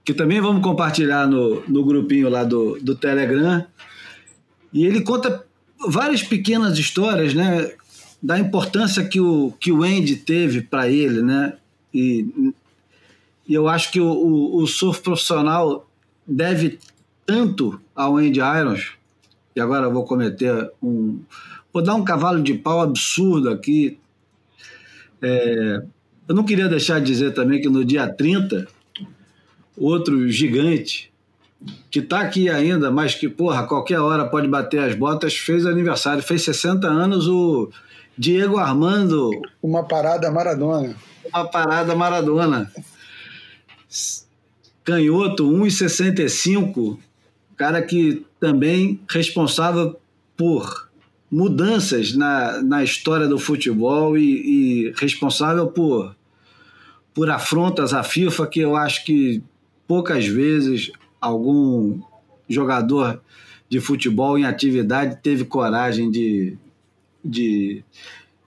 que 0.04 0.14
também 0.14 0.42
vamos 0.42 0.64
compartilhar 0.64 1.28
no, 1.28 1.62
no 1.68 1.86
grupinho 1.86 2.30
lá 2.30 2.44
do, 2.44 2.80
do 2.80 2.96
Telegram. 2.96 3.64
E 4.74 4.86
ele 4.86 5.02
conta 5.02 5.46
várias 5.88 6.24
pequenas 6.24 6.78
histórias, 6.78 7.34
né? 7.34 7.72
da 8.22 8.40
importância 8.40 9.06
que 9.06 9.20
o, 9.20 9.54
que 9.60 9.72
o 9.72 9.84
Andy 9.84 10.16
teve 10.16 10.62
para 10.62 10.90
ele, 10.90 11.22
né? 11.22 11.54
E, 11.94 12.54
e, 13.48 13.54
eu 13.54 13.68
acho 13.68 13.92
que 13.92 14.00
o, 14.00 14.08
o, 14.08 14.58
o, 14.58 14.68
surf 14.68 15.02
profissional 15.02 15.88
deve 16.26 16.80
tanto 17.26 17.80
ao 17.96 18.18
Andy 18.18 18.40
Irons, 18.40 18.94
e 19.56 19.60
agora 19.60 19.86
eu 19.86 19.94
vou 19.94 20.04
cometer 20.04 20.72
um. 20.82 21.20
Vou 21.72 21.84
dar 21.84 21.96
um 21.96 22.04
cavalo 22.04 22.42
de 22.42 22.56
pau 22.56 22.82
absurdo 22.82 23.50
aqui. 23.50 24.00
É, 25.22 25.84
eu 26.28 26.36
não 26.36 26.44
queria 26.44 26.68
deixar 26.68 27.00
de 27.00 27.06
dizer 27.06 27.34
também 27.34 27.62
que 27.62 27.70
no 27.70 27.86
dia 27.86 28.08
30, 28.08 28.68
outro 29.78 30.28
gigante, 30.30 31.12
que 31.90 32.00
está 32.00 32.22
aqui 32.22 32.50
ainda, 32.50 32.92
mas 32.92 33.16
que, 33.16 33.28
porra, 33.28 33.66
qualquer 33.66 34.00
hora 34.00 34.26
pode 34.26 34.48
bater 34.48 34.80
as 34.80 34.96
botas, 34.96 35.36
fez 35.36 35.66
aniversário, 35.66 36.22
fez 36.22 36.44
60 36.44 36.88
anos 36.88 37.28
o 37.28 37.70
Diego 38.18 38.58
Armando. 38.58 39.32
Uma 39.62 39.84
parada 39.84 40.32
Maradona. 40.32 40.96
Uma 41.34 41.46
parada 41.46 41.96
Maradona. 41.96 42.72
Canhoto, 44.84 45.50
1,65. 45.50 46.98
Cara 47.56 47.82
que 47.82 48.26
também 48.40 49.00
responsável 49.10 50.00
por 50.36 50.88
mudanças 51.30 52.16
na, 52.16 52.62
na 52.62 52.84
história 52.84 53.28
do 53.28 53.38
futebol 53.38 54.18
e, 54.18 54.88
e 54.88 54.94
responsável 54.96 55.68
por, 55.68 56.16
por 57.14 57.30
afrontas 57.30 57.94
à 57.94 58.04
FIFA 58.04 58.48
que 58.48 58.60
eu 58.60 58.76
acho 58.76 59.04
que 59.04 59.44
poucas 59.88 60.26
vezes 60.26 60.92
algum 61.20 62.00
jogador 62.48 63.22
de 63.70 63.80
futebol 63.80 64.38
em 64.38 64.46
atividade 64.46 65.20
teve 65.22 65.44
coragem 65.44 66.10
de, 66.10 66.58
de, 67.24 67.84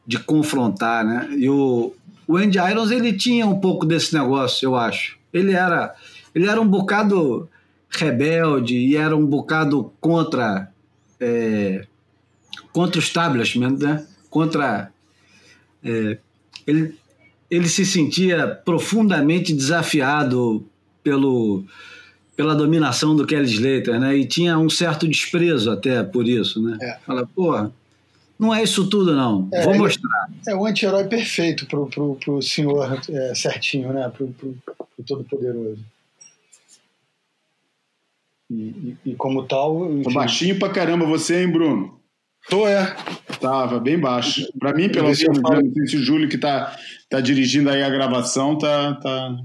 de 0.07 0.19
confrontar, 0.19 1.05
né? 1.05 1.29
E 1.37 1.49
o, 1.49 1.93
o 2.27 2.37
Andy 2.37 2.59
Irons, 2.59 2.91
ele 2.91 3.13
tinha 3.13 3.47
um 3.47 3.61
pouco 3.61 3.85
desse 3.85 4.15
negócio, 4.15 4.67
eu 4.67 4.77
acho. 4.77 5.19
Ele 5.33 5.53
era, 5.53 5.95
ele 6.35 6.49
era 6.49 6.61
um 6.61 6.67
bocado 6.67 7.49
rebelde 7.91 8.77
e 8.77 8.97
era 8.97 9.17
um 9.17 9.27
bocado 9.27 9.93
contra 10.01 10.71
é, 11.19 11.87
contra 12.73 12.99
o 12.99 13.03
establishment, 13.03 13.77
né? 13.79 14.07
Contra 14.31 14.91
é, 15.83 16.19
ele, 16.67 16.95
ele 17.51 17.69
se 17.69 17.85
sentia 17.85 18.47
profundamente 18.65 19.53
desafiado 19.53 20.65
pelo 21.03 21.65
pela 22.41 22.55
dominação 22.55 23.15
do 23.15 23.27
Kelly 23.27 23.45
Slater, 23.45 24.01
né? 24.01 24.17
E 24.17 24.25
tinha 24.25 24.57
um 24.57 24.71
certo 24.71 25.07
desprezo 25.07 25.71
até 25.71 26.03
por 26.03 26.27
isso, 26.27 26.63
né? 26.63 26.79
É. 26.81 26.99
Fala, 27.07 27.27
porra, 27.27 27.71
não 28.39 28.55
é 28.55 28.63
isso 28.63 28.89
tudo, 28.89 29.15
não. 29.15 29.47
É, 29.53 29.63
Vou 29.63 29.77
mostrar. 29.77 30.31
É 30.49 30.55
o 30.55 30.65
anti-herói 30.65 31.05
perfeito 31.05 31.67
pro, 31.67 31.87
pro, 31.89 32.15
pro 32.15 32.41
senhor 32.41 32.99
é, 33.11 33.35
certinho, 33.35 33.93
né? 33.93 34.09
Pro, 34.09 34.29
pro, 34.29 34.57
pro 34.65 35.05
Todo-Poderoso. 35.07 35.85
E, 38.51 38.55
e, 38.55 38.97
e, 39.05 39.15
como 39.17 39.43
tal. 39.43 39.93
Enfim... 39.93 40.15
baixinho 40.15 40.59
pra 40.59 40.71
caramba 40.71 41.05
você, 41.05 41.43
hein, 41.43 41.53
Bruno? 41.53 42.01
Tô, 42.49 42.67
é. 42.67 42.97
Tava 43.39 43.79
bem 43.79 43.99
baixo. 43.99 44.51
Para 44.59 44.73
mim, 44.73 44.89
pelo 44.89 45.09
menos, 45.09 45.21
falo... 45.21 45.61
não 45.63 45.75
sei 45.75 45.87
se 45.89 45.97
o 45.99 46.03
Júlio 46.03 46.27
que 46.27 46.39
tá, 46.39 46.75
tá 47.11 47.21
dirigindo 47.21 47.69
aí 47.69 47.83
a 47.83 47.91
gravação 47.91 48.57
tá, 48.57 48.95
tá, 48.95 49.37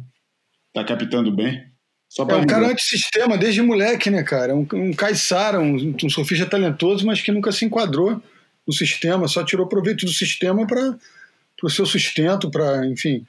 tá 0.73 0.83
captando 0.85 1.29
bem. 1.29 1.74
Só 2.15 2.25
é 2.29 2.35
um 2.37 2.47
cara 2.47 2.69
antissistema 2.69 3.37
desde 3.37 3.61
moleque, 3.61 4.09
né, 4.09 4.23
cara? 4.23 4.55
Um, 4.55 4.65
um 4.73 4.93
caiçara, 4.93 5.59
um, 5.59 5.95
um 6.01 6.09
surfista 6.09 6.45
talentoso, 6.45 7.05
mas 7.05 7.21
que 7.21 7.29
nunca 7.29 7.51
se 7.51 7.65
enquadrou 7.65 8.21
no 8.65 8.73
sistema, 8.73 9.27
só 9.27 9.43
tirou 9.43 9.67
proveito 9.67 10.05
do 10.05 10.13
sistema 10.13 10.65
para 10.65 10.97
o 11.61 11.69
seu 11.69 11.85
sustento, 11.85 12.49
para, 12.49 12.85
enfim, 12.85 13.25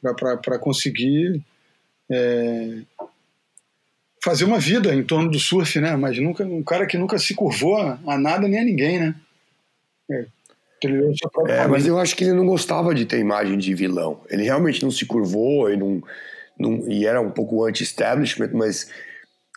para 0.00 0.56
conseguir 0.56 1.42
é, 2.08 2.78
fazer 4.22 4.44
uma 4.44 4.60
vida 4.60 4.94
em 4.94 5.02
torno 5.02 5.28
do 5.28 5.40
surf, 5.40 5.80
né? 5.80 5.96
Mas 5.96 6.16
nunca 6.18 6.44
um 6.44 6.62
cara 6.62 6.86
que 6.86 6.96
nunca 6.96 7.18
se 7.18 7.34
curvou 7.34 7.76
a 7.76 8.16
nada 8.16 8.46
nem 8.46 8.60
a 8.60 8.64
ninguém, 8.64 9.00
né? 9.00 9.14
É, 10.12 10.26
é 11.48 11.66
mas 11.66 11.88
eu 11.88 11.98
acho 11.98 12.14
que 12.14 12.22
ele 12.22 12.34
não 12.34 12.46
gostava 12.46 12.94
de 12.94 13.04
ter 13.04 13.18
imagem 13.18 13.58
de 13.58 13.74
vilão. 13.74 14.20
Ele 14.30 14.44
realmente 14.44 14.80
não 14.80 14.92
se 14.92 15.04
curvou 15.04 15.68
e 15.68 15.76
não 15.76 16.00
e 16.88 17.06
era 17.06 17.20
um 17.20 17.30
pouco 17.30 17.64
anti-establishment, 17.64 18.50
mas 18.52 18.90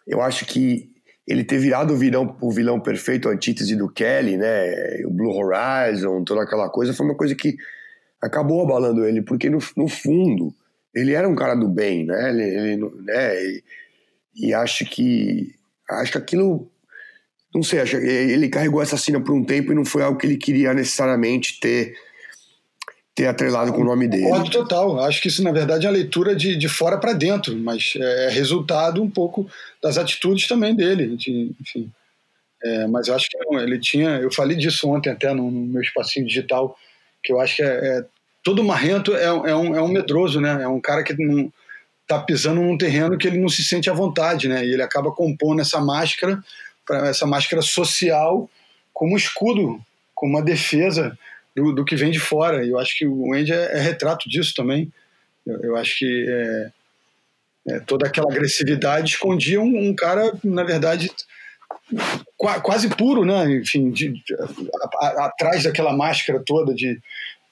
eu 0.07 0.21
acho 0.21 0.45
que 0.45 0.91
ele 1.27 1.43
ter 1.43 1.57
virado 1.57 1.93
o 1.93 1.97
vilão, 1.97 2.35
o 2.41 2.51
vilão 2.51 2.79
perfeito, 2.79 3.29
a 3.29 3.31
antítese 3.31 3.75
do 3.75 3.89
Kelly, 3.89 4.37
né, 4.37 5.03
o 5.05 5.09
Blue 5.09 5.33
Horizon, 5.33 6.23
toda 6.23 6.43
aquela 6.43 6.69
coisa, 6.69 6.93
foi 6.93 7.05
uma 7.05 7.15
coisa 7.15 7.35
que 7.35 7.55
acabou 8.21 8.61
abalando 8.61 9.05
ele, 9.05 9.21
porque 9.21 9.49
no, 9.49 9.59
no 9.77 9.87
fundo 9.87 10.53
ele 10.93 11.13
era 11.13 11.27
um 11.27 11.35
cara 11.35 11.55
do 11.55 11.67
bem, 11.67 12.05
né, 12.05 12.29
ele, 12.29 12.43
ele 12.43 12.91
né, 13.03 13.43
e, 13.43 13.63
e, 14.35 14.53
acho 14.53 14.85
que 14.85 15.55
acho 15.89 16.13
que 16.13 16.17
aquilo 16.17 16.69
não 17.53 17.63
sei, 17.63 17.81
acho, 17.81 17.97
ele 17.97 18.47
carregou 18.47 18.81
essa 18.81 18.97
cena 18.97 19.19
por 19.19 19.33
um 19.33 19.43
tempo 19.43 19.71
e 19.71 19.75
não 19.75 19.83
foi 19.83 20.03
algo 20.03 20.17
que 20.17 20.25
ele 20.25 20.37
queria 20.37 20.73
necessariamente 20.73 21.59
ter 21.59 21.95
ter 23.21 23.27
atrelado 23.27 23.71
com 23.71 23.81
o 23.81 23.85
nome 23.85 24.07
dele. 24.07 24.23
Concordo 24.23 24.49
total. 24.49 24.99
Acho 25.01 25.21
que 25.21 25.27
isso, 25.27 25.43
na 25.43 25.51
verdade, 25.51 25.85
é 25.85 25.89
a 25.89 25.91
leitura 25.91 26.35
de, 26.35 26.55
de 26.55 26.67
fora 26.67 26.97
para 26.97 27.13
dentro, 27.13 27.55
mas 27.55 27.93
é 27.95 28.29
resultado 28.29 29.01
um 29.01 29.09
pouco 29.09 29.47
das 29.81 29.97
atitudes 29.97 30.47
também 30.47 30.75
dele. 30.75 31.15
De, 31.15 31.51
enfim. 31.61 31.91
É, 32.63 32.87
mas 32.87 33.07
eu 33.07 33.15
acho 33.15 33.29
que 33.29 33.37
não, 33.37 33.59
ele 33.59 33.79
tinha. 33.79 34.17
Eu 34.17 34.31
falei 34.31 34.57
disso 34.57 34.89
ontem 34.89 35.11
até 35.11 35.33
no, 35.33 35.51
no 35.51 35.67
meu 35.67 35.81
espacinho 35.81 36.25
digital, 36.25 36.75
que 37.23 37.31
eu 37.31 37.39
acho 37.39 37.57
que 37.57 37.63
é, 37.63 37.67
é 37.67 38.05
todo 38.43 38.63
marrento 38.63 39.15
é, 39.15 39.25
é, 39.25 39.55
um, 39.55 39.75
é 39.75 39.81
um 39.81 39.87
medroso, 39.87 40.41
né? 40.41 40.63
É 40.63 40.67
um 40.67 40.81
cara 40.81 41.03
que 41.03 41.13
não 41.13 41.51
tá 42.07 42.19
pisando 42.19 42.61
num 42.61 42.77
terreno 42.77 43.17
que 43.17 43.27
ele 43.27 43.39
não 43.39 43.49
se 43.49 43.63
sente 43.63 43.89
à 43.89 43.93
vontade, 43.93 44.47
né? 44.47 44.65
E 44.65 44.73
ele 44.73 44.81
acaba 44.81 45.11
compondo 45.11 45.61
essa 45.61 45.79
máscara, 45.79 46.43
essa 47.05 47.27
máscara 47.27 47.61
social, 47.61 48.49
como 48.91 49.15
escudo, 49.15 49.79
como 50.15 50.37
uma 50.37 50.43
defesa 50.43 51.15
do, 51.55 51.73
do 51.73 51.85
que 51.85 51.95
vem 51.95 52.11
de 52.11 52.19
fora. 52.19 52.65
E 52.65 52.69
eu 52.69 52.79
acho 52.79 52.97
que 52.97 53.05
o 53.05 53.33
Andy 53.33 53.53
é, 53.53 53.77
é 53.77 53.79
retrato 53.79 54.29
disso 54.29 54.53
também. 54.55 54.91
Eu, 55.45 55.59
eu 55.61 55.75
acho 55.75 55.97
que 55.97 56.25
é, 56.29 56.71
é, 57.67 57.79
toda 57.81 58.07
aquela 58.07 58.31
agressividade 58.31 59.11
escondia 59.11 59.61
um, 59.61 59.89
um 59.89 59.95
cara, 59.95 60.31
na 60.43 60.63
verdade, 60.63 61.09
quase 62.37 62.89
puro, 62.89 63.25
né? 63.25 63.51
Enfim, 63.51 63.91
de, 63.91 64.09
de, 64.09 64.35
a, 64.35 65.05
a, 65.05 65.25
atrás 65.25 65.63
daquela 65.63 65.93
máscara 65.93 66.41
toda 66.45 66.73
de, 66.73 66.99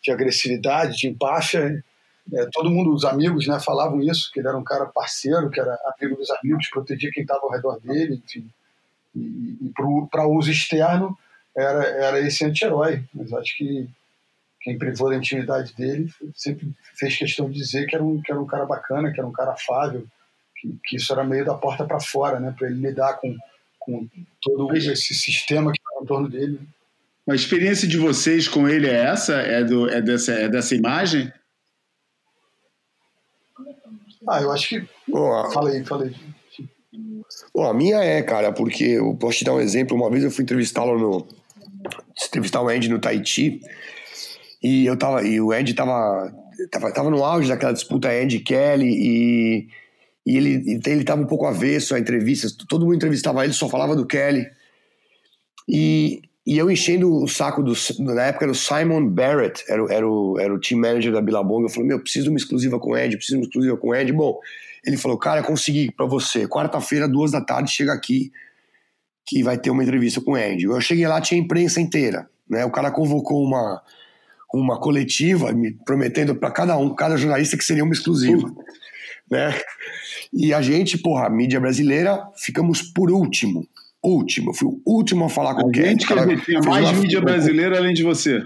de 0.01 0.11
agressividade, 0.11 0.97
de 0.97 1.07
empáfia. 1.07 1.83
É, 2.31 2.45
todo 2.51 2.69
mundo, 2.69 2.93
os 2.93 3.05
amigos, 3.05 3.47
né, 3.47 3.59
falavam 3.59 4.01
isso, 4.01 4.31
que 4.31 4.39
ele 4.39 4.47
era 4.47 4.57
um 4.57 4.63
cara 4.63 4.85
parceiro, 4.85 5.49
que 5.49 5.59
era 5.59 5.75
amigo 5.97 6.15
dos 6.15 6.29
amigos, 6.29 6.69
protegia 6.69 7.09
quem 7.11 7.23
estava 7.23 7.41
ao 7.41 7.51
redor 7.51 7.79
dele, 7.79 8.21
enfim. 8.23 8.47
E, 9.15 9.57
e 9.61 9.73
para 10.11 10.27
uso 10.27 10.51
externo, 10.51 11.17
era, 11.61 11.83
era 11.87 12.19
esse 12.19 12.45
anti-herói. 12.45 13.03
Mas 13.13 13.33
acho 13.33 13.57
que 13.57 13.87
quem 14.61 14.77
privou 14.77 15.09
da 15.09 15.15
intimidade 15.15 15.73
dele 15.73 16.11
sempre 16.35 16.71
fez 16.95 17.17
questão 17.17 17.49
de 17.49 17.57
dizer 17.57 17.85
que 17.87 17.95
era 17.95 18.03
um, 18.03 18.21
que 18.21 18.31
era 18.31 18.41
um 18.41 18.47
cara 18.47 18.65
bacana, 18.65 19.11
que 19.11 19.19
era 19.19 19.27
um 19.27 19.31
cara 19.31 19.51
afável, 19.51 20.05
que, 20.57 20.77
que 20.85 20.97
isso 20.97 21.11
era 21.13 21.23
meio 21.23 21.45
da 21.45 21.53
porta 21.53 21.85
para 21.85 21.99
fora, 21.99 22.39
né? 22.39 22.53
Para 22.57 22.67
ele 22.67 22.87
lidar 22.87 23.13
com, 23.13 23.35
com 23.79 24.07
todo 24.41 24.75
esse 24.75 25.13
sistema 25.13 25.71
que 25.71 25.79
está 25.79 26.03
em 26.03 26.05
torno 26.05 26.29
dele. 26.29 26.59
A 27.29 27.35
experiência 27.35 27.87
de 27.87 27.97
vocês 27.97 28.47
com 28.47 28.67
ele 28.67 28.87
é 28.87 29.05
essa? 29.05 29.35
É, 29.35 29.63
do, 29.63 29.89
é, 29.89 30.01
dessa, 30.01 30.33
é 30.33 30.49
dessa 30.49 30.75
imagem? 30.75 31.31
Ah, 34.27 34.41
eu 34.41 34.51
acho 34.51 34.69
que. 34.69 34.87
Boa. 35.07 35.51
Falei, 35.51 35.83
falei. 35.83 36.13
Bom, 37.53 37.69
a 37.69 37.73
minha 37.73 37.97
é, 37.97 38.21
cara, 38.21 38.51
porque 38.51 38.83
eu 38.83 39.15
posso 39.15 39.39
te 39.39 39.45
dar 39.45 39.53
um 39.53 39.61
exemplo. 39.61 39.95
Uma 39.95 40.09
vez 40.09 40.23
eu 40.23 40.31
fui 40.31 40.43
entrevistá-lo 40.43 40.97
no, 40.97 41.27
entrevistar 42.27 42.61
o 42.61 42.67
Andy 42.67 42.89
no 42.89 42.99
Tahiti 42.99 43.61
e 44.61 44.85
eu 44.85 44.97
tava 44.97 45.23
e 45.23 45.39
o 45.39 45.51
Andy 45.51 45.73
tava 45.73 46.31
tava, 46.71 46.91
tava 46.91 47.09
no 47.09 47.23
auge 47.23 47.47
daquela 47.47 47.71
disputa 47.71 48.09
Andy 48.09 48.39
Kelly 48.39 48.87
e, 48.87 49.67
e 50.25 50.37
ele 50.37 50.81
ele 50.85 51.03
tava 51.03 51.21
um 51.21 51.27
pouco 51.27 51.45
avesso 51.45 51.95
a 51.95 51.99
entrevistas, 51.99 52.51
todo 52.51 52.85
mundo 52.85 52.95
entrevistava 52.95 53.43
ele, 53.43 53.53
só 53.53 53.69
falava 53.69 53.95
do 53.95 54.05
Kelly. 54.05 54.45
E, 55.67 56.21
e 56.45 56.57
eu 56.57 56.69
enchendo 56.69 57.13
o 57.13 57.27
saco 57.27 57.61
do 57.61 57.73
na 57.99 58.23
época 58.23 58.45
era 58.45 58.51
o 58.51 58.55
Simon 58.55 59.07
Barrett, 59.07 59.63
era, 59.69 59.85
era, 59.93 60.07
o, 60.07 60.39
era 60.39 60.53
o 60.53 60.59
team 60.59 60.81
manager 60.81 61.13
da 61.13 61.21
Billabong, 61.21 61.63
eu 61.63 61.69
falei: 61.69 61.87
"Meu, 61.87 61.99
preciso 61.99 62.25
de 62.25 62.29
uma 62.31 62.39
exclusiva 62.39 62.79
com 62.79 62.91
o 62.91 62.95
Andy, 62.95 63.17
preciso 63.17 63.37
de 63.37 63.43
uma 63.43 63.47
exclusiva 63.47 63.77
com 63.77 63.89
o 63.89 63.93
Andy". 63.93 64.11
Bom, 64.11 64.39
ele 64.85 64.97
falou: 64.97 65.17
"Cara, 65.17 65.43
consegui 65.43 65.91
para 65.91 66.05
você. 66.05 66.47
Quarta-feira, 66.47 67.07
duas 67.07 67.31
da 67.31 67.39
tarde, 67.39 67.71
chega 67.71 67.93
aqui 67.93 68.31
que 69.29 69.43
vai 69.43 69.59
ter 69.59 69.69
uma 69.69 69.83
entrevista 69.83 70.19
com 70.19 70.31
o 70.31 70.35
Andy. 70.35 70.65
Eu 70.65 70.81
cheguei 70.81 71.07
lá, 71.07 71.21
tinha 71.21 71.39
a 71.39 71.43
imprensa 71.43 71.79
inteira. 71.79 72.27
Né? 72.49 72.65
O 72.65 72.71
cara 72.71 72.89
convocou 72.89 73.43
uma, 73.43 73.79
uma 74.51 74.79
coletiva, 74.79 75.51
me 75.51 75.71
prometendo 75.85 76.33
para 76.33 76.49
cada 76.49 76.75
um, 76.75 76.95
cada 76.95 77.15
jornalista, 77.15 77.55
que 77.55 77.63
seria 77.63 77.83
uma 77.83 77.93
exclusiva. 77.93 78.51
Né? 79.29 79.53
E 80.33 80.51
a 80.51 80.59
gente, 80.59 80.97
porra, 80.97 81.27
a 81.27 81.29
mídia 81.29 81.59
brasileira, 81.59 82.19
ficamos 82.35 82.81
por 82.81 83.11
último. 83.11 83.67
Último. 84.01 84.49
Eu 84.49 84.53
fui 84.55 84.67
o 84.67 84.81
último 84.83 85.25
a 85.25 85.29
falar 85.29 85.53
com 85.53 85.69
o 85.69 85.73
gente 85.73 86.07
quer 86.07 86.25
dizer, 86.25 86.41
tinha 86.45 86.61
mais 86.61 86.91
mídia 86.93 87.21
brasileira 87.21 87.77
além 87.77 87.93
de 87.93 88.01
você. 88.01 88.41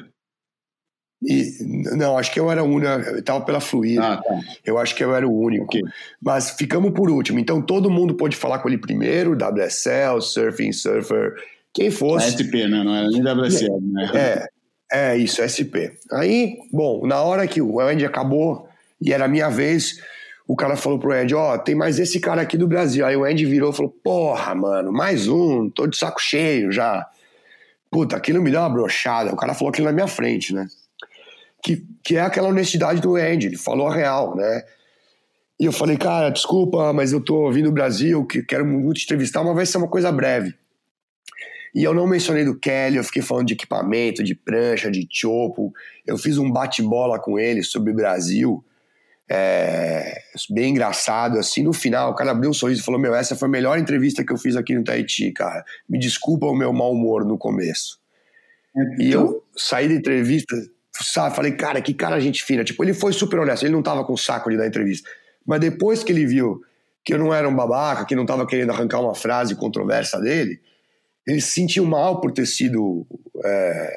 E, 1.26 1.58
não, 1.96 2.18
acho 2.18 2.32
que 2.32 2.40
eu 2.40 2.52
era 2.52 2.64
o 2.64 2.68
único, 2.68 2.92
eu 2.92 3.20
estava 3.20 3.42
pela 3.42 3.60
Fluir. 3.60 4.02
Ah, 4.02 4.18
tá. 4.18 4.40
Eu 4.66 4.78
acho 4.78 4.96
que 4.96 5.04
eu 5.04 5.16
era 5.16 5.28
o 5.28 5.40
único. 5.40 5.66
Okay. 5.66 5.82
Mas 6.22 6.52
ficamos 6.52 6.92
por 6.92 7.10
último. 7.10 7.40
Então 7.40 7.62
todo 7.62 7.90
mundo 7.90 8.16
pôde 8.16 8.36
falar 8.36 8.60
com 8.60 8.68
ele 8.68 8.78
primeiro, 8.78 9.34
WSL, 9.34 10.22
Surfing, 10.22 10.72
Surfer, 10.72 11.34
quem 11.74 11.90
fosse. 11.90 12.32
SP, 12.38 12.68
né? 12.68 12.84
Não 12.84 12.96
era 12.96 13.08
nem 13.08 13.22
WSL, 13.22 13.82
né? 13.82 14.12
É, 14.14 14.48
é 14.92 15.18
isso, 15.18 15.42
SP. 15.42 15.96
Aí, 16.12 16.58
bom, 16.72 17.08
na 17.08 17.22
hora 17.22 17.48
que 17.48 17.62
o 17.62 17.80
Andy 17.80 18.06
acabou 18.06 18.68
e 19.02 19.12
era 19.12 19.26
a 19.26 19.28
minha 19.28 19.50
vez, 19.50 20.00
o 20.48 20.56
cara 20.56 20.76
falou 20.76 21.00
pro 21.00 21.14
Andy, 21.14 21.34
ó, 21.34 21.56
oh, 21.56 21.58
tem 21.58 21.74
mais 21.74 22.00
esse 22.00 22.20
cara 22.20 22.42
aqui 22.42 22.58
do 22.58 22.68
Brasil. 22.68 23.06
Aí 23.06 23.16
o 23.16 23.24
Andy 23.24 23.46
virou 23.46 23.72
e 23.72 23.76
falou, 23.76 23.94
porra, 24.04 24.54
mano, 24.54 24.92
mais 24.92 25.28
um, 25.28 25.70
tô 25.70 25.88
de 25.88 25.98
saco 25.98 26.22
cheio 26.22 26.72
já. 26.72 27.08
Puta, 27.90 28.16
aquilo 28.18 28.42
me 28.42 28.52
deu 28.52 28.60
uma 28.60 28.70
brochada. 28.70 29.32
O 29.32 29.36
cara 29.36 29.54
falou 29.54 29.70
aquilo 29.70 29.88
na 29.88 29.94
minha 29.94 30.08
frente, 30.08 30.54
né? 30.54 30.68
Que, 31.64 31.86
que 32.04 32.18
é 32.18 32.22
aquela 32.22 32.50
honestidade 32.50 33.02
do 33.02 33.16
Andy, 33.16 33.48
ele 33.48 33.58
falou 33.58 33.88
a 33.88 33.96
real, 33.96 34.36
né? 34.36 34.64
E 35.60 35.66
eu 35.66 35.72
falei, 35.72 35.98
cara, 35.98 36.30
desculpa, 36.30 36.92
mas 36.92 37.14
eu 37.14 37.22
tô 37.22 37.50
vindo 37.52 37.66
do 37.66 37.72
Brasil, 37.72 38.26
que 38.26 38.44
quero 38.44 38.66
muito 38.66 39.00
te 39.00 39.06
entrevistar, 39.06 39.44
mas 39.44 39.56
vai 39.56 39.66
ser 39.66 39.78
uma 39.78 39.88
coisa 39.88 40.12
breve. 40.12 40.54
E 41.74 41.84
eu 41.84 41.94
não 41.94 42.06
mencionei 42.06 42.44
do 42.46 42.60
Kelly, 42.60 42.98
eu 42.98 43.04
fiquei 43.04 43.22
falando 43.22 43.48
de 43.48 43.54
equipamento, 43.54 44.24
de 44.24 44.36
prancha, 44.36 44.92
de 44.92 45.08
chopo. 45.10 45.72
Eu 46.06 46.18
fiz 46.18 46.38
um 46.38 46.52
bate-bola 46.52 47.20
com 47.20 47.40
ele 47.40 47.64
sobre 47.64 47.92
o 47.92 47.96
Brasil, 47.96 48.64
é, 49.30 50.22
bem 50.52 50.72
engraçado, 50.72 51.40
assim. 51.40 51.64
No 51.64 51.74
final, 51.74 52.12
o 52.12 52.16
cara 52.16 52.32
abriu 52.32 52.52
um 52.52 52.54
sorriso 52.54 52.82
e 52.82 52.84
falou: 52.84 53.00
Meu, 53.00 53.16
essa 53.16 53.36
foi 53.36 53.48
a 53.48 53.52
melhor 53.52 53.80
entrevista 53.80 54.24
que 54.24 54.32
eu 54.32 54.38
fiz 54.38 54.56
aqui 54.56 54.76
no 54.76 54.84
Tahiti, 54.84 55.32
cara. 55.32 55.64
Me 55.90 55.98
desculpa 55.98 56.46
o 56.46 56.56
meu 56.56 56.72
mau 56.72 56.92
humor 56.92 57.26
no 57.26 57.38
começo. 57.38 58.00
E 59.00 59.12
eu 59.12 59.44
saí 59.56 59.88
da 59.88 59.96
entrevista, 59.96 60.56
sabe, 61.02 61.36
falei, 61.36 61.54
cara, 61.54 61.82
que 61.82 61.94
cara 61.94 62.20
gente 62.20 62.44
fina. 62.44 62.64
Tipo, 62.64 62.84
ele 62.84 62.94
foi 62.94 63.14
super 63.14 63.40
honesto, 63.40 63.64
ele 63.64 63.74
não 63.74 63.82
tava 63.82 64.04
com 64.04 64.16
saco 64.16 64.50
de 64.50 64.58
dar 64.58 64.68
entrevista. 64.68 65.10
Mas 65.46 65.60
depois 65.60 66.04
que 66.04 66.12
ele 66.12 66.26
viu 66.26 66.62
que 67.04 67.14
eu 67.14 67.18
não 67.18 67.34
era 67.34 67.48
um 67.48 67.56
babaca, 67.56 68.06
que 68.06 68.16
não 68.16 68.26
tava 68.26 68.46
querendo 68.48 68.72
arrancar 68.72 69.02
uma 69.02 69.14
frase 69.14 69.56
controversa 69.56 70.20
dele, 70.20 70.62
ele 71.28 71.42
se 71.42 71.52
sentiu 71.52 71.86
mal 71.86 72.22
por 72.22 72.32
ter 72.32 72.46
sido 72.46 73.06
é, 73.44 73.94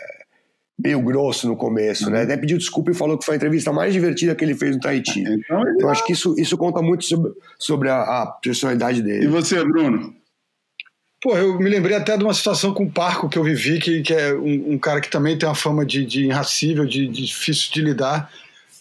meio 0.78 1.00
grosso 1.00 1.48
no 1.48 1.56
começo, 1.56 2.04
né? 2.04 2.08
uhum. 2.08 2.16
né? 2.16 2.22
Até 2.22 2.36
pediu 2.36 2.58
desculpa 2.58 2.90
e 2.90 2.94
falou 2.94 3.18
que 3.18 3.24
foi 3.24 3.34
a 3.34 3.36
entrevista 3.36 3.72
mais 3.72 3.92
divertida 3.92 4.34
que 4.34 4.44
ele 4.44 4.54
fez 4.54 4.74
no 4.74 4.80
Tahiti. 4.80 5.20
Então, 5.20 5.62
então 5.74 5.88
acho 5.88 6.04
que 6.04 6.12
isso, 6.12 6.34
isso 6.38 6.56
conta 6.56 6.82
muito 6.82 7.04
sobre, 7.04 7.32
sobre 7.58 7.88
a, 7.88 8.00
a, 8.00 8.26
personalidade 8.42 9.02
dele. 9.02 9.24
E 9.24 9.28
você, 9.28 9.64
Bruno? 9.64 10.14
Pô, 11.20 11.36
eu 11.36 11.58
me 11.58 11.70
lembrei 11.70 11.96
até 11.96 12.16
de 12.16 12.22
uma 12.22 12.34
situação 12.34 12.74
com 12.74 12.84
o 12.84 12.90
Parco 12.90 13.28
que 13.28 13.38
eu 13.38 13.42
vivi, 13.42 13.78
que, 13.80 14.02
que 14.02 14.12
é 14.12 14.34
um, 14.34 14.74
um 14.74 14.78
cara 14.78 15.00
que 15.00 15.10
também 15.10 15.36
tem 15.38 15.48
uma 15.48 15.54
fama 15.54 15.84
de, 15.84 16.04
de 16.04 16.26
irracível, 16.26 16.84
de, 16.84 17.08
de 17.08 17.24
difícil 17.26 17.72
de 17.72 17.80
lidar. 17.80 18.30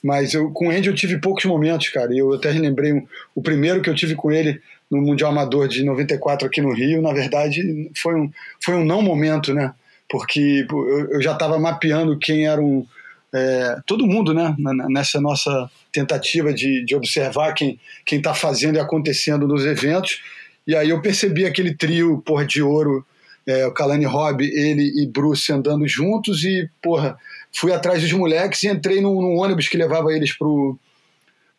Mas 0.03 0.33
eu, 0.33 0.51
com 0.51 0.67
o 0.67 0.69
Andy 0.69 0.89
eu 0.89 0.95
tive 0.95 1.17
poucos 1.17 1.45
momentos, 1.45 1.89
cara. 1.89 2.13
E 2.13 2.19
eu 2.19 2.33
até 2.33 2.51
relembrei 2.51 2.93
um, 2.93 3.07
o 3.33 3.41
primeiro 3.41 3.81
que 3.81 3.89
eu 3.89 3.95
tive 3.95 4.15
com 4.15 4.31
ele 4.31 4.61
no 4.91 5.01
Mundial 5.01 5.31
Amador 5.31 5.67
de 5.67 5.83
94 5.83 6.47
aqui 6.47 6.61
no 6.61 6.73
Rio, 6.73 7.01
na 7.01 7.11
verdade, 7.11 7.89
foi 7.95 8.13
um, 8.15 8.31
foi 8.63 8.75
um 8.75 8.85
não 8.85 9.01
momento, 9.01 9.53
né? 9.53 9.73
Porque 10.07 10.67
eu, 10.69 11.09
eu 11.11 11.21
já 11.21 11.33
estava 11.33 11.57
mapeando 11.57 12.19
quem 12.19 12.45
era 12.45 12.61
um. 12.61 12.85
É, 13.33 13.77
todo 13.85 14.05
mundo, 14.05 14.33
né? 14.33 14.55
Nessa 14.89 15.19
nossa 15.19 15.69
tentativa 15.91 16.53
de, 16.53 16.85
de 16.85 16.95
observar 16.95 17.53
quem 17.53 17.79
está 18.11 18.33
fazendo 18.33 18.75
e 18.75 18.79
acontecendo 18.79 19.47
nos 19.47 19.65
eventos. 19.65 20.21
E 20.67 20.75
aí 20.75 20.89
eu 20.89 21.01
percebi 21.01 21.45
aquele 21.45 21.73
trio, 21.73 22.21
porra, 22.25 22.45
de 22.45 22.61
ouro, 22.61 23.05
é, 23.45 23.65
o 23.67 23.71
Kalani 23.71 24.05
Robb, 24.05 24.43
ele 24.43 24.91
e 25.01 25.05
Bruce 25.05 25.51
andando 25.51 25.87
juntos 25.87 26.43
e, 26.43 26.69
porra, 26.81 27.17
fui 27.53 27.71
atrás 27.71 28.01
dos 28.01 28.11
moleques 28.11 28.63
e 28.63 28.67
entrei 28.67 29.01
num, 29.01 29.21
num 29.21 29.37
ônibus 29.37 29.67
que 29.67 29.77
levava 29.77 30.11
eles 30.11 30.35
pro, 30.35 30.77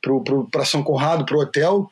pro, 0.02 0.24
pro, 0.24 0.48
para 0.50 0.64
São 0.64 0.82
Conrado, 0.82 1.24
pro 1.24 1.38
hotel 1.38 1.90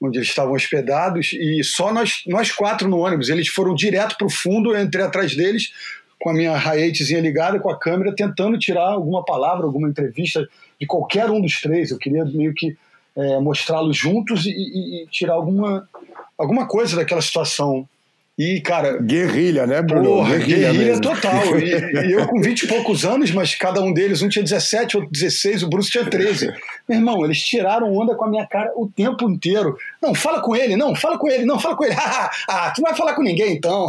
onde 0.00 0.18
eles 0.18 0.28
estavam 0.28 0.52
hospedados, 0.52 1.32
e 1.32 1.62
só 1.64 1.92
nós, 1.92 2.22
nós 2.26 2.52
quatro 2.52 2.88
no 2.88 2.98
ônibus. 2.98 3.28
Eles 3.30 3.48
foram 3.48 3.74
direto 3.74 4.16
para 4.18 4.26
o 4.26 4.30
fundo, 4.30 4.74
eu 4.74 4.82
entrei 4.82 5.04
atrás 5.04 5.34
deles 5.34 5.72
com 6.20 6.30
a 6.30 6.34
minha 6.34 6.56
raietezinha 6.56 7.20
ligada, 7.20 7.58
com 7.58 7.70
a 7.70 7.78
câmera, 7.78 8.14
tentando 8.14 8.58
tirar 8.58 8.92
alguma 8.92 9.24
palavra, 9.24 9.64
alguma 9.66 9.88
entrevista 9.88 10.46
de 10.80 10.86
qualquer 10.86 11.30
um 11.30 11.40
dos 11.40 11.60
três. 11.60 11.90
Eu 11.90 11.98
queria 11.98 12.24
meio 12.24 12.54
que 12.54 12.76
é, 13.16 13.38
mostrá-los 13.40 13.96
juntos 13.96 14.46
e, 14.46 14.50
e, 14.50 15.02
e, 15.02 15.06
tirar 15.08 15.34
alguma, 15.34 15.88
alguma 16.36 16.66
coisa 16.66 16.96
daquela 16.96 17.22
situação 17.22 17.88
e, 18.36 18.60
cara. 18.60 18.98
Guerrilha, 19.00 19.64
né, 19.64 19.80
Bruno? 19.80 20.16
Porra, 20.16 20.38
guerrilha, 20.38 20.72
guerrilha 20.72 21.00
total. 21.00 21.56
E, 21.56 21.70
e, 21.70 22.12
eu 22.12 22.26
com 22.26 22.40
20 22.40 22.62
e 22.62 22.66
poucos 22.66 23.04
anos, 23.04 23.30
mas 23.30 23.54
cada 23.54 23.80
um 23.80 23.92
deles, 23.92 24.22
um 24.22 24.28
tinha 24.28 24.42
17, 24.42 24.96
outro 24.96 25.12
16, 25.12 25.62
o 25.62 25.68
Bruce 25.68 25.90
tinha 25.90 26.04
13. 26.04 26.52
Meu 26.88 26.98
irmão, 26.98 27.24
eles 27.24 27.40
tiraram 27.40 27.94
onda 27.94 28.16
com 28.16 28.24
a 28.24 28.28
minha 28.28 28.44
cara 28.44 28.72
o 28.74 28.88
tempo 28.88 29.30
inteiro. 29.30 29.76
Não, 30.02 30.14
fala 30.14 30.40
com 30.40 30.56
ele, 30.56 30.74
não, 30.76 30.96
fala 30.96 31.16
com 31.16 31.28
ele, 31.28 31.44
não, 31.44 31.60
fala 31.60 31.76
com 31.76 31.84
ele. 31.84 31.94
ah, 32.48 32.72
tu 32.74 32.82
não 32.82 32.88
vai 32.88 32.98
falar 32.98 33.14
com 33.14 33.22
ninguém 33.22 33.52
então. 33.52 33.88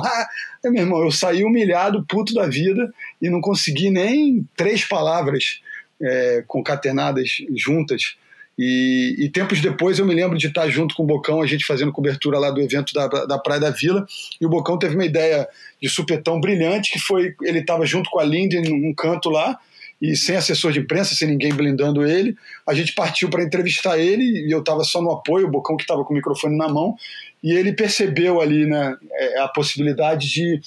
meu 0.63 0.83
irmão, 0.83 1.03
eu 1.03 1.11
saí 1.11 1.43
humilhado, 1.43 2.05
puto 2.07 2.31
da 2.35 2.45
vida, 2.45 2.93
e 3.19 3.29
não 3.31 3.41
consegui 3.41 3.89
nem 3.89 4.47
três 4.55 4.85
palavras 4.85 5.59
é, 5.99 6.43
concatenadas 6.47 7.37
juntas 7.55 8.15
e, 8.57 9.15
e, 9.19 9.29
tempos 9.29 9.59
depois 9.61 9.99
eu 9.99 10.05
me 10.05 10.13
lembro 10.13 10.37
de 10.37 10.47
estar 10.47 10.69
junto 10.69 10.95
com 10.95 11.03
o 11.03 11.05
Bocão, 11.05 11.41
a 11.41 11.45
gente 11.45 11.65
fazendo 11.65 11.91
cobertura 11.91 12.39
lá 12.39 12.51
do 12.51 12.61
evento 12.61 12.93
da, 12.93 13.07
da 13.07 13.37
Praia 13.37 13.59
da 13.59 13.69
Vila, 13.69 14.05
e 14.39 14.45
o 14.45 14.49
Bocão 14.49 14.79
teve 14.79 14.95
uma 14.95 15.05
ideia 15.05 15.47
de 15.81 15.89
supetão 15.89 16.39
brilhante, 16.39 16.91
que 16.91 16.99
foi, 16.99 17.35
ele 17.43 17.59
estava 17.59 17.85
junto 17.85 18.09
com 18.09 18.19
a 18.19 18.23
Lindy 18.23 18.61
num 18.61 18.93
canto 18.93 19.29
lá, 19.29 19.59
e 20.01 20.15
sem 20.15 20.35
assessor 20.35 20.71
de 20.71 20.79
imprensa, 20.79 21.15
sem 21.15 21.27
ninguém 21.27 21.53
blindando 21.53 22.05
ele, 22.05 22.35
a 22.65 22.73
gente 22.73 22.93
partiu 22.93 23.29
para 23.29 23.43
entrevistar 23.43 23.97
ele, 23.97 24.47
e 24.47 24.51
eu 24.51 24.59
estava 24.59 24.83
só 24.83 25.01
no 25.01 25.11
apoio, 25.11 25.47
o 25.47 25.51
Bocão 25.51 25.75
que 25.75 25.83
estava 25.83 26.03
com 26.05 26.13
o 26.13 26.15
microfone 26.15 26.57
na 26.57 26.69
mão, 26.69 26.95
e 27.43 27.51
ele 27.51 27.73
percebeu 27.73 28.39
ali 28.39 28.65
né, 28.65 28.95
é, 29.13 29.39
a 29.41 29.47
possibilidade 29.49 30.29
de 30.29 30.61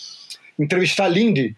entrevistar 0.59 1.05
a 1.05 1.09
Lindy, 1.09 1.57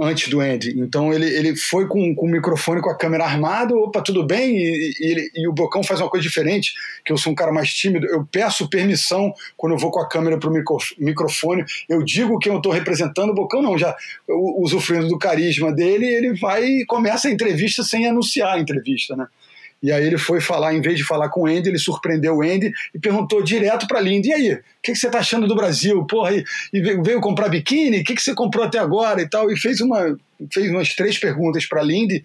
antes 0.00 0.28
do 0.28 0.40
Andy. 0.40 0.78
Então 0.78 1.12
ele, 1.12 1.26
ele 1.26 1.56
foi 1.56 1.86
com, 1.86 2.14
com 2.14 2.26
o 2.26 2.30
microfone, 2.30 2.80
com 2.80 2.90
a 2.90 2.96
câmera 2.96 3.24
armada, 3.24 3.74
opa, 3.74 4.00
tudo 4.00 4.24
bem? 4.24 4.56
E, 4.56 4.92
e, 5.00 5.30
e, 5.42 5.48
o 5.48 5.52
Bocão 5.52 5.82
faz 5.82 6.00
uma 6.00 6.08
coisa 6.08 6.22
diferente, 6.22 6.72
que 7.04 7.12
eu 7.12 7.16
sou 7.16 7.32
um 7.32 7.34
cara 7.34 7.52
mais 7.52 7.72
tímido, 7.72 8.06
eu 8.06 8.26
peço 8.30 8.68
permissão 8.70 9.32
quando 9.56 9.72
eu 9.72 9.78
vou 9.78 9.90
com 9.90 10.00
a 10.00 10.08
câmera 10.08 10.38
para 10.38 10.48
o 10.48 10.52
micro, 10.52 10.76
microfone, 10.98 11.64
eu 11.88 12.02
digo 12.02 12.38
que 12.38 12.48
eu 12.48 12.58
estou 12.58 12.72
representando, 12.72 13.30
o 13.30 13.34
Bocão 13.34 13.60
não, 13.60 13.76
já 13.76 13.96
usufruindo 14.28 15.08
do 15.08 15.18
carisma 15.18 15.72
dele, 15.72 16.06
ele 16.06 16.34
vai 16.34 16.64
e 16.64 16.86
começa 16.86 17.28
a 17.28 17.30
entrevista 17.30 17.82
sem 17.82 18.06
anunciar 18.06 18.54
a 18.54 18.60
entrevista, 18.60 19.16
né? 19.16 19.26
E 19.82 19.92
aí 19.92 20.04
ele 20.04 20.18
foi 20.18 20.40
falar, 20.40 20.74
em 20.74 20.80
vez 20.80 20.98
de 20.98 21.04
falar 21.04 21.28
com 21.28 21.42
o 21.42 21.46
Andy, 21.46 21.68
ele 21.68 21.78
surpreendeu 21.78 22.36
o 22.36 22.42
Andy 22.42 22.72
e 22.92 22.98
perguntou 22.98 23.42
direto 23.42 23.86
para 23.86 23.98
a 23.98 24.02
Lindy: 24.02 24.28
e 24.28 24.32
aí, 24.32 24.52
o 24.54 24.62
que, 24.82 24.92
que, 24.92 24.96
você 24.96 25.06
está 25.06 25.20
achando 25.20 25.46
do 25.46 25.54
Brasil? 25.54 26.04
Porra, 26.04 26.34
e, 26.34 26.44
e 26.72 26.80
veio 26.80 27.20
comprar 27.20 27.48
biquíni? 27.48 28.00
O 28.00 28.04
que, 28.04 28.14
que, 28.14 28.22
você 28.22 28.34
comprou 28.34 28.64
até 28.64 28.78
agora 28.78 29.22
e 29.22 29.28
tal? 29.28 29.50
E 29.50 29.56
fez, 29.56 29.80
uma, 29.80 30.18
fez 30.52 30.70
umas 30.70 30.94
três 30.94 31.18
perguntas 31.18 31.64
para 31.66 31.82
Lindy 31.82 32.24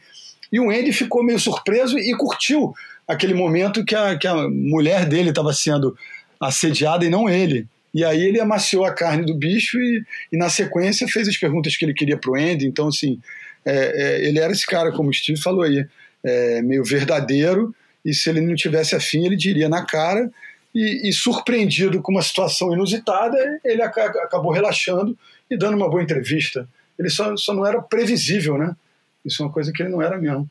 e 0.51 0.59
o 0.59 0.71
Andy 0.71 0.91
ficou 0.91 1.23
meio 1.23 1.39
surpreso 1.39 1.97
e 1.97 2.15
curtiu 2.17 2.73
aquele 3.07 3.33
momento 3.33 3.85
que 3.85 3.95
a, 3.95 4.17
que 4.17 4.27
a 4.27 4.47
mulher 4.49 5.05
dele 5.05 5.29
estava 5.29 5.53
sendo 5.53 5.95
assediada 6.39 7.05
e 7.05 7.09
não 7.09 7.29
ele. 7.29 7.67
E 7.93 8.03
aí 8.03 8.23
ele 8.23 8.39
amaciou 8.39 8.85
a 8.85 8.91
carne 8.91 9.25
do 9.25 9.35
bicho 9.35 9.77
e, 9.77 10.03
e 10.31 10.37
na 10.37 10.49
sequência 10.49 11.07
fez 11.07 11.27
as 11.27 11.37
perguntas 11.37 11.77
que 11.77 11.85
ele 11.85 11.93
queria 11.93 12.17
para 12.17 12.31
o 12.31 12.35
Andy. 12.35 12.65
Então, 12.65 12.87
assim, 12.87 13.19
é, 13.63 13.75
é, 13.75 14.27
ele 14.27 14.39
era 14.39 14.51
esse 14.51 14.65
cara, 14.65 14.91
como 14.91 15.09
o 15.09 15.13
Steve 15.13 15.39
falou 15.39 15.61
aí 15.61 15.85
é, 16.23 16.61
meio 16.61 16.83
verdadeiro, 16.83 17.73
e 18.03 18.13
se 18.13 18.29
ele 18.29 18.41
não 18.41 18.55
tivesse 18.55 18.95
afim, 18.95 19.25
ele 19.25 19.35
diria 19.35 19.69
na 19.69 19.85
cara. 19.85 20.31
E, 20.73 21.07
e, 21.07 21.13
surpreendido 21.13 22.01
com 22.01 22.11
uma 22.11 22.21
situação 22.21 22.73
inusitada, 22.73 23.37
ele 23.63 23.81
acabou 23.83 24.51
relaxando 24.51 25.15
e 25.49 25.55
dando 25.55 25.77
uma 25.77 25.89
boa 25.89 26.01
entrevista. 26.01 26.67
Ele 26.97 27.09
só, 27.09 27.37
só 27.37 27.53
não 27.53 27.65
era 27.65 27.79
previsível, 27.79 28.57
né? 28.57 28.75
Isso 29.23 29.41
é 29.41 29.45
uma 29.45 29.51
coisa 29.51 29.71
que 29.71 29.83
ele 29.83 29.91
não 29.91 30.01
era 30.01 30.17
mesmo. 30.17 30.49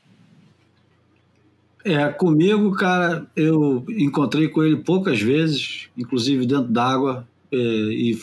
É, 1.85 2.09
comigo, 2.09 2.71
cara, 2.77 3.27
eu 3.35 3.85
encontrei 3.89 4.49
com 4.49 4.63
ele 4.63 4.77
poucas 4.77 5.21
vezes, 5.21 5.89
inclusive 5.99 6.47
dentro 6.47 6.71
d'água, 6.71 7.27
é, 7.51 7.57
e 7.57 8.17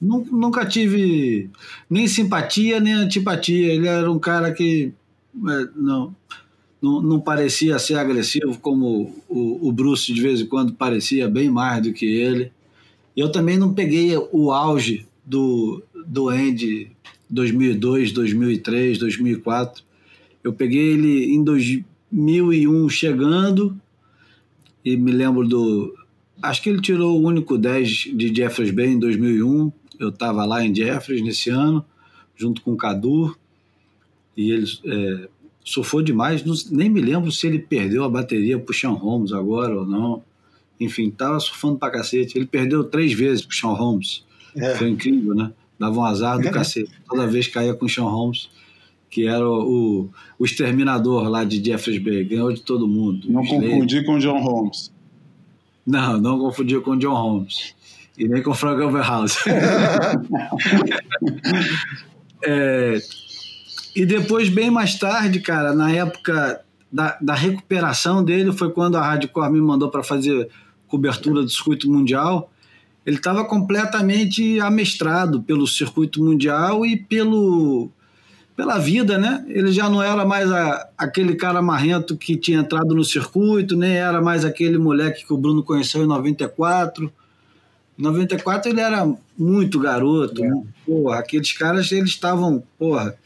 nunca 0.00 0.66
tive 0.66 1.50
nem 1.88 2.08
simpatia 2.08 2.80
nem 2.80 2.94
antipatia. 2.94 3.72
Ele 3.72 3.86
era 3.86 4.10
um 4.10 4.18
cara 4.18 4.52
que 4.52 4.92
não, 5.74 6.14
não, 6.80 7.02
não, 7.02 7.20
parecia 7.20 7.78
ser 7.78 7.94
agressivo 7.94 8.58
como 8.58 9.14
o, 9.28 9.68
o, 9.68 9.72
Bruce 9.72 10.12
de 10.12 10.20
vez 10.20 10.40
em 10.40 10.46
quando 10.46 10.72
parecia 10.72 11.28
bem 11.28 11.50
mais 11.50 11.82
do 11.82 11.92
que 11.92 12.06
ele. 12.06 12.52
Eu 13.16 13.30
também 13.30 13.58
não 13.58 13.74
peguei 13.74 14.16
o 14.32 14.52
auge 14.52 15.06
do, 15.24 15.82
do 16.06 16.28
Andy 16.28 16.90
2002, 17.28 18.12
2003, 18.12 18.98
2004. 18.98 19.82
Eu 20.42 20.52
peguei 20.52 20.92
ele 20.92 21.34
em 21.34 21.42
2001 21.42 22.88
chegando 22.88 23.78
e 24.84 24.96
me 24.96 25.12
lembro 25.12 25.46
do. 25.46 25.94
Acho 26.40 26.62
que 26.62 26.70
ele 26.70 26.80
tirou 26.80 27.20
o 27.20 27.26
único 27.26 27.58
10 27.58 27.88
de 28.14 28.34
Jeffers 28.34 28.70
Bay 28.70 28.86
em 28.86 28.98
2001. 28.98 29.72
Eu 29.98 30.10
estava 30.10 30.44
lá 30.44 30.64
em 30.64 30.72
Jeffers 30.72 31.20
nesse 31.20 31.50
ano, 31.50 31.84
junto 32.36 32.62
com 32.62 32.72
o 32.72 32.76
Cadu 32.76 33.36
e 34.38 34.52
ele 34.52 34.66
é, 34.84 35.28
surfou 35.64 36.00
demais. 36.00 36.44
Não, 36.44 36.54
nem 36.70 36.88
me 36.88 37.00
lembro 37.00 37.32
se 37.32 37.48
ele 37.48 37.58
perdeu 37.58 38.04
a 38.04 38.08
bateria 38.08 38.56
pro 38.56 38.72
Sean 38.72 38.92
Holmes 38.92 39.32
agora 39.32 39.76
ou 39.76 39.84
não. 39.84 40.22
Enfim, 40.78 41.10
tava 41.10 41.40
surfando 41.40 41.76
pra 41.76 41.90
cacete. 41.90 42.38
Ele 42.38 42.46
perdeu 42.46 42.84
três 42.84 43.12
vezes 43.12 43.44
pro 43.44 43.56
Sean 43.56 43.72
Holmes. 43.72 44.24
É. 44.54 44.76
Foi 44.76 44.88
incrível, 44.88 45.34
né? 45.34 45.50
Dava 45.76 45.98
um 45.98 46.04
azar 46.04 46.38
do 46.38 46.46
é. 46.46 46.52
cacete. 46.52 46.88
Toda 47.08 47.26
vez 47.26 47.48
caía 47.48 47.74
com 47.74 47.86
o 47.86 47.88
Sean 47.88 48.04
Holmes. 48.04 48.48
que 49.10 49.26
era 49.26 49.44
o, 49.44 50.08
o 50.38 50.44
exterminador 50.44 51.28
lá 51.28 51.42
de 51.42 51.64
Jeffers 51.64 51.98
Bay, 51.98 52.22
ganhou 52.22 52.52
de 52.52 52.62
todo 52.62 52.86
mundo. 52.86 53.26
Não 53.28 53.44
confundir 53.44 54.06
com 54.06 54.20
John 54.20 54.40
Holmes. 54.40 54.92
Não, 55.84 56.20
não 56.20 56.38
confundir 56.38 56.80
com 56.80 56.96
John 56.96 57.14
Holmes. 57.14 57.74
E 58.16 58.28
nem 58.28 58.40
com 58.40 58.54
Frank 58.54 58.80
Overhouse. 58.80 59.36
é, 62.44 62.98
e 63.98 64.06
depois, 64.06 64.48
bem 64.48 64.70
mais 64.70 64.96
tarde, 64.96 65.40
cara, 65.40 65.72
na 65.74 65.90
época 65.90 66.60
da, 66.90 67.18
da 67.20 67.34
recuperação 67.34 68.22
dele, 68.22 68.52
foi 68.52 68.70
quando 68.70 68.96
a 68.96 69.02
Hardcore 69.02 69.50
me 69.50 69.60
mandou 69.60 69.90
para 69.90 70.04
fazer 70.04 70.48
cobertura 70.86 71.42
do 71.42 71.48
circuito 71.48 71.90
mundial. 71.90 72.48
Ele 73.04 73.16
estava 73.16 73.44
completamente 73.44 74.60
amestrado 74.60 75.42
pelo 75.42 75.66
circuito 75.66 76.22
mundial 76.22 76.86
e 76.86 76.96
pelo 76.96 77.90
pela 78.54 78.78
vida, 78.78 79.18
né? 79.18 79.44
Ele 79.48 79.72
já 79.72 79.90
não 79.90 80.00
era 80.00 80.24
mais 80.24 80.48
a, 80.52 80.88
aquele 80.96 81.34
cara 81.34 81.60
marrento 81.60 82.16
que 82.16 82.36
tinha 82.36 82.60
entrado 82.60 82.94
no 82.94 83.04
circuito, 83.04 83.76
nem 83.76 83.96
era 83.96 84.22
mais 84.22 84.44
aquele 84.44 84.78
moleque 84.78 85.26
que 85.26 85.32
o 85.32 85.36
Bruno 85.36 85.64
conheceu 85.64 86.04
em 86.04 86.06
94. 86.06 87.12
Em 87.98 88.02
94 88.02 88.70
ele 88.70 88.80
era 88.80 89.12
muito 89.36 89.80
garoto. 89.80 90.44
É. 90.44 90.50
Porra, 90.86 91.18
aqueles 91.18 91.52
caras, 91.52 91.90
eles 91.90 92.10
estavam, 92.10 92.62
porra, 92.78 93.16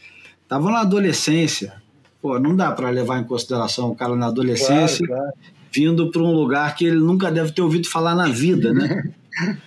estavam 0.53 0.70
na 0.70 0.81
adolescência. 0.81 1.73
Pô, 2.20 2.39
não 2.39 2.55
dá 2.55 2.70
para 2.73 2.91
levar 2.91 3.19
em 3.19 3.24
consideração 3.24 3.91
o 3.91 3.97
cara 3.97 4.15
na 4.15 4.27
adolescência 4.27 5.07
claro, 5.07 5.23
claro. 5.23 5.37
vindo 5.73 6.11
para 6.11 6.23
um 6.23 6.31
lugar 6.31 6.74
que 6.77 6.85
ele 6.85 6.99
nunca 6.99 7.31
deve 7.31 7.53
ter 7.53 7.62
ouvido 7.62 7.89
falar 7.89 8.15
na 8.15 8.29
vida, 8.29 8.73
né? 8.73 9.11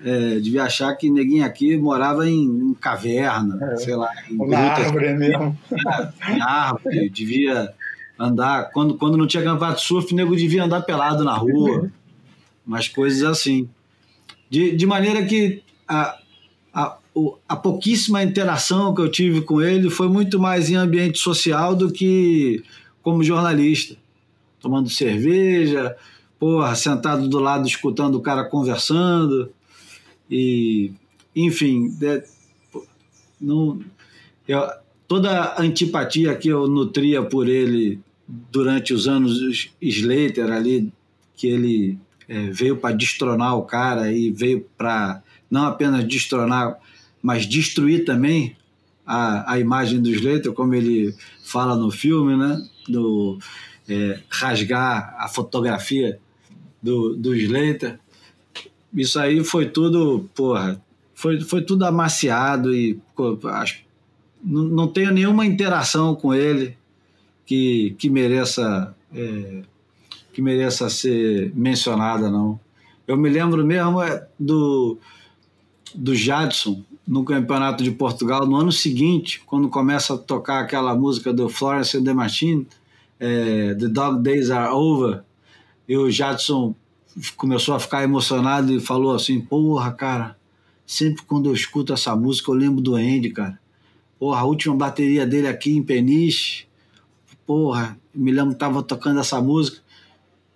É, 0.00 0.38
devia 0.38 0.62
achar 0.62 0.94
que 0.94 1.10
neguinho 1.10 1.44
aqui 1.44 1.76
morava 1.76 2.24
em, 2.30 2.44
em 2.44 2.72
caverna, 2.72 3.58
é. 3.72 3.76
sei 3.78 3.96
lá. 3.96 4.08
Em 4.30 4.48
na 4.48 4.56
árvore 4.56 5.12
mesmo. 5.14 5.58
Em 6.28 6.40
árvore, 6.40 7.10
devia 7.10 7.74
andar. 8.16 8.70
Quando, 8.70 8.94
quando 8.94 9.16
não 9.18 9.26
tinha 9.26 9.42
campeonato 9.42 9.80
de 9.80 9.86
surf, 9.86 10.12
o 10.12 10.16
nego 10.16 10.36
devia 10.36 10.62
andar 10.62 10.82
pelado 10.82 11.24
na 11.24 11.34
rua. 11.34 11.90
Umas 12.64 12.86
coisas 12.86 13.24
assim. 13.24 13.68
De, 14.48 14.76
de 14.76 14.86
maneira 14.86 15.24
que 15.24 15.64
a, 15.88 16.16
a, 16.72 16.96
a 17.48 17.56
pouquíssima 17.56 18.22
interação 18.22 18.94
que 18.94 19.00
eu 19.00 19.10
tive 19.10 19.42
com 19.42 19.60
ele 19.60 19.90
foi 19.90 20.08
muito 20.08 20.38
mais 20.38 20.70
em 20.70 20.74
ambiente 20.74 21.18
social 21.18 21.74
do 21.74 21.90
que 21.90 22.62
como 23.02 23.22
jornalista. 23.22 23.96
Tomando 24.60 24.90
cerveja, 24.90 25.96
porra, 26.38 26.74
sentado 26.74 27.28
do 27.28 27.38
lado 27.38 27.66
escutando 27.66 28.16
o 28.16 28.20
cara 28.20 28.44
conversando. 28.44 29.50
E, 30.30 30.92
enfim, 31.34 31.96
é, 32.02 32.24
não, 33.40 33.80
eu, 34.46 34.68
toda 35.06 35.30
a 35.30 35.62
antipatia 35.62 36.34
que 36.34 36.48
eu 36.48 36.66
nutria 36.68 37.22
por 37.22 37.48
ele 37.48 38.00
durante 38.28 38.92
os 38.92 39.08
anos 39.08 39.70
Slater 39.80 40.52
ali, 40.52 40.92
que 41.34 41.46
ele 41.46 41.98
é, 42.28 42.50
veio 42.50 42.76
para 42.76 42.94
destronar 42.94 43.56
o 43.56 43.62
cara 43.62 44.12
e 44.12 44.30
veio 44.30 44.66
para 44.76 45.22
não 45.50 45.64
apenas 45.64 46.06
destronar, 46.06 46.78
mas 47.28 47.46
destruir 47.46 48.06
também 48.06 48.56
a, 49.06 49.52
a 49.52 49.58
imagem 49.58 50.00
do 50.00 50.08
Slater, 50.08 50.52
como 50.52 50.74
ele 50.74 51.14
fala 51.44 51.76
no 51.76 51.90
filme, 51.90 52.34
né? 52.34 52.66
Do, 52.88 53.38
é, 53.86 54.20
rasgar 54.30 55.14
a 55.18 55.28
fotografia 55.28 56.18
do, 56.82 57.14
do 57.14 57.34
Slater 57.36 57.98
isso 58.94 59.20
aí 59.20 59.44
foi 59.44 59.66
tudo, 59.66 60.28
porra, 60.34 60.80
foi, 61.14 61.40
foi 61.40 61.62
tudo 61.62 61.84
amaciado 61.84 62.74
e 62.74 62.98
acho, 63.44 63.84
não, 64.42 64.62
não 64.64 64.88
tenho 64.88 65.12
nenhuma 65.12 65.44
interação 65.44 66.14
com 66.14 66.34
ele 66.34 66.76
que, 67.44 67.94
que 67.98 68.08
mereça 68.08 68.94
é, 69.14 69.62
que 70.32 70.40
mereça 70.40 70.88
ser 70.88 71.52
mencionada, 71.54 72.30
não. 72.30 72.58
Eu 73.06 73.16
me 73.16 73.28
lembro 73.28 73.64
mesmo 73.66 74.00
é, 74.00 74.26
do, 74.38 74.96
do 75.94 76.14
Jadson 76.14 76.82
no 77.08 77.24
Campeonato 77.24 77.82
de 77.82 77.90
Portugal 77.90 78.46
no 78.46 78.54
ano 78.54 78.70
seguinte, 78.70 79.40
quando 79.46 79.70
começa 79.70 80.12
a 80.12 80.18
tocar 80.18 80.60
aquela 80.60 80.94
música 80.94 81.32
do 81.32 81.48
Florence 81.48 81.96
and 81.96 82.04
the 82.04 82.12
Machine, 82.12 82.66
é, 83.18 83.74
The 83.74 83.88
Dog 83.88 84.22
Days 84.22 84.50
Are 84.50 84.74
Over, 84.74 85.22
e 85.88 85.96
o 85.96 86.10
Jadson 86.10 86.74
começou 87.34 87.74
a 87.74 87.80
ficar 87.80 88.04
emocionado 88.04 88.70
e 88.70 88.78
falou 88.78 89.14
assim: 89.14 89.40
Porra, 89.40 89.90
cara, 89.90 90.36
sempre 90.86 91.22
quando 91.22 91.48
eu 91.48 91.54
escuto 91.54 91.94
essa 91.94 92.14
música 92.14 92.50
eu 92.50 92.54
lembro 92.54 92.82
do 92.82 92.94
Andy, 92.94 93.30
cara. 93.30 93.58
Porra, 94.18 94.40
a 94.40 94.44
última 94.44 94.76
bateria 94.76 95.26
dele 95.26 95.48
aqui 95.48 95.74
em 95.74 95.82
Peniche, 95.82 96.66
porra, 97.46 97.98
me 98.14 98.30
lembro 98.30 98.52
que 98.52 98.58
tava 98.58 98.82
tocando 98.82 99.18
essa 99.18 99.40
música. 99.40 99.78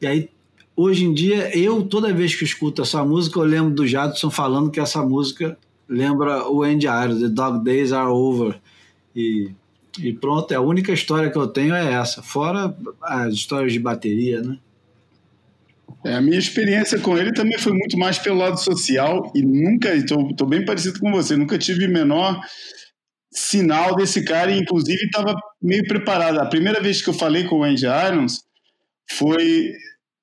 E 0.03 0.07
aí, 0.07 0.29
hoje 0.77 1.07
em 1.07 1.15
dia, 1.15 1.57
eu, 1.57 1.83
toda 1.83 2.13
vez 2.13 2.35
que 2.35 2.45
escuto 2.45 2.83
essa 2.83 3.03
música, 3.03 3.39
eu 3.39 3.45
lembro 3.45 3.73
do 3.73 3.87
Jadson 3.87 4.31
falando 4.31 4.71
que 4.71 4.81
essa 4.81 5.03
música 5.03 5.57
lembra 5.93 6.49
o 6.49 6.63
Andy 6.63 6.87
Iron, 6.87 7.21
The 7.21 7.29
Dog 7.29 7.65
Days 7.65 7.93
Are 7.93 8.11
Over. 8.11 8.59
E, 9.15 9.51
e 9.99 10.13
pronto, 10.13 10.51
é 10.53 10.57
a 10.57 10.61
única 10.61 10.93
história 10.93 11.31
que 11.31 11.37
eu 11.37 11.47
tenho 11.47 11.75
é 11.75 11.93
essa, 11.93 12.23
fora 12.23 12.75
as 13.03 13.35
histórias 13.35 13.73
de 13.73 13.79
bateria, 13.79 14.43
né? 14.43 14.59
É, 16.05 16.15
a 16.15 16.21
minha 16.21 16.39
experiência 16.39 16.99
com 16.99 17.17
ele 17.17 17.33
também 17.33 17.59
foi 17.59 17.73
muito 17.73 17.97
mais 17.97 18.19
pelo 18.19 18.39
lado 18.39 18.59
social 18.59 19.31
e 19.37 19.43
nunca, 19.43 19.95
estou 19.95 20.49
bem 20.49 20.65
parecido 20.65 20.99
com 20.99 21.13
você, 21.13 21.37
nunca 21.37 21.57
tive 21.59 21.87
menor 21.87 22.41
sinal 23.31 23.95
desse 23.95 24.25
cara 24.25 24.51
e 24.51 24.59
inclusive 24.59 25.05
estava 25.05 25.35
meio 25.61 25.87
preparado. 25.87 26.41
A 26.41 26.47
primeira 26.47 26.81
vez 26.81 27.01
que 27.01 27.09
eu 27.09 27.15
falei 27.15 27.45
com 27.45 27.61
o 27.61 27.63
Andy 27.63 27.87
Irons 27.87 28.41
foi 29.13 29.71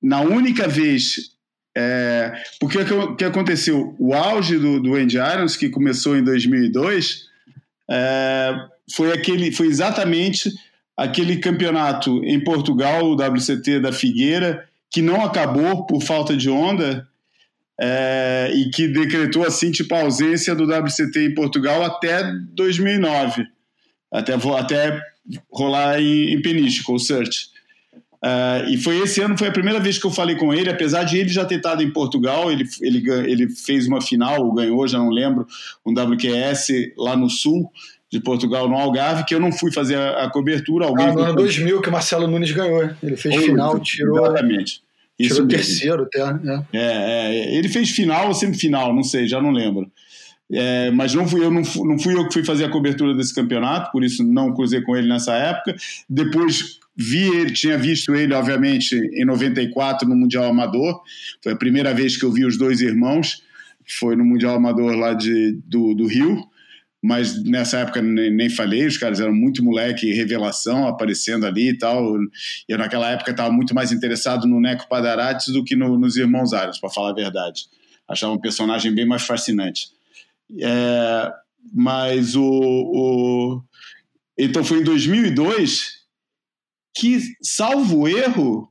na 0.02 0.22
única 0.22 0.68
vez 0.68 1.39
é, 1.82 2.34
porque 2.60 2.78
o 2.78 3.16
que 3.16 3.24
aconteceu? 3.24 3.96
O 3.98 4.14
auge 4.14 4.58
do, 4.58 4.82
do 4.82 4.96
Andy 4.96 5.16
Irons, 5.16 5.56
que 5.56 5.70
começou 5.70 6.18
em 6.18 6.22
2002, 6.22 7.24
é, 7.90 8.54
foi, 8.94 9.14
aquele, 9.14 9.50
foi 9.54 9.68
exatamente 9.68 10.52
aquele 10.98 11.38
campeonato 11.38 12.22
em 12.26 12.44
Portugal, 12.44 13.06
o 13.06 13.16
WCT 13.16 13.80
da 13.80 13.94
Figueira, 13.94 14.68
que 14.92 15.02
não 15.02 15.24
acabou 15.24 15.86
por 15.86 16.04
falta 16.04 16.36
de 16.36 16.50
onda 16.50 17.08
é, 17.80 18.52
e 18.54 18.70
que 18.72 18.90
decretou 18.90 19.46
assim 19.46 19.72
tipo 19.72 19.96
a 19.96 20.02
ausência 20.02 20.54
do 20.54 20.66
WCT 20.66 21.28
em 21.28 21.34
Portugal 21.34 21.82
até 21.82 22.30
2009, 22.56 23.46
até 24.12 24.34
até 24.34 25.02
rolar 25.50 26.02
em, 26.02 26.34
em 26.34 26.42
com 26.84 26.96
o 26.96 27.00
Search. 27.00 27.52
Uh, 28.24 28.70
e 28.70 28.78
foi 28.78 29.00
esse 29.00 29.22
ano, 29.22 29.38
foi 29.38 29.48
a 29.48 29.52
primeira 29.52 29.80
vez 29.80 29.98
que 29.98 30.06
eu 30.06 30.12
falei 30.12 30.36
com 30.36 30.54
ele, 30.54 30.70
apesar 30.70 31.04
de 31.04 31.18
ele 31.18 31.30
já 31.30 31.46
ter 31.46 31.56
estado 31.56 31.82
em 31.82 31.90
Portugal, 31.90 32.52
ele, 32.52 32.66
ele, 32.82 33.10
ele 33.10 33.50
fez 33.50 33.88
uma 33.88 34.02
final, 34.02 34.52
ganhou, 34.54 34.86
já 34.88 34.98
não 34.98 35.10
lembro, 35.10 35.48
um 35.86 35.94
WQS 35.94 36.68
lá 36.98 37.16
no 37.16 37.30
sul, 37.30 37.72
de 38.12 38.20
Portugal 38.20 38.68
no 38.68 38.76
Algarve, 38.76 39.24
que 39.24 39.36
eu 39.36 39.40
não 39.40 39.52
fui 39.52 39.72
fazer 39.72 39.96
a, 39.96 40.26
a 40.26 40.30
cobertura. 40.30 40.88
Alguém 40.88 41.08
ah, 41.08 41.14
no 41.14 41.22
ano 41.22 41.36
2000 41.36 41.80
que 41.82 41.90
o 41.90 41.92
Marcelo 41.92 42.28
Nunes 42.28 42.52
ganhou. 42.52 42.90
Ele 43.04 43.16
fez 43.16 43.36
Ou, 43.36 43.42
final, 43.42 43.80
tirou. 43.80 44.26
Exatamente. 44.26 44.82
Isso 45.18 45.36
tirou 45.36 45.48
mesmo. 45.48 45.48
terceiro 45.48 46.04
até. 46.04 46.34
Né? 46.34 46.66
É, 46.74 46.80
é, 46.80 47.56
ele 47.56 47.70
fez 47.70 47.92
final 47.92 48.28
ou 48.28 48.34
semifinal, 48.34 48.94
não 48.94 49.04
sei, 49.04 49.28
já 49.28 49.40
não 49.42 49.52
lembro. 49.52 49.90
É, 50.52 50.90
mas 50.90 51.14
não 51.14 51.28
fui, 51.28 51.46
eu, 51.46 51.52
não, 51.52 51.64
fui, 51.64 51.88
não 51.88 52.00
fui 52.00 52.16
eu 52.16 52.28
que 52.28 52.34
fui 52.34 52.44
fazer 52.44 52.66
a 52.66 52.70
cobertura 52.70 53.14
desse 53.14 53.36
campeonato, 53.36 53.92
por 53.92 54.04
isso 54.04 54.24
não 54.24 54.54
cruzei 54.54 54.82
com 54.82 54.98
ele 54.98 55.08
nessa 55.08 55.36
época. 55.36 55.76
Depois 56.10 56.80
vi 57.00 57.24
ele, 57.36 57.54
tinha 57.54 57.78
visto 57.78 58.14
ele, 58.14 58.34
obviamente, 58.34 58.94
em 58.96 59.26
94 59.26 60.08
no 60.08 60.16
Mundial 60.16 60.46
Amador. 60.46 61.02
Foi 61.42 61.54
a 61.54 61.56
primeira 61.56 61.94
vez 61.94 62.18
que 62.18 62.26
eu 62.26 62.32
vi 62.32 62.46
os 62.46 62.58
dois 62.58 62.82
irmãos. 62.82 63.42
Foi 64.00 64.16
no 64.16 64.26
Mundial 64.26 64.56
Amador 64.56 64.96
lá 64.96 65.14
de, 65.14 65.54
do, 65.66 65.94
do 65.96 66.06
Rio 66.06 66.48
mas 67.02 67.42
nessa 67.44 67.80
época 67.80 68.02
nem, 68.02 68.30
nem, 68.30 68.50
falei, 68.50 68.86
os 68.86 68.98
caras 68.98 69.22
eram 69.22 69.34
muito 69.34 69.64
moleque, 69.64 70.14
revelação 70.14 70.86
aparecendo 70.88 71.46
ali 71.46 71.70
e 71.70 71.78
tal. 71.78 72.18
Eu 72.68 72.78
naquela 72.78 73.10
época 73.10 73.32
estava 73.32 73.52
muito 73.52 73.74
mais 73.74 73.92
interessado 73.92 74.46
no 74.46 74.60
Neco 74.60 74.88
Padarates 74.90 75.48
do 75.54 75.64
que 75.64 75.76
no, 75.76 75.98
nos 75.98 76.18
Irmãos 76.18 76.54
Arias, 76.54 76.80
para 76.80 76.90
falar 76.90 77.12
a 77.12 77.16
verdade. 77.16 77.68
Achava 78.08 78.34
um 78.34 78.40
personagem 78.40 78.94
bem 78.94 79.06
mais 79.06 79.22
fascinante. 79.22 79.88
É, 80.60 81.32
mas 81.74 82.36
o, 82.36 82.44
o, 82.44 83.62
Então 84.38 84.64
foi 84.64 84.80
em 84.80 84.84
2002 84.84 85.99
que, 86.96 87.20
salvo 87.42 88.08
erro, 88.08 88.70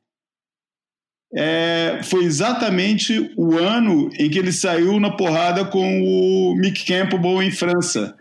é, 1.35 2.01
foi 2.05 2.25
exatamente 2.25 3.33
o 3.37 3.57
ano 3.59 4.09
em 4.19 4.31
que 4.31 4.39
ele 4.39 4.53
saiu 4.53 4.99
na 4.99 5.11
porrada 5.11 5.65
com 5.65 6.03
o 6.03 6.55
Mick 6.57 6.85
Campbell 6.87 7.43
em 7.43 7.51
França. 7.51 8.17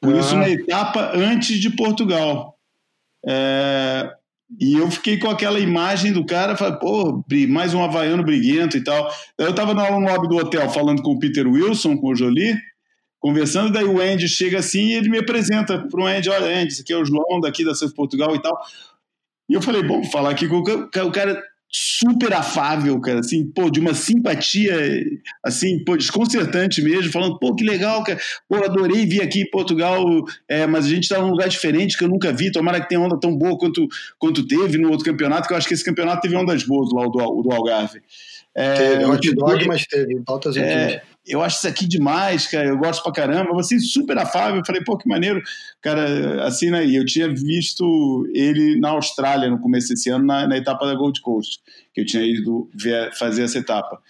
Por 0.00 0.14
ah. 0.14 0.18
isso, 0.18 0.36
na 0.36 0.48
etapa 0.48 1.12
antes 1.14 1.58
de 1.58 1.70
Portugal. 1.70 2.56
É, 3.26 4.10
e 4.60 4.74
eu 4.74 4.90
fiquei 4.90 5.18
com 5.18 5.30
aquela 5.30 5.58
imagem 5.58 6.12
do 6.12 6.26
cara, 6.26 6.56
falei, 6.56 6.78
pô, 6.78 7.24
mais 7.48 7.72
um 7.72 7.82
havaiano 7.82 8.22
briguento 8.22 8.76
e 8.76 8.84
tal. 8.84 9.08
Eu 9.38 9.50
estava 9.50 9.72
no 9.72 10.00
lobby 10.00 10.28
do 10.28 10.36
hotel 10.36 10.68
falando 10.68 11.02
com 11.02 11.12
o 11.12 11.18
Peter 11.18 11.46
Wilson, 11.46 11.96
com 11.96 12.08
o 12.08 12.14
Jolie, 12.14 12.54
conversando, 13.18 13.72
daí 13.72 13.84
o 13.84 14.00
Andy 14.00 14.28
chega 14.28 14.58
assim 14.58 14.88
e 14.88 14.94
ele 14.94 15.08
me 15.08 15.18
apresenta 15.18 15.78
para 15.78 16.00
o 16.00 16.06
Andy, 16.06 16.28
olha, 16.28 16.60
Andy, 16.60 16.72
esse 16.72 16.82
aqui 16.82 16.92
é 16.92 16.96
o 16.96 17.04
João 17.04 17.40
daqui 17.40 17.64
da 17.64 17.74
Surf 17.74 17.94
Portugal 17.94 18.34
e 18.34 18.42
tal. 18.42 18.58
E 19.52 19.54
eu 19.54 19.60
falei, 19.60 19.82
bom, 19.82 20.00
vou 20.00 20.10
falar 20.10 20.30
aqui 20.30 20.48
com 20.48 20.60
o 20.60 21.12
cara 21.12 21.38
super 21.70 22.32
afável, 22.32 22.98
cara, 23.02 23.20
assim, 23.20 23.46
pô, 23.46 23.68
de 23.68 23.80
uma 23.80 23.92
simpatia, 23.92 24.74
assim, 25.44 25.84
pô, 25.84 25.94
desconcertante 25.94 26.80
mesmo, 26.80 27.12
falando, 27.12 27.38
pô, 27.38 27.54
que 27.54 27.62
legal, 27.62 28.02
cara, 28.02 28.18
pô, 28.48 28.56
adorei 28.56 29.04
vir 29.04 29.20
aqui 29.20 29.42
em 29.42 29.50
Portugal, 29.50 30.02
é, 30.48 30.66
mas 30.66 30.86
a 30.86 30.88
gente 30.88 31.06
tá 31.06 31.20
num 31.20 31.30
lugar 31.30 31.50
diferente 31.50 31.98
que 31.98 32.04
eu 32.04 32.08
nunca 32.08 32.32
vi, 32.32 32.50
tomara 32.50 32.80
que 32.80 32.88
tenha 32.88 33.00
onda 33.00 33.20
tão 33.20 33.36
boa 33.36 33.58
quanto, 33.58 33.86
quanto 34.18 34.46
teve 34.46 34.78
no 34.78 34.90
outro 34.90 35.04
campeonato, 35.04 35.46
que 35.46 35.52
eu 35.52 35.58
acho 35.58 35.68
que 35.68 35.74
esse 35.74 35.84
campeonato 35.84 36.22
teve 36.22 36.34
ondas 36.34 36.62
boas 36.62 36.90
lá, 36.94 37.06
o 37.06 37.10
do, 37.10 37.42
do 37.42 37.52
Algarve. 37.52 38.00
É, 38.54 38.74
teve, 38.74 39.04
hot 39.04 39.34
dog, 39.34 39.66
mas 39.66 39.86
teve, 39.86 40.22
altas 40.26 40.56
é, 40.56 41.02
eu 41.26 41.42
acho 41.42 41.58
isso 41.58 41.68
aqui 41.68 41.86
demais, 41.86 42.46
cara, 42.48 42.66
eu 42.66 42.76
gosto 42.76 43.02
pra 43.02 43.12
caramba, 43.12 43.52
você 43.52 43.78
super 43.78 44.18
afável, 44.18 44.58
eu 44.58 44.66
falei, 44.66 44.82
pô, 44.82 44.96
que 44.98 45.08
maneiro, 45.08 45.40
cara, 45.80 46.44
assim, 46.44 46.70
né, 46.70 46.84
eu 46.84 47.04
tinha 47.04 47.32
visto 47.32 48.28
ele 48.34 48.78
na 48.80 48.90
Austrália 48.90 49.48
no 49.48 49.60
começo 49.60 49.88
desse 49.90 50.10
ano, 50.10 50.26
na, 50.26 50.48
na 50.48 50.56
etapa 50.56 50.84
da 50.84 50.94
Gold 50.94 51.20
Coast, 51.20 51.60
que 51.94 52.00
eu 52.00 52.06
tinha 52.06 52.24
ido 52.24 52.68
ver, 52.74 53.12
fazer 53.16 53.44
essa 53.44 53.58
etapa. 53.58 54.00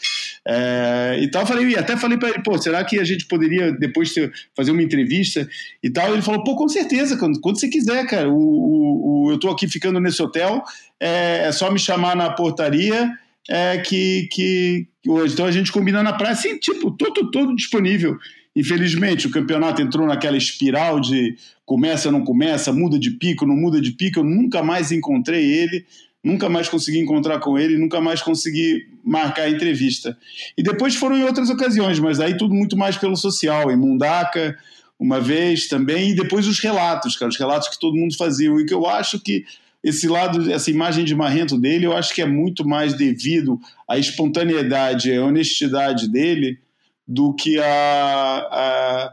É, 0.46 1.18
e 1.20 1.30
tal, 1.30 1.46
falei, 1.46 1.68
e 1.68 1.76
até 1.76 1.96
falei 1.96 2.16
para 2.16 2.30
ele, 2.30 2.42
pô, 2.42 2.56
será 2.56 2.82
que 2.82 2.98
a 2.98 3.04
gente 3.04 3.26
poderia 3.26 3.72
depois 3.72 4.14
ter, 4.14 4.32
fazer 4.56 4.70
uma 4.70 4.82
entrevista 4.82 5.46
e 5.82 5.90
tal? 5.90 6.12
Ele 6.14 6.22
falou, 6.22 6.42
pô, 6.42 6.56
com 6.56 6.68
certeza, 6.68 7.18
quando, 7.18 7.40
quando 7.40 7.60
você 7.60 7.68
quiser, 7.68 8.06
cara, 8.06 8.28
o, 8.30 8.34
o, 8.34 9.26
o 9.26 9.32
eu 9.32 9.38
tô 9.38 9.50
aqui 9.50 9.68
ficando 9.68 10.00
nesse 10.00 10.22
hotel, 10.22 10.62
é, 10.98 11.46
é 11.46 11.52
só 11.52 11.70
me 11.70 11.78
chamar 11.78 12.16
na 12.16 12.30
portaria, 12.30 13.10
é, 13.48 13.78
que, 13.78 14.28
que, 14.30 14.86
que, 15.02 15.10
hoje. 15.10 15.34
Então 15.34 15.46
a 15.46 15.50
gente 15.50 15.72
combina 15.72 16.02
na 16.02 16.12
praia, 16.12 16.32
assim, 16.32 16.58
tipo, 16.58 16.90
todo, 16.90 17.30
todo 17.30 17.54
disponível. 17.54 18.16
Infelizmente, 18.54 19.26
o 19.26 19.30
campeonato 19.30 19.80
entrou 19.80 20.06
naquela 20.06 20.36
espiral 20.36 21.00
de 21.00 21.36
começa, 21.64 22.12
não 22.12 22.22
começa, 22.22 22.72
muda 22.72 22.98
de 22.98 23.10
pico, 23.12 23.46
não 23.46 23.56
muda 23.56 23.80
de 23.80 23.92
pico. 23.92 24.20
Eu 24.20 24.24
nunca 24.24 24.62
mais 24.62 24.92
encontrei 24.92 25.44
ele, 25.44 25.86
nunca 26.22 26.48
mais 26.48 26.68
consegui 26.68 26.98
encontrar 26.98 27.38
com 27.40 27.58
ele, 27.58 27.78
nunca 27.78 28.00
mais 28.00 28.20
consegui 28.20 28.86
marcar 29.02 29.44
a 29.44 29.50
entrevista. 29.50 30.16
E 30.56 30.62
depois 30.62 30.94
foram 30.94 31.16
em 31.16 31.24
outras 31.24 31.48
ocasiões, 31.48 31.98
mas 31.98 32.20
aí 32.20 32.36
tudo 32.36 32.54
muito 32.54 32.76
mais 32.76 32.96
pelo 32.96 33.16
social, 33.16 33.70
em 33.70 33.76
Mundaca, 33.76 34.56
uma 34.98 35.18
vez 35.18 35.66
também, 35.66 36.10
e 36.10 36.14
depois 36.14 36.46
os 36.46 36.60
relatos, 36.60 37.16
cara, 37.16 37.30
os 37.30 37.38
relatos 37.38 37.68
que 37.68 37.80
todo 37.80 37.96
mundo 37.96 38.14
fazia. 38.16 38.50
E 38.50 38.66
que 38.66 38.74
eu 38.74 38.86
acho 38.86 39.18
que 39.18 39.44
esse 39.82 40.06
lado, 40.06 40.52
essa 40.52 40.70
imagem 40.70 41.04
de 41.04 41.14
marrento 41.14 41.58
dele, 41.58 41.86
eu 41.86 41.96
acho 41.96 42.14
que 42.14 42.22
é 42.22 42.26
muito 42.26 42.66
mais 42.66 42.94
devido 42.94 43.58
à 43.88 43.98
espontaneidade, 43.98 45.12
à 45.12 45.24
honestidade 45.24 46.08
dele, 46.08 46.58
do 47.06 47.34
que 47.34 47.58
a, 47.58 47.66
a 47.66 49.12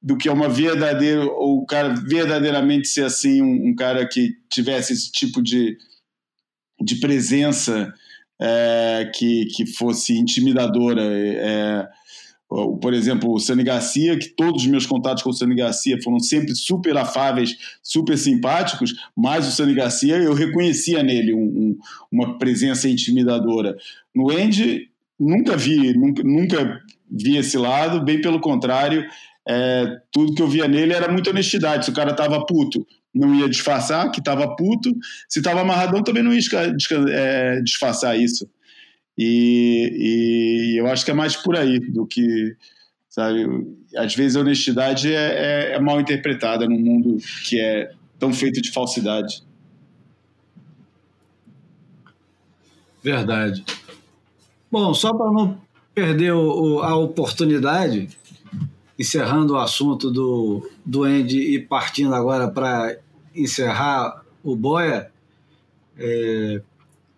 do 0.00 0.16
que 0.16 0.28
uma 0.28 0.48
verdadeira 0.48 1.24
ou 1.24 1.62
o 1.62 1.66
cara 1.66 1.88
verdadeiramente 1.94 2.86
ser 2.86 3.04
assim 3.04 3.42
um, 3.42 3.70
um, 3.70 3.74
cara 3.74 4.06
que 4.06 4.36
tivesse 4.48 4.92
esse 4.92 5.10
tipo 5.10 5.42
de, 5.42 5.76
de 6.80 6.96
presença 6.96 7.92
é, 8.40 9.10
que, 9.14 9.46
que 9.46 9.66
fosse 9.66 10.16
intimidadora. 10.16 11.02
É, 11.02 11.88
por 12.48 12.94
exemplo, 12.94 13.32
o 13.32 13.40
Sani 13.40 13.64
Garcia, 13.64 14.16
que 14.18 14.28
todos 14.28 14.62
os 14.62 14.68
meus 14.68 14.86
contatos 14.86 15.22
com 15.22 15.30
o 15.30 15.32
Sani 15.32 15.56
Garcia 15.56 15.98
foram 16.02 16.20
sempre 16.20 16.54
super 16.54 16.96
afáveis, 16.96 17.56
super 17.82 18.16
simpáticos, 18.16 18.94
mas 19.16 19.48
o 19.48 19.50
Sani 19.50 19.74
Garcia 19.74 20.16
eu 20.16 20.32
reconhecia 20.32 21.02
nele 21.02 21.34
um, 21.34 21.38
um, 21.38 21.78
uma 22.10 22.38
presença 22.38 22.88
intimidadora. 22.88 23.76
No 24.14 24.30
Andy, 24.30 24.88
nunca 25.18 25.56
vi, 25.56 25.92
nunca, 25.96 26.22
nunca 26.22 26.80
vi 27.10 27.36
esse 27.36 27.58
lado, 27.58 28.04
bem 28.04 28.20
pelo 28.20 28.40
contrário, 28.40 29.04
é, 29.48 29.98
tudo 30.12 30.34
que 30.34 30.42
eu 30.42 30.48
via 30.48 30.68
nele 30.68 30.92
era 30.92 31.10
muita 31.10 31.30
honestidade. 31.30 31.84
Se 31.84 31.90
o 31.90 31.94
cara 31.94 32.14
tava 32.14 32.44
puto, 32.46 32.86
não 33.14 33.34
ia 33.34 33.48
disfarçar 33.48 34.10
que 34.10 34.22
tava 34.22 34.54
puto, 34.54 34.92
se 35.28 35.42
tava 35.42 35.62
amarradão, 35.62 36.02
também 36.02 36.22
não 36.22 36.32
ia 36.32 36.40
é, 37.10 37.60
disfarçar 37.60 38.18
isso. 38.18 38.48
E, 39.16 40.72
e 40.74 40.80
eu 40.80 40.86
acho 40.86 41.04
que 41.04 41.10
é 41.10 41.14
mais 41.14 41.36
por 41.36 41.56
aí 41.56 41.80
do 41.80 42.06
que, 42.06 42.54
sabe? 43.08 43.46
Às 43.96 44.14
vezes 44.14 44.36
a 44.36 44.40
honestidade 44.40 45.12
é, 45.12 45.72
é, 45.72 45.72
é 45.74 45.80
mal 45.80 46.00
interpretada 46.00 46.68
num 46.68 46.78
mundo 46.78 47.16
que 47.48 47.58
é 47.58 47.92
tão 48.18 48.32
feito 48.32 48.60
de 48.60 48.70
falsidade. 48.72 49.42
Verdade. 53.02 53.64
Bom, 54.70 54.92
só 54.92 55.14
para 55.14 55.30
não 55.30 55.60
perder 55.94 56.32
o, 56.32 56.80
a 56.80 56.94
oportunidade, 56.96 58.08
encerrando 58.98 59.54
o 59.54 59.58
assunto 59.58 60.10
do, 60.10 60.68
do 60.84 61.04
Andy 61.04 61.54
e 61.54 61.58
partindo 61.58 62.14
agora 62.14 62.48
para 62.48 62.98
encerrar 63.34 64.22
o 64.42 64.56
Boia, 64.56 65.10
é, 65.98 66.60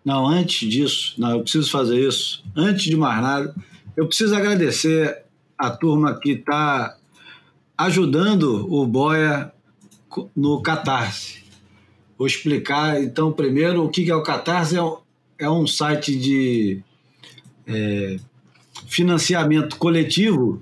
não, 0.09 0.27
antes 0.27 0.67
disso, 0.67 1.13
não, 1.19 1.33
eu 1.33 1.41
preciso 1.41 1.69
fazer 1.69 1.99
isso. 1.99 2.43
Antes 2.55 2.85
de 2.85 2.95
mais 2.95 3.21
nada, 3.21 3.55
eu 3.95 4.07
preciso 4.07 4.35
agradecer 4.35 5.19
a 5.55 5.69
turma 5.69 6.19
que 6.19 6.31
está 6.31 6.97
ajudando 7.77 8.65
o 8.73 8.87
Boia 8.87 9.53
no 10.35 10.63
Catarse. 10.63 11.43
Vou 12.17 12.25
explicar, 12.25 12.99
então, 12.99 13.31
primeiro, 13.31 13.85
o 13.85 13.89
que 13.89 14.09
é 14.09 14.15
o 14.15 14.23
Catarse. 14.23 14.77
É 14.77 14.81
um, 14.81 14.97
é 15.37 15.47
um 15.47 15.67
site 15.67 16.17
de 16.17 16.81
é, 17.67 18.17
financiamento 18.87 19.77
coletivo 19.77 20.59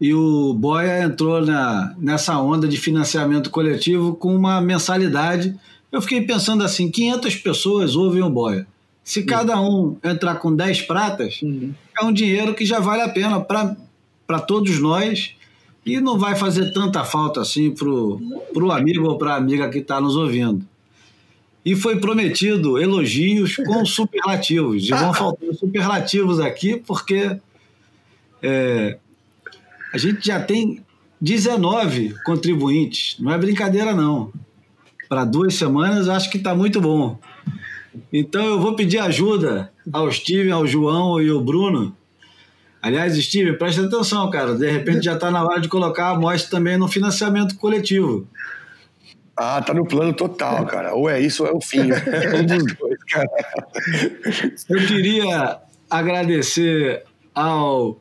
e 0.00 0.12
o 0.12 0.52
Boia 0.54 1.04
entrou 1.04 1.40
na, 1.40 1.94
nessa 1.98 2.36
onda 2.40 2.66
de 2.66 2.76
financiamento 2.76 3.48
coletivo 3.48 4.16
com 4.16 4.34
uma 4.34 4.60
mensalidade 4.60 5.56
eu 5.90 6.02
fiquei 6.02 6.20
pensando 6.22 6.62
assim: 6.62 6.90
500 6.90 7.36
pessoas 7.36 7.96
ouvem 7.96 8.22
o 8.22 8.30
Boia. 8.30 8.66
Se 9.02 9.22
cada 9.22 9.58
um 9.60 9.96
entrar 10.04 10.34
com 10.36 10.54
10 10.54 10.82
pratas, 10.82 11.40
uhum. 11.42 11.72
é 11.98 12.04
um 12.04 12.12
dinheiro 12.12 12.54
que 12.54 12.66
já 12.66 12.78
vale 12.78 13.00
a 13.00 13.08
pena 13.08 13.40
para 13.40 14.40
todos 14.40 14.78
nós 14.78 15.34
e 15.84 15.98
não 15.98 16.18
vai 16.18 16.36
fazer 16.36 16.74
tanta 16.74 17.02
falta 17.04 17.40
assim 17.40 17.70
para 17.70 17.88
o 17.88 18.70
amigo 18.70 19.08
ou 19.08 19.16
para 19.16 19.32
a 19.32 19.36
amiga 19.36 19.70
que 19.70 19.78
está 19.78 19.98
nos 19.98 20.14
ouvindo. 20.14 20.66
E 21.64 21.74
foi 21.74 21.98
prometido 21.98 22.78
elogios 22.78 23.56
com 23.64 23.84
superlativos. 23.86 24.84
E 24.84 24.90
vão 24.90 25.14
faltar 25.14 25.54
superlativos 25.54 26.38
aqui, 26.38 26.76
porque 26.76 27.34
é, 28.42 28.98
a 29.92 29.96
gente 29.96 30.26
já 30.26 30.38
tem 30.38 30.84
19 31.18 32.14
contribuintes. 32.26 33.16
Não 33.18 33.32
é 33.32 33.38
brincadeira, 33.38 33.94
não 33.94 34.30
para 35.08 35.24
duas 35.24 35.54
semanas, 35.54 36.08
acho 36.08 36.30
que 36.30 36.36
está 36.36 36.54
muito 36.54 36.80
bom. 36.80 37.18
Então 38.12 38.44
eu 38.44 38.60
vou 38.60 38.74
pedir 38.74 38.98
ajuda 38.98 39.72
ao 39.92 40.10
Steven, 40.12 40.52
ao 40.52 40.66
João 40.66 41.20
e 41.20 41.30
ao 41.30 41.40
Bruno. 41.40 41.96
Aliás, 42.80 43.16
Steven, 43.16 43.56
presta 43.56 43.84
atenção, 43.84 44.30
cara. 44.30 44.54
De 44.54 44.70
repente 44.70 45.04
já 45.04 45.14
está 45.14 45.30
na 45.30 45.42
hora 45.42 45.60
de 45.60 45.68
colocar 45.68 46.10
a 46.10 46.18
mostra 46.18 46.50
também 46.50 46.76
no 46.76 46.86
financiamento 46.86 47.56
coletivo. 47.56 48.26
Ah, 49.36 49.62
tá 49.62 49.72
no 49.72 49.86
plano 49.86 50.12
total, 50.12 50.66
cara. 50.66 50.94
Ou 50.94 51.08
é 51.08 51.20
isso 51.20 51.44
ou 51.44 51.48
é 51.48 51.52
o 51.52 51.60
fim. 51.60 51.90
um 51.92 52.46
dos 52.46 52.74
dois, 52.74 53.04
cara. 53.04 53.28
Eu 54.68 54.86
queria 54.86 55.58
agradecer 55.88 57.04
ao 57.34 57.98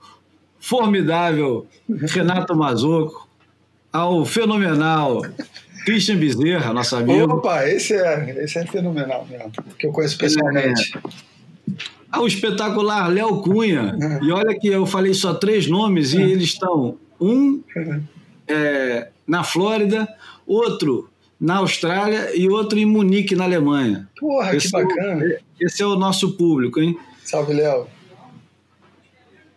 formidável 0.59 1.67
Renato 1.87 2.55
Mazoco, 2.55 3.27
ao 3.91 4.25
fenomenal 4.25 5.21
Christian 5.85 6.17
Bezerra, 6.17 6.73
nosso 6.73 6.95
amigo. 6.95 7.33
Opa, 7.33 7.67
esse 7.67 7.93
é, 7.93 8.43
esse 8.43 8.59
é 8.59 8.65
fenomenal 8.65 9.25
mesmo, 9.29 9.51
que 9.77 9.87
eu 9.87 9.91
conheço 9.91 10.17
pessoalmente. 10.17 10.97
É, 10.97 11.09
ao 12.11 12.27
espetacular 12.27 13.07
Léo 13.07 13.41
Cunha. 13.41 13.95
É. 14.01 14.25
E 14.25 14.31
olha 14.31 14.57
que 14.57 14.67
eu 14.67 14.85
falei 14.85 15.13
só 15.13 15.33
três 15.33 15.67
nomes 15.67 16.13
e 16.13 16.21
é. 16.21 16.25
eles 16.25 16.45
estão 16.45 16.97
um 17.19 17.61
é, 18.47 19.09
na 19.25 19.43
Flórida, 19.43 20.07
outro 20.45 21.09
na 21.39 21.57
Austrália 21.57 22.35
e 22.35 22.49
outro 22.49 22.79
em 22.79 22.85
Munique, 22.85 23.35
na 23.35 23.43
Alemanha. 23.43 24.09
Porra, 24.19 24.55
esse 24.55 24.71
que 24.71 24.71
bacana. 24.71 25.23
É, 25.23 25.39
esse 25.59 25.83
é 25.83 25.85
o 25.85 25.95
nosso 25.95 26.35
público, 26.35 26.79
hein? 26.79 26.97
Salve, 27.23 27.53
Léo. 27.53 27.87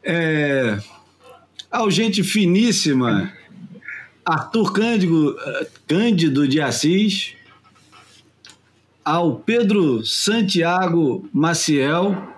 É, 0.02 0.78
ao 1.70 1.90
gente 1.90 2.22
finíssima 2.22 3.32
Arthur 4.24 4.72
Cândido, 4.72 5.36
Cândido 5.86 6.46
de 6.46 6.60
Assis, 6.60 7.34
ao 9.04 9.36
Pedro 9.36 10.04
Santiago 10.04 11.28
Maciel, 11.32 12.32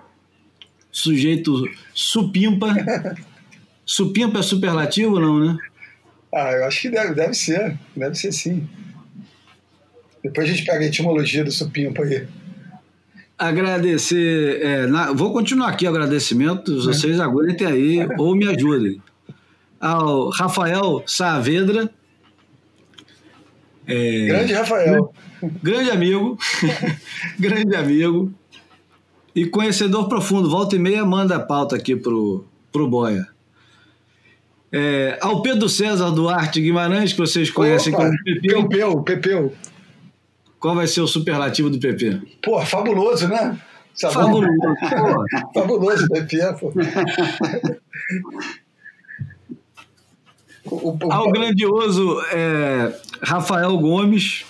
sujeito 0.91 1.69
supimpa. 1.93 2.73
supimpa 3.85 4.39
é 4.39 4.43
superlativo 4.43 5.15
ou 5.15 5.19
não, 5.19 5.39
né? 5.39 5.57
Ah, 6.33 6.51
eu 6.53 6.65
acho 6.65 6.81
que 6.81 6.89
deve, 6.89 7.13
deve 7.13 7.33
ser. 7.33 7.77
Deve 7.95 8.15
ser 8.15 8.31
sim. 8.31 8.67
Depois 10.23 10.49
a 10.49 10.53
gente 10.53 10.65
pega 10.65 10.79
a 10.79 10.87
etimologia 10.87 11.43
do 11.43 11.51
supimpa 11.51 12.01
aí. 12.03 12.25
Agradecer. 13.37 14.61
É, 14.61 14.87
na, 14.87 15.11
vou 15.11 15.33
continuar 15.33 15.69
aqui 15.69 15.85
o 15.85 15.89
agradecimento. 15.89 16.71
É. 16.71 16.83
Vocês 16.85 17.19
aguentem 17.19 17.67
aí 17.67 18.07
ou 18.17 18.35
me 18.35 18.47
ajudem. 18.47 19.01
Ao 19.83 20.29
Rafael 20.29 21.03
Saavedra. 21.05 21.89
É, 23.85 24.27
grande 24.27 24.53
Rafael. 24.53 25.13
Grande 25.61 25.91
amigo, 25.91 26.37
grande 27.37 27.75
amigo 27.75 28.33
e 29.35 29.45
conhecedor 29.45 30.07
profundo. 30.07 30.49
Volta 30.49 30.77
e 30.77 30.79
meia 30.79 31.05
manda 31.05 31.35
a 31.35 31.39
pauta 31.39 31.75
aqui 31.75 31.97
pro, 31.97 32.45
pro 32.71 32.87
Boia. 32.87 33.27
É, 34.71 35.19
ao 35.21 35.41
Pedro 35.41 35.67
César 35.67 36.11
Duarte 36.11 36.61
Guimarães, 36.61 37.11
que 37.11 37.19
vocês 37.19 37.49
conhecem 37.49 37.93
Opa, 37.93 38.05
como 38.05 38.17
Pepeu. 38.23 38.69
Pepeu, 38.69 39.03
Pepeu. 39.03 39.53
Qual 40.61 40.75
vai 40.75 40.87
ser 40.87 41.01
o 41.01 41.07
superlativo 41.07 41.69
do 41.69 41.77
PP? 41.77 42.21
Pô, 42.41 42.61
fabuloso, 42.65 43.27
né? 43.27 43.59
Fabuloso. 43.99 44.47
fabuloso, 45.53 46.07
PP, 46.07 46.37
pô. 46.57 46.71
o, 50.73 50.97
o, 51.01 51.11
ao 51.11 51.31
grandioso 51.31 52.21
é, 52.31 52.93
Rafael 53.21 53.77
Gomes, 53.77 54.45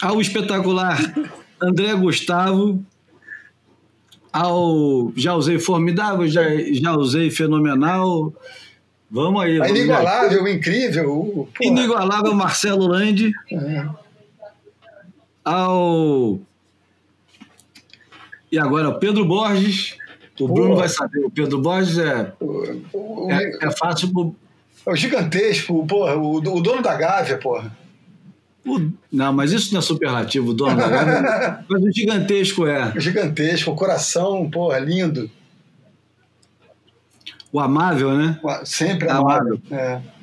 ao 0.00 0.20
espetacular 0.20 0.98
André 1.60 1.94
Gustavo, 1.94 2.84
ao 4.32 5.12
já 5.14 5.34
usei 5.34 5.58
formidável, 5.58 6.26
já, 6.26 6.42
já 6.72 6.92
usei 6.96 7.30
fenomenal. 7.30 8.32
Vamos 9.10 9.42
aí. 9.42 9.62
A 9.62 9.68
inigualável, 9.68 10.48
incrível. 10.48 11.48
Porra. 11.54 11.70
Inigualável 11.70 12.34
Marcelo 12.34 12.88
Landi. 12.88 13.32
É. 13.52 13.88
Ao. 15.44 16.40
E 18.50 18.58
agora 18.58 18.88
o 18.88 18.98
Pedro 18.98 19.24
Borges. 19.24 19.96
O 20.40 20.48
Bruno 20.48 20.74
vai 20.74 20.88
saber. 20.88 21.24
O 21.24 21.30
Pedro 21.30 21.60
Borges 21.60 21.96
é, 21.96 22.32
o, 22.40 22.82
o, 22.92 23.30
é, 23.30 23.66
é 23.66 23.70
fácil 23.70 24.34
é 24.86 24.90
o 24.90 24.96
gigantesco, 24.96 25.86
porra, 25.86 26.16
o, 26.16 26.36
o 26.36 26.60
dono 26.60 26.82
da 26.82 26.94
Gávea, 26.94 27.38
porra. 27.38 27.76
O, 28.66 28.90
não, 29.12 29.32
mas 29.32 29.52
isso 29.52 29.72
não 29.72 29.80
é 29.80 29.82
superlativo, 29.82 30.50
o 30.50 30.54
dono 30.54 30.76
da 30.76 30.88
Gávea. 30.88 31.64
mas 31.68 31.82
o 31.82 31.92
gigantesco 31.92 32.66
é. 32.66 32.92
O 32.96 33.00
gigantesco, 33.00 33.70
o 33.70 33.76
coração, 33.76 34.48
porra, 34.50 34.78
lindo. 34.78 35.30
O 37.52 37.60
amável, 37.60 38.16
né? 38.16 38.38
O, 38.42 38.66
sempre 38.66 39.08
amável. 39.08 39.60
amável. 39.70 39.78
É. 39.78 40.14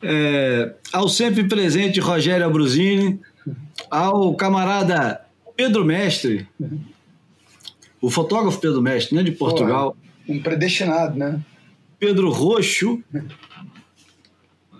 É, 0.00 0.74
ao 0.92 1.08
sempre 1.08 1.44
presente 1.44 1.98
Rogério 1.98 2.46
Abruzini, 2.46 3.20
ao 3.90 4.34
camarada 4.34 5.20
Pedro 5.56 5.84
Mestre, 5.84 6.46
o 8.00 8.10
fotógrafo 8.10 8.60
Pedro 8.60 8.80
Mestre, 8.80 9.16
né, 9.16 9.22
de 9.22 9.32
Portugal. 9.32 9.96
Porra, 10.26 10.36
um 10.36 10.40
predestinado, 10.40 11.18
né? 11.18 11.40
Pedro 11.98 12.30
Roxo, 12.30 13.02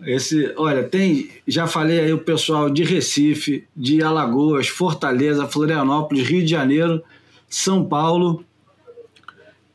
esse, 0.03 0.53
olha, 0.57 0.85
tem, 0.85 1.31
já 1.47 1.67
falei 1.67 2.01
aí 2.01 2.13
o 2.13 2.19
pessoal 2.19 2.71
de 2.71 2.85
Recife, 2.85 3.67
de 3.77 4.03
Alagoas, 4.03 4.69
Fortaleza, 4.69 5.47
Florianópolis, 5.47 6.27
Rio 6.27 6.45
de 6.45 6.51
Janeiro, 6.51 7.03
São 7.49 7.85
Paulo. 7.85 8.45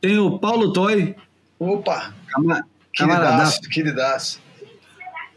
Tem 0.00 0.18
o 0.18 0.38
Paulo 0.38 0.72
Toy. 0.72 1.14
Opa! 1.58 2.14
Cama, 2.28 2.64
queridaço, 2.92 3.60
queridaço. 3.62 4.40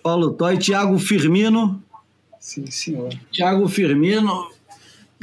Paulo 0.02 0.32
Toy, 0.32 0.58
Tiago 0.58 0.98
Firmino. 0.98 1.84
Sim, 2.40 2.66
senhor. 2.72 3.14
Tiago 3.32 3.68
Firmino, 3.68 4.50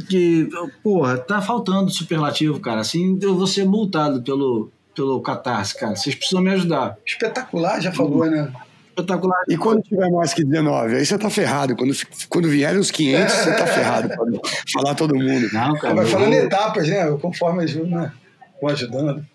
que, 0.08 0.48
porra, 0.82 1.16
tá 1.16 1.40
faltando 1.40 1.90
superlativo, 1.90 2.60
cara. 2.60 2.80
Assim, 2.80 3.18
eu 3.22 3.34
vou 3.34 3.46
ser 3.46 3.64
multado 3.64 4.22
pelo, 4.22 4.70
pelo 4.94 5.20
Catarse, 5.20 5.78
cara. 5.78 5.96
Vocês 5.96 6.14
precisam 6.14 6.42
me 6.42 6.50
ajudar. 6.50 6.98
Espetacular, 7.06 7.80
já 7.80 7.92
falou, 7.92 8.26
né? 8.26 8.52
Espetacular. 8.94 9.42
E 9.48 9.56
quando 9.56 9.82
tiver 9.82 10.10
mais 10.10 10.32
que 10.32 10.44
19, 10.44 10.96
aí 10.96 11.04
você 11.04 11.18
tá 11.18 11.28
ferrado. 11.28 11.76
Quando, 11.76 11.94
quando 12.28 12.48
vierem 12.48 12.78
os 12.78 12.90
500, 12.90 13.34
você 13.34 13.56
tá 13.56 13.66
ferrado 13.66 14.08
pra 14.08 14.24
falar 14.72 14.94
todo 14.94 15.14
mundo. 15.14 15.48
Não, 15.52 15.74
cara. 15.74 15.94
Vai 15.94 16.06
falando 16.06 16.32
etapas, 16.34 16.88
né? 16.88 17.10
Conforme 17.20 17.64
eles 17.64 17.74
né? 17.74 18.12
vão 18.60 18.70
ajudando. 18.70 19.26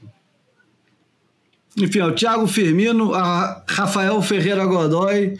Enfim, 1.77 2.01
o 2.01 2.13
Thiago 2.13 2.47
Firmino, 2.47 3.13
a 3.13 3.63
Rafael 3.67 4.21
Ferreira 4.21 4.65
Godoy 4.65 5.37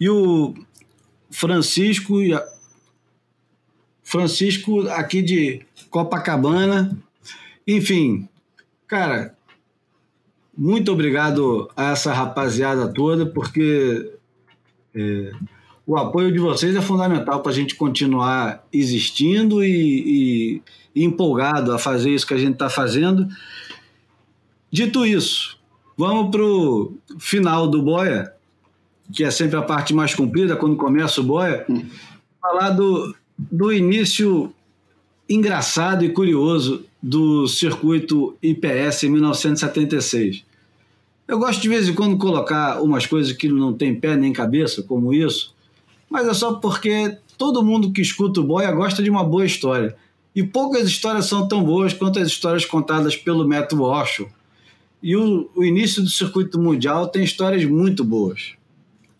e 0.00 0.08
o 0.08 0.54
Francisco, 1.30 2.14
Francisco 4.02 4.88
aqui 4.90 5.20
de 5.20 5.66
Copacabana. 5.90 6.96
Enfim, 7.66 8.28
cara, 8.86 9.33
muito 10.56 10.92
obrigado 10.92 11.68
a 11.76 11.90
essa 11.90 12.12
rapaziada 12.12 12.92
toda, 12.92 13.26
porque 13.26 14.12
é, 14.94 15.32
o 15.86 15.96
apoio 15.96 16.32
de 16.32 16.38
vocês 16.38 16.74
é 16.74 16.80
fundamental 16.80 17.40
para 17.40 17.52
a 17.52 17.54
gente 17.54 17.74
continuar 17.74 18.64
existindo 18.72 19.62
e, 19.64 19.68
e, 19.68 20.62
e, 20.94 21.04
empolgado 21.04 21.72
a 21.72 21.78
fazer 21.78 22.10
isso 22.10 22.26
que 22.26 22.34
a 22.34 22.38
gente 22.38 22.54
está 22.54 22.70
fazendo. 22.70 23.26
Dito 24.70 25.04
isso, 25.04 25.58
vamos 25.96 26.30
para 26.30 26.42
o 26.42 26.96
final 27.18 27.68
do 27.68 27.82
Boia, 27.82 28.32
que 29.12 29.24
é 29.24 29.30
sempre 29.30 29.56
a 29.56 29.62
parte 29.62 29.92
mais 29.92 30.14
comprida 30.14 30.56
quando 30.56 30.76
começa 30.76 31.20
o 31.20 31.24
Boia, 31.24 31.64
hum. 31.68 31.84
falar 32.40 32.70
do, 32.70 33.14
do 33.36 33.72
início 33.72 34.54
engraçado 35.28 36.04
e 36.04 36.10
curioso 36.10 36.84
do 37.06 37.46
circuito 37.46 38.34
IPS 38.42 39.02
em 39.02 39.10
1976. 39.10 40.42
Eu 41.28 41.38
gosto 41.38 41.60
de 41.60 41.68
vez 41.68 41.86
em 41.86 41.92
quando 41.92 42.16
colocar 42.16 42.80
umas 42.80 43.04
coisas 43.04 43.30
que 43.34 43.46
não 43.46 43.74
tem 43.74 43.94
pé 43.94 44.16
nem 44.16 44.32
cabeça, 44.32 44.82
como 44.82 45.12
isso, 45.12 45.54
mas 46.08 46.26
é 46.26 46.32
só 46.32 46.54
porque 46.54 47.18
todo 47.36 47.62
mundo 47.62 47.92
que 47.92 48.00
escuta 48.00 48.40
o 48.40 48.44
Boia 48.44 48.72
gosta 48.72 49.02
de 49.02 49.10
uma 49.10 49.22
boa 49.22 49.44
história. 49.44 49.94
E 50.34 50.42
poucas 50.42 50.88
histórias 50.88 51.26
são 51.26 51.46
tão 51.46 51.62
boas 51.62 51.92
quanto 51.92 52.18
as 52.18 52.28
histórias 52.28 52.64
contadas 52.64 53.14
pelo 53.14 53.46
Matt 53.46 53.74
Walsh. 53.74 54.24
E 55.02 55.14
o, 55.14 55.50
o 55.54 55.62
início 55.62 56.02
do 56.02 56.08
circuito 56.08 56.58
mundial 56.58 57.08
tem 57.08 57.22
histórias 57.22 57.66
muito 57.66 58.02
boas. 58.02 58.54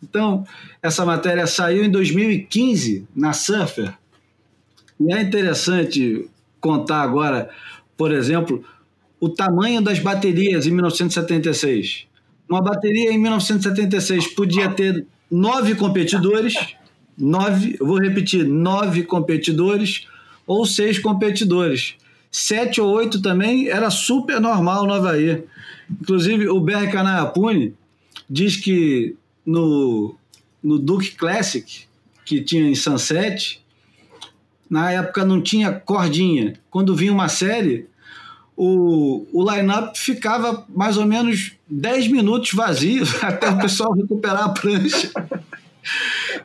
Então, 0.02 0.46
essa 0.82 1.04
matéria 1.04 1.46
saiu 1.46 1.84
em 1.84 1.90
2015 1.90 3.06
na 3.14 3.34
Surfer 3.34 3.94
e 4.98 5.12
é 5.12 5.20
interessante 5.20 6.30
contar 6.64 7.02
agora, 7.02 7.50
por 7.96 8.12
exemplo, 8.12 8.64
o 9.20 9.28
tamanho 9.28 9.80
das 9.80 9.98
baterias 9.98 10.66
em 10.66 10.70
1976. 10.70 12.06
Uma 12.48 12.62
bateria 12.62 13.12
em 13.12 13.18
1976 13.18 14.34
podia 14.34 14.68
ter 14.70 15.06
nove 15.30 15.74
competidores, 15.74 16.54
nove, 17.16 17.76
eu 17.80 17.86
vou 17.86 17.98
repetir, 17.98 18.44
nove 18.46 19.02
competidores 19.02 20.06
ou 20.46 20.66
seis 20.66 20.98
competidores. 20.98 21.96
Sete 22.30 22.80
ou 22.80 22.90
oito 22.90 23.22
também 23.22 23.68
era 23.68 23.90
super 23.90 24.40
normal 24.40 24.86
no 24.86 24.92
Havaí. 24.92 25.44
Inclusive, 25.88 26.48
o 26.48 26.60
Berry 26.60 26.90
Canaiapune 26.90 27.74
diz 28.28 28.56
que 28.56 29.14
no, 29.46 30.16
no 30.62 30.78
Duke 30.78 31.12
Classic, 31.12 31.84
que 32.24 32.40
tinha 32.42 32.68
em 32.68 32.74
Sunset, 32.74 33.63
na 34.74 34.90
época 34.90 35.24
não 35.24 35.40
tinha 35.40 35.70
cordinha. 35.72 36.54
Quando 36.68 36.96
vinha 36.96 37.12
uma 37.12 37.28
série, 37.28 37.86
o, 38.56 39.24
o 39.32 39.48
line-up 39.48 39.96
ficava 39.96 40.66
mais 40.68 40.96
ou 40.96 41.06
menos 41.06 41.52
10 41.70 42.08
minutos 42.08 42.52
vazio 42.52 43.04
até 43.22 43.50
o 43.50 43.58
pessoal 43.58 43.92
recuperar 43.92 44.46
a 44.46 44.48
prancha. 44.48 45.12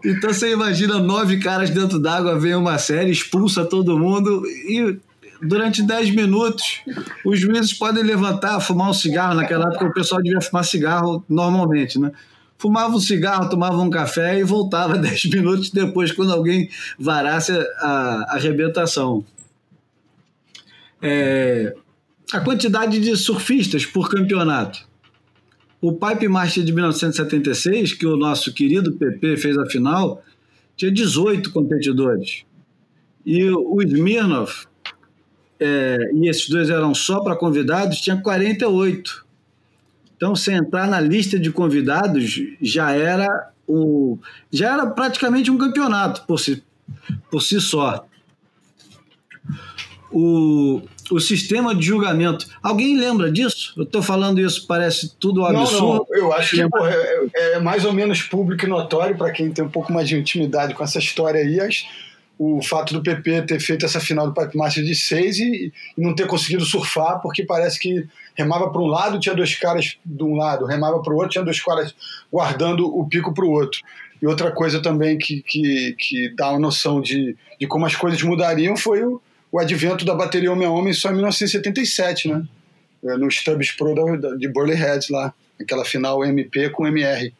Então 0.05 0.31
você 0.31 0.51
imagina 0.51 0.99
nove 0.99 1.39
caras 1.39 1.71
dentro 1.71 1.97
d'água, 1.97 2.39
vem 2.39 2.53
uma 2.53 2.77
série, 2.77 3.09
expulsa 3.09 3.65
todo 3.65 3.97
mundo 3.97 4.43
e 4.45 4.99
durante 5.41 5.81
10 5.81 6.11
minutos 6.11 6.83
os 7.25 7.39
juízes 7.39 7.73
podem 7.73 8.03
levantar, 8.03 8.59
fumar 8.59 8.91
um 8.91 8.93
cigarro. 8.93 9.33
Naquela 9.33 9.69
época 9.69 9.87
o 9.87 9.93
pessoal 9.93 10.21
devia 10.21 10.39
fumar 10.39 10.63
cigarro 10.63 11.25
normalmente, 11.27 11.97
né? 11.97 12.11
Fumava 12.59 12.95
um 12.95 12.99
cigarro, 12.99 13.49
tomava 13.49 13.81
um 13.81 13.89
café 13.89 14.37
e 14.37 14.43
voltava 14.43 14.95
10 14.99 15.25
minutos 15.25 15.71
depois, 15.71 16.11
quando 16.11 16.31
alguém 16.31 16.69
varasse 16.99 17.53
a 17.77 18.35
arrebentação. 18.35 19.25
É, 21.01 21.73
a 22.31 22.41
quantidade 22.41 22.99
de 22.99 23.15
surfistas 23.15 23.85
por 23.85 24.09
campeonato. 24.09 24.87
O 25.81 25.93
Pipe 25.93 26.27
Master 26.27 26.63
de 26.63 26.73
1976, 26.73 27.93
que 27.93 28.05
o 28.05 28.17
nosso 28.17 28.53
querido 28.53 28.91
PP 28.91 29.37
fez 29.37 29.57
a 29.57 29.65
final, 29.65 30.21
tinha 30.75 30.91
18 30.91 31.51
competidores. 31.53 32.43
E 33.25 33.49
o 33.49 33.81
Smirnov, 33.81 34.51
é, 35.57 35.97
e 36.13 36.27
esses 36.29 36.49
dois 36.49 36.69
eram 36.69 36.93
só 36.93 37.21
para 37.21 37.37
convidados, 37.37 38.01
tinha 38.01 38.17
48. 38.17 39.25
Então, 40.19 40.35
você 40.35 40.51
entrar 40.51 40.85
na 40.85 40.99
lista 40.99 41.39
de 41.39 41.49
convidados 41.49 42.41
já 42.61 42.91
era 42.91 43.53
o 43.65 44.19
já 44.51 44.73
era 44.73 44.85
praticamente 44.85 45.49
um 45.49 45.57
campeonato 45.57 46.25
por 46.27 46.37
si, 46.37 46.61
por 47.31 47.41
si 47.41 47.61
só. 47.61 48.05
o, 50.11 50.81
o 51.09 51.19
sistema 51.21 51.73
de 51.73 51.85
julgamento. 51.85 52.47
Alguém 52.61 52.99
lembra 52.99 53.31
disso? 53.31 53.73
Eu 53.77 53.83
estou 53.83 54.01
falando 54.01 54.41
isso, 54.41 54.67
parece 54.67 55.15
tudo 55.17 55.45
absurdo. 55.45 55.87
Não, 55.87 55.95
não. 55.95 56.05
Eu 56.11 56.33
acho 56.33 56.57
que 56.57 56.69
porra, 56.69 56.91
é, 56.91 57.53
é, 57.53 57.59
mais 57.59 57.85
ou 57.85 57.93
menos 57.93 58.21
público 58.21 58.65
e 58.65 58.67
notório 58.67 59.17
para 59.17 59.31
quem 59.31 59.49
tem 59.51 59.63
um 59.63 59.69
pouco 59.69 59.93
mais 59.93 60.09
de 60.09 60.17
intimidade 60.17 60.73
com 60.73 60.83
essa 60.83 60.99
história 60.99 61.39
aí. 61.39 61.61
As, 61.61 61.85
o 62.39 62.63
fato 62.63 62.93
do 62.93 63.03
PP 63.03 63.41
ter 63.41 63.59
feito 63.59 63.85
essa 63.85 63.99
final 63.99 64.25
do 64.25 64.33
Pipe 64.33 64.57
Master 64.57 64.81
de 64.81 64.95
seis 64.95 65.37
e, 65.37 65.73
e, 65.97 66.01
não 66.01 66.15
ter 66.15 66.25
conseguido 66.25 66.63
surfar, 66.63 67.19
porque 67.21 67.43
parece 67.43 67.77
que 67.77 68.07
remava 68.33 68.71
para 68.71 68.81
um 68.81 68.87
lado, 68.87 69.19
tinha 69.19 69.35
dois 69.35 69.53
caras 69.55 69.97
de 70.05 70.23
um 70.23 70.37
lado, 70.37 70.65
remava 70.65 71.01
para 71.01 71.13
o 71.13 71.17
outro, 71.17 71.31
tinha 71.31 71.43
dois 71.43 71.61
caras 71.61 71.93
guardando 72.31 72.87
o 72.87 73.05
pico 73.09 73.33
para 73.33 73.43
o 73.43 73.51
outro. 73.51 73.81
E 74.21 74.25
outra 74.25 74.51
coisa 74.51 74.81
também 74.81 75.17
que, 75.17 75.41
que, 75.41 75.95
que 75.99 76.29
dá 76.33 76.51
uma 76.51 76.59
noção 76.59 77.01
de, 77.01 77.35
de 77.59 77.67
como 77.67 77.85
as 77.85 77.95
coisas 77.95 78.23
mudariam 78.23 78.77
foi 78.77 79.03
o, 79.03 79.21
o 79.51 79.59
advento 79.59 80.05
da 80.05 80.15
bateria 80.15 80.51
homem 80.51 80.65
a 80.65 80.71
homem 80.71 80.93
só 80.93 81.09
em 81.09 81.15
1977, 81.15 82.29
né? 82.29 82.43
É, 83.03 83.17
no 83.17 83.29
Stubbs 83.29 83.71
Pro 83.71 84.17
da, 84.17 84.35
de 84.35 84.47
Burley 84.47 84.77
Heads 84.77 85.09
lá, 85.09 85.33
aquela 85.59 85.83
final 85.83 86.23
MP 86.23 86.69
com 86.69 86.87
MR. 86.87 87.33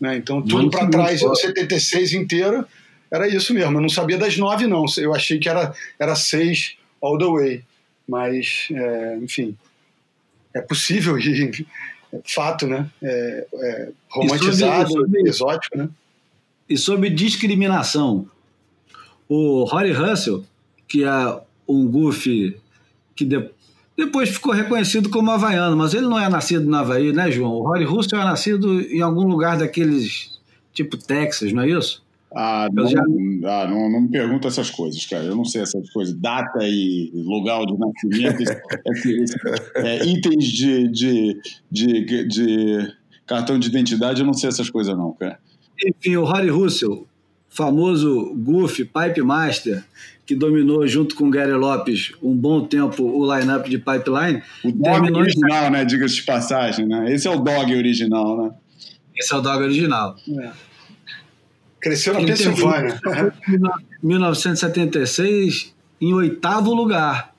Né? 0.00 0.16
Então 0.16 0.40
tudo 0.40 0.70
para 0.70 0.88
trás, 0.88 1.22
o 1.22 1.34
76 1.34 2.14
inteiro 2.14 2.66
era 3.10 3.28
isso 3.28 3.52
mesmo. 3.52 3.76
Eu 3.76 3.82
não 3.82 3.88
sabia 3.88 4.18
das 4.18 4.36
nove, 4.36 4.66
não. 4.66 4.84
Eu 4.96 5.14
achei 5.14 5.38
que 5.38 5.48
era, 5.48 5.74
era 5.98 6.14
seis 6.14 6.76
all 7.02 7.18
the 7.18 7.26
way. 7.26 7.64
Mas, 8.08 8.68
é, 8.72 9.18
enfim, 9.22 9.56
é 10.54 10.60
possível 10.60 11.18
e 11.18 11.66
é 12.12 12.20
fato, 12.24 12.66
né? 12.66 12.88
É, 13.02 13.46
é 13.52 13.88
romantizado, 14.08 14.90
e 14.90 14.92
sobre, 14.92 15.04
sobre, 15.04 15.28
exótico, 15.28 15.78
né? 15.78 15.88
E 16.68 16.76
sobre 16.76 17.10
discriminação, 17.10 18.28
o 19.28 19.64
Rory 19.64 19.92
Russell, 19.92 20.44
que 20.86 21.04
é 21.04 21.40
um 21.68 21.86
goofy 21.88 22.56
que 23.14 23.24
de, 23.24 23.50
depois 23.96 24.28
ficou 24.30 24.52
reconhecido 24.52 25.10
como 25.10 25.30
havaiano, 25.30 25.76
mas 25.76 25.94
ele 25.94 26.06
não 26.06 26.18
é 26.18 26.28
nascido 26.28 26.68
na 26.68 26.80
Havaí, 26.80 27.12
né, 27.12 27.30
João? 27.30 27.52
O 27.52 27.62
Rory 27.62 27.84
Russell 27.84 28.20
é 28.20 28.24
nascido 28.24 28.80
em 28.80 29.00
algum 29.00 29.26
lugar 29.26 29.58
daqueles 29.58 30.40
tipo 30.72 30.96
Texas, 30.96 31.52
não 31.52 31.62
é 31.62 31.68
isso? 31.68 32.02
Ah, 32.34 32.68
não, 32.72 32.86
já... 32.86 33.00
ah 33.00 33.66
não, 33.68 33.90
não, 33.90 34.00
me 34.02 34.08
pergunta 34.08 34.48
essas 34.48 34.70
coisas, 34.70 35.04
cara. 35.06 35.24
Eu 35.24 35.34
não 35.34 35.44
sei 35.44 35.62
essas 35.62 35.90
coisas. 35.90 36.14
Data 36.14 36.60
e 36.62 37.10
lugar 37.12 37.64
de 37.66 37.76
nascimento, 37.76 38.42
esse, 38.92 39.22
esse, 39.22 39.36
é, 39.76 40.06
itens 40.06 40.44
de, 40.44 40.88
de, 40.88 41.40
de, 41.70 42.28
de, 42.28 42.92
cartão 43.26 43.58
de 43.58 43.68
identidade, 43.68 44.20
eu 44.20 44.26
não 44.26 44.34
sei 44.34 44.48
essas 44.48 44.70
coisas, 44.70 44.96
não, 44.96 45.12
cara. 45.12 45.38
Enfim, 45.84 46.16
o 46.16 46.24
Harry 46.24 46.50
Russell, 46.50 47.06
famoso 47.48 48.32
Goof, 48.36 48.84
Pipe 48.84 49.22
Master, 49.22 49.84
que 50.24 50.36
dominou 50.36 50.86
junto 50.86 51.16
com 51.16 51.26
o 51.26 51.30
Gary 51.30 51.52
Lopes 51.52 52.12
um 52.22 52.32
bom 52.36 52.64
tempo 52.64 53.02
o 53.02 53.36
line-up 53.36 53.68
de 53.68 53.78
Pipeline. 53.78 54.40
O 54.64 54.70
dog 54.70 55.12
original, 55.12 55.66
em... 55.66 55.70
né? 55.70 55.84
Diga-se 55.84 56.16
de 56.16 56.22
passagem, 56.22 56.86
né? 56.86 57.12
Esse 57.12 57.26
é 57.26 57.30
o 57.30 57.40
dog 57.40 57.74
original, 57.74 58.40
né? 58.40 58.50
Esse 59.16 59.34
é 59.34 59.36
o 59.36 59.40
dog 59.40 59.64
original. 59.64 60.14
É. 60.40 60.69
Cresceu 61.80 62.14
na 62.14 62.20
Pensilvânia. 62.20 63.00
Em 64.02 64.06
1976, 64.06 65.74
em 66.00 66.14
oitavo 66.14 66.72
lugar. 66.72 67.34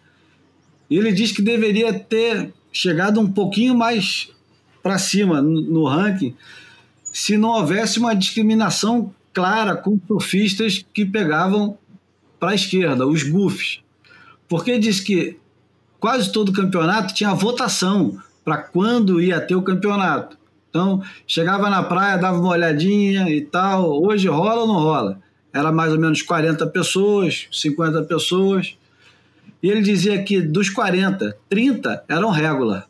E 0.90 0.98
ele 0.98 1.12
diz 1.12 1.32
que 1.32 1.42
deveria 1.42 1.94
ter 1.94 2.54
chegado 2.72 3.20
um 3.20 3.32
pouquinho 3.32 3.76
mais 3.76 4.30
para 4.84 4.98
cima 4.98 5.42
no 5.42 5.86
ranking 5.86 6.36
se 7.12 7.38
não 7.38 7.50
houvesse 7.50 8.00
uma 8.00 8.16
discriminação 8.16 9.14
clara 9.34 9.76
com 9.76 10.00
surfistas 10.08 10.86
que 10.94 11.06
pegavam 11.06 11.78
para 12.40 12.52
a 12.52 12.56
esquerda, 12.56 13.06
os 13.06 13.24
goofs. 13.24 13.82
Porque 14.48 14.80
diz 14.80 15.00
que 15.00 15.38
quase 16.00 16.32
todo 16.32 16.54
campeonato 16.54 17.14
tinha 17.14 17.34
votação 17.34 18.18
para 18.44 18.58
quando 18.58 19.22
ia 19.22 19.40
ter 19.40 19.56
o 19.56 19.62
campeonato. 19.62 20.38
Então, 20.72 21.03
chegava 21.27 21.69
na 21.69 21.84
praia, 21.84 22.18
dava 22.18 22.39
uma 22.39 22.52
olhadinha 22.52 23.30
e 23.30 23.41
tal. 23.41 24.02
Hoje 24.02 24.30
rola 24.30 24.61
ou 24.61 24.68
não 24.68 24.80
rola? 24.80 25.19
Era 25.53 25.69
mais 25.69 25.91
ou 25.91 25.99
menos 25.99 26.22
40 26.22 26.65
pessoas, 26.68 27.48
50 27.52 28.03
pessoas. 28.03 28.77
E 29.61 29.69
ele 29.69 29.81
dizia 29.81 30.23
que 30.23 30.41
dos 30.41 30.69
40, 30.69 31.38
30 31.49 32.06
eram 32.07 32.30
regular. 32.30 32.88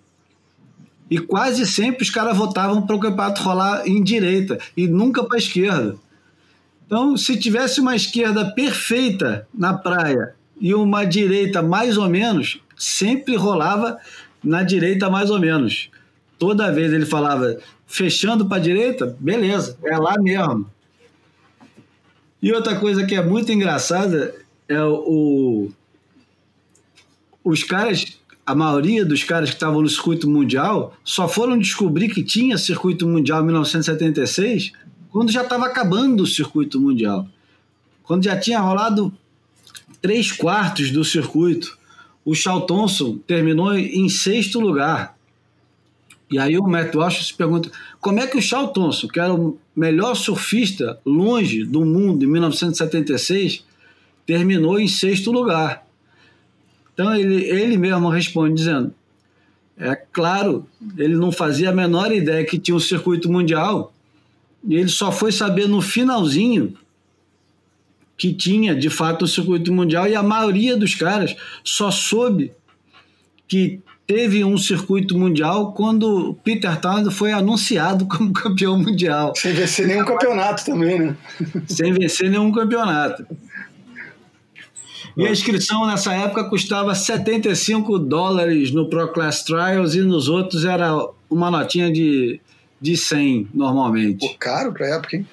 E 1.09 1.17
quase 1.17 1.65
sempre 1.65 2.03
os 2.03 2.11
caras 2.11 2.37
votavam 2.37 2.83
para 2.83 2.95
o 2.95 2.99
campeonato 2.99 3.41
rolar 3.41 3.87
em 3.87 4.01
direita 4.01 4.59
e 4.77 4.87
nunca 4.87 5.23
para 5.23 5.37
a 5.37 5.39
esquerda. 5.39 5.95
Então, 6.85 7.17
se 7.17 7.37
tivesse 7.37 7.81
uma 7.81 7.95
esquerda 7.95 8.45
perfeita 8.53 9.47
na 9.53 9.73
praia 9.73 10.35
e 10.59 10.75
uma 10.75 11.03
direita 11.03 11.63
mais 11.63 11.97
ou 11.97 12.07
menos, 12.07 12.61
sempre 12.77 13.35
rolava 13.35 13.97
na 14.43 14.61
direita 14.61 15.09
mais 15.09 15.31
ou 15.31 15.39
menos 15.39 15.89
toda 16.41 16.71
vez 16.71 16.91
ele 16.91 17.05
falava 17.05 17.59
fechando 17.85 18.47
para 18.47 18.57
a 18.57 18.59
direita, 18.59 19.15
beleza, 19.19 19.77
é 19.83 19.95
lá 19.95 20.15
mesmo. 20.19 20.65
E 22.41 22.51
outra 22.51 22.75
coisa 22.77 23.05
que 23.05 23.13
é 23.13 23.23
muito 23.23 23.51
engraçada 23.51 24.33
é 24.67 24.83
o, 24.83 25.69
os 27.43 27.63
caras, 27.63 28.17
a 28.43 28.55
maioria 28.55 29.05
dos 29.05 29.23
caras 29.23 29.51
que 29.51 29.55
estavam 29.55 29.83
no 29.83 29.87
circuito 29.87 30.27
mundial 30.27 30.97
só 31.03 31.27
foram 31.27 31.59
descobrir 31.59 32.09
que 32.09 32.23
tinha 32.23 32.57
circuito 32.57 33.07
mundial 33.07 33.43
em 33.43 33.45
1976 33.45 34.71
quando 35.11 35.31
já 35.31 35.43
estava 35.43 35.67
acabando 35.67 36.23
o 36.23 36.27
circuito 36.27 36.81
mundial. 36.81 37.27
Quando 38.01 38.23
já 38.23 38.35
tinha 38.35 38.59
rolado 38.59 39.13
três 40.01 40.31
quartos 40.31 40.89
do 40.89 41.05
circuito. 41.05 41.77
O 42.25 42.33
Charles 42.33 42.65
Thompson 42.65 43.19
terminou 43.27 43.75
em 43.75 44.09
sexto 44.09 44.59
lugar. 44.59 45.15
E 46.31 46.39
aí 46.39 46.57
o 46.57 46.63
Matt 46.63 46.95
Walsh 46.95 47.27
se 47.27 47.33
pergunta 47.33 47.69
como 47.99 48.21
é 48.21 48.25
que 48.25 48.37
o 48.37 48.41
Charles 48.41 48.71
Thompson, 48.71 49.07
que 49.09 49.19
era 49.19 49.33
o 49.33 49.59
melhor 49.75 50.15
surfista 50.15 50.97
longe 51.05 51.65
do 51.65 51.83
mundo 51.83 52.23
em 52.23 52.27
1976, 52.27 53.65
terminou 54.25 54.79
em 54.79 54.87
sexto 54.87 55.29
lugar. 55.29 55.85
Então 56.93 57.13
ele, 57.13 57.43
ele 57.43 57.77
mesmo 57.77 58.07
responde 58.07 58.55
dizendo: 58.55 58.93
é 59.77 59.93
claro, 59.93 60.65
ele 60.97 61.15
não 61.15 61.33
fazia 61.33 61.69
a 61.69 61.75
menor 61.75 62.13
ideia 62.13 62.45
que 62.45 62.57
tinha 62.57 62.75
um 62.75 62.79
circuito 62.79 63.29
mundial, 63.29 63.93
e 64.65 64.75
ele 64.75 64.89
só 64.89 65.11
foi 65.11 65.33
saber 65.33 65.67
no 65.67 65.81
finalzinho 65.81 66.77
que 68.15 68.31
tinha 68.31 68.73
de 68.73 68.89
fato 68.89 69.25
o 69.25 69.27
circuito 69.27 69.73
mundial, 69.73 70.07
e 70.07 70.15
a 70.15 70.23
maioria 70.23 70.77
dos 70.77 70.95
caras 70.95 71.35
só 71.61 71.91
soube 71.91 72.53
que 73.47 73.81
teve 74.11 74.43
um 74.43 74.57
circuito 74.57 75.17
mundial 75.17 75.71
quando 75.71 76.37
Peter 76.43 76.77
Townsend 76.77 77.15
foi 77.15 77.31
anunciado 77.31 78.05
como 78.11 78.33
campeão 78.33 78.77
mundial. 78.77 79.31
Sem 79.37 79.53
vencer 79.53 79.87
nenhum 79.87 80.03
campeonato 80.03 80.65
também, 80.65 80.99
né? 80.99 81.15
Sem 81.65 81.93
vencer 81.93 82.29
nenhum 82.29 82.51
campeonato. 82.51 83.25
E 85.15 85.25
a 85.25 85.31
inscrição 85.31 85.87
nessa 85.87 86.13
época 86.13 86.43
custava 86.49 86.93
75 86.93 87.99
dólares 87.99 88.71
no 88.71 88.89
Pro 88.89 89.07
Class 89.13 89.43
Trials 89.43 89.95
e 89.95 90.01
nos 90.01 90.27
outros 90.27 90.65
era 90.65 90.91
uma 91.29 91.49
notinha 91.49 91.89
de, 91.89 92.41
de 92.81 92.97
100 92.97 93.49
normalmente. 93.53 94.27
Pô, 94.27 94.35
caro 94.37 94.73
pra 94.73 94.87
época, 94.87 95.15
hein? 95.15 95.27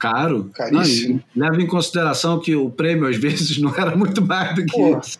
Caro. 0.00 0.50
Caríssimo. 0.52 1.22
Não, 1.34 1.48
leva 1.48 1.62
em 1.62 1.66
consideração 1.66 2.40
que 2.40 2.56
o 2.56 2.68
prêmio 2.70 3.08
às 3.08 3.16
vezes 3.16 3.56
não 3.62 3.72
era 3.74 3.96
muito 3.96 4.20
mais 4.20 4.54
do 4.56 4.64
que 4.64 4.76
Pô, 4.76 4.98
isso. 4.98 5.18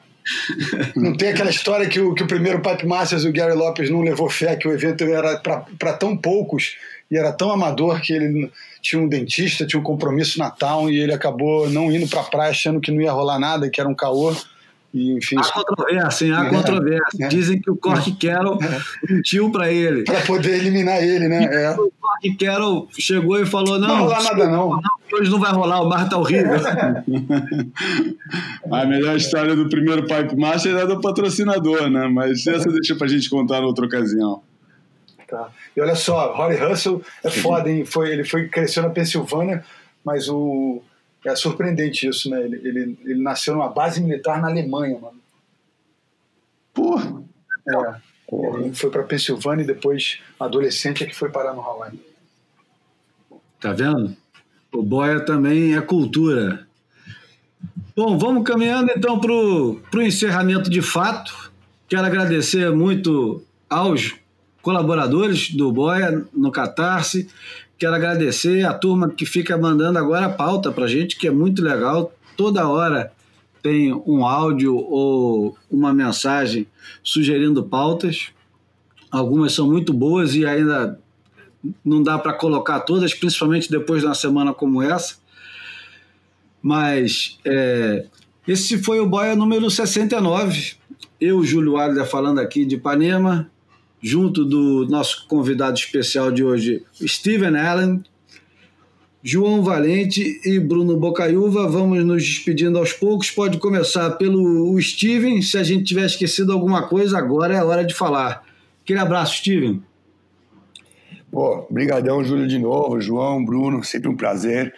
Não 0.96 1.16
tem 1.16 1.28
aquela 1.28 1.50
história 1.50 1.88
que 1.88 2.00
o, 2.00 2.14
que 2.14 2.22
o 2.22 2.26
primeiro 2.26 2.60
Pipe 2.60 2.86
Masters, 2.86 3.24
o 3.24 3.32
Gary 3.32 3.54
Lopes, 3.54 3.90
não 3.90 4.00
levou 4.00 4.30
fé 4.30 4.56
que 4.56 4.66
o 4.66 4.72
evento 4.72 5.04
era 5.04 5.38
para 5.38 5.92
tão 5.92 6.16
poucos 6.16 6.76
e 7.10 7.16
era 7.16 7.32
tão 7.32 7.50
amador 7.50 8.00
que 8.00 8.12
ele 8.12 8.50
tinha 8.80 9.00
um 9.00 9.08
dentista, 9.08 9.66
tinha 9.66 9.80
um 9.80 9.84
compromisso 9.84 10.38
na 10.38 10.52
e 10.90 10.98
ele 10.98 11.12
acabou 11.12 11.68
não 11.68 11.92
indo 11.92 12.08
para 12.08 12.20
a 12.20 12.24
praia 12.24 12.50
achando 12.50 12.80
que 12.80 12.90
não 12.90 13.00
ia 13.00 13.12
rolar 13.12 13.38
nada, 13.38 13.68
que 13.68 13.80
era 13.80 13.88
um 13.88 13.94
caô. 13.94 14.34
E, 14.94 15.12
enfim, 15.16 15.36
há 15.36 15.42
controvérsia, 15.42 16.38
há 16.38 16.46
é, 16.46 16.50
controvérsia. 16.50 17.26
É, 17.26 17.28
Dizem 17.28 17.60
que 17.60 17.68
o 17.68 17.74
Cork 17.74 18.12
é, 18.12 18.14
Carroll 18.28 18.60
mentiu 19.10 19.50
para 19.50 19.72
ele. 19.72 20.04
Para 20.04 20.20
poder 20.20 20.58
eliminar 20.58 21.02
ele, 21.02 21.26
né? 21.26 21.44
É. 21.44 21.72
O 21.72 21.90
Cork 22.00 22.36
Carroll 22.38 22.88
chegou 22.96 23.40
e 23.40 23.44
falou: 23.44 23.76
não, 23.76 23.88
não 23.88 24.06
vai 24.06 24.22
rolar 24.22 24.22
nada, 24.22 24.46
não. 24.48 24.70
não. 24.70 24.80
Hoje 25.12 25.30
não 25.30 25.40
vai 25.40 25.52
rolar, 25.52 25.80
o 25.82 25.88
mar 25.88 26.08
tá 26.08 26.16
horrível. 26.16 26.54
a 28.70 28.86
melhor 28.86 29.16
história 29.16 29.56
do 29.56 29.68
primeiro 29.68 30.06
Pipe 30.06 30.36
Master 30.36 30.76
é 30.76 30.86
do 30.86 31.00
patrocinador, 31.00 31.90
né? 31.90 32.06
Mas 32.06 32.46
essa 32.46 32.70
deixa 32.70 32.94
pra 32.94 33.08
gente 33.08 33.28
contar 33.28 33.58
em 33.58 33.64
outra 33.64 33.86
ocasião. 33.86 34.42
Tá. 35.28 35.48
E 35.76 35.80
olha 35.80 35.96
só, 35.96 36.32
Rory 36.36 36.56
Russell 36.56 37.02
é 37.24 37.30
foda, 37.30 37.68
hein? 37.68 37.84
Foi, 37.84 38.12
ele 38.12 38.22
foi, 38.22 38.46
cresceu 38.46 38.84
na 38.84 38.90
Pensilvânia, 38.90 39.64
mas 40.04 40.28
o 40.28 40.80
é 41.24 41.36
surpreendente 41.36 42.06
isso, 42.06 42.28
né? 42.30 42.42
Ele, 42.42 42.56
ele, 42.56 42.98
ele 43.04 43.22
nasceu 43.22 43.54
numa 43.54 43.68
base 43.68 44.02
militar 44.02 44.40
na 44.40 44.48
Alemanha, 44.48 44.98
mano. 44.98 45.20
Porra! 46.72 47.22
É. 47.68 47.94
Porra. 48.28 48.60
Ele 48.60 48.74
foi 48.74 48.90
para 48.90 49.02
Pensilvânia 49.02 49.62
e 49.62 49.66
depois, 49.66 50.20
adolescente, 50.38 51.04
é 51.04 51.06
que 51.06 51.14
foi 51.14 51.30
parar 51.30 51.54
no 51.54 51.62
Hawaii. 51.62 52.00
Tá 53.60 53.72
vendo? 53.72 54.16
O 54.72 54.82
boia 54.82 55.20
também 55.20 55.76
é 55.76 55.80
cultura. 55.80 56.66
Bom, 57.96 58.18
vamos 58.18 58.44
caminhando 58.44 58.90
então 58.94 59.20
para 59.20 59.32
o 59.32 60.02
encerramento 60.02 60.68
de 60.68 60.82
fato. 60.82 61.52
Quero 61.88 62.04
agradecer 62.04 62.70
muito 62.72 63.42
aos 63.70 64.16
colaboradores 64.60 65.50
do 65.50 65.70
Boia 65.70 66.24
no 66.32 66.50
Catarse. 66.50 67.28
Quero 67.78 67.94
agradecer 67.94 68.64
a 68.64 68.72
turma 68.72 69.10
que 69.10 69.26
fica 69.26 69.58
mandando 69.58 69.98
agora 69.98 70.26
a 70.26 70.30
pauta 70.30 70.70
para 70.70 70.86
gente, 70.86 71.16
que 71.16 71.26
é 71.26 71.30
muito 71.30 71.62
legal. 71.62 72.12
Toda 72.36 72.68
hora 72.68 73.12
tem 73.62 73.92
um 74.06 74.24
áudio 74.24 74.76
ou 74.76 75.56
uma 75.70 75.92
mensagem 75.92 76.66
sugerindo 77.02 77.64
pautas. 77.64 78.28
Algumas 79.10 79.52
são 79.52 79.66
muito 79.66 79.92
boas 79.92 80.34
e 80.34 80.44
ainda 80.44 80.98
não 81.84 82.02
dá 82.02 82.18
para 82.18 82.32
colocar 82.32 82.80
todas, 82.80 83.14
principalmente 83.14 83.70
depois 83.70 84.02
de 84.02 84.06
uma 84.06 84.14
semana 84.14 84.52
como 84.52 84.82
essa. 84.82 85.16
Mas 86.62 87.38
é, 87.44 88.06
esse 88.46 88.82
foi 88.82 89.00
o 89.00 89.06
Boia 89.06 89.34
número 89.34 89.70
69. 89.70 90.74
Eu, 91.20 91.42
Júlio 91.42 91.76
Adler, 91.76 92.06
falando 92.06 92.38
aqui 92.38 92.64
de 92.64 92.74
Ipanema, 92.74 93.50
junto 94.04 94.44
do 94.44 94.86
nosso 94.86 95.26
convidado 95.26 95.78
especial 95.78 96.30
de 96.30 96.44
hoje, 96.44 96.84
Steven 97.02 97.56
Allen, 97.56 98.04
João 99.22 99.62
Valente 99.62 100.38
e 100.44 100.60
Bruno 100.60 100.98
Bocaiúva. 100.98 101.66
Vamos 101.66 102.04
nos 102.04 102.22
despedindo 102.22 102.76
aos 102.76 102.92
poucos. 102.92 103.30
Pode 103.30 103.56
começar 103.56 104.10
pelo 104.18 104.78
Steven. 104.78 105.40
Se 105.40 105.56
a 105.56 105.62
gente 105.62 105.84
tiver 105.84 106.04
esquecido 106.04 106.52
alguma 106.52 106.86
coisa, 106.86 107.16
agora 107.16 107.54
é 107.54 107.58
a 107.58 107.64
hora 107.64 107.82
de 107.82 107.94
falar. 107.94 108.44
Aquele 108.82 108.98
abraço, 108.98 109.38
Steven. 109.38 109.82
Pô, 111.32 111.66
brigadão, 111.70 112.22
Júlio, 112.22 112.46
de 112.46 112.58
novo. 112.58 113.00
João, 113.00 113.42
Bruno, 113.42 113.82
sempre 113.82 114.10
um 114.10 114.16
prazer 114.16 114.74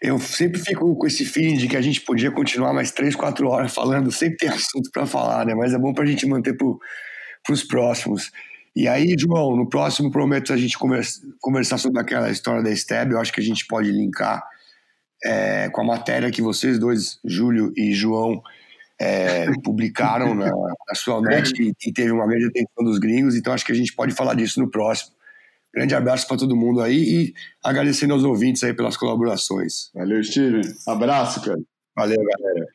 eu 0.00 0.18
sempre 0.18 0.58
fico 0.58 0.96
com 0.96 1.06
esse 1.06 1.26
feeling 1.26 1.58
de 1.58 1.68
que 1.68 1.76
a 1.76 1.82
gente 1.82 2.00
podia 2.00 2.30
continuar 2.30 2.72
mais 2.72 2.90
três, 2.90 3.14
quatro 3.14 3.46
horas 3.48 3.74
falando, 3.74 4.10
sempre 4.10 4.38
tem 4.38 4.48
assunto 4.48 4.90
para 4.90 5.04
falar, 5.04 5.44
né? 5.44 5.54
Mas 5.54 5.74
é 5.74 5.78
bom 5.78 5.92
para 5.92 6.04
a 6.04 6.06
gente 6.06 6.26
manter 6.26 6.56
para 6.56 7.52
os 7.52 7.62
próximos. 7.62 8.32
E 8.74 8.86
aí, 8.86 9.16
João, 9.18 9.56
no 9.56 9.68
próximo 9.68 10.10
prometo 10.10 10.52
a 10.52 10.56
gente 10.56 10.78
conversa, 10.78 11.20
conversar 11.40 11.78
sobre 11.78 12.00
aquela 12.00 12.30
história 12.30 12.62
da 12.62 12.74
STEB. 12.74 13.12
Eu 13.12 13.20
acho 13.20 13.32
que 13.32 13.40
a 13.40 13.44
gente 13.44 13.66
pode 13.66 13.90
linkar 13.90 14.42
é, 15.24 15.68
com 15.70 15.80
a 15.80 15.84
matéria 15.84 16.30
que 16.30 16.40
vocês 16.40 16.78
dois, 16.78 17.18
Júlio 17.24 17.72
e 17.76 17.92
João, 17.92 18.42
é, 18.98 19.46
publicaram 19.64 20.34
na, 20.34 20.50
na 20.50 20.94
sua 20.94 21.20
net 21.20 21.52
e, 21.60 21.72
e 21.86 21.92
teve 21.92 22.12
uma 22.12 22.26
grande 22.26 22.46
atenção 22.46 22.84
dos 22.84 22.98
gringos. 22.98 23.34
Então 23.34 23.52
acho 23.52 23.66
que 23.66 23.72
a 23.72 23.76
gente 23.76 23.92
pode 23.92 24.14
falar 24.14 24.34
disso 24.34 24.60
no 24.60 24.70
próximo. 24.70 25.12
Grande 25.74 25.94
abraço 25.94 26.26
para 26.26 26.36
todo 26.36 26.56
mundo 26.56 26.80
aí 26.80 26.96
e 26.96 27.34
agradecendo 27.62 28.12
aos 28.12 28.24
ouvintes 28.24 28.62
aí 28.64 28.74
pelas 28.74 28.96
colaborações. 28.96 29.90
Valeu, 29.94 30.22
Steven. 30.22 30.62
Abraço, 30.86 31.40
cara. 31.42 31.60
Valeu, 31.94 32.18
galera. 32.18 32.66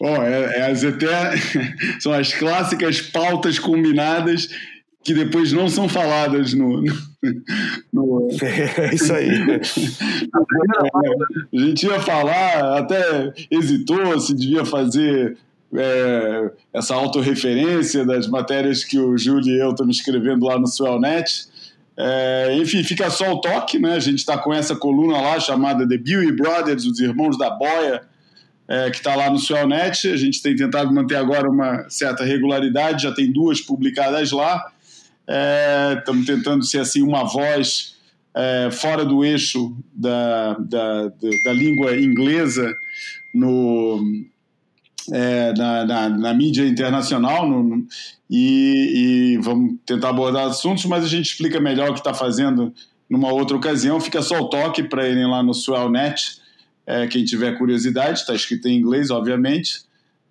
Bom, 0.00 0.22
é, 0.22 0.58
é 0.58 0.70
as 0.70 0.82
eternas, 0.82 1.40
são 2.00 2.12
as 2.12 2.32
clássicas 2.32 3.00
pautas 3.00 3.58
combinadas 3.58 4.48
que 5.06 5.14
depois 5.14 5.52
não 5.52 5.68
são 5.68 5.88
faladas 5.88 6.52
no. 6.52 6.82
no, 6.82 6.92
no... 7.92 8.28
É 8.42 8.92
isso 8.92 9.12
aí. 9.12 9.30
a 11.54 11.56
gente 11.56 11.86
ia 11.86 12.00
falar, 12.00 12.78
até 12.78 13.32
hesitou 13.48 14.18
se 14.18 14.34
devia 14.34 14.64
fazer 14.64 15.36
é, 15.72 16.50
essa 16.74 16.96
autorreferência 16.96 18.04
das 18.04 18.26
matérias 18.26 18.82
que 18.82 18.98
o 18.98 19.16
Júlio 19.16 19.54
e 19.54 19.60
eu 19.60 19.70
estamos 19.70 19.98
escrevendo 19.98 20.44
lá 20.44 20.58
no 20.58 20.66
Swellnet. 20.66 21.46
É, 21.96 22.58
enfim, 22.60 22.82
fica 22.82 23.08
só 23.08 23.32
o 23.32 23.40
toque, 23.40 23.78
né? 23.78 23.92
A 23.92 24.00
gente 24.00 24.18
está 24.18 24.36
com 24.36 24.52
essa 24.52 24.74
coluna 24.74 25.20
lá 25.20 25.38
chamada 25.38 25.88
The 25.88 25.98
Billy 25.98 26.32
Brothers, 26.32 26.84
os 26.84 26.98
Irmãos 26.98 27.38
da 27.38 27.50
Boia, 27.50 28.02
é, 28.66 28.90
que 28.90 28.96
está 28.96 29.14
lá 29.14 29.30
no 29.30 29.38
Swellnet. 29.38 30.08
A 30.08 30.16
gente 30.16 30.42
tem 30.42 30.56
tentado 30.56 30.92
manter 30.92 31.14
agora 31.14 31.48
uma 31.48 31.88
certa 31.88 32.24
regularidade, 32.24 33.04
já 33.04 33.12
tem 33.12 33.30
duas 33.30 33.60
publicadas 33.60 34.32
lá. 34.32 34.72
Estamos 35.98 36.28
é, 36.28 36.34
tentando 36.34 36.64
ser 36.64 36.78
assim 36.78 37.02
uma 37.02 37.24
voz 37.24 37.96
é, 38.34 38.70
fora 38.70 39.04
do 39.04 39.24
eixo 39.24 39.76
da, 39.92 40.54
da, 40.54 41.08
da, 41.42 41.52
língua 41.52 41.96
inglesa 41.96 42.72
no, 43.34 44.00
é, 45.10 45.52
na, 45.54 45.84
na, 45.84 46.08
na, 46.10 46.34
mídia 46.34 46.66
internacional 46.66 47.48
no, 47.48 47.86
e, 48.30 49.34
e, 49.34 49.38
vamos 49.38 49.76
tentar 49.86 50.10
abordar 50.10 50.46
assuntos, 50.46 50.84
mas 50.84 51.02
a 51.02 51.08
gente 51.08 51.30
explica 51.30 51.58
melhor 51.58 51.90
o 51.90 51.94
que 51.94 52.00
está 52.00 52.12
fazendo 52.12 52.72
numa 53.08 53.32
outra 53.32 53.56
ocasião. 53.56 54.00
Fica 54.00 54.20
só 54.20 54.40
o 54.40 54.48
toque 54.48 54.82
para 54.82 55.08
irem 55.08 55.26
lá 55.26 55.42
no 55.42 55.54
Swellnet, 55.54 56.40
é, 56.86 57.06
quem 57.06 57.24
tiver 57.24 57.56
curiosidade, 57.58 58.20
está 58.20 58.34
escrito 58.34 58.68
em 58.68 58.78
inglês, 58.78 59.10
obviamente. 59.10 59.85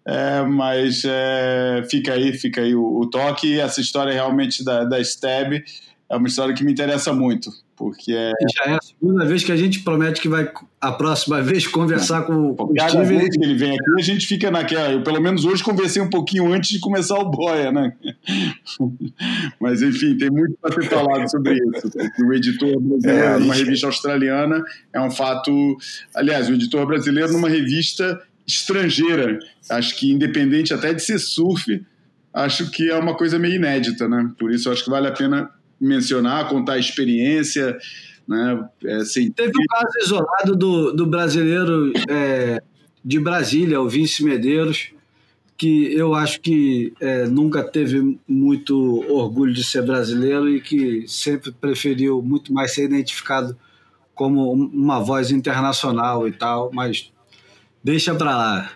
É, 0.08 0.44
mas 0.44 1.04
é, 1.06 1.84
fica 1.90 2.14
aí, 2.14 2.34
fica 2.34 2.62
aí 2.62 2.76
o, 2.76 3.00
o, 3.00 3.10
toque. 3.10 3.48
E 3.48 3.60
essa 3.60 3.82
história 3.82 4.14
realmente 4.14 4.64
da, 4.64 4.84
da 4.84 5.04
STEB 5.04 5.64
é 6.10 6.16
uma 6.16 6.28
história 6.28 6.54
que 6.54 6.64
me 6.64 6.72
interessa 6.72 7.12
muito 7.12 7.50
porque 7.76 8.14
é... 8.14 8.32
Já 8.56 8.72
é 8.72 8.76
a 8.76 8.80
segunda 8.82 9.26
vez 9.26 9.44
que 9.44 9.52
a 9.52 9.56
gente 9.56 9.82
promete 9.82 10.22
que 10.22 10.30
vai, 10.30 10.50
a 10.80 10.92
próxima 10.92 11.42
vez, 11.42 11.68
conversar 11.68 12.24
com, 12.24 12.56
com 12.56 12.72
o 12.72 12.90
Steve. 12.90 13.04
vez 13.06 13.36
que 13.36 13.44
ele 13.44 13.56
vem 13.56 13.72
aqui, 13.72 13.92
a 14.00 14.02
gente 14.02 14.26
fica 14.26 14.50
naquela. 14.50 14.92
Eu, 14.92 15.04
pelo 15.04 15.22
menos 15.22 15.46
hoje, 15.46 15.64
conversei 15.64 16.02
um 16.02 16.10
pouquinho 16.10 16.52
antes 16.54 16.70
de 16.70 16.80
começar 16.80 17.18
o 17.20 17.30
Boia, 17.30 17.72
né? 17.72 17.94
Mas, 19.60 19.82
enfim, 19.82 20.18
tem 20.18 20.30
muito 20.30 20.58
para 20.62 20.74
ser 20.74 20.90
falado 20.90 21.30
sobre 21.30 21.54
isso. 21.54 21.92
O 22.26 22.34
editor 22.34 22.80
brasileiro 22.80 23.26
é, 23.26 23.40
numa 23.40 23.54
revista 23.54 23.88
australiana 23.88 24.64
é 24.94 25.02
um 25.02 25.12
fato. 25.12 25.78
Aliás, 26.14 26.50
o 26.50 26.54
editor 26.54 26.86
brasileiro 26.86 27.34
numa 27.34 27.50
revista 27.50 28.22
estrangeira, 28.48 29.40
acho 29.70 29.96
que 29.98 30.12
independente 30.12 30.74
até 30.74 30.94
de 30.94 31.04
ser 31.04 31.20
surf, 31.20 31.84
acho 32.34 32.70
que 32.70 32.90
é 32.90 32.96
uma 32.96 33.16
coisa 33.16 33.40
meio 33.40 33.56
inédita, 33.56 34.08
né? 34.08 34.32
Por 34.38 34.52
isso, 34.52 34.70
acho 34.70 34.84
que 34.84 34.90
vale 34.90 35.08
a 35.08 35.12
pena 35.12 35.50
mencionar, 35.80 36.50
contar 36.50 36.74
a 36.74 36.80
experiência. 36.80 37.78
Né? 38.28 38.70
É, 38.84 38.96
assim, 38.98 39.32
Teve 39.32 39.52
um 39.58 39.66
caso 39.66 39.98
isolado 40.02 40.56
do, 40.56 40.92
do 40.92 41.06
brasileiro 41.06 41.94
é, 42.10 42.62
de 43.04 43.20
Brasília, 43.20 43.80
o 43.82 43.88
Vince 43.88 44.24
Medeiros, 44.24 44.90
que 45.58 45.94
eu 45.94 46.14
acho 46.14 46.42
que 46.42 46.94
é, 47.00 47.26
nunca 47.28 47.64
teve 47.64 48.20
muito 48.28 49.06
orgulho 49.10 49.54
de 49.54 49.64
ser 49.64 49.84
brasileiro 49.84 50.50
e 50.50 50.60
que 50.60 51.06
sempre 51.08 51.52
preferiu 51.52 52.22
muito 52.22 52.54
mais 52.54 52.74
ser 52.74 52.84
identificado 52.84 53.58
como 54.14 54.52
uma 54.52 55.00
voz 55.00 55.32
internacional 55.32 56.28
e 56.28 56.32
tal, 56.32 56.72
mas 56.74 57.12
deixa 57.86 58.16
para 58.16 58.36
lá. 58.36 58.72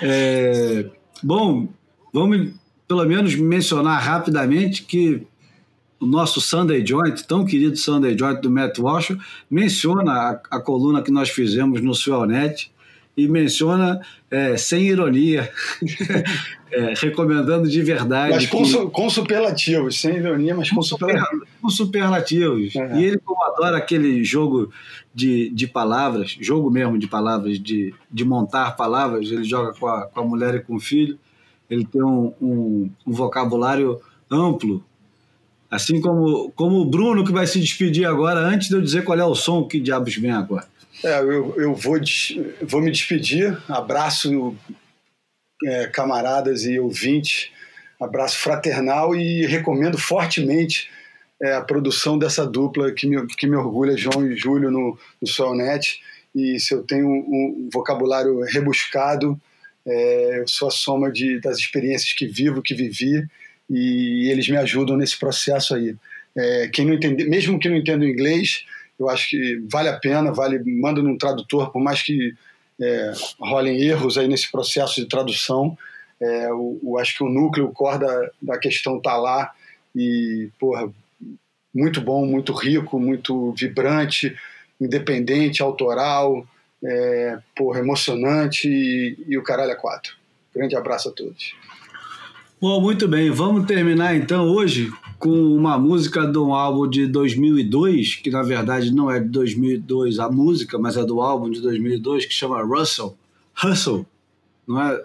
é, 0.00 0.86
bom, 1.22 1.68
vamos 2.10 2.54
pelo 2.88 3.04
menos 3.04 3.34
mencionar 3.34 4.00
rapidamente 4.00 4.82
que 4.84 5.26
o 6.00 6.06
nosso 6.06 6.40
Sunday 6.40 6.84
Joint, 6.84 7.24
tão 7.24 7.44
querido 7.44 7.76
Sunday 7.76 8.16
Joint 8.18 8.40
do 8.40 8.50
Matt 8.50 8.78
Walsh, 8.78 9.18
menciona 9.50 10.12
a, 10.12 10.56
a 10.56 10.60
coluna 10.60 11.02
que 11.02 11.10
nós 11.10 11.28
fizemos 11.28 11.82
no 11.82 11.94
Swellnet 11.94 12.72
e 13.16 13.26
menciona 13.26 14.00
é, 14.30 14.56
sem 14.56 14.88
ironia, 14.88 15.50
é, 16.70 16.92
recomendando 16.96 17.68
de 17.68 17.82
verdade. 17.82 18.34
Mas 18.34 18.46
com, 18.46 18.62
que, 18.62 18.90
com, 18.90 19.08
superlativos, 19.08 20.00
sem 20.00 20.16
ironia, 20.16 20.54
mas 20.54 20.70
com, 20.70 20.82
superlativos. 20.82 21.48
Com 21.62 21.70
superlativos. 21.70 22.76
É. 22.76 23.00
E 23.00 23.04
ele, 23.04 23.18
como 23.18 23.42
adora 23.44 23.78
aquele 23.78 24.22
jogo 24.22 24.70
de, 25.14 25.48
de 25.50 25.66
palavras, 25.66 26.36
jogo 26.40 26.70
mesmo 26.70 26.98
de 26.98 27.06
palavras, 27.06 27.58
de, 27.58 27.94
de 28.10 28.24
montar 28.24 28.76
palavras, 28.76 29.30
ele 29.30 29.44
joga 29.44 29.72
com 29.72 29.86
a, 29.86 30.06
com 30.06 30.20
a 30.20 30.24
mulher 30.24 30.54
e 30.56 30.60
com 30.60 30.76
o 30.76 30.80
filho 30.80 31.18
ele 31.68 31.84
tem 31.84 32.02
um, 32.02 32.32
um, 32.40 32.90
um 33.06 33.12
vocabulário 33.12 34.00
amplo, 34.30 34.84
assim 35.70 36.00
como, 36.00 36.50
como 36.52 36.76
o 36.76 36.84
Bruno, 36.84 37.24
que 37.24 37.32
vai 37.32 37.46
se 37.46 37.60
despedir 37.60 38.06
agora, 38.06 38.40
antes 38.40 38.68
de 38.68 38.74
eu 38.74 38.80
dizer 38.80 39.04
qual 39.04 39.18
é 39.18 39.24
o 39.24 39.34
som 39.34 39.64
que 39.64 39.80
diabos 39.80 40.16
vem 40.16 40.30
agora. 40.30 40.66
É, 41.04 41.20
eu, 41.20 41.54
eu 41.56 41.74
vou, 41.74 41.98
vou 42.62 42.80
me 42.80 42.90
despedir. 42.90 43.56
Abraço, 43.68 44.56
é, 45.64 45.86
camaradas 45.86 46.64
e 46.64 46.78
ouvintes. 46.78 47.50
Abraço 48.00 48.38
fraternal 48.38 49.14
e 49.14 49.46
recomendo 49.46 49.96
fortemente 49.96 50.90
é, 51.40 51.54
a 51.54 51.60
produção 51.60 52.18
dessa 52.18 52.46
dupla 52.46 52.92
que 52.92 53.06
me, 53.06 53.26
que 53.26 53.46
me 53.46 53.56
orgulha, 53.56 53.96
João 53.96 54.26
e 54.30 54.36
Júlio, 54.36 54.70
no, 54.70 54.98
no 55.20 55.28
Solnet. 55.28 56.00
E 56.34 56.58
se 56.60 56.74
eu 56.74 56.82
tenho 56.82 57.06
um, 57.06 57.66
um 57.66 57.70
vocabulário 57.72 58.40
rebuscado, 58.42 59.40
é, 59.86 60.40
eu 60.40 60.48
sou 60.48 60.68
a 60.68 60.70
soma 60.70 61.10
de, 61.10 61.40
das 61.40 61.58
experiências 61.58 62.12
que 62.12 62.26
vivo, 62.26 62.62
que 62.62 62.74
vivi, 62.74 63.26
e 63.70 64.28
eles 64.30 64.48
me 64.48 64.56
ajudam 64.56 64.96
nesse 64.96 65.18
processo 65.18 65.74
aí. 65.74 65.94
É, 66.36 66.68
quem 66.68 66.84
não 66.84 66.94
entende, 66.94 67.24
mesmo 67.24 67.58
que 67.58 67.68
não 67.68 67.76
entenda 67.76 68.04
o 68.04 68.08
inglês, 68.08 68.66
eu 68.98 69.08
acho 69.08 69.30
que 69.30 69.62
vale 69.70 69.88
a 69.88 69.98
pena, 69.98 70.32
vale 70.32 70.58
manda 70.64 71.02
num 71.02 71.18
tradutor, 71.18 71.70
por 71.70 71.82
mais 71.82 72.02
que 72.02 72.34
é, 72.80 73.12
rolem 73.38 73.80
erros 73.80 74.18
aí 74.18 74.28
nesse 74.28 74.50
processo 74.50 75.00
de 75.00 75.08
tradução, 75.08 75.76
é, 76.20 76.46
eu, 76.46 76.80
eu, 76.82 76.98
acho 76.98 77.16
que 77.16 77.24
o 77.24 77.28
núcleo, 77.28 77.66
o 77.66 77.72
core 77.72 77.98
da, 77.98 78.30
da 78.40 78.58
questão 78.58 79.00
tá 79.00 79.16
lá 79.16 79.52
e, 79.94 80.48
porra, 80.58 80.90
muito 81.74 82.00
bom, 82.00 82.24
muito 82.24 82.52
rico, 82.52 82.98
muito 82.98 83.52
vibrante, 83.52 84.34
independente, 84.80 85.62
autoral, 85.62 86.46
é, 86.82 87.38
porra, 87.54 87.80
emocionante 87.80 88.68
e, 88.68 89.16
e 89.28 89.38
o 89.38 89.42
caralho 89.42 89.72
é 89.72 89.76
quatro. 89.76 90.16
Grande 90.54 90.74
abraço 90.74 91.10
a 91.10 91.12
todos. 91.12 91.54
Bom, 92.58 92.80
muito 92.80 93.06
bem. 93.06 93.30
Vamos 93.30 93.66
terminar 93.66 94.16
então 94.16 94.48
hoje 94.48 94.90
com 95.18 95.28
uma 95.30 95.78
música 95.78 96.26
de 96.26 96.38
um 96.38 96.54
álbum 96.54 96.88
de 96.88 97.06
2002, 97.06 98.14
que 98.14 98.30
na 98.30 98.42
verdade 98.42 98.94
não 98.94 99.10
é 99.10 99.20
de 99.20 99.28
2002 99.28 100.18
a 100.18 100.30
música, 100.30 100.78
mas 100.78 100.96
é 100.96 101.04
do 101.04 101.20
álbum 101.20 101.50
de 101.50 101.60
2002, 101.60 102.24
que 102.24 102.32
chama 102.32 102.62
Russell. 102.62 103.14
Hustle, 103.62 104.06
não 104.66 104.80
é? 104.80 105.02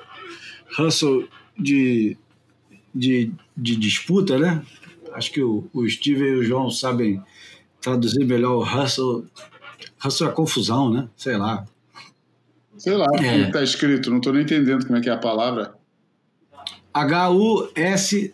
Hustle 0.79 1.27
de, 1.59 2.15
de, 2.95 3.33
de 3.57 3.75
disputa, 3.75 4.39
né? 4.39 4.63
Acho 5.11 5.29
que 5.33 5.43
o, 5.43 5.67
o 5.73 5.89
Steve 5.89 6.23
e 6.23 6.35
o 6.35 6.43
João 6.43 6.69
sabem 6.69 7.21
traduzir 7.81 8.25
melhor 8.25 8.59
o 8.59 8.63
hustle. 8.63 9.25
Hustle 10.05 10.29
é 10.29 10.31
confusão, 10.31 10.89
né? 10.89 11.09
Sei 11.17 11.35
lá. 11.35 11.65
Sei 12.77 12.95
lá, 12.95 13.07
é. 13.15 13.17
como 13.17 13.43
está 13.47 13.61
escrito, 13.61 14.09
não 14.09 14.19
estou 14.19 14.31
nem 14.31 14.43
entendendo 14.43 14.85
como 14.85 14.97
é 14.97 15.01
que 15.01 15.09
é 15.09 15.11
a 15.11 15.17
palavra. 15.17 15.80
H-U-S-T 16.93 18.33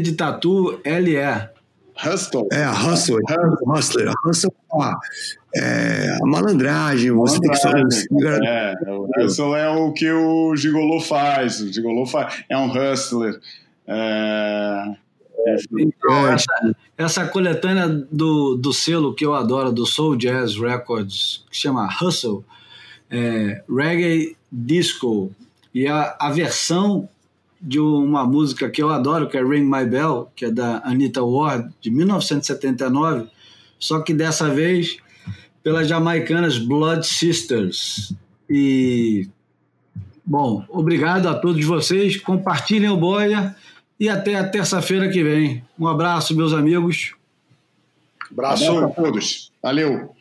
de 0.00 0.12
tatu 0.12 0.80
L-E. 0.84 1.48
Hustle. 2.04 2.46
É, 2.52 2.68
hustle. 2.68 3.18
Hustler. 3.66 4.12
Hustle 4.24 4.54
é 5.54 6.16
a 6.22 6.26
malandragem. 6.26 7.10
Você 7.12 7.40
tem 7.40 7.50
que 7.50 7.56
só. 7.56 7.70
É, 7.70 8.74
o 8.86 9.08
hustle 9.18 9.56
é 9.56 9.68
o 9.68 9.92
que 9.92 10.10
o 10.10 10.54
gigolô 10.54 11.00
faz. 11.00 11.60
O 11.60 11.72
gigolô 11.72 12.06
faz. 12.06 12.44
É 12.48 12.56
um 12.56 12.70
hustler. 12.70 13.40
É... 13.86 14.94
Então, 15.78 16.28
essa, 16.28 16.76
essa 16.96 17.26
coletânea 17.26 17.88
do, 17.88 18.56
do 18.56 18.72
selo 18.72 19.14
que 19.14 19.24
eu 19.24 19.34
adoro, 19.34 19.72
do 19.72 19.86
Soul 19.86 20.16
Jazz 20.16 20.56
Records, 20.56 21.44
que 21.50 21.56
chama 21.56 21.88
Hustle, 22.02 22.44
é, 23.08 23.62
Reggae 23.68 24.36
Disco, 24.52 25.32
e 25.72 25.86
a, 25.86 26.16
a 26.20 26.30
versão 26.30 27.08
de 27.60 27.80
uma 27.80 28.24
música 28.24 28.70
que 28.70 28.82
eu 28.82 28.90
adoro, 28.90 29.28
que 29.28 29.36
é 29.36 29.42
Ring 29.42 29.64
My 29.64 29.84
Bell, 29.84 30.30
que 30.34 30.46
é 30.46 30.50
da 30.50 30.80
Anita 30.84 31.22
Ward, 31.22 31.72
de 31.80 31.90
1979, 31.90 33.28
só 33.78 34.00
que 34.00 34.14
dessa 34.14 34.48
vez 34.48 34.98
pelas 35.62 35.88
jamaicanas 35.88 36.58
Blood 36.58 37.06
Sisters. 37.06 38.14
E, 38.48 39.28
bom, 40.24 40.64
obrigado 40.68 41.28
a 41.28 41.34
todos 41.34 41.64
vocês, 41.64 42.16
compartilhem 42.16 42.90
o 42.90 42.96
Boia 42.96 43.54
e 43.98 44.08
até 44.08 44.36
a 44.36 44.48
terça-feira 44.48 45.08
que 45.08 45.22
vem. 45.22 45.64
Um 45.78 45.86
abraço, 45.86 46.36
meus 46.36 46.52
amigos. 46.52 47.14
Abraço 48.30 48.78
a 48.78 48.88
todos. 48.88 49.50
Valeu. 49.62 50.14